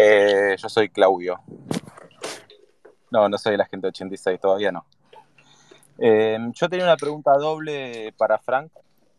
Eh, 0.00 0.54
yo 0.56 0.68
soy 0.68 0.90
Claudio. 0.90 1.40
No, 3.10 3.28
no 3.28 3.36
soy 3.36 3.54
el 3.54 3.60
agente 3.60 3.88
86, 3.88 4.38
todavía 4.40 4.70
no. 4.70 4.86
Eh, 5.98 6.38
yo 6.52 6.68
tenía 6.68 6.84
una 6.84 6.96
pregunta 6.96 7.32
doble 7.36 8.14
para 8.16 8.38
Frank, 8.38 8.70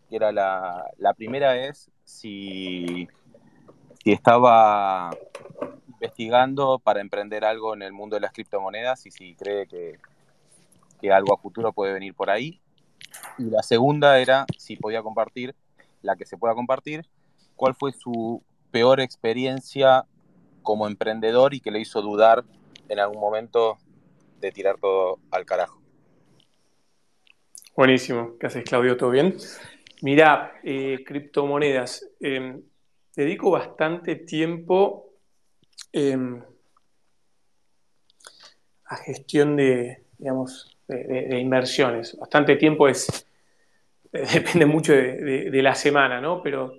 que 0.10 0.15
era 0.15 0.31
la, 0.31 0.85
la 0.97 1.14
primera 1.14 1.57
es 1.57 1.91
si, 2.06 3.10
si, 4.01 4.14
estaba 4.14 5.10
investigando 5.85 6.80
para 6.80 7.01
emprender 7.01 7.43
algo 7.43 7.73
en 7.73 7.81
el 7.81 7.91
mundo 7.91 8.15
de 8.15 8.22
las 8.22 8.31
criptomonedas 8.31 9.06
y 9.06 9.11
si 9.11 9.35
cree 9.35 9.68
que, 9.68 9.99
que 11.01 11.11
algo 11.11 11.34
a 11.34 11.38
futuro 11.38 11.73
puede 11.73 11.91
venir 11.91 12.15
por 12.15 12.30
ahí. 12.30 12.61
Y 13.38 13.49
la 13.49 13.64
segunda 13.64 14.18
era 14.18 14.45
si 14.57 14.77
podía 14.77 15.03
compartir, 15.03 15.56
la 16.01 16.15
que 16.15 16.26
se 16.26 16.38
pueda 16.38 16.56
compartir, 16.56 17.06
cuál 17.57 17.76
fue 17.76 17.91
su 17.91 18.41
peor 18.72 19.01
experiencia 19.01 20.06
como 20.69 20.85
emprendedor 20.85 21.55
y 21.55 21.61
que 21.61 21.71
le 21.71 21.79
hizo 21.79 21.99
dudar 21.99 22.43
en 22.89 22.99
algún 22.99 23.19
momento 23.19 23.79
de 24.39 24.51
tirar 24.51 24.77
todo 24.77 25.17
al 25.31 25.43
carajo. 25.43 25.81
Buenísimo. 27.75 28.37
¿Qué 28.39 28.45
haces, 28.45 28.65
Claudio? 28.65 28.95
¿Todo 28.95 29.09
bien? 29.09 29.35
Mira, 30.03 30.59
eh, 30.63 31.03
criptomonedas. 31.03 32.07
Eh, 32.19 32.61
dedico 33.15 33.49
bastante 33.49 34.15
tiempo 34.15 35.09
eh, 35.91 36.39
a 38.85 38.95
gestión 38.97 39.55
de, 39.55 40.03
digamos, 40.19 40.77
de, 40.87 41.39
inversiones. 41.39 42.15
Bastante 42.15 42.57
tiempo 42.57 42.87
es, 42.87 43.27
depende 44.11 44.67
mucho 44.67 44.93
de, 44.93 45.49
de 45.49 45.63
la 45.63 45.73
semana, 45.73 46.21
¿no? 46.21 46.43
Pero 46.43 46.75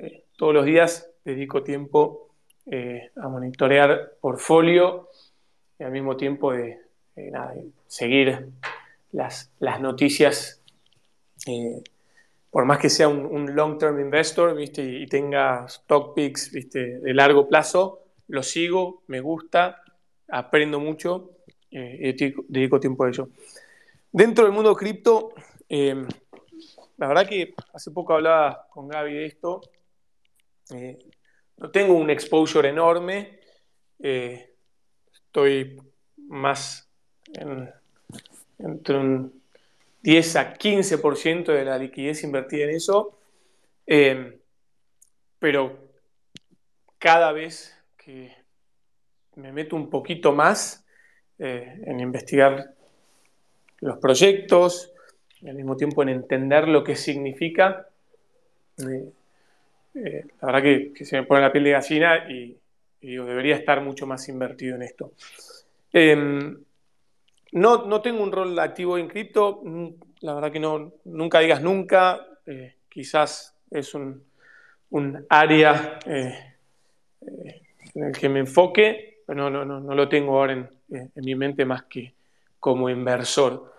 eh, 0.00 0.24
todos 0.34 0.54
los 0.54 0.64
días 0.64 1.10
dedico 1.26 1.62
tiempo 1.62 2.23
eh, 2.66 3.10
a 3.16 3.28
monitorear 3.28 4.14
portfolio 4.22 5.10
y 5.78 5.84
al 5.84 5.92
mismo 5.92 6.16
tiempo 6.16 6.52
de, 6.52 6.80
nada, 7.14 7.54
seguir 7.86 8.48
las, 9.12 9.52
las 9.58 9.82
noticias, 9.82 10.62
eh, 11.46 11.82
por 12.50 12.64
más 12.64 12.78
que 12.78 12.88
sea 12.88 13.08
un, 13.08 13.54
long-term 13.54 14.00
investor 14.00 14.54
¿viste? 14.56 14.82
Y, 14.82 15.06
tenga 15.06 15.66
stock 15.66 16.14
picks 16.14 16.52
¿viste? 16.52 17.00
de 17.00 17.12
largo 17.12 17.46
plazo, 17.48 18.00
lo 18.28 18.42
sigo, 18.42 19.02
me 19.08 19.20
gusta, 19.20 19.82
aprendo 20.28 20.80
mucho 20.80 21.32
eh, 21.70 22.14
y 22.18 22.34
dedico, 22.48 22.80
tiempo 22.80 23.04
a 23.04 23.10
ello. 23.10 23.28
Dentro 24.10 24.44
del 24.44 24.54
mundo 24.54 24.74
cripto, 24.74 25.34
la 25.68 27.08
verdad 27.08 27.28
que 27.28 27.52
hace 27.74 27.90
poco 27.90 28.14
hablaba 28.14 28.68
con 28.70 28.88
Gaby 28.88 29.12
de 29.12 29.26
esto, 29.26 29.60
no 31.56 31.70
tengo 31.70 31.94
un 31.94 32.10
exposure 32.10 32.68
enorme, 32.68 33.38
eh, 34.00 34.54
estoy 35.12 35.80
más 36.16 36.88
en, 37.32 37.70
entre 38.58 38.96
un 38.96 39.42
10 40.02 40.36
a 40.36 40.54
15% 40.54 41.52
de 41.52 41.64
la 41.64 41.78
liquidez 41.78 42.24
invertida 42.24 42.64
en 42.64 42.70
eso, 42.70 43.18
eh, 43.86 44.38
pero 45.38 45.78
cada 46.98 47.32
vez 47.32 47.74
que 47.96 48.32
me 49.36 49.52
meto 49.52 49.76
un 49.76 49.90
poquito 49.90 50.32
más 50.32 50.84
eh, 51.38 51.80
en 51.86 52.00
investigar 52.00 52.74
los 53.80 53.98
proyectos 53.98 54.92
y 55.40 55.48
al 55.48 55.56
mismo 55.56 55.76
tiempo 55.76 56.02
en 56.02 56.10
entender 56.10 56.68
lo 56.68 56.84
que 56.84 56.96
significa, 56.96 57.88
eh, 59.94 60.24
la 60.40 60.46
verdad 60.46 60.62
que, 60.62 61.04
se 61.04 61.20
me 61.20 61.26
pone 61.26 61.42
la 61.42 61.52
piel 61.52 61.64
de 61.64 61.70
gallina 61.70 62.30
y, 62.30 62.58
debería 63.00 63.56
estar 63.56 63.82
mucho 63.82 64.06
más 64.06 64.26
invertido 64.30 64.76
en 64.76 64.82
esto. 64.82 65.12
Eh, 65.92 66.16
no, 67.52 67.86
no, 67.86 68.00
tengo 68.00 68.22
un 68.22 68.32
rol 68.32 68.58
activo 68.58 68.96
en 68.98 69.08
cripto, 69.08 69.62
la 70.20 70.34
verdad 70.34 70.50
que 70.50 70.58
no, 70.58 70.94
nunca 71.04 71.40
digas 71.40 71.60
nunca, 71.60 72.26
eh, 72.46 72.76
quizás 72.88 73.54
es 73.70 73.94
un, 73.94 74.24
un 74.90 75.26
área 75.28 75.98
eh, 76.06 76.54
en 77.94 78.04
el 78.04 78.12
que 78.12 78.28
me 78.28 78.40
enfoque, 78.40 79.22
pero 79.26 79.50
no, 79.50 79.64
no, 79.64 79.80
no, 79.80 79.94
lo 79.94 80.08
tengo 80.08 80.38
ahora 80.38 80.54
en, 80.54 80.70
en, 80.90 81.10
mi 81.24 81.34
mente 81.34 81.64
más 81.64 81.84
que 81.84 82.14
como 82.58 82.88
inversor. 82.88 83.74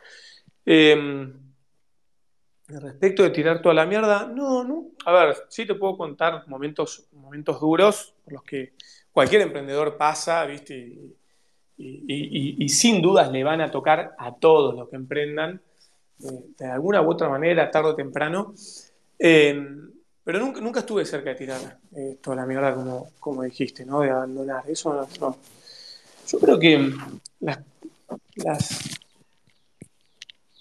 Respecto 2.68 3.22
de 3.22 3.30
tirar 3.30 3.62
toda 3.62 3.76
la 3.76 3.86
mierda, 3.86 4.26
no, 4.28 4.64
no. 4.64 4.88
A 5.06 5.12
ver, 5.12 5.36
sí 5.50 5.68
te 5.68 5.76
puedo 5.76 5.96
contar 5.98 6.48
momentos, 6.48 7.08
momentos 7.12 7.60
duros 7.60 8.16
por 8.24 8.34
los 8.34 8.44
que 8.44 8.74
cualquier 9.12 9.42
emprendedor 9.42 9.98
pasa, 9.98 10.44
¿viste? 10.46 10.98
Y, 11.78 12.70
sin 12.70 13.02
dudas 13.02 13.32
le 13.32 13.44
van 13.44 13.62
a 13.62 13.70
tocar 13.70 14.16
a 14.18 14.34
todos 14.36 14.76
los 14.76 14.90
que 14.90 14.96
emprendan, 14.96 15.62
eh, 16.24 16.46
de 16.58 16.66
alguna 16.66 17.02
u 17.02 17.12
otra 17.12 17.30
manera, 17.30 17.70
tarde 17.70 17.90
o 17.90 17.96
temprano. 17.96 18.56
Eh, 19.20 19.64
pero 20.24 20.40
nunca, 20.40 20.60
nunca, 20.60 20.80
estuve 20.80 21.06
cerca 21.06 21.30
de 21.30 21.36
tirar 21.36 21.80
eh, 21.96 22.18
toda 22.20 22.38
la 22.38 22.48
mierda, 22.48 22.74
como, 22.74 23.12
como 23.20 23.44
dijiste, 23.44 23.86
¿no? 23.86 24.02
De 24.02 24.10
abandonar. 24.10 24.64
Eso 24.68 24.92
no. 24.92 25.08
no. 25.20 25.38
Yo 26.28 26.40
creo 26.40 26.58
que 26.58 26.92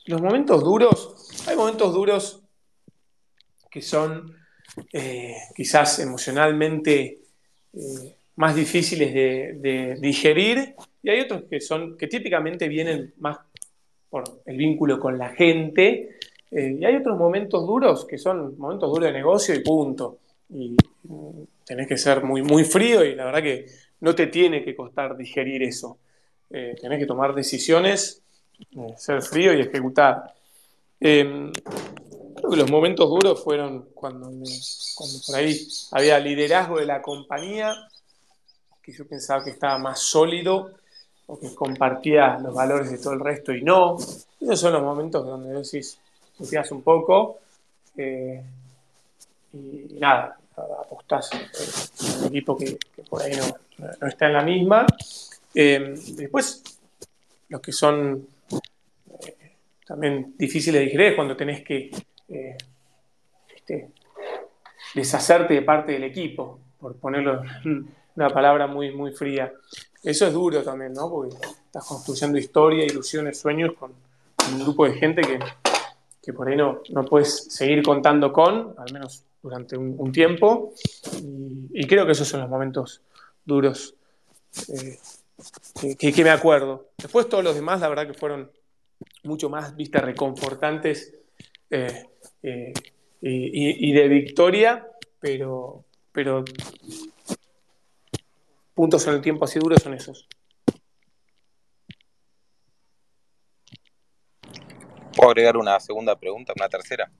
los 0.07 0.21
momentos 0.21 0.63
duros 0.63 1.24
hay 1.47 1.57
momentos 1.57 1.93
duros 1.93 2.43
que 3.71 3.83
son 3.83 4.35
eh, 4.93 5.37
quizás 5.55 5.99
emocionalmente 5.99 7.19
eh, 7.73 8.17
más 8.37 8.55
difíciles 8.55 9.13
de, 9.13 9.97
digerir 10.01 10.75
y 11.03 11.11
hay 11.11 11.21
otros 11.21 11.45
que 11.49 11.61
son 11.61 11.97
que 11.97 12.07
típicamente 12.07 12.69
vienen 12.69 13.15
más 13.19 13.39
por 14.09 14.25
el 14.47 14.57
vínculo 14.57 14.99
con 14.99 15.19
la 15.19 15.31
gente 15.31 16.19
eh, 16.51 16.77
y 16.81 16.85
hay 16.85 16.97
otros 16.97 17.19
momentos 17.19 17.67
duros 17.67 18.07
que 18.07 18.19
son 18.19 18.57
momentos 18.59 18.91
duros 18.91 19.07
de 19.07 19.13
negocio 19.13 19.55
y 19.55 19.61
punto. 19.61 20.19
Y 20.51 20.77
tenés 21.65 21.89
que 21.89 21.97
ser 21.97 22.23
muy 22.23 22.43
muy 22.43 22.65
frío 22.65 23.05
y 23.05 23.15
la 23.15 23.25
verdad 23.25 23.43
que 23.43 23.67
no 24.01 24.15
te 24.15 24.29
tiene 24.29 24.63
que 24.63 24.77
costar 24.77 25.17
digerir 25.17 25.63
eso. 25.63 25.99
Tenés 26.49 27.01
que 27.01 27.07
tomar 27.07 27.35
decisiones 27.35 28.23
ser 28.97 29.23
frío 29.23 29.53
y 29.53 29.61
ejecutar 29.61 30.35
eh, 31.07 31.53
creo 32.35 32.51
que 32.51 32.57
los 32.57 32.71
momentos 32.71 33.11
duros 33.11 33.45
fueron 33.45 33.91
cuando, 33.95 34.31
por 35.27 35.37
ahí 35.37 35.69
había 35.93 36.19
liderazgo 36.19 36.79
de 36.79 36.87
la 36.87 37.03
compañía, 37.03 37.75
que 38.83 38.91
yo 38.91 39.07
pensaba 39.07 39.45
que 39.45 39.51
estaba 39.51 39.77
más 39.77 40.01
sólido, 40.01 40.71
o 41.27 41.39
que 41.39 41.55
compartía 41.55 42.39
los 42.39 42.55
valores 42.55 42.91
de 42.91 42.99
todo 42.99 43.13
el 43.13 43.21
resto 43.21 43.53
y 43.53 43.63
no. 43.63 43.99
Esos 44.41 44.61
son 44.61 44.73
los 44.73 44.83
momentos 44.83 45.27
donde 45.27 45.53
decís, 45.53 45.99
confías 46.39 46.71
un 46.71 46.81
poco 46.81 47.39
eh, 47.99 48.43
y, 49.53 49.99
nada, 50.01 50.39
apostás 50.57 51.31
en 51.33 52.21
un 52.21 52.25
equipo 52.29 52.57
que, 52.57 52.79
por 53.11 53.23
ahí 53.23 53.33
no, 53.37 54.07
está 54.07 54.27
en 54.27 54.33
la 54.33 54.43
misma. 54.43 54.87
Eh, 55.55 55.95
después, 56.17 56.63
los 57.51 57.61
que 57.61 57.73
son 57.73 58.27
también 59.87 60.35
difíciles 60.37 60.81
de 60.81 60.85
digerir 60.87 61.17
cuando 61.17 61.37
tenés 61.37 61.63
que 61.63 61.91
este, 63.55 63.91
deshacerte 64.95 65.55
de 65.55 65.63
parte 65.63 65.93
del 65.93 66.05
equipo, 66.05 66.61
por 66.79 66.97
ponerlo 66.97 67.43
una 68.17 68.31
palabra 68.31 68.67
muy, 68.67 68.93
muy 68.93 69.13
fría. 69.13 69.53
Eso 70.03 70.27
es 70.27 70.33
duro 70.33 70.63
también, 70.63 70.93
¿no? 70.93 71.11
Porque 71.11 71.37
estás 71.67 71.85
construyendo 71.87 72.39
historia, 72.39 72.85
ilusiones, 72.85 73.39
sueños 73.41 73.73
con, 73.75 73.93
un 74.53 74.63
grupo 74.63 74.85
de 74.85 74.93
gente 74.93 75.23
que, 76.23 76.33
por 76.35 76.49
ahí 76.49 76.57
no, 76.57 76.83
no, 76.91 77.05
puedes 77.05 77.45
seguir 77.55 77.83
contando 77.83 78.31
con, 78.31 78.75
al 78.77 78.93
menos 78.93 79.25
durante 79.43 79.77
un, 79.77 80.13
tiempo. 80.13 80.75
Y, 81.73 81.87
creo 81.87 82.05
que 82.05 82.13
esos 82.13 82.29
son 82.29 82.41
los 82.41 82.51
momentos 82.51 83.01
duros 83.45 83.95
eh, 84.69 84.99
que, 85.97 86.25
me 86.25 86.31
acuerdo. 86.31 86.89
Después 86.99 87.29
todos 87.29 87.43
los 87.43 87.55
demás, 87.55 87.81
la 87.81 87.89
verdad 87.89 88.07
que 88.07 88.15
fueron 88.15 88.51
mucho 89.25 89.49
más, 89.49 89.75
viste, 89.77 89.99
reconfortantes 89.99 91.15
eh, 91.71 92.05
eh, 92.43 92.73
y, 93.21 93.91
y, 93.91 93.93
de 93.93 94.09
victoria, 94.09 94.87
pero, 95.19 95.85
pero 96.13 96.45
puntos 98.75 99.07
en 99.07 99.15
el 99.15 99.21
tiempo 99.23 99.45
así 99.45 99.59
duros 99.59 99.83
son 99.83 99.95
esos. 99.95 100.29
¿Puedo 105.17 105.31
agregar 105.31 105.57
una 105.57 105.79
segunda 105.81 106.17
pregunta, 106.17 106.53
una 106.57 106.69
tercera? 106.69 107.11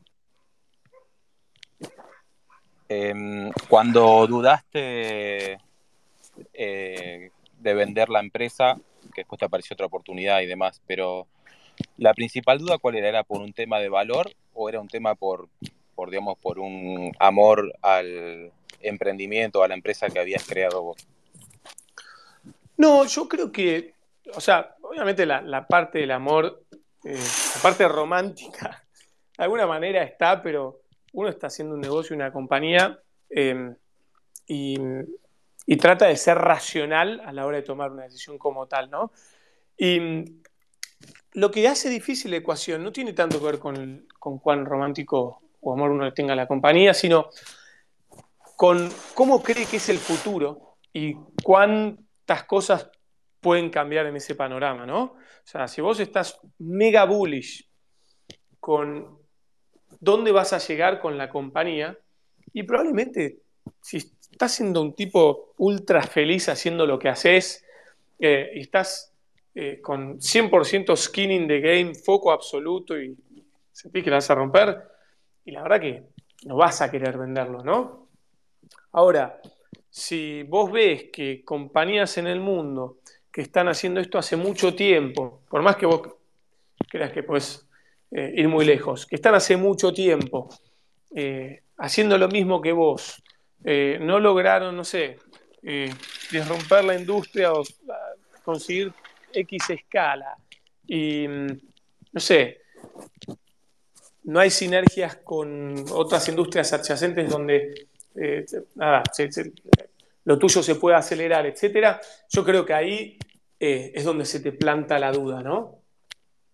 Em, 2.89 3.51
cuando 3.69 4.27
dudaste 4.27 5.59
eh, 6.53 7.31
de 7.59 7.75
vender 7.75 8.09
la 8.09 8.21
empresa, 8.21 8.77
que 9.15 9.23
después 9.23 9.39
te 9.39 9.47
apareció 9.47 9.75
otra 9.75 9.87
oportunidad 9.87 10.41
y 10.41 10.47
demás, 10.47 10.83
pero 10.87 11.27
la 11.97 12.15
principal 12.15 12.59
duda 12.59 12.79
cuál 12.79 12.97
era, 12.97 13.09
¿era 13.09 13.25
por 13.25 13.41
un 13.41 13.53
tema 13.53 13.79
de 13.79 13.89
valor 13.89 14.31
o 14.53 14.69
era 14.69 14.81
un 14.81 14.89
tema 14.89 15.15
por, 15.15 15.49
por 15.95 16.11
digamos, 16.11 16.39
por 16.39 16.59
un 16.59 17.13
amor 17.19 17.73
al 17.83 18.53
emprendimiento, 18.81 19.63
a 19.63 19.69
la 19.69 19.75
empresa 19.75 20.09
que 20.09 20.19
habías 20.19 20.47
creado 20.47 20.83
vos? 20.83 21.07
No, 22.77 23.05
yo 23.07 23.29
creo 23.29 23.53
que, 23.53 23.95
o 24.35 24.41
sea, 24.41 24.75
obviamente 24.83 25.27
la, 25.27 25.67
parte 25.69 26.01
del 26.01 26.11
amor, 26.11 26.65
eh, 27.05 27.15
la 27.15 27.63
parte 27.63 27.87
romántica, 27.89 28.85
de 29.37 29.45
alguna 29.45 29.67
manera 29.67 30.03
está, 30.03 30.43
pero 30.43 30.81
uno 31.13 31.29
está 31.29 31.47
haciendo 31.47 31.75
un 31.75 31.81
negocio, 31.81 32.17
una 32.17 32.33
compañía, 32.33 32.99
em, 33.31 33.75
y, 34.47 34.79
trata 35.79 36.07
de 36.07 36.17
ser 36.17 36.39
racional 36.39 37.21
a 37.25 37.33
la 37.33 37.47
hora 37.47 37.59
de 37.59 37.63
tomar 37.63 37.91
una 37.91 38.05
decisión 38.05 38.39
como 38.39 38.67
tal, 38.67 38.91
¿no? 38.91 39.13
Y 39.77 40.43
lo 41.35 41.51
que 41.51 41.67
hace 41.69 41.91
difícil 41.91 42.31
la 42.31 42.39
ecuación 42.39 42.83
no 42.83 42.93
tiene 42.93 43.13
tanto 43.13 43.39
que 43.39 43.47
ver 43.47 43.59
con, 43.59 44.07
con 44.19 44.39
cuán 44.39 44.65
romántico 44.65 45.43
o 45.61 45.73
amor 45.73 45.91
uno 45.91 46.05
le 46.05 46.13
tenga 46.13 46.33
a 46.33 46.37
la 46.37 46.47
compañía, 46.47 46.95
sino 46.95 47.29
con 48.57 48.89
cómo 49.15 49.43
cree 49.43 49.67
que 49.67 49.79
es 49.79 49.89
el 49.89 49.99
futuro 49.99 50.77
y 50.93 51.15
cuán 51.43 51.99
estas 52.21 52.45
cosas 52.45 52.91
pueden 53.41 53.71
cambiar 53.71 54.07
en 54.07 54.17
ese 54.17 54.35
panorama, 54.35 54.87
¿no? 54.87 55.03
O 55.03 55.17
sea, 55.47 55.69
si 55.69 55.81
vos 55.81 56.01
estás 56.01 56.39
mega 56.59 57.05
bullish 57.05 57.69
con 58.61 59.19
dónde 60.01 60.33
vas 60.33 60.53
a 60.53 60.59
llegar 60.59 61.01
con 61.01 61.19
la 61.19 61.29
compañía, 61.29 61.99
y 62.53 62.63
probablemente 62.63 63.41
si 63.83 63.97
estás 63.97 64.53
siendo 64.53 64.81
un 64.81 64.95
tipo 64.95 65.53
ultra 65.59 66.03
feliz 66.03 66.49
haciendo 66.49 66.87
lo 66.87 66.99
que 66.99 67.09
haces, 67.09 67.65
eh, 68.19 68.51
estás 68.55 69.14
eh, 69.57 69.81
con 69.81 70.19
100% 70.19 70.97
skin 70.97 71.31
in 71.31 71.47
the 71.47 71.61
game, 71.61 71.95
foco 71.95 72.33
absoluto 72.33 73.01
y 73.01 73.17
sentís 73.71 74.03
que 74.03 74.11
la 74.11 74.17
vas 74.17 74.31
a 74.31 74.35
romper, 74.35 74.83
y 75.45 75.53
la 75.53 75.63
verdad 75.63 75.81
que 75.81 76.03
no 76.47 76.57
vas 76.57 76.83
a 76.83 76.91
querer 76.91 77.17
venderlo, 77.17 77.63
¿no? 77.63 78.09
Ahora, 78.91 79.41
si 79.89 80.43
vos 80.43 80.73
ves 80.73 81.05
que 81.13 81.45
compañías 81.45 82.19
en 82.19 82.27
el 82.27 82.41
mundo 82.41 82.99
que 83.31 83.43
están 83.43 83.69
haciendo 83.69 84.01
esto 84.01 84.19
hace 84.19 84.37
mucho 84.37 84.75
tiempo, 84.75 85.43
por 85.49 85.63
más 85.63 85.77
que 85.77 85.87
vos 85.87 86.03
creas 86.89 87.13
que 87.13 87.23
puedes 87.23 87.65
eh, 88.11 88.33
ir 88.37 88.49
muy 88.49 88.65
lejos, 88.65 89.07
que 89.07 89.15
están 89.15 89.37
hace 89.37 89.57
mucho 89.57 89.93
tiempo 89.93 90.49
eh, 91.15 91.63
haciendo 91.79 92.19
lo 92.19 92.27
mismo 92.27 92.61
que 92.61 92.73
vos, 92.73 93.23
no 93.65 94.21
lograron, 94.21 94.77
no 94.77 94.85
sé, 94.85 95.17
desromper 96.31 96.85
la 96.85 96.97
industria 96.97 97.51
o 97.55 97.63
conseguir 98.45 98.93
X 99.35 99.71
escala 99.71 100.37
y, 100.87 101.27
mm, 101.27 101.47
no 102.13 102.21
sé, 102.21 102.63
no 104.25 104.41
hay 104.41 104.51
sinergias 104.51 105.17
con 105.17 105.85
otras 105.91 106.29
industrias 106.29 106.73
adyacentes 106.73 107.29
donde 107.29 107.89
nada, 108.75 109.03
lo 110.25 110.39
tuyo 110.39 110.63
se 110.63 110.77
puede 110.77 110.97
acelerar, 110.97 111.47
etcétera, 111.47 112.01
yo 112.31 112.45
creo 112.45 112.65
que 112.65 112.73
ahí 112.73 113.19
eh, 113.61 113.93
es 113.95 114.05
donde 114.05 114.25
se 114.25 114.41
te 114.41 114.53
planta 114.53 114.99
la 114.99 115.13
duda, 115.13 115.43
¿no? 115.43 115.81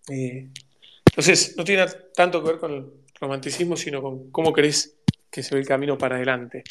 Eh, 0.08 0.48
entonces, 1.06 1.56
no 1.56 1.64
tiene 1.64 1.86
tanto 2.14 2.42
que 2.42 2.50
ver 2.50 2.58
con 2.58 2.72
el 2.72 2.86
romanticismo, 3.20 3.76
sino 3.76 4.02
con 4.02 4.30
cómo 4.30 4.52
crees 4.52 4.98
que 5.30 5.42
se 5.42 5.54
ve 5.54 5.60
el 5.60 5.66
camino 5.66 5.96
para 5.96 6.16
adelante. 6.16 6.64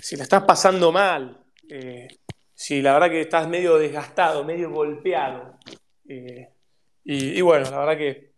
Si 0.00 0.16
la 0.16 0.24
estás 0.24 0.44
pasando 0.44 0.92
mal, 0.92 1.40
eh, 1.68 2.08
si 2.56 2.80
la 2.80 2.94
verdad 2.94 3.10
que 3.10 3.20
estás 3.20 3.46
medio 3.46 3.76
desgastado, 3.76 4.42
medio 4.42 4.70
golpeado, 4.70 5.58
y, 7.04 7.40
bueno, 7.42 7.70
la 7.70 7.78
verdad 7.78 7.98
que 7.98 8.32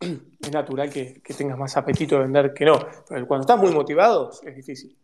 es 0.40 0.52
natural 0.52 0.90
que, 0.90 1.22
tengas 1.36 1.56
más 1.56 1.76
apetito 1.76 2.16
de 2.16 2.22
vender 2.22 2.52
que 2.52 2.64
no. 2.64 2.84
Pero 3.08 3.26
cuando 3.26 3.42
estás 3.42 3.58
muy 3.58 3.72
motivado, 3.72 4.30
es 4.44 4.56
difícil. 4.56 4.98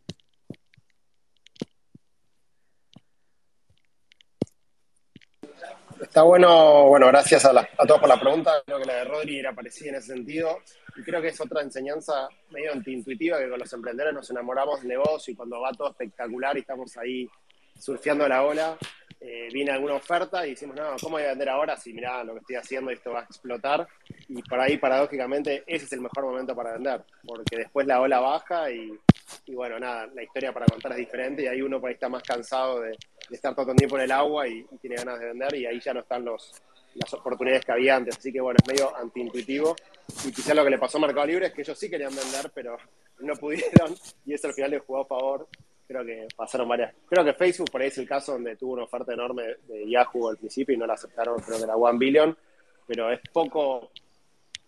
Está 6.02 6.22
bueno, 6.22 6.88
bueno, 6.88 7.06
gracias 7.06 7.44
a, 7.44 7.52
todos 7.86 8.00
por 8.00 8.08
la 8.08 8.18
pregunta. 8.18 8.62
Creo 8.66 8.80
que 8.80 8.86
la 8.86 8.94
de 8.94 9.04
Rodri 9.04 9.38
era 9.38 9.54
parecida 9.54 9.90
en 9.90 9.94
ese 9.94 10.08
sentido. 10.08 10.58
Y 10.96 11.02
creo 11.02 11.22
que 11.22 11.28
es 11.28 11.40
otra 11.40 11.62
enseñanza 11.62 12.28
medio 12.50 12.72
antiintuitiva 12.72 13.38
que 13.38 13.48
con 13.48 13.60
los 13.60 13.72
emprendedores 13.72 14.12
nos 14.12 14.28
enamoramos 14.28 14.80
del 14.80 14.88
negocio 14.88 15.32
y 15.32 15.36
cuando 15.36 15.60
va 15.60 15.70
todo 15.70 15.90
espectacular 15.90 16.56
y 16.56 16.60
estamos 16.60 16.96
ahí 16.96 17.30
surfeando 17.80 18.28
la 18.28 18.44
ola, 18.44 18.78
eh, 19.20 19.48
viene 19.52 19.72
alguna 19.72 19.94
oferta 19.94 20.46
y 20.46 20.50
decimos, 20.50 20.76
no, 20.76 20.96
¿cómo 21.00 21.16
voy 21.16 21.24
a 21.24 21.28
vender 21.28 21.48
ahora 21.48 21.76
si 21.76 21.92
mirá 21.92 22.24
lo 22.24 22.34
que 22.34 22.40
estoy 22.40 22.56
haciendo 22.56 22.90
y 22.90 22.94
esto 22.94 23.12
va 23.12 23.20
a 23.20 23.24
explotar? 23.24 23.86
Y 24.28 24.42
por 24.42 24.60
ahí, 24.60 24.76
paradójicamente, 24.78 25.62
ese 25.66 25.84
es 25.84 25.92
el 25.92 26.00
mejor 26.00 26.24
momento 26.24 26.54
para 26.54 26.72
vender, 26.72 27.02
porque 27.24 27.56
después 27.56 27.86
la 27.86 28.00
ola 28.00 28.20
baja 28.20 28.70
y, 28.70 28.98
y 29.46 29.54
bueno, 29.54 29.78
nada, 29.78 30.06
la 30.14 30.22
historia 30.22 30.52
para 30.52 30.66
contar 30.66 30.92
es 30.92 30.98
diferente 30.98 31.42
y 31.42 31.46
ahí 31.46 31.62
uno 31.62 31.80
por 31.80 31.88
ahí 31.88 31.94
está 31.94 32.08
más 32.08 32.22
cansado 32.22 32.80
de, 32.80 32.96
estar 33.30 33.54
todo 33.54 33.70
el 33.70 33.76
tiempo 33.76 33.96
en 33.96 34.04
el 34.04 34.12
agua 34.12 34.48
y, 34.48 34.64
tiene 34.80 34.96
ganas 34.96 35.20
de 35.20 35.26
vender 35.26 35.54
y 35.54 35.66
ahí 35.66 35.80
ya 35.80 35.94
no 35.94 36.00
están 36.00 36.24
los, 36.24 36.52
las 36.94 37.14
oportunidades 37.14 37.64
que 37.64 37.72
había 37.72 37.96
antes. 37.96 38.16
Así 38.16 38.32
que 38.32 38.40
bueno, 38.40 38.58
es 38.60 38.68
medio 38.68 38.96
antiintuitivo. 38.96 39.76
Y 40.24 40.32
quizás 40.32 40.56
lo 40.56 40.64
que 40.64 40.70
le 40.70 40.78
pasó 40.78 40.98
a 40.98 41.02
Mercado 41.02 41.26
Libre 41.26 41.46
es 41.46 41.52
que 41.52 41.62
ellos 41.62 41.78
sí 41.78 41.88
querían 41.88 42.14
vender, 42.14 42.50
pero 42.54 42.76
no 43.20 43.34
pudieron 43.34 43.94
y 44.26 44.34
eso 44.34 44.48
al 44.48 44.54
final 44.54 44.70
les 44.72 44.82
jugó 44.82 45.02
a 45.02 45.06
favor. 45.06 45.48
Creo 45.90 46.04
que 46.04 46.28
pasaron 46.36 46.68
varias. 46.68 46.94
Creo 47.08 47.24
que 47.24 47.32
Facebook 47.32 47.68
por 47.68 47.82
ahí 47.82 47.88
es 47.88 47.98
el 47.98 48.06
caso 48.06 48.34
donde 48.34 48.54
tuvo 48.54 48.74
una 48.74 48.84
oferta 48.84 49.12
enorme 49.12 49.56
de 49.66 49.90
Yahoo 49.90 50.28
al 50.28 50.36
principio 50.36 50.72
y 50.72 50.78
no 50.78 50.86
la 50.86 50.94
aceptaron, 50.94 51.40
creo 51.40 51.58
que 51.58 51.64
era 51.64 51.74
One 51.74 51.98
Billion, 51.98 52.38
pero 52.86 53.10
es 53.10 53.18
poco 53.32 53.90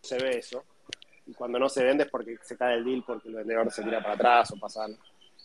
se 0.01 0.19
ve 0.19 0.39
eso. 0.39 0.65
Y 1.29 1.33
cuando 1.33 1.61
no 1.61 1.69
se 1.69 1.85
vende 1.85 2.03
es 2.03 2.11
porque 2.11 2.39
se 2.43 2.57
cae 2.57 2.75
el 2.75 2.85
deal, 2.85 3.05
porque 3.07 3.29
el 3.29 3.37
vendedor 3.37 3.71
se 3.71 3.85
tira 3.85 4.03
para 4.03 4.15
atrás 4.15 4.51
o 4.51 4.57
pasan 4.57 4.99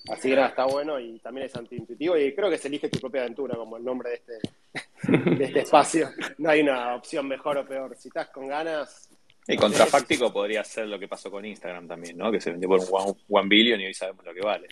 Así 0.10 0.30
que 0.30 0.36
nada, 0.36 0.48
está 0.48 0.66
bueno 0.66 1.00
y 1.00 1.20
también 1.20 1.46
es 1.46 1.56
antiintuitivo 1.56 2.18
y 2.18 2.34
creo 2.34 2.50
que 2.50 2.58
se 2.58 2.70
elige 2.70 2.90
tu 2.90 3.00
propia 3.00 3.22
aventura 3.22 3.56
como 3.56 3.78
el 3.78 3.84
nombre 3.84 4.10
de 4.10 4.16
este, 4.16 5.30
de 5.36 5.46
este 5.46 5.60
espacio. 5.60 6.10
No 6.40 6.50
hay 6.50 6.62
una 6.62 6.96
opción 6.96 7.28
mejor 7.28 7.60
o 7.60 7.68
peor. 7.68 7.96
Si 7.96 8.08
estás 8.08 8.30
con 8.30 8.48
ganas... 8.48 9.12
Y 9.48 9.56
contrafáctico 9.58 10.34
podría 10.34 10.64
ser 10.64 10.88
lo 10.88 10.98
que 10.98 11.08
pasó 11.08 11.30
con 11.30 11.46
Instagram 11.46 11.88
también, 11.88 12.18
¿no? 12.18 12.32
Que 12.32 12.42
se 12.42 12.50
vendió 12.50 12.68
por 12.68 12.80
un 12.80 13.16
one, 13.30 13.48
billion 13.48 13.80
y 13.80 13.86
hoy 13.86 13.94
sabemos 13.94 14.26
lo 14.26 14.34
que 14.34 14.42
vale. 14.42 14.68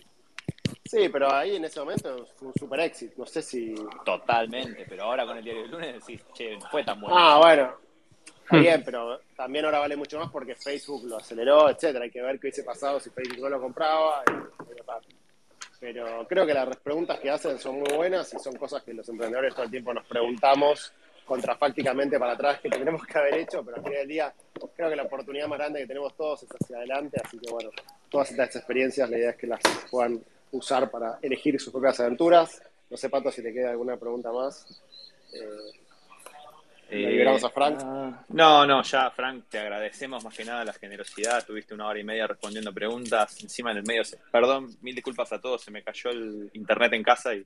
Sí, 0.88 1.08
pero 1.08 1.32
ahí 1.32 1.56
en 1.56 1.64
ese 1.64 1.80
momento 1.80 2.26
fue 2.36 2.48
un 2.48 2.54
super 2.54 2.80
éxito. 2.80 3.14
No 3.18 3.26
sé 3.26 3.42
si. 3.42 3.74
Totalmente, 4.04 4.86
pero 4.88 5.04
ahora 5.04 5.26
con 5.26 5.36
el 5.36 5.44
diario 5.44 5.62
del 5.62 5.70
lunes 5.70 5.94
decís, 5.94 6.22
che, 6.32 6.56
no 6.56 6.68
fue 6.68 6.84
tan 6.84 7.00
bueno. 7.00 7.16
Ah, 7.16 7.38
bueno. 7.38 7.74
Está 8.42 8.58
bien, 8.58 8.82
pero 8.84 9.20
también 9.36 9.64
ahora 9.64 9.80
vale 9.80 9.96
mucho 9.96 10.20
más 10.20 10.30
porque 10.30 10.54
Facebook 10.54 11.04
lo 11.04 11.16
aceleró, 11.16 11.68
etcétera. 11.68 12.04
Hay 12.04 12.10
que 12.10 12.22
ver 12.22 12.38
qué 12.38 12.46
hubiese 12.46 12.62
pasado 12.62 13.00
si 13.00 13.10
Facebook 13.10 13.40
no 13.40 13.48
lo 13.48 13.60
compraba. 13.60 14.22
Pero 15.80 16.26
creo 16.26 16.46
que 16.46 16.54
las 16.54 16.76
preguntas 16.78 17.18
que 17.18 17.30
hacen 17.30 17.58
son 17.58 17.80
muy 17.80 17.92
buenas 17.94 18.32
y 18.32 18.38
son 18.38 18.56
cosas 18.56 18.82
que 18.82 18.94
los 18.94 19.08
emprendedores 19.08 19.54
todo 19.54 19.64
el 19.64 19.70
tiempo 19.70 19.92
nos 19.92 20.06
preguntamos 20.06 20.92
contrafácticamente 21.26 22.18
para 22.18 22.32
atrás 22.32 22.60
que 22.60 22.70
tendremos 22.70 23.04
que 23.04 23.18
haber 23.18 23.34
hecho, 23.34 23.62
pero 23.64 23.78
al 23.78 23.82
final 23.82 23.98
del 23.98 24.08
día 24.08 24.32
creo 24.74 24.88
que 24.88 24.96
la 24.96 25.02
oportunidad 25.02 25.48
más 25.48 25.58
grande 25.58 25.80
que 25.80 25.86
tenemos 25.88 26.16
todos 26.16 26.44
es 26.44 26.48
hacia 26.48 26.76
adelante, 26.76 27.20
así 27.22 27.36
que 27.38 27.50
bueno, 27.50 27.70
todas 28.08 28.30
estas 28.30 28.54
experiencias 28.54 29.10
la 29.10 29.18
idea 29.18 29.30
es 29.30 29.36
que 29.36 29.48
las 29.48 29.60
puedan 29.90 30.22
usar 30.52 30.90
para 30.90 31.18
elegir 31.22 31.60
sus 31.60 31.72
propias 31.72 32.00
aventuras. 32.00 32.62
No 32.90 32.96
sé, 32.96 33.08
Pato, 33.08 33.30
si 33.30 33.42
te 33.42 33.52
queda 33.52 33.70
alguna 33.70 33.96
pregunta 33.96 34.32
más. 34.32 34.66
Eh, 35.32 35.72
¿le 36.90 37.10
liberamos 37.10 37.42
a 37.42 37.50
Frank. 37.50 37.78
ah, 37.82 38.24
no, 38.28 38.66
no, 38.66 38.82
ya, 38.82 39.10
Frank, 39.10 39.46
te 39.48 39.58
agradecemos 39.58 40.22
más 40.22 40.36
que 40.36 40.44
nada 40.44 40.64
la 40.64 40.72
generosidad. 40.72 41.44
Tuviste 41.44 41.74
una 41.74 41.88
hora 41.88 41.98
y 41.98 42.04
media 42.04 42.26
respondiendo 42.26 42.72
preguntas. 42.72 43.42
Encima 43.42 43.72
en 43.72 43.78
el 43.78 43.82
medio, 43.84 44.02
perdón, 44.30 44.76
mil 44.82 44.94
disculpas 44.94 45.32
a 45.32 45.40
todos, 45.40 45.62
se 45.62 45.70
me 45.70 45.82
cayó 45.82 46.10
el 46.10 46.50
internet 46.52 46.92
en 46.92 47.02
casa 47.02 47.34
y, 47.34 47.44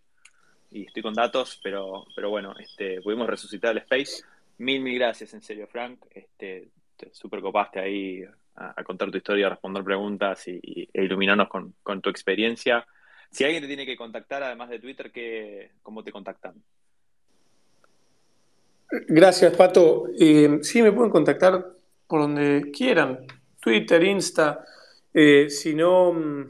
y 0.71 0.87
estoy 0.87 1.03
con 1.03 1.15
datos, 1.15 1.59
pero, 1.63 2.07
pero 2.15 2.29
bueno, 2.31 2.55
este, 2.59 3.01
pudimos 3.01 3.27
resucitar 3.27 3.73
el 3.73 3.79
space. 3.79 4.23
Mil, 4.59 4.83
mil 4.83 4.99
gracias, 4.99 5.33
en 5.33 5.43
serio, 5.43 5.67
Frank. 5.67 6.01
Este, 6.11 6.69
te 6.97 7.15
super 7.15 7.41
copaste 7.41 7.81
ahí 7.81 8.23
a, 8.57 8.85
contar 8.85 9.11
tu 9.11 9.17
historia, 9.17 9.47
a 9.47 9.51
responder 9.51 9.83
preguntas 9.83 10.47
y, 10.49 10.89
e 10.93 11.05
iluminarnos 11.05 11.49
con, 11.49 11.75
con 11.83 12.01
tu 12.01 12.11
experiencia. 12.11 12.87
Si 13.31 13.45
alguien 13.45 13.63
te 13.63 13.69
tiene 13.69 13.87
que 13.87 13.97
contactar, 13.97 14.43
además 14.43 14.71
de 14.71 14.81
Twitter, 14.81 15.13
¿qué, 15.13 15.71
¿cómo 15.83 16.03
te 16.03 16.13
contactan? 16.13 16.55
Gracias, 18.91 19.57
Pato. 19.57 20.09
Eh, 20.19 20.59
sí, 20.63 20.83
me 20.83 20.93
pueden 20.93 21.13
contactar 21.13 21.65
por 22.09 22.23
donde 22.23 22.73
quieran. 22.73 23.25
Twitter, 23.61 24.03
Insta. 24.03 24.65
Eh, 25.15 25.49
si 25.49 25.75
no, 25.75 26.13
mm, 26.13 26.45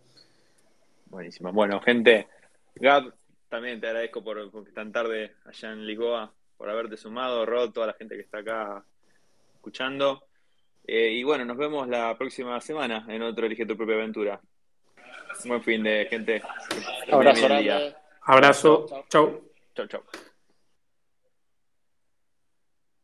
Buenísimo. 1.07 1.53
Bueno, 1.53 1.81
gente, 1.81 2.27
Gab, 2.75 3.15
también 3.49 3.81
te 3.81 3.87
agradezco 3.87 4.25
por, 4.25 4.51
por 4.51 4.65
tan 4.73 4.91
tarde 4.91 5.37
allá 5.45 5.71
en 5.71 5.87
Lisboa, 5.87 6.35
por 6.57 6.69
haberte 6.69 6.97
sumado, 6.97 7.47
Rod, 7.47 7.71
toda 7.71 7.87
la 7.87 7.93
gente 7.93 8.17
que 8.17 8.23
está 8.23 8.39
acá 8.39 8.85
escuchando. 9.55 10.25
Eh, 10.85 11.13
y 11.13 11.23
bueno, 11.23 11.45
nos 11.45 11.57
vemos 11.57 11.87
la 11.87 12.19
próxima 12.19 12.61
semana 12.61 13.07
en 13.09 13.23
otro 13.23 13.47
Elige 13.47 13.67
tu 13.67 13.77
propia 13.77 13.95
aventura. 13.95 14.41
Buen 15.45 15.63
fin 15.63 15.85
de 15.85 16.09
gente. 16.11 16.43
Abrazo. 17.13 17.47
Abrazo. 18.23 19.05
Chau. 19.09 19.53
Chau, 19.73 19.87
chau. 19.87 20.03